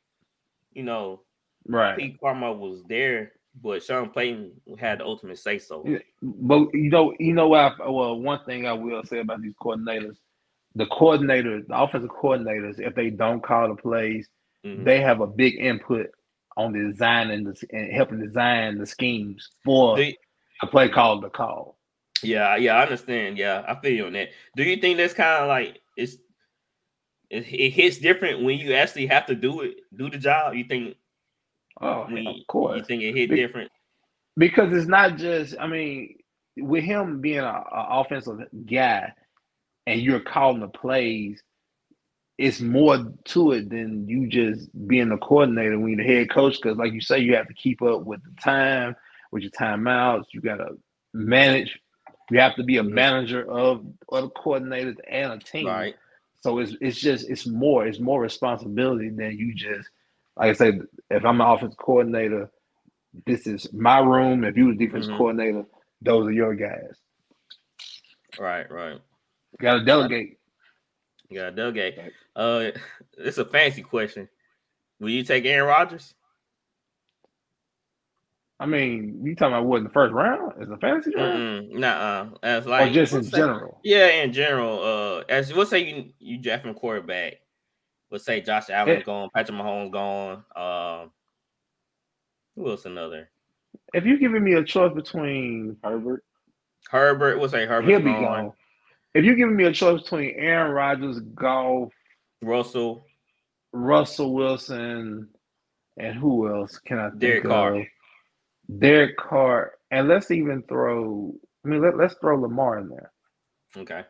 you 0.73 0.83
know, 0.83 1.23
right. 1.67 1.97
Pete 1.97 2.21
Carmichael 2.21 2.59
was 2.59 2.83
there, 2.89 3.33
but 3.63 3.83
Sean 3.83 4.11
Payton 4.11 4.53
had 4.79 4.99
the 4.99 5.05
ultimate 5.05 5.39
say 5.39 5.59
so. 5.59 5.85
Yeah. 5.87 5.99
But 6.21 6.75
you 6.75 6.91
know, 6.91 7.15
you 7.19 7.33
know 7.33 7.49
what? 7.49 7.81
I, 7.81 7.89
well, 7.89 8.19
one 8.21 8.45
thing 8.45 8.67
I 8.67 8.73
will 8.73 9.05
say 9.05 9.21
about 9.21 9.41
these 9.41 9.55
coordinators, 9.63 10.17
the 10.75 10.87
coordinators, 10.87 11.67
the 11.67 11.79
offensive 11.79 12.11
coordinators, 12.11 12.79
if 12.81 12.95
they 12.95 13.11
don't 13.11 13.43
call 13.43 13.69
the 13.69 13.75
plays, 13.77 14.29
Mhm. 14.65 14.85
they 14.85 15.01
have 15.01 15.21
a 15.21 15.27
big 15.27 15.57
input 15.57 16.07
on 16.57 16.73
the 16.73 16.91
design 16.91 17.31
and, 17.31 17.47
the, 17.47 17.67
and 17.71 17.93
helping 17.93 18.21
design 18.21 18.79
the 18.79 18.87
schemes 18.87 19.51
for 19.65 19.97
the 19.97 20.17
play 20.69 20.89
call 20.89 21.21
to 21.21 21.31
call. 21.31 21.79
Yeah, 22.23 22.57
yeah, 22.57 22.77
I 22.77 22.83
understand. 22.83 23.37
Yeah, 23.39 23.65
I 23.67 23.75
feel 23.81 23.93
you 23.93 24.07
on 24.07 24.13
that. 24.13 24.29
Do 24.57 24.63
you 24.63 24.77
think 24.77 24.97
that's 24.99 25.15
kind 25.15 25.43
of 25.43 25.49
like 25.49 25.81
it's 25.97 26.17
it, 27.31 27.47
it 27.53 27.71
hits 27.71 27.99
different 27.99 28.43
when 28.45 28.59
you 28.59 28.75
actually 28.75 29.07
have 29.07 29.27
to 29.27 29.35
do 29.35 29.63
it, 29.63 29.77
do 29.97 30.09
the 30.11 30.19
job? 30.19 30.55
You 30.55 30.65
think 30.65 30.97
Oh, 31.81 32.05
when 32.09 32.27
of 32.27 32.37
course. 32.49 32.79
you 32.79 32.85
think 32.85 33.03
it 33.03 33.17
hit 33.17 33.31
Be- 33.31 33.37
different? 33.37 33.71
because 34.39 34.73
it's 34.73 34.87
not 34.89 35.17
just 35.19 35.55
i 35.61 35.67
mean 35.67 36.17
with 36.57 36.83
him 36.85 37.21
being 37.21 37.39
a, 37.41 37.43
a 37.43 37.87
offensive 38.01 38.39
guy 38.67 39.13
and 39.87 40.01
you're 40.01 40.21
calling 40.21 40.61
the 40.61 40.69
plays 40.69 41.43
it's 42.39 42.61
more 42.61 42.99
to 43.27 43.53
it 43.53 43.71
than 43.71 44.09
you 44.09 44.29
just 44.29 44.69
being 44.89 45.11
the 45.11 45.19
coordinator 45.19 45.79
when 45.79 45.93
you're 45.99 46.07
the 46.07 46.13
head 46.15 46.31
coach 46.31 46.57
because 46.61 46.79
like 46.79 46.93
you 46.93 47.01
say 47.01 47.19
you 47.19 47.37
have 47.37 47.49
to 47.49 47.55
keep 47.55 47.83
up 47.83 48.05
with 48.05 48.23
the 48.25 48.43
time 48.43 48.97
with 49.33 49.43
your 49.43 49.53
timeouts 49.53 50.25
you 50.33 50.41
got 50.41 50.57
to 50.57 50.69
manage 51.15 51.79
you 52.31 52.41
have 52.41 52.57
to 52.57 52.65
be 52.65 52.79
a 52.79 52.83
Mhm. 52.83 52.93
manager 52.95 53.51
of 53.51 53.87
other 54.13 54.29
coordinators 54.29 54.97
and 55.11 55.33
a 55.35 55.39
team 55.39 55.67
Right. 55.67 55.97
so 56.43 56.59
it's 56.59 56.75
it's 56.81 57.01
just 57.01 57.29
it's 57.31 57.47
more 57.47 57.87
it's 57.87 58.01
more 58.01 58.21
responsibility 58.23 59.11
than 59.11 59.37
you 59.39 59.55
just 59.55 59.89
like 60.37 60.51
I 60.51 60.55
say 60.55 60.81
if 61.11 61.25
I'm 61.25 61.41
an 61.41 61.47
offensive 61.47 61.79
coordinator, 61.79 62.51
this 63.27 63.47
is 63.47 63.73
my 63.73 64.01
room. 64.01 64.45
If 64.45 64.57
you 64.57 64.75
the 64.75 64.87
defense 64.87 65.07
Mhm. 65.07 65.17
coordinator, 65.17 65.65
those 66.03 66.27
are 66.27 66.33
your 66.33 66.55
guys. 66.55 66.97
Right, 68.39 68.71
right. 68.71 69.01
You 69.63 69.69
gotta 69.69 69.85
delegate. 69.85 70.39
You 71.31 71.39
got 71.39 71.45
to 71.51 71.53
delegate. 71.53 71.99
Uh, 72.35 72.71
it's 73.19 73.39
a 73.39 73.45
fancy 73.45 73.81
question. 73.83 74.29
Will 75.01 75.11
you 75.11 75.23
take 75.23 75.45
Aaron 75.47 75.69
Rodgers? 75.69 76.15
I 78.61 78.67
mean, 78.67 79.21
you 79.25 79.35
talking 79.35 79.55
about 79.55 79.67
what 79.67 79.79
in 79.79 79.85
the 79.85 79.91
first 79.91 80.13
round? 80.13 80.53
Is 80.61 80.69
a 80.71 80.77
fantasy 80.77 81.15
round? 81.17 81.39
Mm-mm, 81.39 81.73
nuh-uh. 81.79 82.27
As 82.43 82.67
Or 82.67 82.71
like 82.71 82.93
just 82.93 83.13
in 83.13 83.23
say- 83.25 83.37
general? 83.39 83.81
Yeah, 83.83 84.09
in 84.09 84.33
general. 84.33 84.83
Uh, 84.83 85.25
as 85.29 85.53
let's 85.53 85.71
say 85.71 85.79
you 85.85 86.13
you 86.19 86.39
draft 86.39 86.65
him 86.67 86.75
quarterback. 86.75 87.35
Let's 88.11 88.25
say 88.25 88.41
Josh 88.41 88.69
Allen's 88.69 88.99
Yeah. 88.99 89.05
gone, 89.05 89.31
Patrick 89.35 89.57
Mahomes 89.59 89.91
gone. 89.93 90.45
Um, 90.55 91.11
who 92.57 92.69
else 92.71 92.85
another? 92.85 93.31
If 93.95 94.05
you're 94.05 94.19
giving 94.19 94.45
me 94.45 94.55
a 94.55 94.65
choice 94.65 94.93
between 94.95 95.77
Herbert. 95.83 96.25
Herbert. 96.91 97.39
We'll 97.39 97.49
say 97.49 97.65
Herbert. 97.65 97.89
he'll 97.89 98.01
be 98.01 98.13
gone. 98.13 98.53
If 99.15 99.25
you're 99.25 99.37
giving 99.37 99.57
me 99.57 99.65
a 99.65 99.73
choice 99.73 100.03
between 100.03 100.35
Aaron 100.37 100.73
Rodgers, 100.73 101.21
Goff, 101.21 101.93
Russell. 102.43 103.05
Russell 103.73 104.35
Wilson, 104.35 105.29
and 105.97 106.15
who 106.15 106.55
else 106.55 106.79
can 106.79 106.99
I 106.99 107.09
think 107.11 107.21
Derek 107.21 107.45
of? 107.45 107.51
Carr. 107.51 107.87
Derek 108.79 109.17
Carr, 109.17 109.73
and 109.91 110.09
let's 110.09 110.31
even 110.31 110.63
throw. 110.63 111.35
I 111.65 111.69
mean, 111.69 111.83
let, 111.83 111.97
let's 111.97 112.15
throw 112.21 112.39
Lamar 112.41 112.79
in 112.79 112.89
there. 112.89 113.13
Okay. 113.77 114.03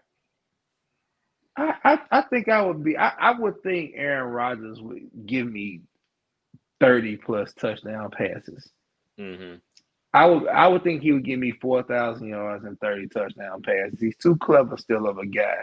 I, 1.57 1.74
I, 1.84 1.98
I 2.11 2.20
think 2.22 2.48
I 2.48 2.62
would 2.62 2.82
be. 2.82 2.96
I, 2.96 3.09
I 3.18 3.38
would 3.38 3.62
think 3.62 3.92
Aaron 3.94 4.32
Rodgers 4.32 4.80
would 4.80 5.03
give 5.26 5.50
me 5.50 5.82
thirty 6.80 7.16
plus 7.16 7.53
touchdown 7.53 8.11
passes. 8.11 8.70
Mm-hmm. 9.20 9.57
I 10.15 10.27
would 10.27 10.47
I 10.49 10.69
would 10.69 10.83
think 10.85 11.03
he 11.03 11.13
would 11.13 11.25
give 11.25 11.39
me 11.39 11.53
four 11.53 11.83
thousand 11.83 12.29
yards 12.29 12.65
and 12.65 12.79
thirty 12.81 13.07
touchdown 13.09 13.63
passes. 13.63 14.01
He's 14.01 14.17
too 14.17 14.37
clever 14.37 14.77
still 14.77 15.09
of 15.09 15.19
a 15.19 15.27
guy, 15.27 15.59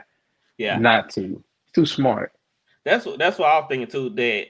Yeah. 0.58 0.78
not 0.78 1.10
to. 1.12 1.43
Too 1.76 1.86
smart. 1.86 2.32
That's 2.84 3.06
what 3.06 3.20
that's 3.20 3.38
what 3.38 3.50
I 3.50 3.60
was 3.60 3.68
thinking 3.70 3.88
too. 3.88 4.10
That 4.10 4.45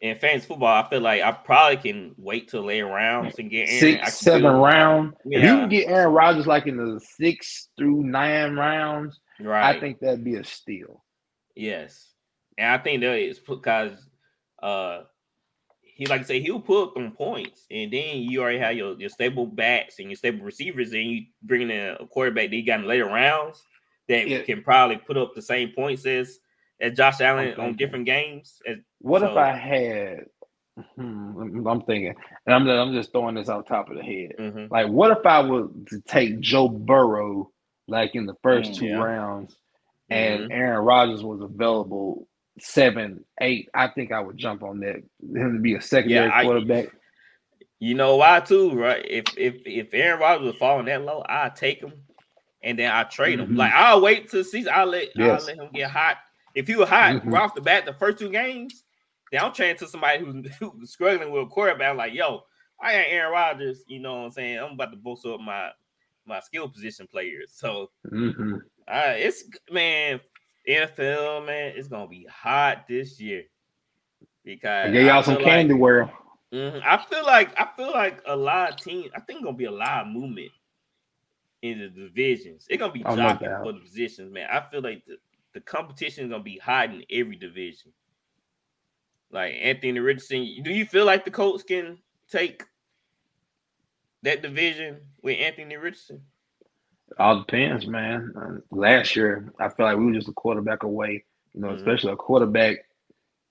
in 0.00 0.16
fantasy 0.18 0.46
football, 0.46 0.82
I 0.84 0.88
feel 0.88 1.00
like 1.00 1.22
I 1.22 1.32
probably 1.32 1.76
can 1.78 2.14
wait 2.16 2.48
till 2.48 2.62
later 2.64 2.86
rounds 2.86 3.36
and 3.38 3.50
get 3.50 3.68
Aaron. 3.68 3.80
Six, 3.80 4.14
seven 4.18 4.52
round. 4.56 5.14
If 5.24 5.42
you 5.42 5.48
can 5.48 5.68
get 5.68 5.88
Aaron 5.88 6.12
Rodgers 6.12 6.46
like 6.46 6.66
in 6.68 6.76
the 6.76 7.00
six 7.00 7.68
through 7.76 8.04
nine 8.04 8.54
rounds, 8.56 9.18
Right. 9.40 9.74
I 9.76 9.80
think 9.80 9.98
that'd 9.98 10.22
be 10.24 10.36
a 10.36 10.44
steal. 10.44 11.02
Yes, 11.56 12.12
and 12.58 12.68
I 12.70 12.78
think 12.78 13.00
that 13.00 13.18
is 13.18 13.40
because 13.40 13.92
uh 14.62 15.02
he 15.94 16.06
like 16.06 16.20
I 16.22 16.24
say 16.24 16.40
he'll 16.40 16.60
put 16.60 16.82
up 16.88 16.94
them 16.94 17.12
points, 17.12 17.66
and 17.70 17.92
then 17.92 18.18
you 18.22 18.40
already 18.42 18.58
have 18.58 18.76
your, 18.76 18.98
your 18.98 19.10
stable 19.10 19.46
backs 19.46 19.98
and 19.98 20.08
your 20.08 20.16
stable 20.16 20.44
receivers, 20.44 20.92
and 20.92 21.02
you 21.04 21.22
bring 21.42 21.62
in 21.62 21.70
a 22.00 22.06
quarterback 22.06 22.50
that 22.50 22.56
you 22.56 22.64
got 22.66 22.80
in 22.80 22.86
later 22.86 23.06
rounds 23.06 23.62
that 24.08 24.26
Yeah. 24.28 24.42
can 24.42 24.62
probably 24.62 24.96
put 24.96 25.16
up 25.16 25.34
the 25.34 25.42
same 25.42 25.70
points 25.76 26.04
as 26.06 26.38
as 26.80 26.94
Josh 26.96 27.20
Allen 27.20 27.54
on 27.60 27.76
different 27.76 28.06
games. 28.06 28.60
As, 28.66 28.78
What 29.00 29.20
So- 29.20 29.30
if 29.30 29.36
I 29.36 29.52
had? 29.52 30.26
Hmm, 30.96 31.66
I'm 31.68 31.82
thinking, 31.82 32.14
and 32.46 32.54
I'm 32.54 32.66
I'm 32.68 32.94
just 32.94 33.12
throwing 33.12 33.34
this 33.34 33.50
out 33.50 33.66
top 33.66 33.90
of 33.90 33.96
the 33.96 34.02
head. 34.02 34.32
mhm. 34.38 34.70
Like, 34.70 34.88
what 34.88 35.10
if 35.16 35.24
I 35.26 35.40
was 35.40 35.70
to 35.90 36.00
take 36.08 36.40
Joe 36.40 36.68
Burrow 36.68 37.50
like 37.88 38.14
in 38.14 38.24
the 38.24 38.34
first 38.42 38.72
Mm, 38.72 38.76
two 38.78 38.86
yeah. 38.86 38.94
rounds, 39.02 39.54
and 40.08 40.44
Mhm. 40.50 40.54
Aaron 40.54 40.84
Rodgers 40.84 41.22
was 41.22 41.42
available 41.42 42.26
seven, 42.58 43.24
eight? 43.40 43.68
I 43.74 43.88
think 43.88 44.12
I 44.12 44.20
would 44.20 44.36
jump 44.36 44.62
on 44.62 44.80
that. 44.80 44.96
Him 45.22 45.54
to 45.54 45.58
be 45.60 45.74
a 45.74 45.80
secondary 45.80 46.28
Yeah, 46.28 46.34
I- 46.36 46.42
quarterback. 46.44 46.86
You 47.78 47.94
know 47.96 48.16
why 48.16 48.38
too, 48.40 48.70
right? 48.78 49.04
If 49.08 49.36
if 49.36 49.56
if 49.66 49.92
Aaron 49.92 50.20
Rodgers 50.20 50.46
was 50.46 50.56
falling 50.56 50.86
that 50.86 51.02
low, 51.02 51.24
I 51.28 51.48
take 51.48 51.80
him 51.80 51.92
and 52.62 52.78
then 52.78 52.92
I 52.92 53.02
trade 53.02 53.40
him. 53.40 53.54
Mhm. 53.54 53.56
Like 53.56 53.72
I'll 53.72 54.00
wait 54.00 54.30
till 54.30 54.44
season. 54.44 54.72
I'll 54.72 54.86
let 54.86 55.08
Yes. 55.16 55.40
I'll 55.40 55.46
let 55.46 55.56
him 55.66 55.72
get 55.72 55.90
hot. 55.90 56.18
If 56.54 56.68
he 56.68 56.76
was 56.76 56.88
hot 56.88 57.16
Mhm. 57.16 57.32
right 57.32 57.42
off 57.42 57.56
the 57.56 57.60
bat 57.60 57.84
the 57.84 57.94
first 57.94 58.18
two 58.18 58.28
games, 58.30 58.84
then 59.32 59.42
I'm 59.42 59.52
trading 59.52 59.78
to 59.78 59.88
somebody 59.88 60.24
who's, 60.24 60.46
who's 60.60 60.92
struggling 60.92 61.32
with 61.32 61.42
a 61.42 61.46
quarterback. 61.46 61.90
I'm 61.90 61.96
like, 61.96 62.14
yo, 62.14 62.44
I 62.80 62.94
ain't 62.94 63.12
Aaron 63.14 63.32
Rodgers. 63.32 63.82
You 63.88 63.98
know 63.98 64.14
what 64.14 64.24
I'm 64.26 64.30
saying? 64.30 64.58
I'm 64.60 64.72
about 64.74 64.92
to 64.92 64.96
boost 64.96 65.26
up 65.26 65.40
my 65.40 65.70
my 66.24 66.38
skill 66.38 66.68
position 66.68 67.08
players. 67.08 67.50
So 67.52 67.90
hmm 68.08 68.58
uh, 68.86 69.14
it's 69.16 69.42
man, 69.72 70.20
NFL 70.68 71.46
man, 71.46 71.72
it's 71.76 71.88
gonna 71.88 72.08
be 72.08 72.24
hot 72.30 72.86
this 72.88 73.20
year 73.20 73.44
because 74.44 74.88
I 74.88 74.92
gave 74.92 75.06
y'all 75.06 75.22
some 75.22 75.34
like- 75.36 75.44
candy 75.44 75.74
world. 75.74 76.10
Mhm. 76.52 76.82
I 76.84 76.98
feel 77.04 77.24
like 77.24 77.58
I 77.58 77.68
feel 77.76 77.90
like 77.90 78.20
a 78.26 78.36
lot 78.36 78.72
of 78.72 78.76
teams. 78.76 79.10
I 79.14 79.20
think 79.20 79.42
gonna 79.42 79.56
be 79.56 79.64
a 79.64 79.70
lot 79.70 80.02
of 80.02 80.08
movement 80.08 80.52
in 81.62 81.78
the 81.78 81.88
divisions. 81.88 82.66
It's 82.68 82.78
gonna 82.78 82.92
be 82.92 83.04
Oh, 83.04 83.16
jockeying 83.16 83.62
for 83.62 83.72
the 83.72 83.80
positions, 83.80 84.30
man. 84.32 84.48
I 84.50 84.60
feel 84.60 84.82
like 84.82 85.04
the, 85.06 85.16
the 85.54 85.60
competition 85.60 86.24
is 86.24 86.30
gonna 86.30 86.42
be 86.42 86.58
hot 86.58 86.90
in 86.90 87.04
every 87.10 87.36
division. 87.36 87.92
Like 89.30 89.54
Anthony 89.54 89.98
Richardson, 89.98 90.62
do 90.62 90.70
you 90.72 90.84
feel 90.84 91.06
like 91.06 91.24
the 91.24 91.30
Colts 91.30 91.62
can 91.64 91.98
take 92.28 92.64
that 94.22 94.42
division 94.42 95.00
with 95.22 95.38
Anthony 95.38 95.76
Richardson? 95.76 96.22
All 97.18 97.40
depends, 97.40 97.86
man. 97.86 98.62
Last 98.70 99.16
year, 99.16 99.52
I 99.58 99.68
felt 99.68 99.88
like 99.90 99.98
we 99.98 100.06
were 100.06 100.12
just 100.14 100.28
a 100.28 100.32
quarterback 100.32 100.82
away. 100.82 101.24
You 101.54 101.60
know, 101.60 101.68
Mhm. 101.68 101.76
especially 101.76 102.12
a 102.12 102.16
quarterback 102.16 102.78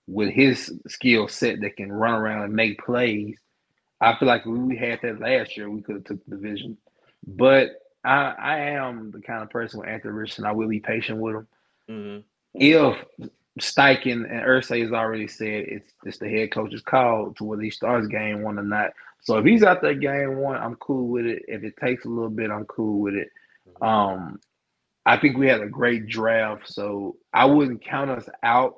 with 0.08 0.30
his 0.32 0.74
skill 0.88 1.28
set 1.28 1.62
that 1.62 1.78
can 1.78 1.92
run 1.92 2.20
around 2.20 2.44
and 2.44 2.54
make 2.54 2.80
plays. 2.84 3.40
I 4.02 4.16
feel 4.16 4.28
like 4.28 4.46
we 4.46 4.76
had 4.76 5.00
that 5.04 5.20
last 5.20 5.56
year, 5.56 5.70
we 5.70 5.82
could 5.82 5.96
have 5.96 6.04
took 6.06 6.26
the 6.26 6.36
division. 6.36 6.78
But 7.28 7.72
I, 8.04 8.32
I 8.38 8.58
am 8.72 9.12
the 9.12 9.22
kind 9.22 9.44
of 9.44 9.52
person 9.52 9.80
with 9.80 9.90
Anthony 9.90 10.14
Richardson. 10.14 10.46
I 10.46 10.54
will 10.54 10.68
be 10.68 10.80
patient 10.80 11.20
with 11.20 11.36
him. 11.36 11.48
hmm 11.88 12.18
If 12.56 13.06
Steichen 13.60 14.24
and 14.30 14.42
Irsay 14.42 14.82
has 14.82 14.92
already 14.92 15.28
said 15.28 15.66
it's 15.68 15.94
it's 16.04 16.18
the 16.18 16.30
head 16.30 16.52
coach's 16.52 16.82
call 16.82 17.34
to 17.34 17.44
whether 17.44 17.62
he 17.62 17.70
starts 17.70 18.08
game 18.08 18.42
one 18.42 18.58
or 18.58 18.64
not. 18.64 18.92
So 19.22 19.38
if 19.38 19.46
he's 19.46 19.62
out 19.64 19.82
there 19.82 19.94
game 19.94 20.38
one, 20.38 20.58
I'm 20.58 20.76
cool 20.78 21.08
with 21.10 21.26
it. 21.26 21.44
If 21.48 21.64
it 21.64 21.78
takes 21.78 22.06
a 22.06 22.10
little 22.10 22.30
bit, 22.30 22.50
I'm 22.50 22.66
cool 22.66 23.00
with 23.02 23.14
it. 23.14 23.30
Um, 23.82 24.40
I 25.06 25.18
think 25.18 25.38
we 25.38 25.48
had 25.48 25.62
a 25.62 25.68
great 25.68 26.08
draft, 26.08 26.72
so 26.72 27.16
I 27.34 27.46
wouldn't 27.46 27.84
count 27.84 28.12
us 28.12 28.30
out. 28.44 28.76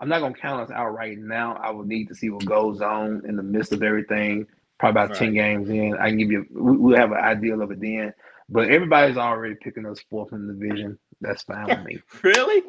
I'm 0.00 0.08
not 0.08 0.20
gonna 0.20 0.34
count 0.34 0.62
us 0.62 0.70
out 0.70 0.94
right 0.94 1.18
now. 1.18 1.54
I 1.62 1.70
would 1.70 1.86
need 1.86 2.08
to 2.08 2.14
see 2.14 2.30
what 2.30 2.44
goes 2.44 2.80
on 2.80 3.22
in 3.28 3.36
the 3.36 3.42
midst 3.42 3.72
of 3.72 3.82
everything. 3.82 4.46
Probably 4.78 5.02
about 5.02 5.16
ten 5.16 5.32
games 5.34 5.68
in, 5.70 5.96
I 5.98 6.08
can 6.08 6.18
give 6.18 6.30
you. 6.30 6.46
we- 6.50 6.76
We'll 6.76 6.96
have 6.98 7.12
an 7.12 7.18
idea 7.18 7.56
of 7.58 7.70
it 7.70 7.80
then. 7.80 8.12
But 8.48 8.70
everybody's 8.70 9.16
already 9.16 9.54
picking 9.56 9.86
us 9.86 10.00
fourth 10.10 10.32
in 10.32 10.46
the 10.46 10.54
division. 10.54 10.98
That's 11.20 11.42
fine 11.42 11.66
with 11.66 11.84
me. 11.84 11.98
Really? 12.22 12.62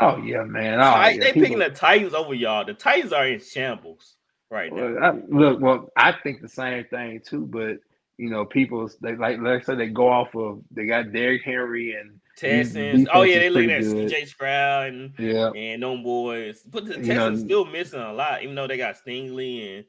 Oh 0.00 0.16
yeah, 0.18 0.44
man. 0.44 0.80
Oh, 0.80 0.84
yeah. 0.84 1.10
they 1.18 1.32
People- 1.32 1.42
picking 1.42 1.58
the 1.58 1.70
Titans 1.70 2.14
over 2.14 2.32
y'all. 2.34 2.64
The 2.64 2.74
Titans 2.74 3.12
are 3.12 3.26
in 3.26 3.40
shambles 3.40 4.16
right 4.50 4.72
now. 4.72 4.82
Well, 4.94 5.04
I, 5.04 5.10
look, 5.28 5.60
well, 5.60 5.88
I 5.96 6.12
think 6.22 6.40
the 6.40 6.48
same 6.48 6.84
thing 6.84 7.20
too, 7.26 7.46
but 7.46 7.78
you 8.18 8.30
know, 8.30 8.44
people 8.44 8.88
they 9.00 9.16
like 9.16 9.38
like 9.40 9.62
I 9.62 9.64
said 9.64 9.78
they 9.78 9.88
go 9.88 10.08
off 10.08 10.34
of 10.34 10.60
they 10.70 10.86
got 10.86 11.12
Derrick 11.12 11.42
Henry 11.44 11.94
and 11.94 12.20
Texans. 12.36 13.06
Oh 13.12 13.22
yeah, 13.22 13.38
they 13.40 13.50
looking 13.50 13.70
at. 13.70 13.82
CJ 13.82 14.26
Stroud 14.28 14.86
and 14.88 15.12
yeah, 15.18 15.50
and 15.50 15.82
them 15.82 16.02
boys. 16.02 16.62
But 16.62 16.86
the 16.86 16.98
You 16.98 17.04
Texans 17.04 17.42
know- 17.42 17.46
still 17.46 17.64
missing 17.66 18.00
a 18.00 18.12
lot, 18.12 18.42
even 18.42 18.54
though 18.54 18.66
they 18.66 18.76
got 18.76 18.96
Stingley 18.96 19.76
and 19.78 19.84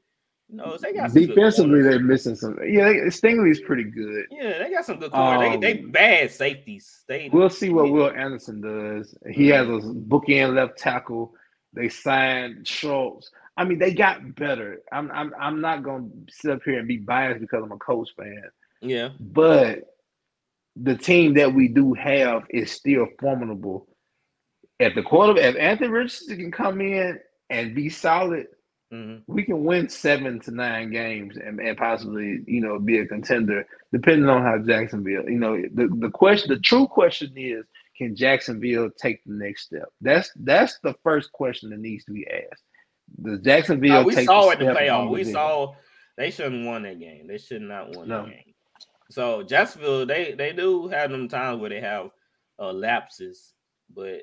you 0.50 0.58
know 0.58 0.78
they 0.78 0.94
got 0.94 1.12
some 1.12 1.26
defensively 1.26 1.82
they're 1.82 2.00
missing 2.00 2.36
some. 2.36 2.58
Yeah, 2.66 2.90
they, 2.90 2.96
Stingley's 3.08 3.62
pretty 3.62 3.86
good. 3.86 4.26
Yeah, 4.30 4.60
they 4.60 4.70
got 4.72 4.86
some 4.86 5.00
good 5.00 5.12
corners. 5.12 5.60
they 5.62 5.74
they 5.74 5.80
Um, 5.82 5.92
bad 5.92 6.32
safeties. 6.32 7.04
They 7.08 7.30
We'll 7.32 7.50
see 7.50 7.70
what 7.70 7.92
Will 7.92 8.12
Anderson 8.12 8.62
does. 8.62 9.16
He 9.32 9.48
has 9.50 9.68
a 9.68 9.72
bookend 9.82 10.56
left 10.56 10.78
tackle. 10.78 11.34
They 11.74 11.90
signed 11.90 12.68
Schultz. 12.68 13.32
I 13.56 13.66
mean, 13.66 13.80
they 13.80 13.94
got 13.94 14.36
better. 14.36 14.82
I'm 14.92 15.12
I'm 15.12 15.34
I'm 15.40 15.62
not 15.62 15.84
gonna 15.84 16.08
sit 16.30 16.52
up 16.52 16.62
here 16.66 16.80
and 16.80 16.88
be 16.88 16.98
biased 16.98 17.40
because 17.42 17.62
I'm 17.64 17.72
a 17.72 17.78
Colts 17.78 18.12
fan. 18.18 18.44
yeah. 18.82 19.10
but 19.20 19.84
the 20.76 20.96
team 20.98 21.36
that 21.36 21.54
we 21.54 21.68
do 21.68 21.94
have 21.94 22.44
is 22.50 22.72
still 22.72 23.08
formidable. 23.20 23.88
If 24.80 24.96
the 24.96 25.04
quarter, 25.04 25.40
if 25.40 25.56
Anthony 25.56 25.90
Richardson 25.90 26.38
can 26.38 26.52
come 26.52 26.82
in 26.82 27.20
and 27.50 27.76
be 27.76 27.90
solid, 27.90 28.48
hmm 28.92 29.18
we 29.28 29.44
can 29.44 29.64
win 29.64 29.88
seven 29.90 30.40
to 30.42 30.52
nine 30.52 30.92
games 30.92 31.38
and, 31.38 31.60
and 31.60 31.78
possibly, 31.78 32.42
you 32.48 32.62
know, 32.62 32.80
be 32.80 32.98
a 33.00 33.06
contender, 33.06 33.66
depending 33.92 34.30
on 34.30 34.42
how 34.42 34.58
Jacksonville. 34.58 35.30
You 35.30 35.40
know, 35.40 35.62
the, 35.74 35.90
the 36.00 36.10
question, 36.10 36.50
the 36.50 36.60
true 36.60 36.88
question 36.88 37.34
is, 37.36 37.66
can 37.96 38.16
Jacksonville 38.16 38.90
take 39.00 39.24
the 39.26 39.34
next 39.34 39.66
step? 39.66 39.90
That's 40.02 40.32
that's 40.38 40.80
the 40.84 40.96
first 41.04 41.32
question 41.32 41.70
that 41.70 41.80
needs 41.80 42.04
to 42.06 42.12
be 42.12 42.26
asked. 42.28 42.64
Does 43.22 43.40
Jacksonville 43.42 43.98
Uh, 44.00 44.04
we 44.04 44.26
saw 44.26 44.46
the 44.46 44.52
it 44.52 44.62
in 44.62 44.68
the 44.68 44.74
playoff. 44.74 45.10
We 45.10 45.24
the- 45.24 45.32
saw 45.32 45.76
they 46.18 46.32
shouldn't 46.32 46.66
won 46.66 46.84
that 46.84 47.00
game. 47.00 47.28
They 47.28 47.38
should 47.38 47.62
not 47.62 47.96
won 47.96 48.08
No. 48.08 48.24
that 48.26 48.32
game. 48.32 48.54
So 49.10 49.44
Jacksonville, 49.44 50.06
they 50.06 50.34
they 50.34 50.54
do 50.54 50.88
have 50.88 51.12
them 51.12 51.28
times 51.28 51.60
where 51.62 51.70
they 51.70 51.80
have 51.82 52.10
uh, 52.60 52.72
lapses, 52.74 53.54
but 53.94 54.22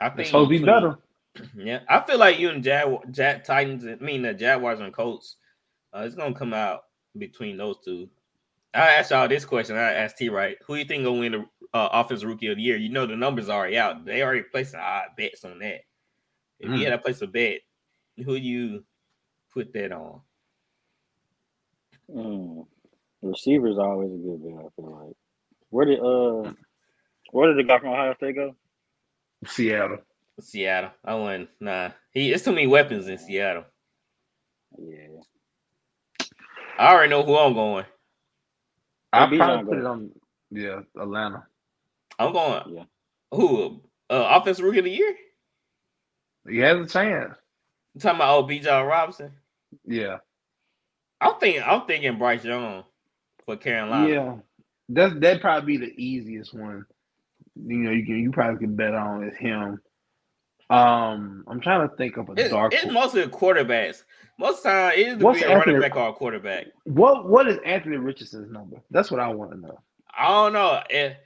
I 0.00 0.10
think 0.10 0.28
to 0.28 0.46
be 0.46 0.58
better. 0.58 0.98
Yeah, 1.54 1.80
I 1.88 2.00
feel 2.00 2.18
like 2.18 2.38
you 2.38 2.48
and 2.48 2.64
Jag, 2.64 3.12
Jag 3.12 3.44
Titans, 3.44 3.84
I 3.86 3.96
mean 4.02 4.22
the 4.22 4.32
Jaguars 4.32 4.80
and 4.80 4.90
Colts, 4.92 5.36
uh, 5.94 6.00
it's 6.00 6.14
gonna 6.14 6.34
come 6.34 6.54
out 6.54 6.84
between 7.18 7.58
those 7.58 7.76
two. 7.84 8.08
I 8.72 8.94
asked 8.94 9.10
y'all 9.10 9.28
this 9.28 9.44
question. 9.44 9.76
I 9.76 9.92
asked 9.92 10.16
T 10.16 10.28
right, 10.30 10.56
who 10.66 10.76
you 10.76 10.84
think 10.86 11.04
gonna 11.04 11.18
win 11.20 11.32
the 11.32 11.46
uh, 11.74 11.88
offensive 11.92 12.28
rookie 12.28 12.46
of 12.46 12.56
the 12.56 12.62
year? 12.62 12.76
You 12.78 12.88
know 12.88 13.04
the 13.06 13.16
numbers 13.16 13.48
are 13.50 13.58
already 13.58 13.76
out. 13.78 14.04
They 14.06 14.22
already 14.22 14.42
placed 14.44 14.74
odd 14.74 15.08
bets 15.18 15.44
on 15.44 15.58
that. 15.58 15.80
If 16.58 16.70
Mm. 16.70 16.78
you 16.78 16.84
had 16.86 16.92
to 16.92 16.98
place 16.98 17.20
a 17.20 17.26
bet, 17.26 17.60
who 18.24 18.34
you 18.34 18.84
put 19.52 19.72
that 19.74 19.92
on? 19.92 20.20
Mm. 22.14 22.66
Receivers 23.22 23.78
are 23.78 23.92
always 23.92 24.12
a 24.12 24.16
good 24.16 24.42
bet. 24.42 24.64
I 24.64 24.68
feel 24.76 25.06
like. 25.06 25.16
Where 25.70 25.86
did 25.86 26.00
uh, 26.00 26.52
where 27.32 27.52
did 27.52 27.58
the 27.58 27.68
guy 27.68 27.78
from 27.78 27.90
Ohio 27.90 28.14
State 28.14 28.36
go? 28.36 28.54
Seattle. 29.46 29.98
Seattle. 30.40 30.90
I 31.04 31.14
wouldn't. 31.14 31.48
Nah, 31.60 31.90
he. 32.10 32.32
It's 32.32 32.44
too 32.44 32.52
many 32.52 32.66
weapons 32.66 33.08
in 33.08 33.18
Seattle. 33.18 33.64
Yeah, 34.78 35.20
I 36.78 36.92
already 36.92 37.10
know 37.10 37.22
who 37.24 37.36
I'm 37.36 37.54
going. 37.54 37.86
I 39.12 39.26
Bijan 39.26 39.36
probably 39.38 39.64
go. 39.64 39.70
put 39.70 39.78
it 39.78 39.86
on. 39.86 40.10
Yeah, 40.50 40.80
Atlanta. 41.00 41.46
I'm 42.18 42.32
going. 42.32 42.62
Yeah. 42.74 42.84
Who? 43.32 43.80
Uh, 44.08 44.38
offensive 44.40 44.64
rookie 44.64 44.78
of 44.78 44.84
the 44.84 44.90
year? 44.90 45.16
He 46.48 46.58
has 46.58 46.78
a 46.78 46.86
chance. 46.88 47.34
You 47.96 48.00
talking 48.00 48.16
about 48.18 48.44
oh, 48.44 48.46
Bijan 48.46 48.86
Robinson? 48.86 49.32
Yeah. 49.86 50.18
I'm 51.18 51.40
thinking. 51.40 51.62
I'm 51.64 51.86
thinking 51.86 52.18
Bryce 52.18 52.44
Young 52.44 52.84
for 53.46 53.56
Carolina. 53.56 54.06
Yeah. 54.06 54.34
That's 54.90 55.14
that'd 55.18 55.40
probably 55.40 55.78
be 55.78 55.86
the 55.86 55.94
easiest 55.96 56.52
one. 56.52 56.84
You 57.56 57.76
know, 57.78 57.90
you 57.92 58.04
can 58.04 58.18
you 58.18 58.30
probably 58.32 58.58
can 58.58 58.76
bet 58.76 58.94
on 58.94 59.24
is 59.24 59.34
him. 59.38 59.80
Um, 60.68 61.42
I'm 61.48 61.60
trying 61.62 61.88
to 61.88 61.96
think 61.96 62.18
of 62.18 62.28
a 62.28 62.32
It's, 62.32 62.50
dark. 62.50 62.74
it's 62.74 62.92
mostly 62.92 63.22
quarterbacks. 63.28 64.02
Most 64.38 64.62
time 64.62 64.92
it 64.92 64.98
is 64.98 65.16
What's 65.16 65.40
be 65.40 65.46
a 65.46 65.56
running 65.56 65.80
back 65.80 65.96
or 65.96 66.08
a 66.10 66.12
quarterback. 66.12 66.66
What 66.84 67.26
what 67.30 67.48
is 67.48 67.58
Anthony 67.64 67.96
Richardson's 67.96 68.50
number? 68.52 68.76
That's 68.90 69.10
what 69.10 69.20
I 69.20 69.28
want 69.28 69.52
to 69.52 69.56
know. 69.56 69.80
I 70.14 70.28
don't 70.28 70.52
know 70.52 70.82
if 70.90 71.16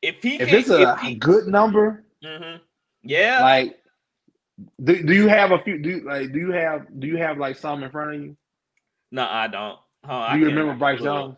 if 0.00 0.22
he 0.22 0.36
If 0.36 0.48
can, 0.48 0.58
it's 0.58 0.70
a 0.70 0.96
he, 1.00 1.14
good 1.16 1.46
number, 1.46 2.06
Mhm. 2.24 2.60
yeah, 3.02 3.42
like 3.42 3.78
do, 4.82 5.02
do 5.02 5.14
you 5.14 5.28
have 5.28 5.52
a 5.52 5.58
few 5.58 5.78
do 5.82 5.90
you, 5.90 6.00
like 6.00 6.32
do 6.32 6.38
you 6.38 6.52
have 6.52 6.86
do 6.98 7.06
you 7.06 7.18
have 7.18 7.38
like 7.38 7.56
some 7.56 7.82
in 7.82 7.90
front 7.90 8.14
of 8.14 8.22
you? 8.22 8.36
no, 9.10 9.26
I 9.28 9.48
don't. 9.48 9.78
Huh, 10.04 10.12
I 10.14 10.34
Do 10.34 10.40
you 10.40 10.46
remember 10.46 10.74
Bryce 10.74 10.98
pull 10.98 11.06
it 11.06 11.10
up. 11.10 11.14
Young? 11.14 11.36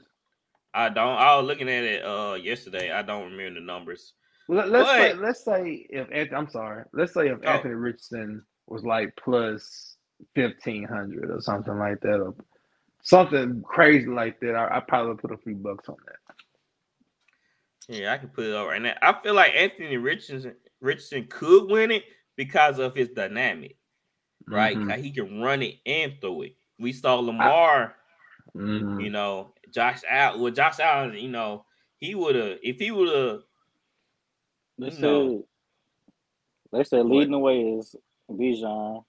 I 0.74 0.88
don't. 0.90 1.16
I 1.18 1.36
was 1.36 1.46
looking 1.46 1.68
at 1.68 1.84
it 1.84 2.04
uh 2.04 2.34
yesterday. 2.34 2.92
I 2.92 3.02
don't 3.02 3.32
remember 3.32 3.60
the 3.60 3.66
numbers. 3.66 4.12
Let, 4.48 4.70
let's 4.70 4.88
say 4.90 5.14
let's 5.14 5.44
say 5.44 5.86
if 5.90 6.32
I'm 6.32 6.48
sorry, 6.48 6.84
let's 6.92 7.14
say 7.14 7.28
if 7.28 7.38
Oh. 7.44 7.48
Anthony 7.48 7.74
Richardson 7.74 8.44
was 8.66 8.84
like 8.84 9.14
plus 9.16 9.96
fifteen 10.34 10.84
hundred 10.84 11.30
or 11.30 11.40
something 11.40 11.78
like 11.78 12.00
that, 12.00 12.20
or 12.20 12.34
something 13.02 13.62
crazy 13.62 14.06
like 14.06 14.40
that, 14.40 14.54
I, 14.54 14.78
I 14.78 14.80
probably 14.80 15.16
put 15.16 15.32
a 15.32 15.38
few 15.38 15.54
bucks 15.56 15.88
on 15.88 15.96
that. 16.06 16.34
Yeah, 17.88 18.12
I 18.12 18.18
can 18.18 18.28
put 18.28 18.44
it 18.44 18.52
over 18.52 18.70
right 18.70 18.82
now. 18.82 18.94
I 19.02 19.14
feel 19.22 19.34
like 19.34 19.54
Anthony 19.54 19.96
Richardson 19.96 20.54
Richardson 20.80 21.26
could 21.28 21.70
win 21.70 21.90
it 21.90 22.04
because 22.38 22.78
of 22.78 22.94
his 22.94 23.08
dynamic, 23.10 23.76
right? 24.46 24.78
Mhm. 24.78 25.00
He 25.02 25.10
can 25.10 25.40
run 25.42 25.60
it 25.60 25.80
and 25.84 26.14
throw 26.20 26.42
it. 26.42 26.56
We 26.78 26.92
saw 26.92 27.16
Lamar, 27.16 27.96
Mhm. 28.54 29.02
you 29.02 29.10
know, 29.10 29.52
Josh 29.74 30.02
Allen. 30.08 30.40
Well, 30.40 30.52
Josh 30.52 30.78
Allen, 30.78 31.18
you 31.18 31.28
know, 31.28 31.66
he 31.98 32.14
would 32.14 32.36
have 32.36 32.58
if 32.62 32.78
he 32.78 32.92
would 32.92 33.14
have. 33.14 33.42
They 34.78 34.90
No. 34.90 35.40
said 35.40 35.44
they 36.70 36.84
said 36.84 37.06
leading 37.06 37.32
the 37.32 37.38
way 37.40 37.60
is 37.60 37.96
Bijan. 38.30 39.04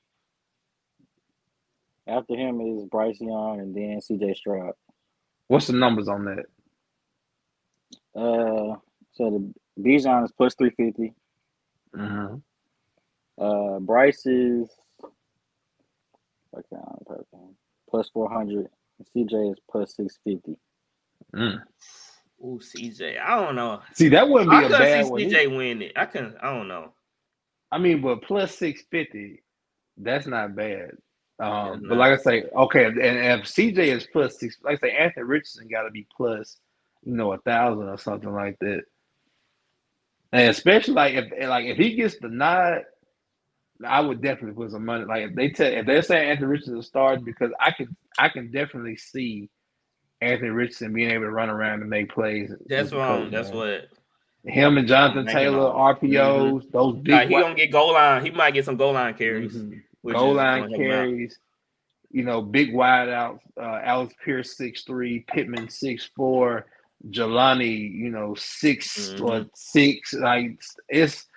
After 2.07 2.35
him 2.35 2.59
is 2.61 2.85
Bryce 2.85 3.21
Young 3.21 3.59
and 3.59 3.75
then 3.75 4.01
CJ 4.01 4.35
Stroud. 4.35 4.73
What's 5.47 5.67
the 5.67 5.73
numbers 5.73 6.07
on 6.07 6.25
that? 6.25 6.45
Uh 8.15 8.77
so 9.11 9.29
the 9.29 9.53
Bijan 9.79 10.25
is 10.25 10.31
plus 10.31 10.55
three 10.55 10.71
fifty. 10.71 11.13
Mm-hmm. 11.95 12.37
Uh 13.39 13.79
Bryce 13.79 14.25
is 14.25 14.69
okay, 16.55 16.81
okay, 17.09 17.21
plus 17.89 18.09
four 18.09 18.29
hundred. 18.29 18.67
CJ 19.15 19.53
is 19.53 19.59
plus 19.69 19.95
six 19.95 20.19
fifty. 20.25 20.57
Mm. 21.33 21.61
Ooh, 22.41 22.59
CJ. 22.61 23.19
I 23.21 23.43
don't 23.43 23.55
know. 23.55 23.81
See, 23.93 24.09
that 24.09 24.27
wouldn't 24.27 24.51
be 24.51 24.65
a 24.65 24.69
bad 24.69 25.05
see 25.05 25.11
one. 25.11 25.21
CJ 25.21 25.57
win 25.57 25.81
it. 25.81 25.93
I 25.95 26.05
couldn't. 26.05 26.35
I 26.41 26.53
don't 26.53 26.67
know. 26.67 26.93
I 27.71 27.77
mean, 27.77 28.01
but 28.01 28.21
plus 28.23 28.55
six 28.55 28.83
fifty, 28.89 29.43
that's 29.97 30.27
not 30.27 30.55
bad. 30.55 30.91
Um, 31.39 31.85
but 31.87 31.97
like 31.97 32.19
I 32.19 32.21
say, 32.21 32.43
okay, 32.53 32.85
and, 32.85 32.99
and 32.99 33.41
if 33.41 33.47
CJ 33.47 33.77
is 33.77 34.07
plus 34.11 34.39
six, 34.39 34.57
like 34.63 34.79
I 34.83 34.87
say, 34.87 34.91
Anthony 34.95 35.23
Richardson 35.23 35.69
got 35.69 35.83
to 35.83 35.91
be 35.91 36.05
plus, 36.15 36.57
you 37.03 37.13
know, 37.13 37.31
a 37.31 37.37
thousand 37.39 37.87
or 37.87 37.97
something 37.97 38.33
like 38.33 38.57
that. 38.59 38.81
And 40.33 40.49
especially 40.49 40.95
like 40.95 41.13
if 41.15 41.49
like 41.49 41.65
if 41.65 41.77
he 41.77 41.95
gets 41.95 42.17
the 42.19 42.27
nod, 42.29 42.83
I 43.85 44.01
would 44.01 44.21
definitely 44.21 44.55
put 44.61 44.71
some 44.71 44.85
money. 44.85 45.05
Like 45.05 45.29
if 45.29 45.35
they 45.35 45.49
tell 45.49 45.71
if 45.71 45.85
they're 45.85 46.01
saying 46.01 46.29
Anthony 46.31 46.47
Richardson 46.47 46.81
started 46.81 47.23
because 47.25 47.51
I 47.59 47.71
can 47.71 47.95
I 48.17 48.29
can 48.29 48.51
definitely 48.51 48.97
see 48.97 49.49
Anthony 50.21 50.49
Richardson 50.49 50.93
being 50.93 51.11
able 51.11 51.23
to 51.25 51.31
run 51.31 51.49
around 51.49 51.81
and 51.81 51.89
make 51.89 52.11
plays. 52.13 52.51
That's 52.67 52.91
wrong. 52.91 53.31
That's 53.31 53.51
what. 53.51 53.87
him 54.45 54.77
and 54.77 54.87
Jonathan 54.87 55.25
Making 55.25 55.37
Taylor 55.39 55.59
all- 55.71 55.93
RPOs, 55.95 56.71
those 56.71 56.95
big 56.97 57.13
Like, 57.13 57.27
he 57.29 57.33
gonna 57.35 57.55
get 57.55 57.71
goal 57.71 57.93
line. 57.93 58.23
He 58.25 58.31
might 58.31 58.53
get 58.53 58.65
some 58.65 58.77
goal 58.77 58.93
line 58.93 59.13
carries. 59.13 59.55
Mhm. 59.55 59.81
goal 60.11 60.33
line 60.33 60.61
gonna 60.63 60.69
help 60.71 60.81
him 60.81 60.91
out. 60.91 60.95
carries, 60.95 61.39
you 62.11 62.23
know, 62.23 62.41
big 62.41 62.73
wide 62.73 63.09
outs. 63.09 63.43
Uh, 63.57 63.79
Alec 63.83 64.15
Pierce 64.23 64.55
six 64.57 64.83
three, 64.83 65.21
Pittman 65.27 65.69
six 65.69 66.09
four, 66.15 66.65
Jelani, 67.11 67.89
you 67.93 68.09
know, 68.09 68.33
6 68.35 69.13
Mhm. 69.13 69.21
or 69.29 69.45
six. 69.55 70.13
Like 70.13 70.59
it's 70.89 71.27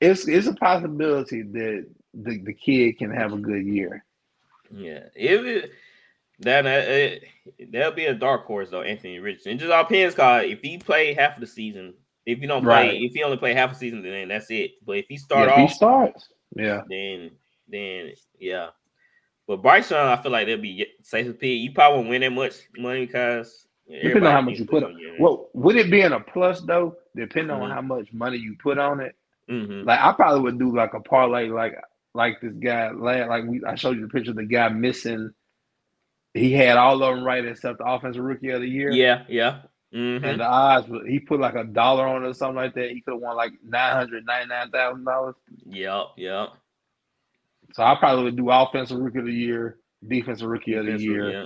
it's 0.00 0.28
it's 0.28 0.46
a 0.46 0.54
possibility 0.54 1.42
that 1.42 1.86
the, 2.14 2.38
the 2.38 2.52
kid 2.52 2.98
can 2.98 3.10
have 3.10 3.32
a 3.32 3.38
good 3.38 3.66
year. 3.66 4.04
Yeah, 4.70 5.04
if 5.14 5.44
it, 5.44 5.72
that 6.40 6.66
it, 6.66 7.24
that'll 7.72 7.92
be 7.92 8.06
a 8.06 8.14
dark 8.14 8.44
horse 8.46 8.70
though. 8.70 8.82
Anthony 8.82 9.18
Richardson. 9.18 9.52
It 9.52 9.58
just 9.58 9.72
all 9.72 9.84
depends. 9.84 10.14
Cause 10.14 10.44
if 10.46 10.60
he 10.60 10.78
play 10.78 11.14
half 11.14 11.34
of 11.36 11.40
the 11.40 11.46
season, 11.46 11.94
if 12.26 12.40
you 12.40 12.46
don't 12.48 12.62
play, 12.62 12.88
Right. 12.88 13.02
if 13.02 13.12
he 13.12 13.22
only 13.22 13.38
play 13.38 13.54
half 13.54 13.72
a 13.72 13.74
season, 13.74 14.02
then 14.02 14.28
that's 14.28 14.50
it. 14.50 14.72
But 14.84 14.98
if 14.98 15.06
he 15.08 15.16
start 15.16 15.48
Yeah, 15.48 15.62
if 15.64 15.70
he 15.70 15.74
starts, 15.74 16.28
yeah, 16.54 16.82
then 16.88 17.30
then 17.68 18.12
yeah. 18.38 18.68
But 19.46 19.62
Bryce 19.62 19.90
Young, 19.90 20.06
I 20.06 20.20
feel 20.22 20.30
like 20.32 20.46
they'll 20.46 20.58
be 20.60 20.86
safe 21.02 21.26
to 21.26 21.32
pick. 21.32 21.58
You 21.60 21.72
probably 21.72 21.98
won't 21.98 22.10
win 22.10 22.20
that 22.20 22.30
much 22.30 22.54
money 22.76 23.06
because 23.06 23.66
depending 23.90 24.26
on 24.26 24.32
how 24.32 24.40
much 24.42 24.58
you 24.58 24.66
put 24.66 24.84
on. 24.84 25.00
Well, 25.18 25.48
would 25.54 25.76
it 25.76 25.90
be 25.90 26.02
in 26.02 26.12
a 26.12 26.20
plus 26.20 26.60
though? 26.60 26.96
Depending 27.16 27.50
on 27.50 27.70
Mhm. 27.70 27.72
how 27.74 27.80
much 27.80 28.12
money 28.12 28.36
you 28.36 28.54
put 28.62 28.76
on 28.78 29.00
it. 29.00 29.16
Hmm 29.48 29.82
Like 29.84 30.00
I 30.00 30.12
probably 30.12 30.40
would 30.42 30.58
do 30.58 30.74
like 30.74 30.94
a 30.94 31.00
parlay, 31.00 31.48
like 31.48 31.74
like 32.14 32.40
this 32.40 32.54
guy, 32.54 32.90
like 32.90 33.28
like 33.28 33.44
we 33.44 33.62
I 33.64 33.74
showed 33.76 33.96
you 33.96 34.02
the 34.02 34.08
picture 34.12 34.30
of 34.30 34.36
the 34.36 34.44
guy 34.44 34.68
missing. 34.68 35.30
He 36.34 36.52
had 36.52 36.76
all 36.76 37.02
of 37.02 37.14
them 37.16 37.24
right 37.24 37.44
except 37.44 37.78
the 37.78 37.84
offensive 37.84 38.22
rookie 38.22 38.50
of 38.50 38.60
the 38.60 38.68
year. 38.68 38.90
Yeah, 38.92 39.24
yeah. 39.28 39.62
hmm 39.92 40.22
And 40.22 40.40
the 40.40 40.44
odds, 40.46 40.88
he 41.06 41.18
put 41.20 41.40
like 41.40 41.54
a 41.54 41.64
dollar 41.64 42.06
on 42.06 42.24
it 42.24 42.28
or 42.28 42.34
something 42.34 42.56
like 42.56 42.74
that. 42.74 42.90
He 42.90 43.00
could 43.00 43.14
have 43.14 43.20
won 43.22 43.36
like 43.36 43.52
nine 43.64 43.94
hundred 43.94 44.24
ninety 44.26 44.48
nine 44.48 44.70
thousand 44.70 45.04
dollars. 45.04 45.34
Yep, 45.66 46.04
yep. 46.18 46.48
So 47.74 47.82
I 47.82 47.94
probably 47.96 48.24
would 48.24 48.36
do 48.36 48.50
offensive 48.50 48.98
rookie 48.98 49.18
of 49.18 49.26
the 49.26 49.32
year, 49.32 49.78
defensive 50.06 50.48
rookie 50.48 50.74
of 50.74 50.86
the 50.86 50.98
year, 50.98 51.30
yeah. 51.30 51.44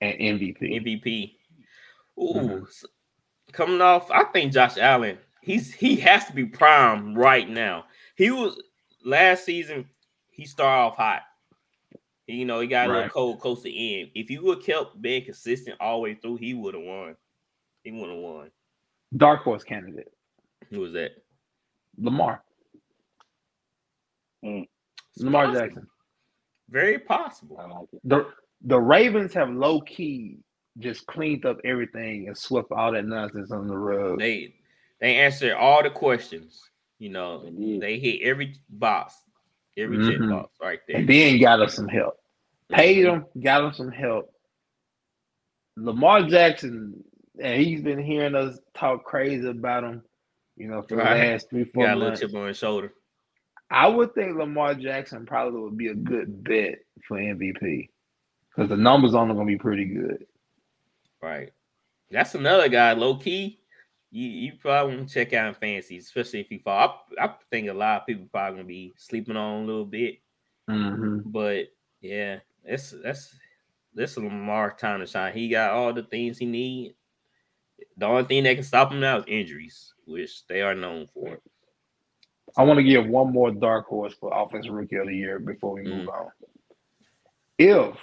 and 0.00 0.40
MVP. 0.40 0.58
MVP. 0.60 1.36
Ooh, 2.18 2.66
Mhm. 2.68 2.84
coming 3.52 3.80
off, 3.80 4.10
I 4.10 4.24
think 4.24 4.52
Josh 4.52 4.76
Allen. 4.78 5.18
He's 5.42 5.72
he 5.72 5.96
has 5.96 6.26
to 6.26 6.32
be 6.32 6.46
prime 6.46 7.14
right 7.14 7.48
now. 7.48 7.84
He 8.16 8.30
was 8.30 8.60
last 9.04 9.44
season. 9.44 9.88
He 10.30 10.44
started 10.46 10.88
off 10.88 10.96
hot. 10.96 11.22
You 12.26 12.44
know, 12.44 12.60
he 12.60 12.68
got 12.68 12.88
a 12.88 12.92
little 12.92 13.08
cold 13.08 13.40
close 13.40 13.62
to 13.62 13.74
end. 13.74 14.10
If 14.14 14.28
he 14.28 14.38
would 14.38 14.62
kept 14.62 15.00
being 15.02 15.24
consistent 15.24 15.76
all 15.80 15.96
the 15.96 16.02
way 16.02 16.14
through, 16.14 16.36
he 16.36 16.54
would 16.54 16.74
have 16.74 16.82
won. 16.84 17.16
He 17.82 17.90
would 17.90 18.08
have 18.08 18.18
won. 18.18 18.50
Dark 19.16 19.42
horse 19.42 19.64
candidate, 19.64 20.12
Who 20.70 20.80
was 20.80 20.92
that? 20.92 21.10
Lamar, 21.98 22.42
Mm, 24.44 24.66
Lamar 25.18 25.46
possible. 25.46 25.60
Jackson. 25.66 25.86
Very 26.70 26.98
possible. 27.00 27.58
I 27.58 27.66
like 27.66 27.88
it. 27.92 28.00
The 28.04 28.26
the 28.62 28.78
Ravens 28.78 29.34
have 29.34 29.50
low 29.50 29.80
key 29.80 30.38
just 30.78 31.06
cleaned 31.06 31.44
up 31.44 31.58
everything 31.64 32.28
and 32.28 32.38
swept 32.38 32.70
all 32.70 32.92
that 32.92 33.04
nonsense 33.04 33.50
on 33.50 33.66
the 33.66 33.76
rug. 33.76 34.18
They 34.18 34.54
they 35.00 35.16
answered 35.16 35.54
all 35.54 35.82
the 35.82 35.90
questions. 35.90 36.62
You 36.98 37.08
know, 37.10 37.44
They 37.50 37.78
they 37.78 37.98
hit 37.98 38.22
every 38.22 38.54
box, 38.68 39.14
every 39.76 39.98
Mhm. 39.98 40.10
check 40.10 40.28
box 40.30 40.56
right 40.60 40.80
there. 40.86 40.96
and 40.98 41.08
then 41.08 41.40
got 41.40 41.60
us 41.60 41.74
some 41.74 41.88
help. 41.88 42.18
Paid 42.68 43.04
him, 43.06 43.24
got 43.42 43.64
him 43.64 43.72
some 43.72 43.90
help. 43.90 44.32
Lamar 45.76 46.22
Jackson, 46.24 47.02
and 47.40 47.62
he's 47.62 47.80
been 47.82 47.98
hearing 47.98 48.34
us 48.34 48.58
talk 48.74 49.04
crazy 49.04 49.48
about 49.48 49.84
him, 49.84 50.02
you 50.56 50.68
know, 50.68 50.82
for 50.82 50.96
Right. 50.96 51.14
the 51.14 51.32
last 51.32 51.50
three, 51.50 51.64
four 51.64 51.86
Got 51.86 51.96
a 51.96 51.98
little 51.98 52.16
chip 52.16 52.34
on 52.34 52.48
his 52.48 52.58
shoulder. 52.58 52.92
I 53.70 53.86
would 53.86 54.14
think 54.14 54.36
Lamar 54.36 54.74
Jackson 54.74 55.24
probably 55.26 55.60
would 55.60 55.76
be 55.76 55.88
a 55.88 55.94
good 55.94 56.42
bet 56.44 56.80
for 57.06 57.18
MVP 57.18 57.88
because 58.50 58.68
the 58.68 58.76
numbers 58.76 59.14
on 59.14 59.30
him 59.30 59.36
are 59.36 59.40
gonna 59.40 59.46
be 59.46 59.56
pretty 59.58 59.86
good. 59.86 60.26
Right. 61.22 61.52
That's 62.10 62.34
another 62.34 62.68
guy, 62.68 62.92
low 62.92 63.16
key. 63.16 63.59
You 64.10 64.28
you 64.28 64.52
probably 64.60 64.96
want 64.96 65.08
to 65.08 65.14
check 65.14 65.32
out 65.32 65.48
in 65.48 65.54
fancy, 65.54 65.98
especially 65.98 66.40
if 66.40 66.50
you 66.50 66.60
fall. 66.60 67.06
I, 67.18 67.24
I 67.26 67.34
think 67.50 67.68
a 67.68 67.72
lot 67.72 68.00
of 68.02 68.06
people 68.06 68.26
probably 68.30 68.58
gonna 68.58 68.68
be 68.68 68.92
sleeping 68.96 69.36
on 69.36 69.62
a 69.62 69.66
little 69.66 69.84
bit, 69.86 70.18
hmm 70.68 71.20
but 71.24 71.66
yeah, 72.00 72.38
that's 72.64 72.94
that's 73.02 73.34
this 73.94 74.12
is 74.12 74.18
Lamar 74.18 74.72
time 74.72 75.00
to 75.00 75.06
shine. 75.06 75.32
He 75.32 75.48
got 75.48 75.72
all 75.72 75.92
the 75.92 76.02
things 76.02 76.38
he 76.38 76.46
need. 76.46 76.94
The 77.96 78.06
only 78.06 78.24
thing 78.24 78.44
that 78.44 78.54
can 78.54 78.64
stop 78.64 78.92
him 78.92 79.00
now 79.00 79.18
is 79.18 79.24
injuries, 79.28 79.94
which 80.06 80.46
they 80.46 80.62
are 80.62 80.74
known 80.74 81.06
for. 81.06 81.38
I 82.56 82.64
want 82.64 82.78
to 82.78 82.84
give 82.84 83.06
one 83.06 83.32
more 83.32 83.50
dark 83.50 83.86
horse 83.86 84.14
for 84.14 84.32
offensive 84.34 84.72
rookie 84.72 84.96
of 84.96 85.06
the 85.06 85.14
year 85.16 85.38
before 85.38 85.74
we 85.74 85.82
move 85.82 86.06
Mm. 86.06 86.08
on. 86.08 86.30
If 87.58 87.94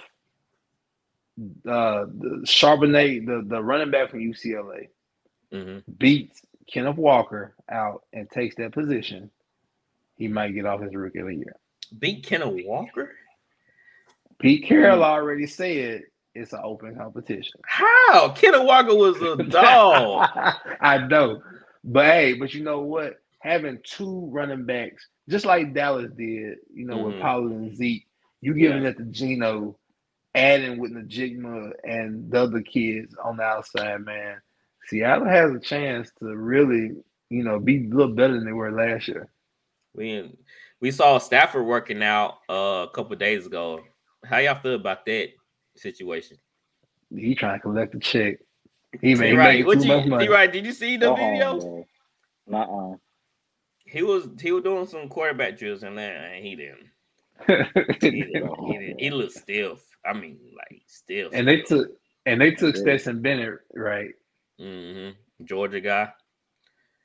uh, 1.68 2.06
the 2.18 2.42
Charbonnet, 2.46 3.26
the, 3.26 3.44
the 3.46 3.62
running 3.62 3.90
back 3.90 4.10
from 4.10 4.20
UCLA, 4.20 4.88
hmm 5.52 5.78
beats 5.98 6.42
Kenneth 6.72 6.96
Walker 6.96 7.54
out 7.70 8.04
and 8.12 8.30
takes 8.30 8.56
that 8.56 8.72
position, 8.72 9.30
he 10.16 10.28
might 10.28 10.54
get 10.54 10.66
off 10.66 10.82
his 10.82 10.94
rookie 10.94 11.20
of 11.20 11.26
the 11.28 11.34
year. 11.36 11.56
Beat 11.98 12.24
Kenneth 12.26 12.64
Walker? 12.66 13.12
Pete 14.38 14.64
Carroll 14.66 15.02
already 15.02 15.46
said 15.46 16.02
it's 16.34 16.52
an 16.52 16.60
open 16.62 16.94
competition. 16.94 17.60
How? 17.64 18.30
Kenneth 18.36 18.64
Walker 18.64 18.94
was 18.94 19.20
a 19.22 19.36
dog. 19.42 20.28
I 20.80 20.98
know. 21.08 21.42
But 21.82 22.04
hey, 22.06 22.32
but 22.34 22.52
you 22.54 22.62
know 22.62 22.80
what? 22.80 23.14
Having 23.40 23.78
two 23.84 24.28
running 24.30 24.64
backs, 24.66 25.08
just 25.28 25.46
like 25.46 25.72
Dallas 25.74 26.10
did, 26.16 26.58
you 26.72 26.86
know, 26.86 26.98
with 26.98 27.14
Mhm. 27.16 27.20
Pollard 27.20 27.52
and 27.52 27.76
Zeke, 27.76 28.06
you 28.40 28.54
giving 28.54 28.82
Yeah. 28.82 28.90
it 28.90 28.98
to 28.98 29.04
Geno, 29.04 29.78
adding 30.34 30.78
with 30.78 30.92
Njigba 30.92 31.72
and 31.84 32.30
the 32.30 32.42
other 32.42 32.60
kids 32.62 33.14
on 33.24 33.36
the 33.38 33.42
outside, 33.42 34.04
man. 34.04 34.40
Seattle 34.88 35.28
has 35.28 35.52
a 35.54 35.60
chance 35.60 36.10
to 36.18 36.24
really, 36.36 36.92
you 37.30 37.42
know, 37.44 37.58
be 37.58 37.86
a 37.86 37.94
little 37.94 38.14
better 38.14 38.34
than 38.34 38.44
they 38.44 38.52
were 38.52 38.72
last 38.72 39.08
year. 39.08 39.28
We 39.94 40.32
we 40.80 40.90
saw 40.90 41.18
Stafford 41.18 41.66
working 41.66 42.02
out 42.02 42.38
uh, 42.48 42.86
a 42.88 42.90
couple 42.94 43.14
days 43.16 43.46
ago. 43.46 43.82
How 44.24 44.38
y'all 44.38 44.60
feel 44.60 44.74
about 44.74 45.04
that 45.06 45.28
situation? 45.76 46.38
He 47.14 47.34
trying 47.34 47.58
to 47.58 47.62
collect 47.62 47.92
the 47.92 48.00
check. 48.00 48.38
He 49.00 49.14
made, 49.14 49.32
he 49.32 49.36
right, 49.36 49.64
making 49.66 49.82
too 49.82 49.86
you, 49.88 49.94
much 49.96 50.06
money. 50.06 50.28
right? 50.28 50.52
Did 50.52 50.64
you 50.64 50.72
see 50.72 50.96
the 50.96 51.06
Go 51.06 51.16
video? 51.16 51.60
home. 51.60 51.84
Nuh-uh. 52.46 52.96
He 53.84 54.02
was 54.02 54.28
he 54.40 54.52
was 54.52 54.62
doing 54.64 54.86
some 54.86 55.08
quarterback 55.08 55.58
drills 55.58 55.82
and 55.82 55.96
that, 55.98 56.14
and 56.34 56.44
he 56.44 56.56
didn't. 56.56 56.86
He, 58.00 58.10
he, 58.10 58.94
he 58.98 59.10
looks 59.10 59.40
stiff. 59.40 59.80
I 60.04 60.12
mean, 60.12 60.38
like 60.56 60.82
stiff. 60.86 61.28
and 61.32 61.46
they 61.46 61.60
took 61.60 61.88
and 62.26 62.40
they 62.40 62.50
took 62.52 62.74
Yeah. 62.76 62.80
Stetson 62.82 63.22
Bennett 63.22 63.60
right 63.74 64.10
hmm 64.58 65.10
Georgia 65.44 65.80
guy. 65.80 66.12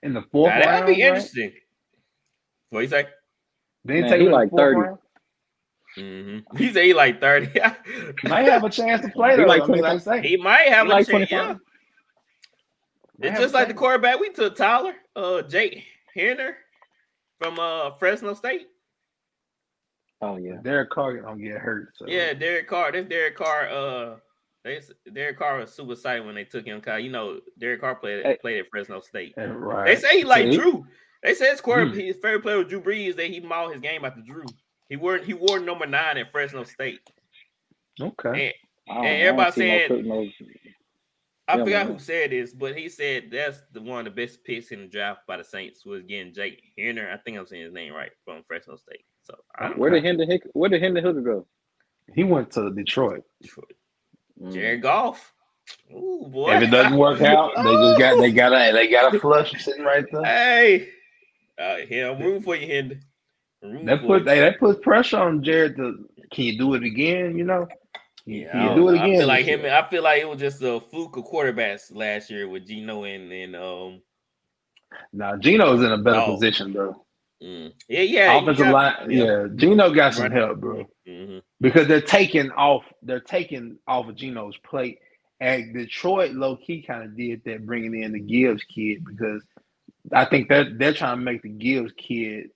in 0.01 0.13
the 0.13 0.21
fourth 0.31 0.53
Now, 0.53 0.59
that'd 0.59 0.85
round. 0.85 0.95
be 0.95 1.01
right? 1.03 1.09
interesting. 1.09 1.53
What 2.69 2.81
you 2.81 2.87
say? 2.87 3.07
They 3.85 3.95
didn't 3.95 4.09
take 4.09 4.21
he 4.21 4.27
him 4.27 4.27
in 4.27 4.31
the 4.31 4.37
like 4.37 4.51
30. 4.51 4.79
round? 4.79 4.99
hmm 5.95 6.57
He 6.57 6.71
said 6.73 6.85
he 6.85 6.93
like 6.93 7.19
thirty. 7.21 7.47
Might 8.23 8.47
have 8.49 8.63
a 8.63 8.69
chance 8.69 9.01
to 9.05 9.09
play 9.09 9.31
He 9.35 9.41
though. 9.41 9.47
like 9.47 9.61
I 9.63 9.67
mean, 9.67 9.81
like 9.81 10.01
say, 10.01 10.21
he 10.27 10.37
might 10.37 10.69
have 10.69 10.87
He 10.87 10.91
a 10.91 10.95
like 10.95 11.05
chance. 11.07 11.29
25. 11.29 11.31
Yeah. 11.31 11.53
Might 13.19 13.27
It's 13.27 13.31
have 13.33 13.41
just 13.41 13.53
like 13.53 13.67
the 13.67 13.73
quarterback 13.75 14.19
we 14.19 14.31
took, 14.31 14.55
Tyler, 14.55 14.93
uh, 15.15 15.43
Jake 15.43 15.83
Haener 16.17 16.53
from 17.39 17.59
uh 17.59 17.91
Fresno 17.97 18.33
State. 18.33 18.67
Oh 20.21 20.37
yeah. 20.37 20.55
Derek 20.63 20.89
Carr 20.89 21.17
don't 21.21 21.41
get 21.41 21.57
hurt. 21.59 21.89
So. 21.95 22.05
Yeah, 22.07 22.33
Derek 22.33 22.67
Carr. 22.67 22.91
This 22.93 23.05
Derek 23.07 23.35
Carr. 23.35 23.67
Uh, 23.69 24.15
they 24.15 24.32
Derek 25.13 25.37
Carr 25.37 25.59
was 25.59 25.73
super 25.73 25.91
excited 25.93 26.25
when 26.25 26.35
they 26.35 26.45
took 26.45 26.65
him. 26.65 26.79
Cause 26.81 27.01
you 27.01 27.09
know 27.11 27.39
Derek 27.59 27.81
Carr 27.81 27.95
played 27.95 28.25
Hey. 28.25 28.37
played 28.39 28.59
at 28.59 28.69
Fresno 28.69 29.01
State. 29.01 29.33
Yeah, 29.37 29.45
right. 29.45 29.85
They 29.85 29.95
say 29.95 30.17
he 30.19 30.23
like 30.23 30.51
See? 30.51 30.57
Drew. 30.57 30.85
They 31.21 31.33
say 31.33 31.49
his 31.51 31.61
quarter, 31.61 31.87
Hmm. 31.87 31.93
his 31.93 32.17
favorite 32.17 32.41
player 32.41 32.57
was 32.57 32.67
Drew 32.67 32.81
Brees. 32.81 33.15
That 33.15 33.27
he 33.27 33.39
modeled 33.39 33.73
his 33.73 33.81
game 33.81 34.05
after 34.05 34.21
Drew. 34.21 34.45
He 34.89 34.95
wore 34.95 35.17
he 35.17 35.33
wore 35.33 35.59
number 35.59 35.85
nine 35.85 36.17
at 36.17 36.31
Fresno 36.31 36.63
State. 36.63 36.99
okay. 38.01 38.53
I 38.89 38.93
don't, 38.95 39.05
And 39.05 39.21
everybody 39.21 39.51
see 39.51 39.87
no 39.87 39.87
saying- 39.87 40.33
I 41.47 41.57
Yeah, 41.57 41.63
forgot 41.65 41.85
man. 41.87 41.93
who 41.95 41.99
said 41.99 42.31
this, 42.31 42.53
but 42.53 42.77
he 42.77 42.87
said 42.87 43.29
that's 43.31 43.61
the 43.73 43.81
one 43.81 43.99
of 43.99 44.05
the 44.05 44.11
best 44.11 44.43
picks 44.45 44.71
in 44.71 44.81
the 44.81 44.87
draft 44.87 45.21
by 45.27 45.35
the 45.37 45.43
Saints 45.43 45.85
was 45.85 46.03
getting 46.03 46.33
Jake 46.33 46.61
Haener. 46.77 47.11
I 47.13 47.17
think 47.17 47.37
I'm 47.37 47.45
saying 47.45 47.63
his 47.63 47.73
name 47.73 47.93
right 47.93 48.11
from 48.23 48.43
Fresno 48.47 48.77
State. 48.77 49.05
So 49.23 49.35
I 49.57 49.67
don't 49.67 49.77
Where 49.77 49.89
know. 49.89 49.97
did 49.97 50.05
Hendon 50.05 50.29
Hick? 50.29 50.43
Where 50.53 50.69
did 50.69 50.81
Hendon 50.81 51.03
Hooker 51.03 51.21
go? 51.21 51.47
He 52.13 52.23
went 52.23 52.51
to 52.51 52.71
Detroit. 52.73 53.23
Mm. 54.41 54.53
Jared 54.53 54.81
Goff. 54.81 55.33
Ooh 55.93 56.27
boy. 56.31 56.55
If 56.55 56.63
it 56.63 56.67
doesn't 56.71 56.97
work 56.97 57.21
out, 57.21 57.51
they 57.57 57.73
just 57.73 57.99
got 57.99 58.19
they 58.19 58.31
got 58.31 58.51
a 58.53 58.71
they 58.73 58.87
got 58.89 59.13
a 59.13 59.19
flush 59.19 59.51
sitting 59.63 59.83
right 59.83 60.05
there. 60.11 60.23
Hey, 60.23 60.89
uh, 61.59 61.77
yeah, 61.89 62.09
I'm 62.11 62.19
rooting 62.21 62.41
for 62.41 62.55
you, 62.55 62.67
Hendon. 62.67 63.01
I'm 63.63 63.71
rooting 63.71 63.85
That 63.85 64.01
for 64.01 64.19
put 64.19 64.27
hey, 64.27 64.39
that 64.41 64.59
puts 64.59 64.79
pressure 64.83 65.17
on 65.19 65.43
Jared 65.43 65.75
to 65.77 66.05
can 66.31 66.45
you 66.45 66.57
do 66.57 66.73
it 66.73 66.83
again? 66.83 67.37
You 67.37 67.45
know, 67.45 67.65
can, 67.67 67.77
Yeah, 68.25 68.51
can 68.51 68.61
you 68.61 68.67
don't 68.69 68.75
do 68.77 68.89
it 68.89 68.95
again? 68.95 69.09
I 69.15 69.17
feel 69.17 69.27
like 69.27 69.45
him. 69.45 69.65
I 69.65 69.89
feel 69.89 70.03
like 70.03 70.21
it 70.21 70.27
was 70.29 70.39
just 70.39 70.61
a 70.61 70.79
fluke 70.79 71.15
of 71.17 71.25
quarterbacks 71.25 71.95
last 71.95 72.29
year 72.29 72.47
with 72.49 72.67
Geno 72.67 73.03
and 73.03 73.31
and 73.31 73.55
um. 73.55 74.01
Now 75.11 75.31
Nah, 75.31 75.37
Geno's 75.37 75.81
in 75.83 75.91
a 75.91 75.97
better 75.97 76.19
Oh. 76.19 76.33
position, 76.35 76.73
bro. 76.73 77.02
Mm. 77.43 77.73
Yeah, 77.89 78.01
yeah. 78.01 78.37
Offensive 78.41 78.65
got- 78.65 78.99
line, 79.01 79.11
yeah. 79.11 79.47
Geno 79.55 79.89
got 79.93 80.13
some 80.13 80.23
Right. 80.23 80.31
help, 80.31 80.59
bro, 80.59 80.89
Mhm. 81.07 81.41
because 81.59 81.87
they're 81.87 81.99
taking 82.01 82.51
off. 82.51 82.85
They're 83.01 83.19
taking 83.19 83.77
off 83.87 84.07
of 84.07 84.15
Geno's 84.15 84.57
plate. 84.59 84.99
And 85.41 85.73
Detroit, 85.73 86.31
low 86.31 86.55
key, 86.55 86.81
kind 86.83 87.03
of 87.03 87.17
did 87.17 87.43
that, 87.43 87.65
bringing 87.65 88.01
in 88.01 88.13
the 88.13 88.19
Gibbs 88.19 88.63
kid 88.63 89.03
because 89.03 89.43
I 90.11 90.23
think 90.25 90.47
they're 90.47 90.69
they're 90.69 90.93
trying 90.93 91.17
to 91.17 91.23
make 91.23 91.41
the 91.41 91.49
Gibbs 91.49 91.91
kid 91.97 92.51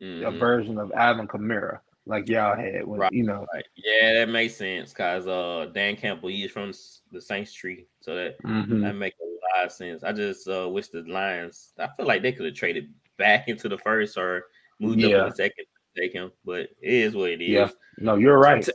a 0.00 0.04
Mhm. 0.04 0.38
version 0.38 0.78
of 0.78 0.90
Alvin 0.92 1.28
Kamara, 1.28 1.80
like 2.06 2.26
y'all 2.28 2.56
had 2.56 2.86
when 2.86 3.00
Right. 3.00 3.12
you 3.12 3.24
know. 3.24 3.46
Right. 3.52 3.64
Yeah, 3.76 4.14
that 4.14 4.30
makes 4.30 4.54
sense 4.56 4.90
because 4.94 5.26
uh 5.26 5.70
Dan 5.74 5.96
Campbell 5.96 6.30
he's 6.30 6.50
from 6.50 6.72
the 7.12 7.20
Saints 7.20 7.52
tree, 7.52 7.84
so 8.00 8.14
that 8.14 8.40
mhm. 8.42 8.80
that 8.80 8.94
makes 8.94 9.18
a 9.20 9.56
lot 9.58 9.66
of 9.66 9.72
sense. 9.72 10.02
I 10.02 10.12
just 10.12 10.48
uh 10.48 10.66
wish 10.70 10.88
the 10.88 11.02
Lions. 11.02 11.74
I 11.78 11.88
feel 11.88 12.06
like 12.06 12.22
they 12.22 12.32
could 12.32 12.46
have 12.46 12.54
traded 12.54 12.90
back 13.20 13.46
into 13.46 13.68
the 13.68 13.78
first 13.78 14.18
or 14.18 14.46
moved 14.80 15.04
up 15.04 15.12
in 15.12 15.28
the 15.28 15.34
second 15.34 15.64
to 15.94 16.00
take 16.00 16.12
him, 16.12 16.32
but 16.44 16.62
it 16.62 16.70
is 16.82 17.14
what 17.14 17.30
it 17.30 17.40
is. 17.40 17.50
Yeah. 17.50 17.68
No, 17.98 18.16
you're 18.16 18.38
right. 18.38 18.66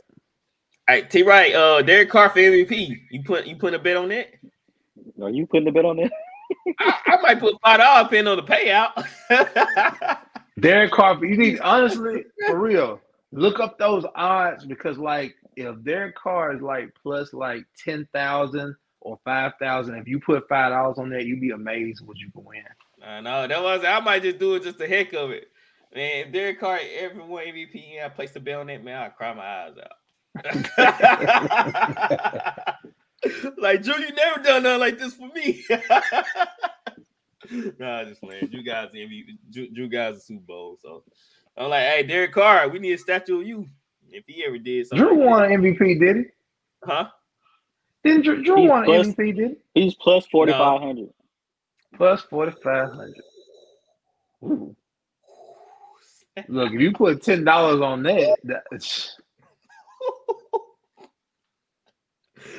All 0.88 0.94
right, 0.94 1.10
T. 1.10 1.24
Right, 1.24 1.52
uh, 1.52 1.82
Derek 1.82 2.08
Carr 2.08 2.30
for 2.30 2.38
MVP. 2.38 2.96
You 3.10 3.22
put 3.24 3.46
you 3.46 3.56
putting 3.56 3.78
a 3.78 3.82
bet 3.82 3.96
on 3.96 4.08
that? 4.10 4.28
Are 5.20 5.30
you 5.30 5.46
putting 5.46 5.68
a 5.68 5.72
bet 5.72 5.84
on 5.84 5.96
that? 5.96 6.12
I, 6.80 6.94
I 7.06 7.20
might 7.20 7.40
put 7.40 7.56
five 7.62 7.80
dollars 7.80 8.08
pin 8.08 8.28
on 8.28 8.36
the 8.36 8.42
payout. 8.44 10.18
Derek 10.60 10.92
Carr, 10.92 11.22
you 11.24 11.36
need 11.36 11.58
honestly 11.60 12.24
for 12.46 12.58
real. 12.58 13.00
Look 13.32 13.58
up 13.58 13.78
those 13.78 14.04
odds 14.14 14.64
because 14.64 14.96
like 14.96 15.34
if 15.56 15.82
Derek 15.82 16.14
Carr 16.14 16.54
is 16.54 16.62
like 16.62 16.94
plus 17.02 17.32
like 17.32 17.66
ten 17.84 18.06
thousand 18.12 18.76
or 19.00 19.18
five 19.24 19.52
thousand, 19.60 19.96
if 19.96 20.06
you 20.06 20.20
put 20.20 20.48
five 20.48 20.70
dollars 20.70 20.98
on 20.98 21.10
that, 21.10 21.26
you'd 21.26 21.40
be 21.40 21.50
amazed 21.50 22.06
what 22.06 22.16
you 22.18 22.30
can 22.30 22.44
win. 22.44 22.62
I 23.04 23.20
know 23.20 23.46
that 23.46 23.62
was. 23.62 23.84
I 23.84 24.00
might 24.00 24.22
just 24.22 24.38
do 24.38 24.54
it 24.54 24.62
just 24.62 24.78
the 24.78 24.86
heck 24.86 25.12
of 25.12 25.30
it. 25.30 25.48
Man, 25.94 26.26
if 26.26 26.32
Derek 26.32 26.60
Carr 26.60 26.78
everyone 26.98 27.44
MVP, 27.44 28.02
I 28.04 28.08
place 28.08 28.32
the 28.32 28.40
bet 28.40 28.56
on 28.56 28.66
that. 28.66 28.82
Man, 28.84 29.02
I 29.02 29.08
cry 29.08 29.32
my 29.34 29.42
eyes 29.42 29.74
out. 29.82 29.92
like 33.58 33.82
Drew, 33.82 33.98
you 33.98 34.12
never 34.12 34.42
done 34.42 34.62
nothing 34.62 34.80
like 34.80 34.98
this 34.98 35.14
for 35.14 35.28
me. 35.28 35.64
nah, 37.78 38.04
just 38.04 38.20
playing. 38.20 38.46
Drew 38.48 38.62
guys 38.62 38.88
the 38.92 38.98
MVP. 38.98 39.38
Drew, 39.50 39.70
Drew 39.70 39.88
guys 39.88 40.16
the 40.16 40.20
Super 40.20 40.44
Bowl. 40.46 40.78
So 40.82 41.04
I'm 41.56 41.70
like, 41.70 41.84
hey, 41.84 42.02
Derek 42.02 42.32
Carr, 42.32 42.68
we 42.68 42.78
need 42.78 42.92
a 42.92 42.98
statue 42.98 43.40
of 43.40 43.46
you. 43.46 43.66
If 44.08 44.24
he 44.26 44.44
ever 44.46 44.58
did 44.58 44.86
something, 44.86 45.06
Drew 45.06 45.18
like 45.18 45.26
won 45.26 45.52
an 45.52 45.62
MVP, 45.62 45.98
did 45.98 46.16
he? 46.16 46.22
huh? 46.84 47.08
Didn't 48.04 48.22
Drew, 48.22 48.42
Drew 48.42 48.68
won 48.68 48.80
an 48.80 48.84
plus- 48.84 49.06
MVP, 49.08 49.36
did 49.36 49.56
he? 49.74 49.82
He's 49.82 49.94
plus 49.94 50.26
forty 50.26 50.52
five 50.52 50.80
hundred. 50.80 51.08
Plus 51.96 52.22
forty 52.22 52.52
five 52.62 52.90
hundred. 52.90 53.22
Ooh. 54.44 54.76
Look, 56.48 56.72
if 56.72 56.80
you 56.80 56.92
put 56.92 57.22
ten 57.22 57.44
dollars 57.44 57.80
on 57.80 58.02
that, 58.04 58.36
that's 58.44 59.16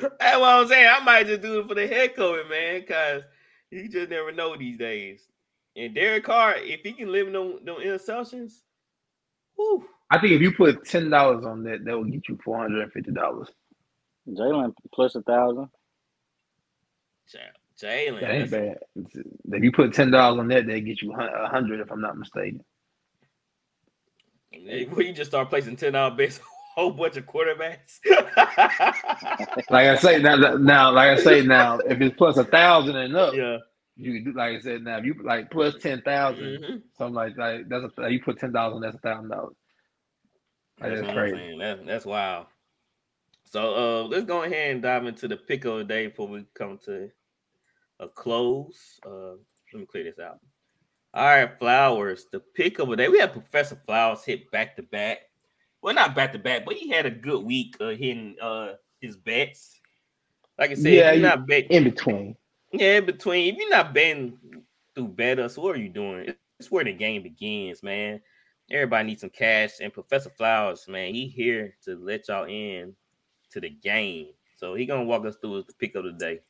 That's 0.20 0.38
what 0.38 0.48
I'm 0.48 0.68
saying. 0.68 0.88
I 0.90 1.04
might 1.04 1.26
just 1.26 1.42
do 1.42 1.60
it 1.60 1.68
for 1.68 1.74
the 1.74 1.86
heck 1.86 2.18
of 2.18 2.36
it, 2.36 2.48
man, 2.48 2.80
because 2.80 3.22
you 3.70 3.88
just 3.88 4.10
never 4.10 4.32
know 4.32 4.56
these 4.56 4.78
days. 4.78 5.22
And 5.76 5.94
Derek 5.94 6.24
Carr, 6.24 6.56
if 6.56 6.80
he 6.82 6.92
can 6.92 7.12
live 7.12 7.28
in 7.28 7.32
no 7.32 7.58
them 7.58 7.76
interceptions, 7.76 8.52
whew, 9.56 9.84
I 10.10 10.18
think 10.18 10.32
if 10.34 10.40
you 10.42 10.52
put 10.52 10.84
ten 10.84 11.10
dollars 11.10 11.44
on 11.44 11.62
that, 11.64 11.84
that 11.84 11.96
will 11.96 12.04
get 12.04 12.28
you 12.28 12.38
four 12.44 12.58
hundred 12.58 12.82
and 12.82 12.92
fifty 12.92 13.12
dollars. 13.12 13.48
Jalen 14.28 14.74
plus 14.92 15.14
a 15.14 15.22
thousand. 15.22 15.68
Ja- 17.32 17.67
Jalen. 17.82 18.20
That 18.20 18.30
ain't 18.30 18.50
bad. 18.50 18.78
If 19.52 19.62
you 19.62 19.72
put 19.72 19.92
ten 19.94 20.10
dollars 20.10 20.40
on 20.40 20.48
that, 20.48 20.66
they 20.66 20.80
get 20.80 21.00
you 21.02 21.12
a 21.12 21.48
hundred, 21.48 21.80
if 21.80 21.90
I'm 21.90 22.00
not 22.00 22.18
mistaken. 22.18 22.64
Where 24.52 25.02
you 25.02 25.12
just 25.12 25.30
start 25.30 25.48
placing 25.50 25.76
ten 25.76 25.92
dollar 25.92 26.14
bets, 26.14 26.38
a 26.38 26.42
whole 26.80 26.90
bunch 26.90 27.16
of 27.16 27.26
quarterbacks. 27.26 27.98
Like 29.70 29.86
I 29.88 29.96
say 29.96 30.20
now, 30.20 30.36
now, 30.56 30.90
like 30.92 31.18
I 31.18 31.22
say 31.22 31.42
now, 31.42 31.78
if 31.78 32.00
it's 32.00 32.16
plus 32.16 32.36
a 32.38 32.44
thousand 32.44 32.96
and 32.96 33.14
up, 33.16 33.34
yeah. 33.34 33.58
you 33.96 34.12
can 34.14 34.24
do 34.24 34.38
like 34.38 34.56
I 34.56 34.60
said 34.60 34.82
now. 34.82 34.98
If 34.98 35.04
you 35.04 35.14
like 35.22 35.50
plus 35.50 35.74
ten 35.80 36.00
thousand, 36.02 36.44
Mhm. 36.44 36.82
something 36.96 37.14
like 37.14 37.36
that, 37.36 37.64
that's 37.68 37.84
a 37.98 38.08
you 38.10 38.22
put 38.22 38.38
ten 38.38 38.52
dollars 38.52 38.76
on 38.76 38.80
that's 38.80 38.96
a 38.96 38.98
thousand 38.98 39.28
dollars. 39.30 39.54
That's 40.80 41.00
That's 41.02 41.12
crazy. 41.12 41.36
saying. 41.36 41.58
That, 41.58 41.86
that's 41.86 42.06
wild. 42.06 42.46
So 43.44 43.74
uh 43.74 44.02
let's 44.08 44.24
go 44.24 44.42
ahead 44.42 44.72
and 44.72 44.82
dive 44.82 45.06
into 45.06 45.28
the 45.28 45.36
pick 45.36 45.64
of 45.64 45.78
the 45.78 45.84
day 45.84 46.06
before 46.06 46.28
we 46.28 46.44
come 46.54 46.78
to 46.86 47.10
a 48.00 48.08
close. 48.08 48.98
Uh 49.06 49.32
let 49.72 49.80
me 49.80 49.86
clear 49.86 50.04
this 50.04 50.18
out. 50.18 50.38
All 51.14 51.24
right, 51.24 51.58
Flowers, 51.58 52.26
the 52.32 52.40
pick 52.54 52.78
of 52.78 52.88
the 52.88 52.96
day. 52.96 53.08
We 53.08 53.18
had 53.18 53.32
Professor 53.32 53.76
Flowers 53.86 54.24
hit 54.24 54.50
back 54.50 54.76
to 54.76 54.82
back. 54.82 55.18
Well, 55.82 55.94
not 55.94 56.14
back 56.14 56.32
to 56.32 56.38
back, 56.38 56.64
but 56.64 56.74
he 56.74 56.88
had 56.90 57.06
a 57.06 57.10
good 57.10 57.44
week 57.44 57.76
uh 57.80 57.88
hitting 57.88 58.36
uh 58.40 58.74
his 59.00 59.16
bets. 59.16 59.80
Like 60.58 60.70
I 60.70 60.74
said, 60.74 60.92
Yeah, 60.92 61.12
you- 61.12 61.20
you're 61.20 61.28
not 61.28 61.46
bet 61.46 61.70
In 61.70 61.84
between, 61.84 62.36
yeah, 62.72 62.98
in 62.98 63.06
between. 63.06 63.54
If 63.54 63.58
you're 63.60 63.70
not 63.70 63.94
betting 63.94 64.38
through 64.94 65.08
better, 65.08 65.48
so 65.48 65.62
what 65.62 65.76
are 65.76 65.80
you 65.80 65.88
doing? 65.88 66.34
It's 66.58 66.70
where 66.72 66.84
the 66.84 66.92
game 66.92 67.22
begins, 67.22 67.82
man. 67.84 68.20
Everybody 68.70 69.06
needs 69.08 69.20
some 69.20 69.30
cash, 69.30 69.74
and 69.80 69.92
Professor 69.92 70.28
Flowers, 70.30 70.88
man, 70.88 71.14
he 71.14 71.28
here 71.28 71.74
to 71.84 71.96
let 71.96 72.28
y'all 72.28 72.44
in 72.44 72.94
to 73.52 73.60
the 73.60 73.70
game. 73.70 74.32
So 74.56 74.74
he 74.74 74.84
gonna 74.84 75.04
walk 75.04 75.24
us 75.24 75.36
through 75.40 75.62
the 75.62 75.72
pick 75.74 75.94
of 75.94 76.04
the 76.04 76.12
day. 76.12 76.40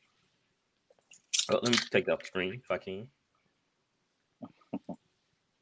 Oh, 1.49 1.59
let 1.63 1.71
me 1.71 1.77
take 1.91 2.05
that 2.07 2.13
off 2.13 2.25
screen 2.25 2.61
if 2.63 2.71
I 2.71 2.77
can. 2.77 3.07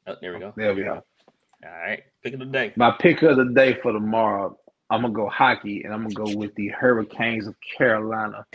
Oh, 0.06 0.16
there 0.20 0.32
we 0.34 0.40
go. 0.40 0.54
there 0.56 0.74
we 0.74 0.82
go. 0.84 1.02
All 1.64 1.70
right, 1.72 2.02
pick 2.22 2.34
of 2.34 2.40
the 2.40 2.46
day. 2.46 2.74
My 2.76 2.92
pick 3.00 3.22
of 3.22 3.36
the 3.36 3.46
day 3.46 3.74
for 3.82 3.92
tomorrow, 3.92 4.58
I'm 4.90 5.02
gonna 5.02 5.14
go 5.14 5.28
hockey, 5.28 5.82
and 5.84 5.94
I'm 5.94 6.02
gonna 6.02 6.14
go 6.14 6.28
with 6.28 6.54
the 6.56 6.68
Hurricanes 6.68 7.46
of 7.46 7.54
Carolina, 7.78 8.46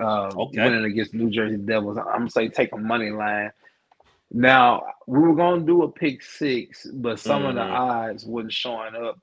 uh, 0.00 0.32
Okay. 0.36 0.62
winning 0.64 0.84
against 0.84 1.14
New 1.14 1.30
Jersey 1.30 1.58
Devils. 1.58 1.98
I'm 1.98 2.04
gonna 2.20 2.30
say 2.30 2.48
take 2.48 2.72
a 2.74 2.78
money 2.78 3.10
line. 3.10 3.50
Now 4.32 4.84
we 5.06 5.20
were 5.20 5.34
gonna 5.36 5.66
do 5.66 5.82
a 5.84 5.92
pick 5.92 6.22
six, 6.22 6.86
but 6.94 7.20
some 7.20 7.46
of 7.46 7.56
the 7.56 7.62
Mhm. 7.62 7.72
odds 7.72 8.26
wasn't 8.26 8.52
showing 8.52 8.94
up. 8.96 9.18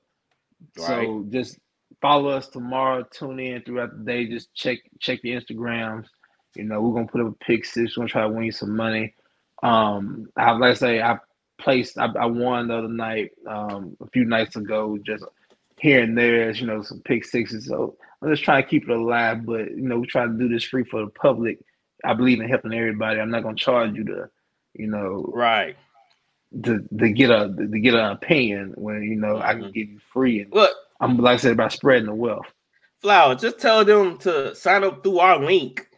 Right. 0.76 1.16
So 1.16 1.26
just 1.30 1.58
follow 2.02 2.30
us 2.30 2.48
tomorrow. 2.48 3.04
Tune 3.12 3.40
in 3.40 3.62
throughout 3.62 3.96
the 3.98 4.04
day. 4.04 4.26
Just 4.26 4.54
check 4.54 4.78
check 5.00 5.20
the 5.22 5.30
Instagrams. 5.32 6.06
You 6.54 6.64
know, 6.64 6.80
we're 6.80 6.94
gonna 6.94 7.06
put 7.06 7.20
up 7.20 7.28
a 7.28 7.44
pick 7.44 7.64
six. 7.64 7.96
We're 7.96 8.02
gonna 8.02 8.08
try 8.10 8.22
to 8.22 8.28
win 8.28 8.44
you 8.44 8.52
some 8.52 8.76
money. 8.76 9.14
Um, 9.62 10.28
I 10.36 10.50
like 10.52 10.72
I 10.72 10.74
say, 10.74 11.02
I 11.02 11.18
placed. 11.58 11.98
I, 11.98 12.06
I 12.18 12.26
won 12.26 12.68
the 12.68 12.76
other 12.78 12.88
night, 12.88 13.30
um, 13.46 13.96
a 14.02 14.06
few 14.10 14.24
nights 14.24 14.56
ago. 14.56 14.98
Just 15.04 15.24
here 15.78 16.02
and 16.02 16.16
there, 16.16 16.50
you 16.50 16.66
know, 16.66 16.82
some 16.82 17.00
pick 17.00 17.24
sixes. 17.24 17.66
So 17.66 17.96
I'm 18.20 18.30
just 18.30 18.44
trying 18.44 18.62
to 18.62 18.68
keep 18.68 18.84
it 18.84 18.90
alive. 18.90 19.46
But 19.46 19.70
you 19.70 19.82
know, 19.82 19.98
we 19.98 20.06
try 20.06 20.26
to 20.26 20.32
do 20.32 20.48
this 20.48 20.64
free 20.64 20.84
for 20.84 21.04
the 21.04 21.10
public. 21.10 21.58
I 22.04 22.14
believe 22.14 22.40
in 22.40 22.48
helping 22.48 22.74
everybody. 22.74 23.20
I'm 23.20 23.30
not 23.30 23.44
gonna 23.44 23.56
charge 23.56 23.94
you 23.94 24.04
to, 24.04 24.28
you 24.74 24.88
know, 24.88 25.24
Right. 25.32 25.76
to, 26.64 26.84
to 26.98 27.08
get 27.10 27.30
a 27.30 27.54
to 27.56 27.78
get 27.78 27.94
an 27.94 28.10
opinion 28.10 28.74
when 28.76 29.02
you 29.04 29.16
know 29.16 29.38
I 29.38 29.54
can 29.54 29.64
Mhm. 29.64 29.72
give 29.72 29.88
you 29.88 29.98
free. 30.12 30.40
And 30.42 30.52
Look, 30.52 30.72
I'm 31.00 31.16
like 31.16 31.34
I 31.34 31.36
said 31.38 31.52
about 31.52 31.72
spreading 31.72 32.06
the 32.06 32.14
wealth. 32.14 32.46
Flower, 33.00 33.34
just 33.34 33.58
tell 33.58 33.84
them 33.84 34.18
to 34.18 34.54
sign 34.54 34.84
up 34.84 35.02
through 35.02 35.18
our 35.18 35.38
link 35.38 35.88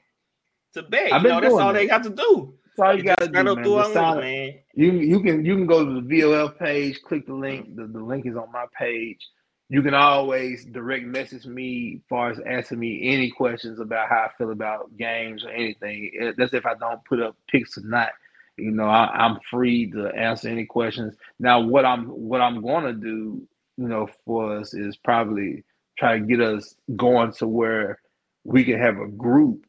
to. 0.75 0.83
I've 1.11 1.23
You 1.23 1.29
know, 1.29 1.41
that's 1.41 1.59
all 1.59 1.73
that. 1.73 1.75
they 1.75 1.87
got 1.87 2.05
to 2.05 2.11
do. 2.11 2.55
That's 2.77 2.81
all 2.89 2.97
you 2.97 3.05
Just 3.05 3.19
gotta 3.19 3.29
do, 3.29 3.51
man. 3.55 3.75
Just 3.75 3.93
sign 3.93 4.21
man. 4.21 4.55
You 4.75 4.93
you 4.93 5.21
can 5.21 5.45
you 5.45 5.57
can 5.57 5.67
go 5.67 5.85
to 5.85 6.01
the 6.01 6.21
VOL 6.23 6.51
page, 6.51 7.03
click 7.03 7.27
the 7.27 7.35
link. 7.35 7.77
The, 7.77 7.87
the 7.87 8.01
link 8.01 8.27
is 8.27 8.37
on 8.37 8.53
my 8.53 8.67
page. 8.79 9.21
You 9.69 9.83
can 9.83 9.95
always 9.95 10.67
direct 10.67 11.07
message 11.07 11.47
me 11.47 11.97
as 11.99 12.03
far 12.09 12.31
as 12.31 12.41
asking 12.47 12.81
me 12.81 13.09
any 13.15 13.31
questions 13.31 13.81
about 13.81 14.09
how 14.11 14.29
I 14.29 14.31
feel 14.39 14.53
about 14.53 14.97
games 14.99 15.45
or 15.45 15.51
anything. 15.51 16.13
Eh, 16.21 16.33
That's 16.39 16.55
if 16.55 16.67
I 16.67 16.75
don't 16.75 17.05
put 17.07 17.23
up 17.23 17.37
picks 17.51 17.79
or 17.79 17.83
not. 17.85 18.11
You 18.59 18.73
know, 18.73 18.87
I, 18.87 19.07
I'm 19.07 19.39
free 19.51 19.91
to 19.93 20.09
answer 20.09 20.49
any 20.49 20.67
questions. 20.67 21.15
Now, 21.41 21.61
what 21.61 21.85
I'm 21.87 22.07
what 22.07 22.41
I'm 22.43 22.63
going 22.63 22.85
to 22.85 22.95
do, 22.95 23.47
you 23.79 23.89
know, 23.89 24.09
for 24.27 24.59
us 24.59 24.75
is 24.75 24.97
probably 24.99 25.65
try 25.99 26.19
to 26.19 26.27
get 26.27 26.41
us 26.41 26.77
going 26.97 27.33
to 27.35 27.49
where 27.49 28.01
we 28.45 28.65
can 28.65 28.79
have 28.81 28.99
a 28.99 29.09
group 29.09 29.67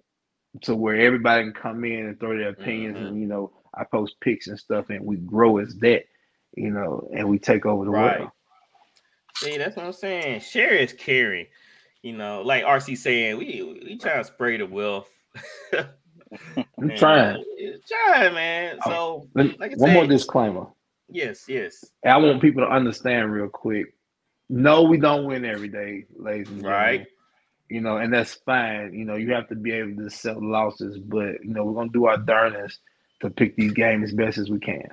to 0.61 0.75
where 0.75 0.95
everybody 0.95 1.43
can 1.43 1.53
come 1.53 1.83
in 1.85 2.05
and 2.07 2.19
throw 2.19 2.37
their 2.37 2.49
opinions 2.49 2.97
Mhm. 2.97 3.07
and 3.07 3.21
you 3.21 3.27
know 3.27 3.51
I 3.73 3.83
post 3.83 4.15
pics 4.21 4.47
and 4.47 4.57
stuff 4.59 4.89
and 4.89 5.03
we 5.05 5.17
grow 5.17 5.57
as 5.57 5.75
that, 5.79 6.03
you 6.55 6.69
know, 6.71 7.09
and 7.13 7.27
we 7.29 7.37
take 7.39 7.65
over 7.65 7.83
the 7.85 7.91
Right. 7.91 8.19
world. 8.21 8.31
See, 9.35 9.57
that's 9.57 9.75
what 9.75 9.85
I'm 9.85 9.91
saying. 9.91 10.39
Share 10.39 10.73
is 10.73 10.93
caring. 10.93 11.47
You 12.01 12.13
know, 12.13 12.41
like 12.41 12.63
RC 12.63 12.95
saying, 12.95 13.37
we 13.37 13.79
we 13.83 13.97
trying 13.97 14.19
to 14.19 14.23
spray 14.23 14.57
the 14.57 14.65
wealth. 14.65 15.09
I'm 15.73 16.89
trying. 16.95 17.43
trying, 17.87 18.33
man. 18.33 18.79
So 18.85 19.27
Let- 19.35 19.59
like 19.59 19.73
I 19.73 19.75
one 19.75 19.93
more 19.93 20.07
disclaimer. 20.07 20.67
yes, 21.09 21.45
yes. 21.49 21.83
And 22.03 22.13
I 22.13 22.17
want 22.17 22.41
people 22.41 22.63
to 22.63 22.69
understand 22.69 23.31
real 23.33 23.49
quick. 23.49 23.87
No, 24.49 24.83
we 24.83 24.97
don't 24.97 25.25
win 25.25 25.43
every 25.43 25.67
day, 25.69 26.05
ladies 26.15 26.47
and 26.49 26.61
gentlemen. 26.61 26.71
Right. 26.81 27.07
You 27.69 27.81
know, 27.81 27.97
and 27.97 28.13
that's 28.13 28.35
fine. 28.35 28.93
You 28.93 29.05
know, 29.05 29.15
you 29.15 29.33
have 29.33 29.47
to 29.49 29.55
be 29.55 29.71
able 29.71 30.03
to 30.03 30.09
sell 30.09 30.39
losses, 30.39 30.99
but 30.99 31.43
you 31.43 31.53
know, 31.53 31.63
we're 31.65 31.73
gonna 31.73 31.89
do 31.89 32.05
our 32.05 32.17
darnest 32.17 32.79
to 33.21 33.29
pick 33.29 33.55
these 33.55 33.71
games 33.73 34.09
as 34.09 34.15
best 34.15 34.37
as 34.37 34.49
we 34.49 34.59
can. 34.59 34.87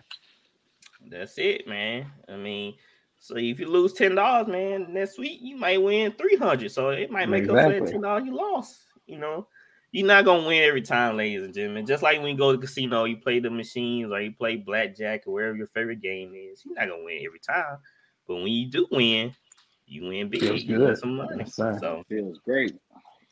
That's 1.11 1.37
it, 1.37 1.67
man. 1.67 2.07
I 2.29 2.37
mean, 2.37 2.75
so 3.19 3.37
if 3.37 3.61
you 3.61 3.69
lose 3.69 3.93
ten 3.93 4.15
dollars, 4.15 4.49
man, 4.49 4.93
next 4.93 5.19
week 5.19 5.39
you 5.43 5.57
might 5.57 5.83
win 5.83 6.13
three 6.13 6.37
hundred. 6.37 6.73
So 6.73 6.91
it 6.91 7.11
might 7.11 7.29
make 7.29 7.45
up 7.45 7.51
for 7.51 7.55
that 7.55 7.67
Exactly. 7.69 7.93
ten 7.93 8.01
dollars 8.03 8.25
you 8.25 8.35
lost. 8.35 8.79
You 9.07 9.19
know, 9.19 9.47
you're 9.91 10.07
not 10.07 10.25
gonna 10.25 10.47
win 10.47 10.63
every 10.63 10.83
time, 10.83 11.17
ladies 11.17 11.43
and 11.43 11.53
gentlemen. 11.53 11.87
Just 11.87 12.03
like 12.03 12.19
when 12.19 12.29
you 12.29 12.39
go 12.39 12.53
to 12.53 12.57
the 12.57 12.67
casino, 12.67 13.05
you 13.05 13.19
play 13.19 13.39
the 13.39 13.51
machines 13.51 14.11
or 14.11 14.21
you 14.21 14.33
play 14.33 14.57
blackjack 14.57 15.27
or 15.27 15.35
wherever 15.35 15.57
your 15.57 15.67
favorite 15.69 16.01
game 16.01 16.35
is. 16.35 16.65
You're 16.65 16.75
not 16.75 16.89
gonna 16.89 17.05
win 17.05 17.21
every 17.25 17.41
time, 17.41 17.79
but 18.27 18.37
when 18.37 18.49
you 18.49 18.71
do 18.71 18.87
win, 18.91 19.35
you 19.93 20.09
win. 20.09 20.31
Feels 20.31 20.63
You 20.65 20.79
win 20.79 20.89
good. 20.89 20.99
some 20.99 21.17
money. 21.17 21.31
Yes, 21.39 21.55
sir. 21.57 21.77
So 21.81 22.03
Feels 22.09 22.39
great. 22.45 22.75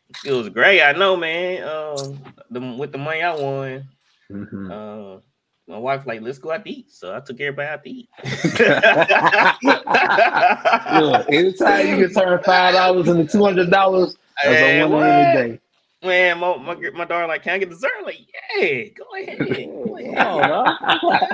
it 0.09 0.16
feels 0.16 0.49
great. 0.49 0.82
I 0.82 0.93
know, 0.93 1.16
man. 1.16 1.62
Um, 1.65 2.23
the, 2.51 2.61
with 2.78 2.93
the 2.93 2.99
money 2.99 3.23
I 3.23 3.35
won, 3.35 3.85
Mhm. 4.31 4.70
uh, 4.70 5.20
my 5.66 5.78
wife 5.78 6.07
like, 6.07 6.20
let's 6.20 6.39
go 6.39 6.53
out 6.53 6.65
to 6.65 6.70
eat. 6.70 6.91
So 6.91 7.15
I 7.15 7.20
took 7.20 7.41
everybody 7.41 7.69
out 7.69 7.85
to 7.85 7.91
eat. 7.91 8.09
Look, 10.93 11.27
anytime 11.32 11.87
you 11.89 12.07
can 12.07 12.15
turn 12.15 12.43
five 12.43 12.74
dollars 12.74 13.09
into 13.09 13.27
two 13.31 13.45
hundred 13.45 13.70
dollars, 13.70 14.16
that's 14.45 14.59
Hey, 14.59 14.81
a 14.81 14.89
winner 14.89 14.97
what? 14.97 15.09
any 15.09 15.32
day. 15.32 15.61
Man, 16.03 16.39
my, 16.39 16.57
my 16.57 16.74
my 16.95 17.05
daughter 17.05 17.27
like, 17.27 17.43
can 17.43 17.55
I 17.55 17.59
get 17.59 17.69
dessert? 17.70 17.91
Like, 18.05 18.16
yeah, 18.59 18.85
go 18.97 19.05
ahead. 19.20 19.39
Go 19.85 19.97
ahead. 19.97 20.27
Oh, 20.27 20.41
no. 20.41 20.77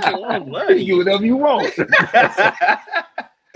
I 0.04 0.10
want 0.10 0.46
You 0.46 0.52
money. 0.52 0.84
get 0.84 0.96
whatever 0.96 1.24
you 1.24 1.36
want. 1.36 1.72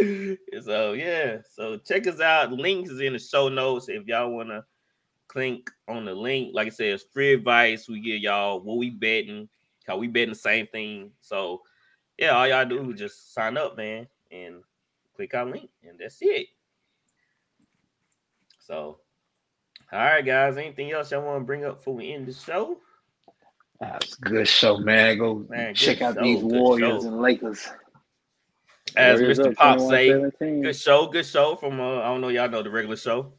so 0.65 0.93
yeah, 0.93 1.39
so 1.55 1.77
check 1.79 2.07
us 2.07 2.21
out. 2.21 2.53
Links 2.53 2.91
is 2.91 3.01
in 3.01 3.13
the 3.13 3.19
show 3.19 3.49
notes 3.49 3.89
if 3.89 4.07
y'all 4.07 4.31
wanna 4.31 4.65
click 5.29 5.71
on 5.89 6.05
the 6.05 6.15
link. 6.15 6.51
Like 6.55 6.67
I 6.69 6.71
said, 6.71 6.95
it's 6.95 7.05
free 7.13 7.35
advice. 7.35 7.89
We 7.89 8.01
give 8.01 8.21
y'all 8.21 8.61
what 8.61 8.79
we 8.79 8.91
betting, 8.91 9.49
how 9.87 9.97
we 9.97 10.09
betting 10.09 10.31
the 10.31 10.35
same 10.35 10.67
thing. 10.67 11.11
So 11.21 11.63
yeah, 12.19 12.31
all 12.31 12.47
y'all 12.47 12.67
do 12.67 12.91
is 12.91 12.99
just 12.99 13.33
sign 13.35 13.57
up, 13.57 13.77
man, 13.77 14.07
and 14.31 14.63
click 15.17 15.35
our 15.35 15.47
link, 15.47 15.71
and 15.83 15.99
that's 15.99 16.19
it. 16.21 16.49
So, 18.59 18.99
all 19.93 19.99
right, 19.99 20.25
guys. 20.25 20.57
Anything 20.57 20.93
else 20.93 21.11
y'all 21.11 21.23
want 21.23 21.41
to 21.41 21.45
bring 21.45 21.65
up 21.65 21.79
before 21.79 21.95
we 21.95 22.13
end 22.13 22.27
the 22.27 22.33
show? 22.33 22.79
That's 23.81 24.19
a 24.19 24.21
good 24.21 24.47
show, 24.49 24.77
man. 24.77 25.19
Go 25.19 25.47
Man, 25.49 25.75
check 25.75 26.03
out 26.03 26.15
show, 26.15 26.23
these 26.23 26.43
Warriors 26.43 27.03
show. 27.03 27.09
and 27.09 27.21
Lakers. 27.21 27.69
As 28.97 29.21
Warriors 29.21 29.39
Mr. 29.39 29.51
up 29.51 29.57
Pop 29.57 29.81
say, 29.81 30.09
21-17. 30.11 30.63
good 30.63 30.77
show, 30.77 31.07
good 31.07 31.27
show 31.27 31.57
from 31.57 31.81
uh, 31.81 31.99
I 32.01 32.05
don't 32.09 32.21
know, 32.21 32.29
y'all 32.29 32.49
know 32.49 32.63
the 32.63 32.71
regular 32.71 32.97
show. 32.97 33.33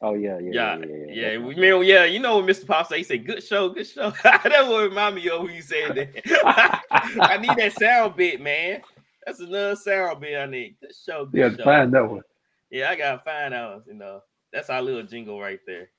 Oh 0.00 0.14
yeah, 0.14 0.38
yeah, 0.40 0.50
Yeah, 0.52 0.76
yeah, 0.78 0.86
yeah, 0.86 1.30
yeah. 1.32 1.38
we 1.38 1.54
remember, 1.54 1.84
yeah, 1.84 2.04
you 2.04 2.18
know 2.18 2.36
what 2.38 2.46
Mr. 2.46 2.66
Pop 2.66 2.88
say, 2.88 2.98
he 2.98 3.04
said, 3.04 3.24
good 3.24 3.42
show, 3.42 3.68
good 3.68 3.86
show. 3.86 4.10
that 4.24 4.64
would 4.68 4.90
remind 4.90 5.14
me 5.14 5.28
of 5.28 5.42
who 5.42 5.48
you 5.50 5.62
said 5.62 5.94
that. 5.94 6.82
I 7.20 7.38
need 7.38 7.56
that 7.56 7.72
sound 7.78 8.16
bit, 8.16 8.40
man. 8.40 8.82
That's 9.24 9.38
another 9.38 9.76
sound 9.76 10.20
bit 10.20 10.36
I 10.36 10.46
need. 10.46 10.76
Good 10.80 10.92
show, 10.94 11.24
good 11.26 11.38
Yeah, 11.38 11.56
show. 11.56 11.64
find 11.64 11.92
that 11.94 12.08
one. 12.10 12.22
Yeah, 12.70 12.90
I 12.90 12.96
gotta 12.96 13.22
find 13.24 13.54
out. 13.54 13.84
You 13.86 13.94
know, 13.94 14.22
that's 14.52 14.70
our 14.70 14.82
little 14.82 15.04
jingle 15.04 15.40
right 15.40 15.60
there. 15.66 15.90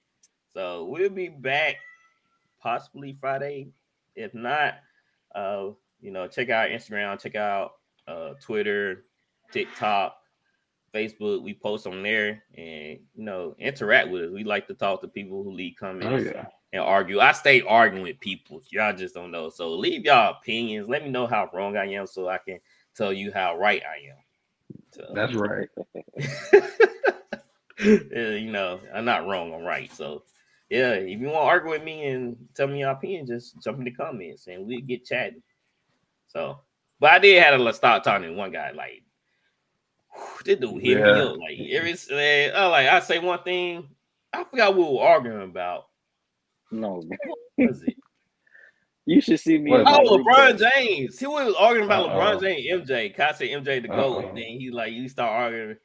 So 0.53 0.85
we'll 0.85 1.09
be 1.09 1.29
back 1.29 1.77
possibly 2.61 3.15
Friday. 3.21 3.69
If 4.15 4.33
not, 4.33 4.75
uh, 5.33 5.69
you 6.03 6.11
know, 6.11 6.27
check 6.27 6.49
out 6.49 6.69
Instagram, 6.69 7.19
check 7.19 7.35
out 7.35 7.73
uh 8.07 8.33
Twitter, 8.41 9.05
TikTok, 9.51 10.17
Facebook. 10.93 11.41
We 11.41 11.53
post 11.53 11.87
on 11.87 12.03
there 12.03 12.43
and 12.55 12.99
you 13.15 13.23
know, 13.23 13.55
interact 13.57 14.09
with 14.09 14.25
us. 14.25 14.31
We 14.31 14.43
like 14.43 14.67
to 14.67 14.73
talk 14.73 15.01
to 15.01 15.07
people 15.07 15.43
who 15.43 15.51
leave 15.51 15.75
Oh 15.77 15.87
comments 15.87 16.25
yeah. 16.25 16.45
and 16.73 16.81
argue. 16.81 17.19
I 17.19 17.31
stay 17.31 17.61
arguing 17.61 18.03
with 18.03 18.19
people. 18.19 18.61
Y'all 18.69 18.95
just 18.95 19.15
don't 19.15 19.31
know. 19.31 19.49
So 19.49 19.71
leave 19.71 20.03
y'all 20.03 20.35
opinions. 20.39 20.89
Let 20.89 21.03
me 21.03 21.09
know 21.09 21.25
how 21.25 21.49
wrong 21.53 21.77
I 21.77 21.85
am 21.93 22.05
so 22.05 22.27
I 22.27 22.37
can 22.37 22.59
tell 22.95 23.13
you 23.13 23.31
how 23.31 23.57
right 23.57 23.81
I 23.81 24.09
am. 24.09 24.17
So, 24.91 25.11
That's 25.15 25.33
right. 25.33 25.69
you 27.79 28.51
know, 28.51 28.79
I'm 28.93 29.05
not 29.05 29.25
wrong. 29.25 29.53
I'm 29.53 29.63
right. 29.63 29.91
So, 29.91 30.23
yeah, 30.69 30.91
if 30.91 31.19
you 31.19 31.27
want 31.27 31.35
to 31.35 31.49
argue 31.49 31.71
with 31.71 31.83
me 31.83 32.05
and 32.07 32.35
tell 32.55 32.67
me 32.67 32.79
your 32.79 32.91
opinion, 32.91 33.25
just 33.25 33.61
jump 33.63 33.79
in 33.79 33.85
the 33.85 33.91
comments 33.91 34.47
and 34.47 34.65
we'll 34.67 34.81
get 34.81 35.05
chatting. 35.05 35.41
So, 36.35 36.59
but 36.99 37.11
I 37.11 37.19
did 37.19 37.41
have 37.43 37.59
to 37.59 37.73
start 37.73 38.03
talking 38.03 38.29
to 38.29 38.33
one 38.33 38.51
guy 38.51 38.71
like, 38.71 39.03
this 40.45 40.59
dude 40.59 40.81
hit 40.81 40.97
me 40.97 41.03
up 41.03 41.37
like 41.37 41.59
every 41.71 41.95
man, 42.11 42.51
I 42.55 42.65
like 42.67 42.87
I 42.87 42.99
say 42.99 43.19
one 43.19 43.41
thing, 43.43 43.87
I 44.31 44.43
forgot 44.43 44.75
what 44.75 44.89
we 44.91 44.97
were 44.97 45.03
arguing 45.03 45.43
about. 45.43 45.85
No, 46.71 47.01
What 47.05 47.69
was 47.69 47.83
it? 47.83 47.95
you 49.05 49.21
should 49.21 49.39
see 49.39 49.57
me. 49.57 49.71
What 49.71 49.83
Oh, 49.87 50.17
LeBron 50.17 50.57
chat. 50.59 50.73
James. 50.75 51.19
He 51.19 51.27
was 51.27 51.53
arguing 51.59 51.85
about 51.85 52.09
Uh-oh. 52.09 52.37
LeBron 52.37 52.41
James, 52.41 52.89
MJ. 52.89 53.15
Kai 53.15 53.31
said 53.33 53.47
MJ 53.49 53.81
the 53.81 53.87
GOAT. 53.89 54.25
Uh-oh. 54.25 54.31
Then 54.33 54.43
he 54.43 54.69
like 54.71 54.93
you 54.93 55.07
start 55.09 55.31
arguing, 55.31 55.77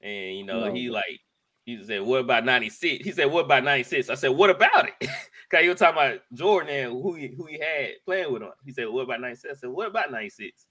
and 0.00 0.36
you 0.38 0.44
know, 0.44 0.66
No. 0.66 0.72
he 0.74 0.88
like 0.90 1.20
he 1.64 1.82
said, 1.82 2.02
What 2.02 2.20
about 2.20 2.44
96? 2.44 3.04
He 3.04 3.12
said, 3.12 3.26
What 3.26 3.46
about 3.46 3.64
96? 3.64 4.10
I 4.10 4.14
said, 4.14 4.28
What 4.28 4.50
about 4.50 4.88
it? 4.88 5.08
Cause 5.50 5.62
you 5.62 5.70
were 5.70 5.74
talking 5.74 5.96
about 5.96 6.20
Jordan 6.32 6.74
and 6.74 6.92
who 6.92 7.14
he 7.14 7.28
who 7.28 7.46
he 7.46 7.58
had 7.58 7.92
playing 8.04 8.32
with 8.32 8.42
him. 8.42 8.50
He 8.64 8.72
said, 8.72 8.88
What 8.88 9.02
about 9.02 9.20
96? 9.20 9.50
I 9.50 9.60
said, 9.60 9.70
What 9.70 9.88
about 9.88 10.12
96? 10.12 10.66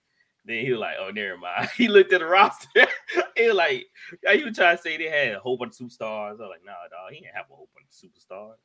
Then 0.46 0.66
he 0.66 0.72
was 0.72 0.82
like, 0.82 0.96
Oh, 1.00 1.10
never 1.10 1.38
mind. 1.38 1.70
He 1.78 1.88
looked 1.88 2.14
at 2.14 2.20
the 2.20 2.28
roster. 2.28 2.68
he 3.38 3.48
was 3.48 3.56
like, 3.56 3.86
"Are 4.28 4.36
you 4.36 4.54
trying 4.54 4.78
to 4.78 4.84
say 4.84 4.98
they 4.98 5.06
had 5.06 5.36
a 5.36 5.40
whole 5.40 5.58
bunch 5.58 5.80
of 5.80 5.88
superstars. 5.88 6.30
I 6.30 6.32
was 6.32 6.40
like, 6.40 6.66
nah, 6.66 6.74
dog, 6.92 7.12
he 7.12 7.22
didn't 7.22 7.36
have 7.36 7.46
a 7.52 7.56
whole 7.56 7.70
bunch 7.74 7.88
of 7.88 8.10
superstars. 8.10 8.56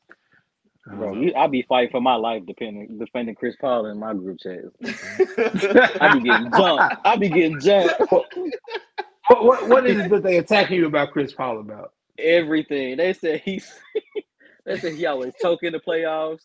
Bro, 0.97 1.15
you, 1.21 1.35
I 1.35 1.47
be 1.47 1.63
fighting 1.69 1.91
for 1.91 2.01
my 2.01 2.15
life 2.15 2.47
defending 2.47 2.99
defending 2.99 3.35
Chris 3.35 3.55
Paul 3.61 3.87
in 3.87 3.99
my 3.99 4.15
group 4.15 4.39
chat. 4.41 4.61
Uh, 4.85 5.89
I 6.01 6.15
be 6.15 6.21
getting 6.21 6.51
jumped. 6.51 6.97
I 7.05 7.17
be 7.17 7.29
getting 7.29 7.61
jumped. 7.61 7.95
What, 8.11 9.45
what, 9.45 9.69
what 9.69 9.87
is 9.87 9.99
it 9.99 10.11
that 10.11 10.23
they 10.23 10.39
attacking 10.39 10.79
you 10.79 10.87
about 10.87 11.11
Chris 11.11 11.35
Paul 11.35 11.61
about? 11.61 11.93
Everything. 12.19 12.97
They 12.97 13.13
said 13.13 13.43
he's 13.45 13.73
they 14.67 14.79
said 14.79 14.95
he 14.95 15.07
always 15.07 15.33
choke 15.41 15.63
in 15.63 15.73
the 15.73 15.81
playoffs. 15.81 16.41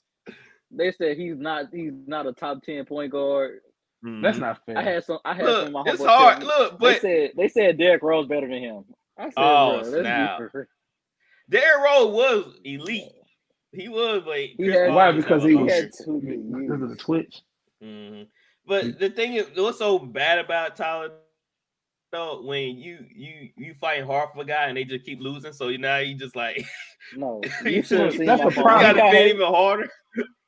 They 0.71 0.91
said 0.91 1.17
he's 1.17 1.37
not 1.37 1.65
he's 1.73 1.93
not 2.07 2.27
a 2.27 2.33
top 2.33 2.63
ten 2.63 2.85
point 2.85 3.11
guard. 3.11 3.59
That's 4.21 4.37
not 4.37 4.59
fair. 4.65 4.77
I 4.77 4.81
had 4.83 5.03
some 5.05 5.19
I 5.23 5.33
had 5.33 5.45
Look, 5.45 5.65
some 5.67 5.75
of 5.75 5.85
my 5.85 5.91
it's 5.93 6.03
hard. 6.03 6.41
tell 6.41 6.47
me- 6.47 6.53
Look, 6.59 6.79
They 6.79 6.99
said 6.99 7.31
they 7.37 7.47
said 7.47 7.77
Derrick 7.77 8.03
Rose 8.03 8.27
better 8.27 8.47
than 8.47 8.59
him. 8.61 8.83
I 9.17 9.23
said, 9.25 9.33
Oh, 9.37 9.79
bro, 9.81 9.91
that's 9.91 10.01
snap. 10.01 10.39
Derrick 11.49 11.83
Rose 11.85 12.13
was 12.13 12.55
elite. 12.65 13.11
He 13.71 13.87
was, 13.89 14.23
but 14.25 14.37
He 14.37 14.67
had- 14.67 14.93
Why? 14.93 15.11
Because 15.11 15.43
he 15.43 15.55
was- 15.55 15.71
had 15.71 15.91
two 16.05 16.19
good 16.21 16.51
because 16.51 16.73
of 16.73 16.79
the 16.81 16.87
years. 16.87 16.97
Twitch. 16.99 17.41
Mhm. 17.83 18.27
But 18.65 18.99
the 18.99 19.09
thing 19.09 19.33
is, 19.33 19.47
what's 19.55 19.77
so 19.79 19.99
bad 19.99 20.39
about 20.39 20.75
Tyler 20.75 21.11
though 22.13 22.41
when 22.43 22.77
you 22.77 22.99
you 23.13 23.49
you 23.57 23.73
fight 23.73 24.05
hard 24.05 24.29
for 24.33 24.43
a 24.43 24.45
guy 24.45 24.67
and 24.67 24.77
they 24.77 24.85
just 24.85 25.03
keep 25.05 25.19
losing? 25.19 25.51
So 25.51 25.67
you 25.67 25.77
now 25.79 25.97
you 25.97 26.15
just 26.15 26.35
like 26.37 26.65
No, 27.17 27.41
you 27.65 27.71
you 27.71 27.83
should 27.83 27.99
have 27.99 28.13
seen 28.13 28.27
That's 28.27 28.43
my 28.43 28.49
the 28.49 28.55
phone. 28.55 28.63
you 28.63 28.69
problem. 28.69 28.95
When 28.95 28.95
he 28.95 29.01
gotta 29.01 29.15
got 29.15 29.27
even 29.27 29.47
harder. 29.47 29.89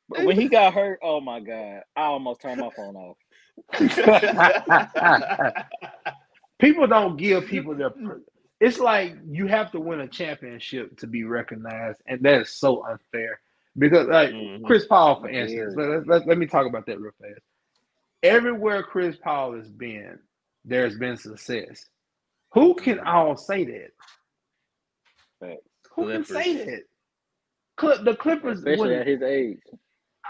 when 0.08 0.40
he 0.40 0.48
got 0.48 0.74
hurt, 0.74 1.00
oh 1.04 1.20
my 1.20 1.40
god, 1.42 1.82
I 1.96 2.04
almost 2.04 2.42
turned 2.42 2.60
my 2.62 2.70
phone 2.76 2.96
off. 2.96 3.18
people 6.60 6.88
don't 6.88 7.18
give 7.18 7.48
people 7.48 7.76
their. 7.76 7.92
It's 8.62 8.80
like 8.80 9.18
you 9.28 9.48
have 9.48 9.74
to 9.74 9.82
win 9.82 10.00
a 10.00 10.08
championship 10.08 10.98
to 11.00 11.08
be 11.08 11.26
recognized, 11.26 12.02
and 12.08 12.22
that 12.22 12.40
is 12.42 12.52
so 12.52 12.86
unfair. 12.86 13.38
Because 13.78 14.08
like 14.08 14.30
Mhm. 14.30 14.64
Chris 14.64 14.86
Paul, 14.86 15.20
for 15.20 15.28
Very. 15.28 15.42
instance, 15.42 15.76
let, 15.76 16.08
let, 16.08 16.26
let 16.26 16.38
me 16.38 16.46
talk 16.46 16.66
about 16.66 16.86
that 16.86 17.02
real 17.02 17.12
fast. 17.22 17.42
Everywhere 18.24 18.82
Chris 18.82 19.18
Paul 19.18 19.56
has 19.58 19.70
been, 19.70 20.20
there's 20.66 20.98
been 20.98 21.18
success. 21.18 21.86
Who 22.54 22.74
can 22.76 23.00
all 23.00 23.38
say 23.38 23.64
that? 23.66 23.90
Facts. 25.40 25.62
Who 25.96 26.12
can 26.12 26.26
say 26.26 26.66
that? 26.66 26.84
Cl- 27.80 28.04
the 28.04 28.16
Clippers. 28.16 28.60
Especially 28.60 28.90
when- 28.90 29.00
at 29.00 29.08
his 29.08 29.22
age. 29.22 29.60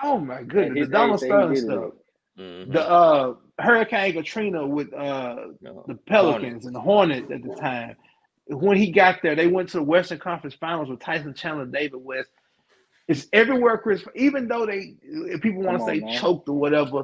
oh 0.04 0.20
my 0.20 0.44
goodness, 0.44 0.78
his 0.80 0.88
the 0.88 0.94
Donald 0.94 1.20
Sterling 1.20 1.54
did 1.54 1.64
it. 1.64 1.66
stuff. 1.66 1.92
Mhm. 2.38 2.72
The 2.74 2.90
uh, 2.90 3.36
Hurricane 3.60 4.14
Katrina 4.14 4.68
with 4.68 4.94
uh, 4.94 5.36
No. 5.62 5.86
the 5.88 5.96
Pelicans 5.96 6.66
and 6.66 6.76
the 6.76 6.82
Hornets 6.82 7.32
at 7.32 7.42
the 7.44 7.56
time. 7.56 7.96
When 8.48 8.78
he 8.78 8.92
got 8.92 9.22
there, 9.24 9.36
they 9.36 9.48
went 9.48 9.70
to 9.70 9.78
the 9.78 9.84
Western 9.84 10.20
Conference 10.20 10.56
Finals 10.56 10.90
with 10.90 11.00
Tyson 11.00 11.34
Chandler, 11.34 11.66
David 11.66 11.98
West. 12.04 12.30
It's 13.08 13.28
everywhere, 13.34 13.78
Chris. 13.78 14.04
Even 14.16 14.48
though 14.48 14.66
they, 14.66 14.96
if 15.02 15.42
people 15.42 15.62
want 15.64 15.80
to 15.80 15.86
say 15.86 16.00
man. 16.00 16.20
choked 16.20 16.50
or 16.50 16.58
whatever, 16.60 17.04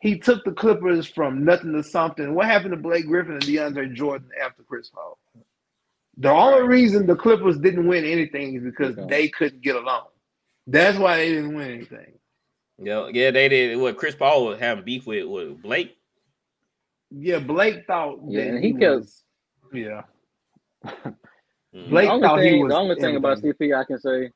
he 0.00 0.18
took 0.18 0.44
the 0.44 0.52
Clippers 0.52 1.06
from 1.06 1.44
nothing 1.44 1.72
to 1.74 1.82
something. 1.82 2.34
What 2.34 2.46
happened 2.46 2.72
to 2.72 2.76
Blake 2.76 3.06
Griffin 3.06 3.34
and 3.34 3.42
DeAndre 3.42 3.92
Jordan 3.94 4.28
after 4.42 4.62
Chris 4.62 4.88
Paul? 4.88 5.18
The 6.16 6.30
only 6.30 6.66
reason 6.66 7.06
the 7.06 7.16
Clippers 7.16 7.58
didn't 7.58 7.86
win 7.86 8.04
anything 8.04 8.54
is 8.56 8.62
because 8.62 8.98
Okay. 8.98 9.06
they 9.08 9.28
couldn't 9.28 9.62
get 9.62 9.76
along. 9.76 10.06
That's 10.66 10.98
why 10.98 11.16
they 11.18 11.28
didn't 11.30 11.54
win 11.54 11.70
anything. 11.70 12.12
Yeah, 12.78 13.08
yeah, 13.12 13.30
they 13.30 13.48
did. 13.48 13.78
What 13.78 13.96
Chris 13.98 14.14
Paul 14.14 14.46
was 14.46 14.58
having 14.58 14.84
beef 14.84 15.06
with 15.06 15.26
with 15.26 15.60
Blake. 15.62 15.96
Yeah, 17.10 17.38
Blake 17.40 17.86
thought 17.86 18.20
Yeah, 18.28 18.44
that 18.44 18.48
and 18.54 18.64
he, 18.64 18.70
he 18.72 18.76
was. 18.78 19.24
Yeah, 19.72 20.02
Mhm. 20.84 21.14
Blake 21.90 22.06
the 22.08 22.12
only 22.12 22.26
thought 22.26 22.38
he 22.40 22.50
thing, 22.50 22.62
was 22.62 22.70
the 22.70 22.76
only 22.76 22.94
thing 22.96 23.16
about. 23.16 23.38
CP 23.38 23.74
I 23.78 23.84
can 23.84 23.98
say, 24.00 24.30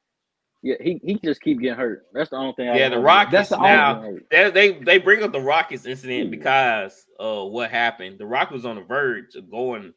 yeah, 0.65 0.77
he, 0.81 0.99
he 1.05 1.19
just 1.23 1.43
keep 1.43 1.61
getting 1.61 1.77
hurt. 1.79 2.07
That's 2.15 2.31
the 2.31 2.37
only 2.37 2.55
thing. 2.55 2.71
I 2.71 2.77
Yeah, 2.79 2.89
the 2.89 2.99
Rockets 2.99 3.33
That's 3.33 3.49
the 3.51 3.59
now. 3.59 4.03
only- 4.03 4.21
They, 4.31 4.51
they 4.51 4.73
they 4.73 4.99
bring 4.99 5.23
up 5.23 5.31
the 5.33 5.41
Rockets 5.41 5.85
Hmm. 5.85 5.91
incident 5.91 6.31
because 6.31 7.07
of 7.21 7.53
what 7.53 7.71
happened. 7.71 8.19
The 8.19 8.27
Rock 8.27 8.51
was 8.51 8.65
on 8.65 8.77
the 8.77 8.83
verge 8.83 9.35
of 9.37 9.51
going 9.51 9.93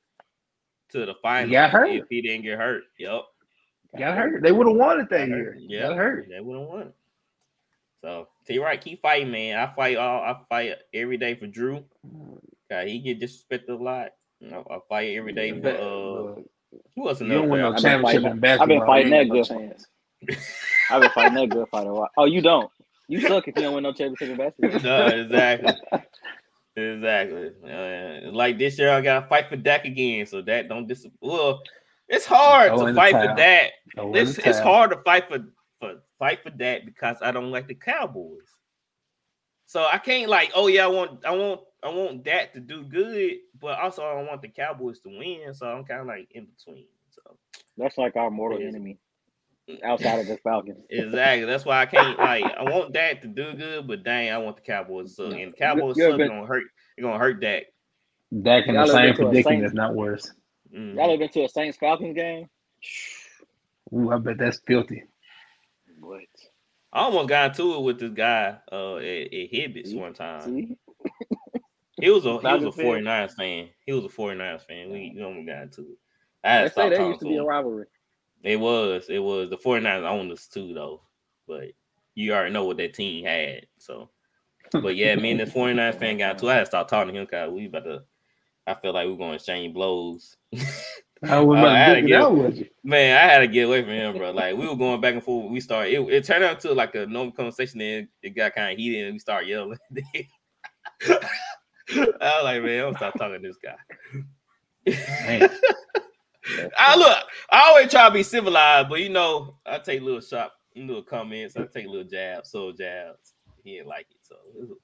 to 0.89 1.05
the 1.05 1.15
finals 1.21 1.51
got 1.51 1.69
hurt. 1.71 1.89
if 1.89 2.05
he 2.09 2.21
didn't 2.21 2.43
get 2.43 2.57
hurt. 2.59 2.83
Yep. 2.99 3.21
got 3.97 4.17
hurt. 4.17 4.43
They 4.43 4.51
would 4.51 4.67
have 4.67 4.75
won 4.75 4.99
it 4.99 5.09
that 5.09 5.19
Got 5.29 5.35
year. 5.37 5.43
hurt. 5.53 5.57
Yeah, 5.61 5.87
Got 5.87 5.97
hurt. 5.97 6.27
They 6.29 6.39
would 6.41 6.59
have 6.59 6.67
won. 6.67 6.93
So 8.01 8.27
T 8.45 8.59
right, 8.59 8.79
keep 8.79 9.01
fighting, 9.01 9.31
man. 9.31 9.57
I 9.57 9.73
fight 9.73 9.97
all. 9.97 10.21
I 10.21 10.35
fight 10.49 10.73
every 10.93 11.17
day 11.17 11.35
for 11.35 11.47
Drew. 11.47 11.83
God, 12.69 12.87
he 12.87 12.99
get 12.99 13.19
disrespected 13.21 13.69
a 13.69 13.73
lot. 13.75 14.09
You 14.41 14.51
know, 14.51 14.67
I 14.69 14.77
fight 14.89 15.15
every 15.17 15.31
day 15.33 15.59
for 15.59 15.69
uh. 15.69 16.41
Who 16.95 17.07
else? 17.07 17.21
you 17.21 17.27
don't 17.29 17.47
win 17.49 17.61
no 17.61 17.69
I've 17.69 17.75
been 17.75 17.81
championship 17.83 18.21
fighting- 18.23 18.31
in 18.31 18.39
basketball. 18.39 18.63
I've 18.63 18.79
been 18.79 18.85
fighting 18.87 19.11
that 19.11 19.29
got 19.29 19.47
good. 19.49 19.75
Chance. 20.27 20.55
I've 20.89 21.01
been 21.01 21.11
fighting 21.11 21.33
that 21.35 21.49
good 21.49 21.67
fight 21.69 21.87
a 21.87 21.93
while. 21.93 22.09
Oh, 22.17 22.25
you 22.25 22.41
don't. 22.41 22.71
You 23.07 23.21
suck 23.21 23.47
if 23.47 23.55
you 23.55 23.63
don't 23.63 23.73
win 23.73 23.83
no 23.83 23.93
championship 23.93 24.29
in 24.29 24.37
basketball. 24.37 24.81
no, 24.81 25.07
exactly. 25.07 25.73
Exactly. 26.75 27.51
Uh, 27.67 28.31
like 28.31 28.59
this 28.59 28.77
year, 28.77 28.91
I 28.91 29.01
got 29.01 29.21
to 29.21 29.27
fight 29.27 29.49
for 29.49 29.55
Dak 29.55 29.85
again, 29.85 30.25
so 30.27 30.41
that 30.43 30.69
don't 30.69 30.87
dis. 30.87 31.07
Well, 31.21 31.61
it's 32.07 32.25
hard 32.25 32.69
Throw 32.69 32.81
to 32.81 32.85
in 32.87 32.95
the 32.95 33.01
fight 33.01 33.13
for 33.13 33.35
that. 33.35 33.71
It's, 33.95 34.37
it's 34.37 34.59
hard 34.59 34.91
to 34.91 34.97
fight 34.97 35.27
for, 35.27 35.39
for 35.79 35.95
fight 36.19 36.43
for 36.43 36.51
that 36.51 36.85
because 36.85 37.17
I 37.21 37.31
don't 37.31 37.51
like 37.51 37.67
the 37.67 37.73
Cowboys. 37.73 38.47
So 39.65 39.85
I 39.91 39.97
can't 39.97 40.29
like, 40.29 40.51
oh 40.53 40.67
yeah, 40.67 40.85
I 40.85 40.87
want 40.87 41.25
I 41.25 41.31
want 41.31 41.61
I 41.83 41.89
want 41.89 42.23
that 42.25 42.53
to 42.53 42.59
do 42.59 42.83
good, 42.83 43.37
but 43.59 43.79
also 43.79 44.05
I 44.05 44.13
don't 44.13 44.27
want 44.27 44.43
the 44.43 44.47
Cowboys 44.49 44.99
to 44.99 45.09
win. 45.09 45.53
So 45.55 45.67
I'm 45.67 45.83
kind 45.83 46.01
of 46.01 46.07
like 46.07 46.27
in 46.31 46.45
between. 46.45 46.85
So 47.09 47.37
That's 47.75 47.97
like 47.97 48.15
our 48.15 48.29
mortal 48.29 48.59
It 48.59 48.65
is. 48.65 48.75
enemy 48.75 48.99
outside 49.83 50.19
of 50.19 50.27
the 50.27 50.37
Falcons. 50.43 50.83
exactly, 50.89 51.45
that's 51.45 51.65
why 51.65 51.81
I 51.81 51.85
can't 51.85 52.17
like 52.19 52.43
I 52.43 52.63
want 52.63 52.93
that 52.93 53.21
to 53.21 53.27
do 53.27 53.53
good, 53.53 53.87
but 53.87 54.03
dang, 54.03 54.31
I 54.31 54.37
want 54.37 54.55
the 54.57 54.61
Cowboys 54.61 55.15
to 55.15 55.29
suck. 55.29 55.33
And 55.39 55.53
the 55.53 55.57
Cowboys 55.57 55.97
You 55.97 56.03
ever 56.05 56.11
suck 56.13 56.17
been- 56.19 56.27
gonna 56.29 56.45
hurt. 56.47 56.63
They're 56.97 57.05
gonna 57.05 57.19
hurt 57.19 57.41
Dak. 57.41 57.63
Dak 58.41 58.67
in 58.67 58.75
Y'all 58.75 58.87
the 58.87 58.93
ever 58.93 59.07
same 59.07 59.15
been 59.15 59.25
predicament, 59.29 59.63
if 59.65 59.73
not 59.73 59.95
worse. 59.95 60.31
Mhm. 60.75 60.95
Y'all 60.95 61.09
ever 61.11 61.17
been 61.17 61.29
to 61.29 61.43
a 61.45 61.49
Saints 61.49 61.77
Falcons 61.77 62.15
game? 62.15 62.49
Ooh, 63.93 64.11
I 64.11 64.17
bet 64.17 64.37
that's 64.37 64.59
filthy. 64.67 65.03
What? 65.99 66.21
I 66.93 67.01
almost 67.01 67.29
got 67.29 67.51
into 67.51 67.75
it 67.75 67.81
with 67.81 67.99
this 67.99 68.11
guy 68.11 68.57
uh 68.71 68.95
at, 68.97 69.03
at 69.03 69.51
Hibbits 69.51 69.95
one 69.95 70.13
time. 70.13 70.41
See? 70.41 70.77
He 71.99 72.09
was 72.09 72.25
a 72.25 72.29
he 72.29 72.33
was 72.35 72.39
a 72.39 72.41
Falcons 72.41 72.75
fan? 72.75 72.85
49ers 72.85 73.35
fan. 73.35 73.69
He 73.85 73.93
was 73.93 74.05
a 74.05 74.09
49ers 74.09 74.65
fan. 74.67 74.91
We, 74.91 75.13
we 75.15 75.23
almost 75.23 75.47
got 75.47 75.63
into 75.63 75.81
it. 75.81 75.97
I 76.43 76.51
had 76.51 76.61
to 76.63 76.69
say 76.69 76.73
stop 76.73 76.89
that 76.89 76.95
talking 76.97 77.07
used 77.09 77.19
to 77.21 77.25
to 77.25 77.29
be 77.29 77.37
a 77.37 77.41
him. 77.41 77.47
rivalry. 77.47 77.85
It 78.43 78.59
was. 78.59 79.05
It 79.09 79.19
was. 79.19 79.49
The 79.49 79.57
49ers 79.57 80.09
owned 80.09 80.31
us 80.31 80.47
too, 80.47 80.73
though. 80.73 81.01
But 81.47 81.71
you 82.15 82.33
already 82.33 82.53
know 82.53 82.65
what 82.65 82.77
that 82.77 82.93
team 82.93 83.25
had. 83.25 83.65
So, 83.77 84.09
but 84.71 84.95
yeah, 84.95 85.15
me 85.15 85.31
and 85.31 85.39
the 85.39 85.45
49ers 85.45 85.95
fan 85.99 86.17
got 86.17 86.31
into 86.33 86.47
it. 86.47 86.51
I 86.51 86.53
had 86.55 86.59
to 86.61 86.65
stop 86.67 86.87
talking 86.87 87.13
to 87.13 87.19
him 87.21 87.25
because 87.25 87.51
we 87.51 87.65
about 87.67 87.83
to, 87.85 88.03
I 88.65 88.73
feel 88.75 88.93
like 88.93 89.07
we 89.07 89.13
are 89.13 89.17
going 89.17 89.31
to 89.31 89.35
exchange 89.35 89.73
blows. 89.73 90.35
I 91.23 91.39
was 91.39 91.57
Uh, 91.57 91.61
about 91.61 91.67
I 91.75 91.77
had 91.79 91.93
to 91.95 92.01
get- 92.03 92.21
out 92.21 92.35
with 92.35 92.57
you. 92.57 92.67
Man, 92.83 93.17
I 93.17 93.21
had 93.31 93.39
to 93.39 93.47
get 93.47 93.63
away 93.67 93.81
from 93.83 93.91
him, 93.93 94.17
bro. 94.17 94.31
Like 94.31 94.55
we 94.55 94.67
were 94.67 94.75
going 94.75 95.01
back 95.01 95.13
and 95.15 95.23
forth. 95.23 95.51
We 95.51 95.59
started. 95.59 95.93
It, 95.93 96.01
it 96.13 96.23
turned 96.25 96.43
out 96.43 96.59
to 96.61 96.73
like 96.73 96.95
a 96.95 97.05
normal 97.05 97.31
conversation. 97.33 97.79
Then 97.79 98.07
it 98.21 98.29
got 98.31 98.55
kind 98.55 98.71
of 98.73 98.77
heated, 98.77 99.05
and 99.05 99.13
we 99.13 99.19
started 99.19 99.49
yelling. 99.49 99.77
I 101.09 101.19
was 101.89 102.43
like, 102.43 102.63
man, 102.63 102.85
I'm 102.85 102.95
stop 102.95 103.17
talking 103.17 103.41
to 103.41 103.47
this 103.47 103.57
guy. 103.63 103.77
Man. 106.55 106.69
I 106.77 106.95
look. 106.95 107.17
I 107.49 107.69
always 107.69 107.91
try 107.91 108.07
to 108.07 108.13
be 108.13 108.23
civilized, 108.23 108.89
but 108.89 109.01
you 109.01 109.09
know, 109.09 109.55
I 109.65 109.79
take 109.79 110.01
little 110.01 110.21
shop, 110.21 110.53
little 110.75 111.03
comments. 111.03 111.57
I 111.57 111.65
take 111.65 111.87
little 111.87 112.03
jabs, 112.03 112.51
so 112.51 112.71
jabs. 112.71 113.33
He 113.63 113.73
didn't 113.73 113.87
like 113.87 114.07
it, 114.11 114.17
so 114.23 114.35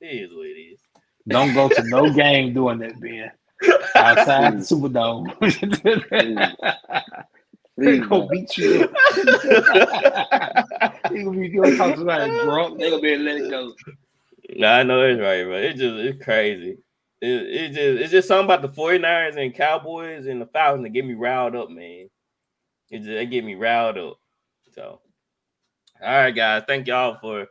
it 0.02 0.06
is 0.06 0.34
what 0.34 0.46
it 0.46 0.60
is. 0.60 0.80
Don't 1.28 1.54
go 1.54 1.70
to 1.70 1.84
no 1.88 2.10
game 2.14 2.54
doing 2.54 2.80
that, 2.80 3.00
Ben. 3.00 3.32
Outside 3.96 4.60
the 4.60 4.62
Superdome. 4.62 5.28
they 7.78 8.00
Please, 8.00 8.08
gonna 8.08 8.28
beat 8.28 8.58
you 8.58 8.84
up. 8.84 8.92
They 11.10 11.24
gonna 11.24 11.40
be 11.40 11.50
gonna 11.50 11.78
talk 11.78 11.96
to 11.96 12.04
drunk. 12.04 12.80
They 12.80 12.90
gonna 12.90 13.02
be 13.02 13.10
able 13.10 13.26
to 13.26 13.32
let 13.32 13.42
it 13.42 13.50
go. 13.50 13.74
Nah, 14.56 14.78
I 14.78 14.84
know 14.84 15.02
it's 15.04 15.20
right, 15.20 15.44
bro. 15.44 15.58
It's 15.58 15.80
just 15.80 15.96
it's 15.96 16.24
crazy. 16.24 16.78
It, 17.24 17.30
it 17.30 17.68
just 17.70 18.02
it's 18.02 18.12
just 18.12 18.28
something 18.28 18.44
about 18.44 18.62
the 18.62 18.82
49ers 18.82 19.38
and 19.38 19.56
Cowboys 19.56 20.26
and 20.26 20.42
the 20.42 20.46
Falcons 20.46 20.84
that 20.84 20.90
get 20.90 21.06
me 21.06 21.14
riled 21.14 21.56
up, 21.56 21.70
man. 21.70 22.10
It 22.90 22.98
just 22.98 23.08
they 23.08 23.26
get 23.26 23.46
me 23.46 23.56
riled 23.56 23.98
up. 23.98 24.18
So 24.74 25.00
all 26.04 26.12
right, 26.18 26.32
guys. 26.32 26.64
Thank 26.68 26.88
y'all 26.88 27.18
for 27.22 27.48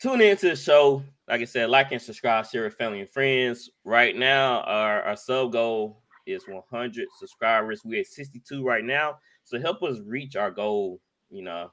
tuning 0.00 0.28
into 0.28 0.50
the 0.50 0.54
show. 0.54 1.02
Like 1.26 1.40
I 1.40 1.46
said, 1.46 1.68
like 1.68 1.90
and 1.90 2.00
subscribe, 2.00 2.46
share 2.46 2.62
with 2.62 2.74
family 2.74 3.00
and 3.00 3.10
friends. 3.10 3.68
Right 3.82 4.14
now, 4.14 4.60
our, 4.60 5.02
our 5.02 5.16
sub 5.16 5.50
goal 5.50 6.04
is 6.24 6.46
100 6.46 7.08
subscribers. 7.18 7.82
We're 7.84 8.02
at 8.02 8.06
62 8.06 8.64
right 8.64 8.84
now. 8.84 9.18
So 9.42 9.60
help 9.60 9.82
us 9.82 9.98
reach 10.06 10.36
our 10.36 10.52
goal. 10.52 11.00
You 11.28 11.42
know, 11.42 11.72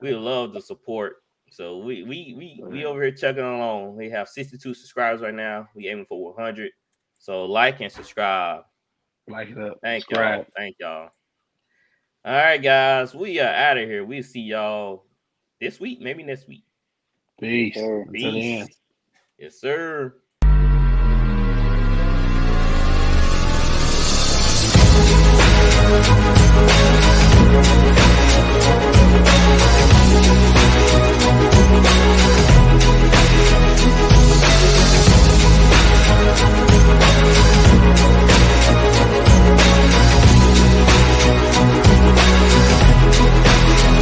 we 0.00 0.14
love 0.14 0.54
the 0.54 0.62
support. 0.62 1.16
So 1.50 1.78
we 1.78 2.02
we 2.02 2.34
we 2.36 2.62
we 2.64 2.84
over 2.84 3.02
here 3.02 3.12
chugging 3.12 3.44
along. 3.44 3.96
We 3.96 4.10
have 4.10 4.28
62 4.28 4.74
subscribers 4.74 5.20
right 5.20 5.34
now. 5.34 5.68
We 5.74 5.88
aiming 5.88 6.06
for 6.06 6.32
100. 6.34 6.70
So 7.18 7.44
like 7.44 7.80
and 7.80 7.90
subscribe. 7.92 8.62
Like 9.26 9.50
it 9.50 9.58
up. 9.58 9.78
Thank 9.82 10.04
y'all. 10.10 10.44
Thank 10.56 10.76
y'all. 10.80 11.10
All 12.24 12.32
right, 12.32 12.62
guys. 12.62 13.14
We 13.14 13.40
are 13.40 13.48
out 13.48 13.78
of 13.78 13.88
here. 13.88 14.04
We'll 14.04 14.22
see 14.22 14.40
y'all 14.40 15.04
this 15.60 15.80
week, 15.80 16.00
maybe 16.00 16.22
next 16.22 16.48
week. 16.48 16.64
Peace. 17.40 17.74
Sure. 17.74 18.02
Until 18.02 18.32
the 18.32 18.58
end. 18.58 18.70
Yes, 19.38 19.60
sir. 19.60 20.14
Thank 27.50 27.97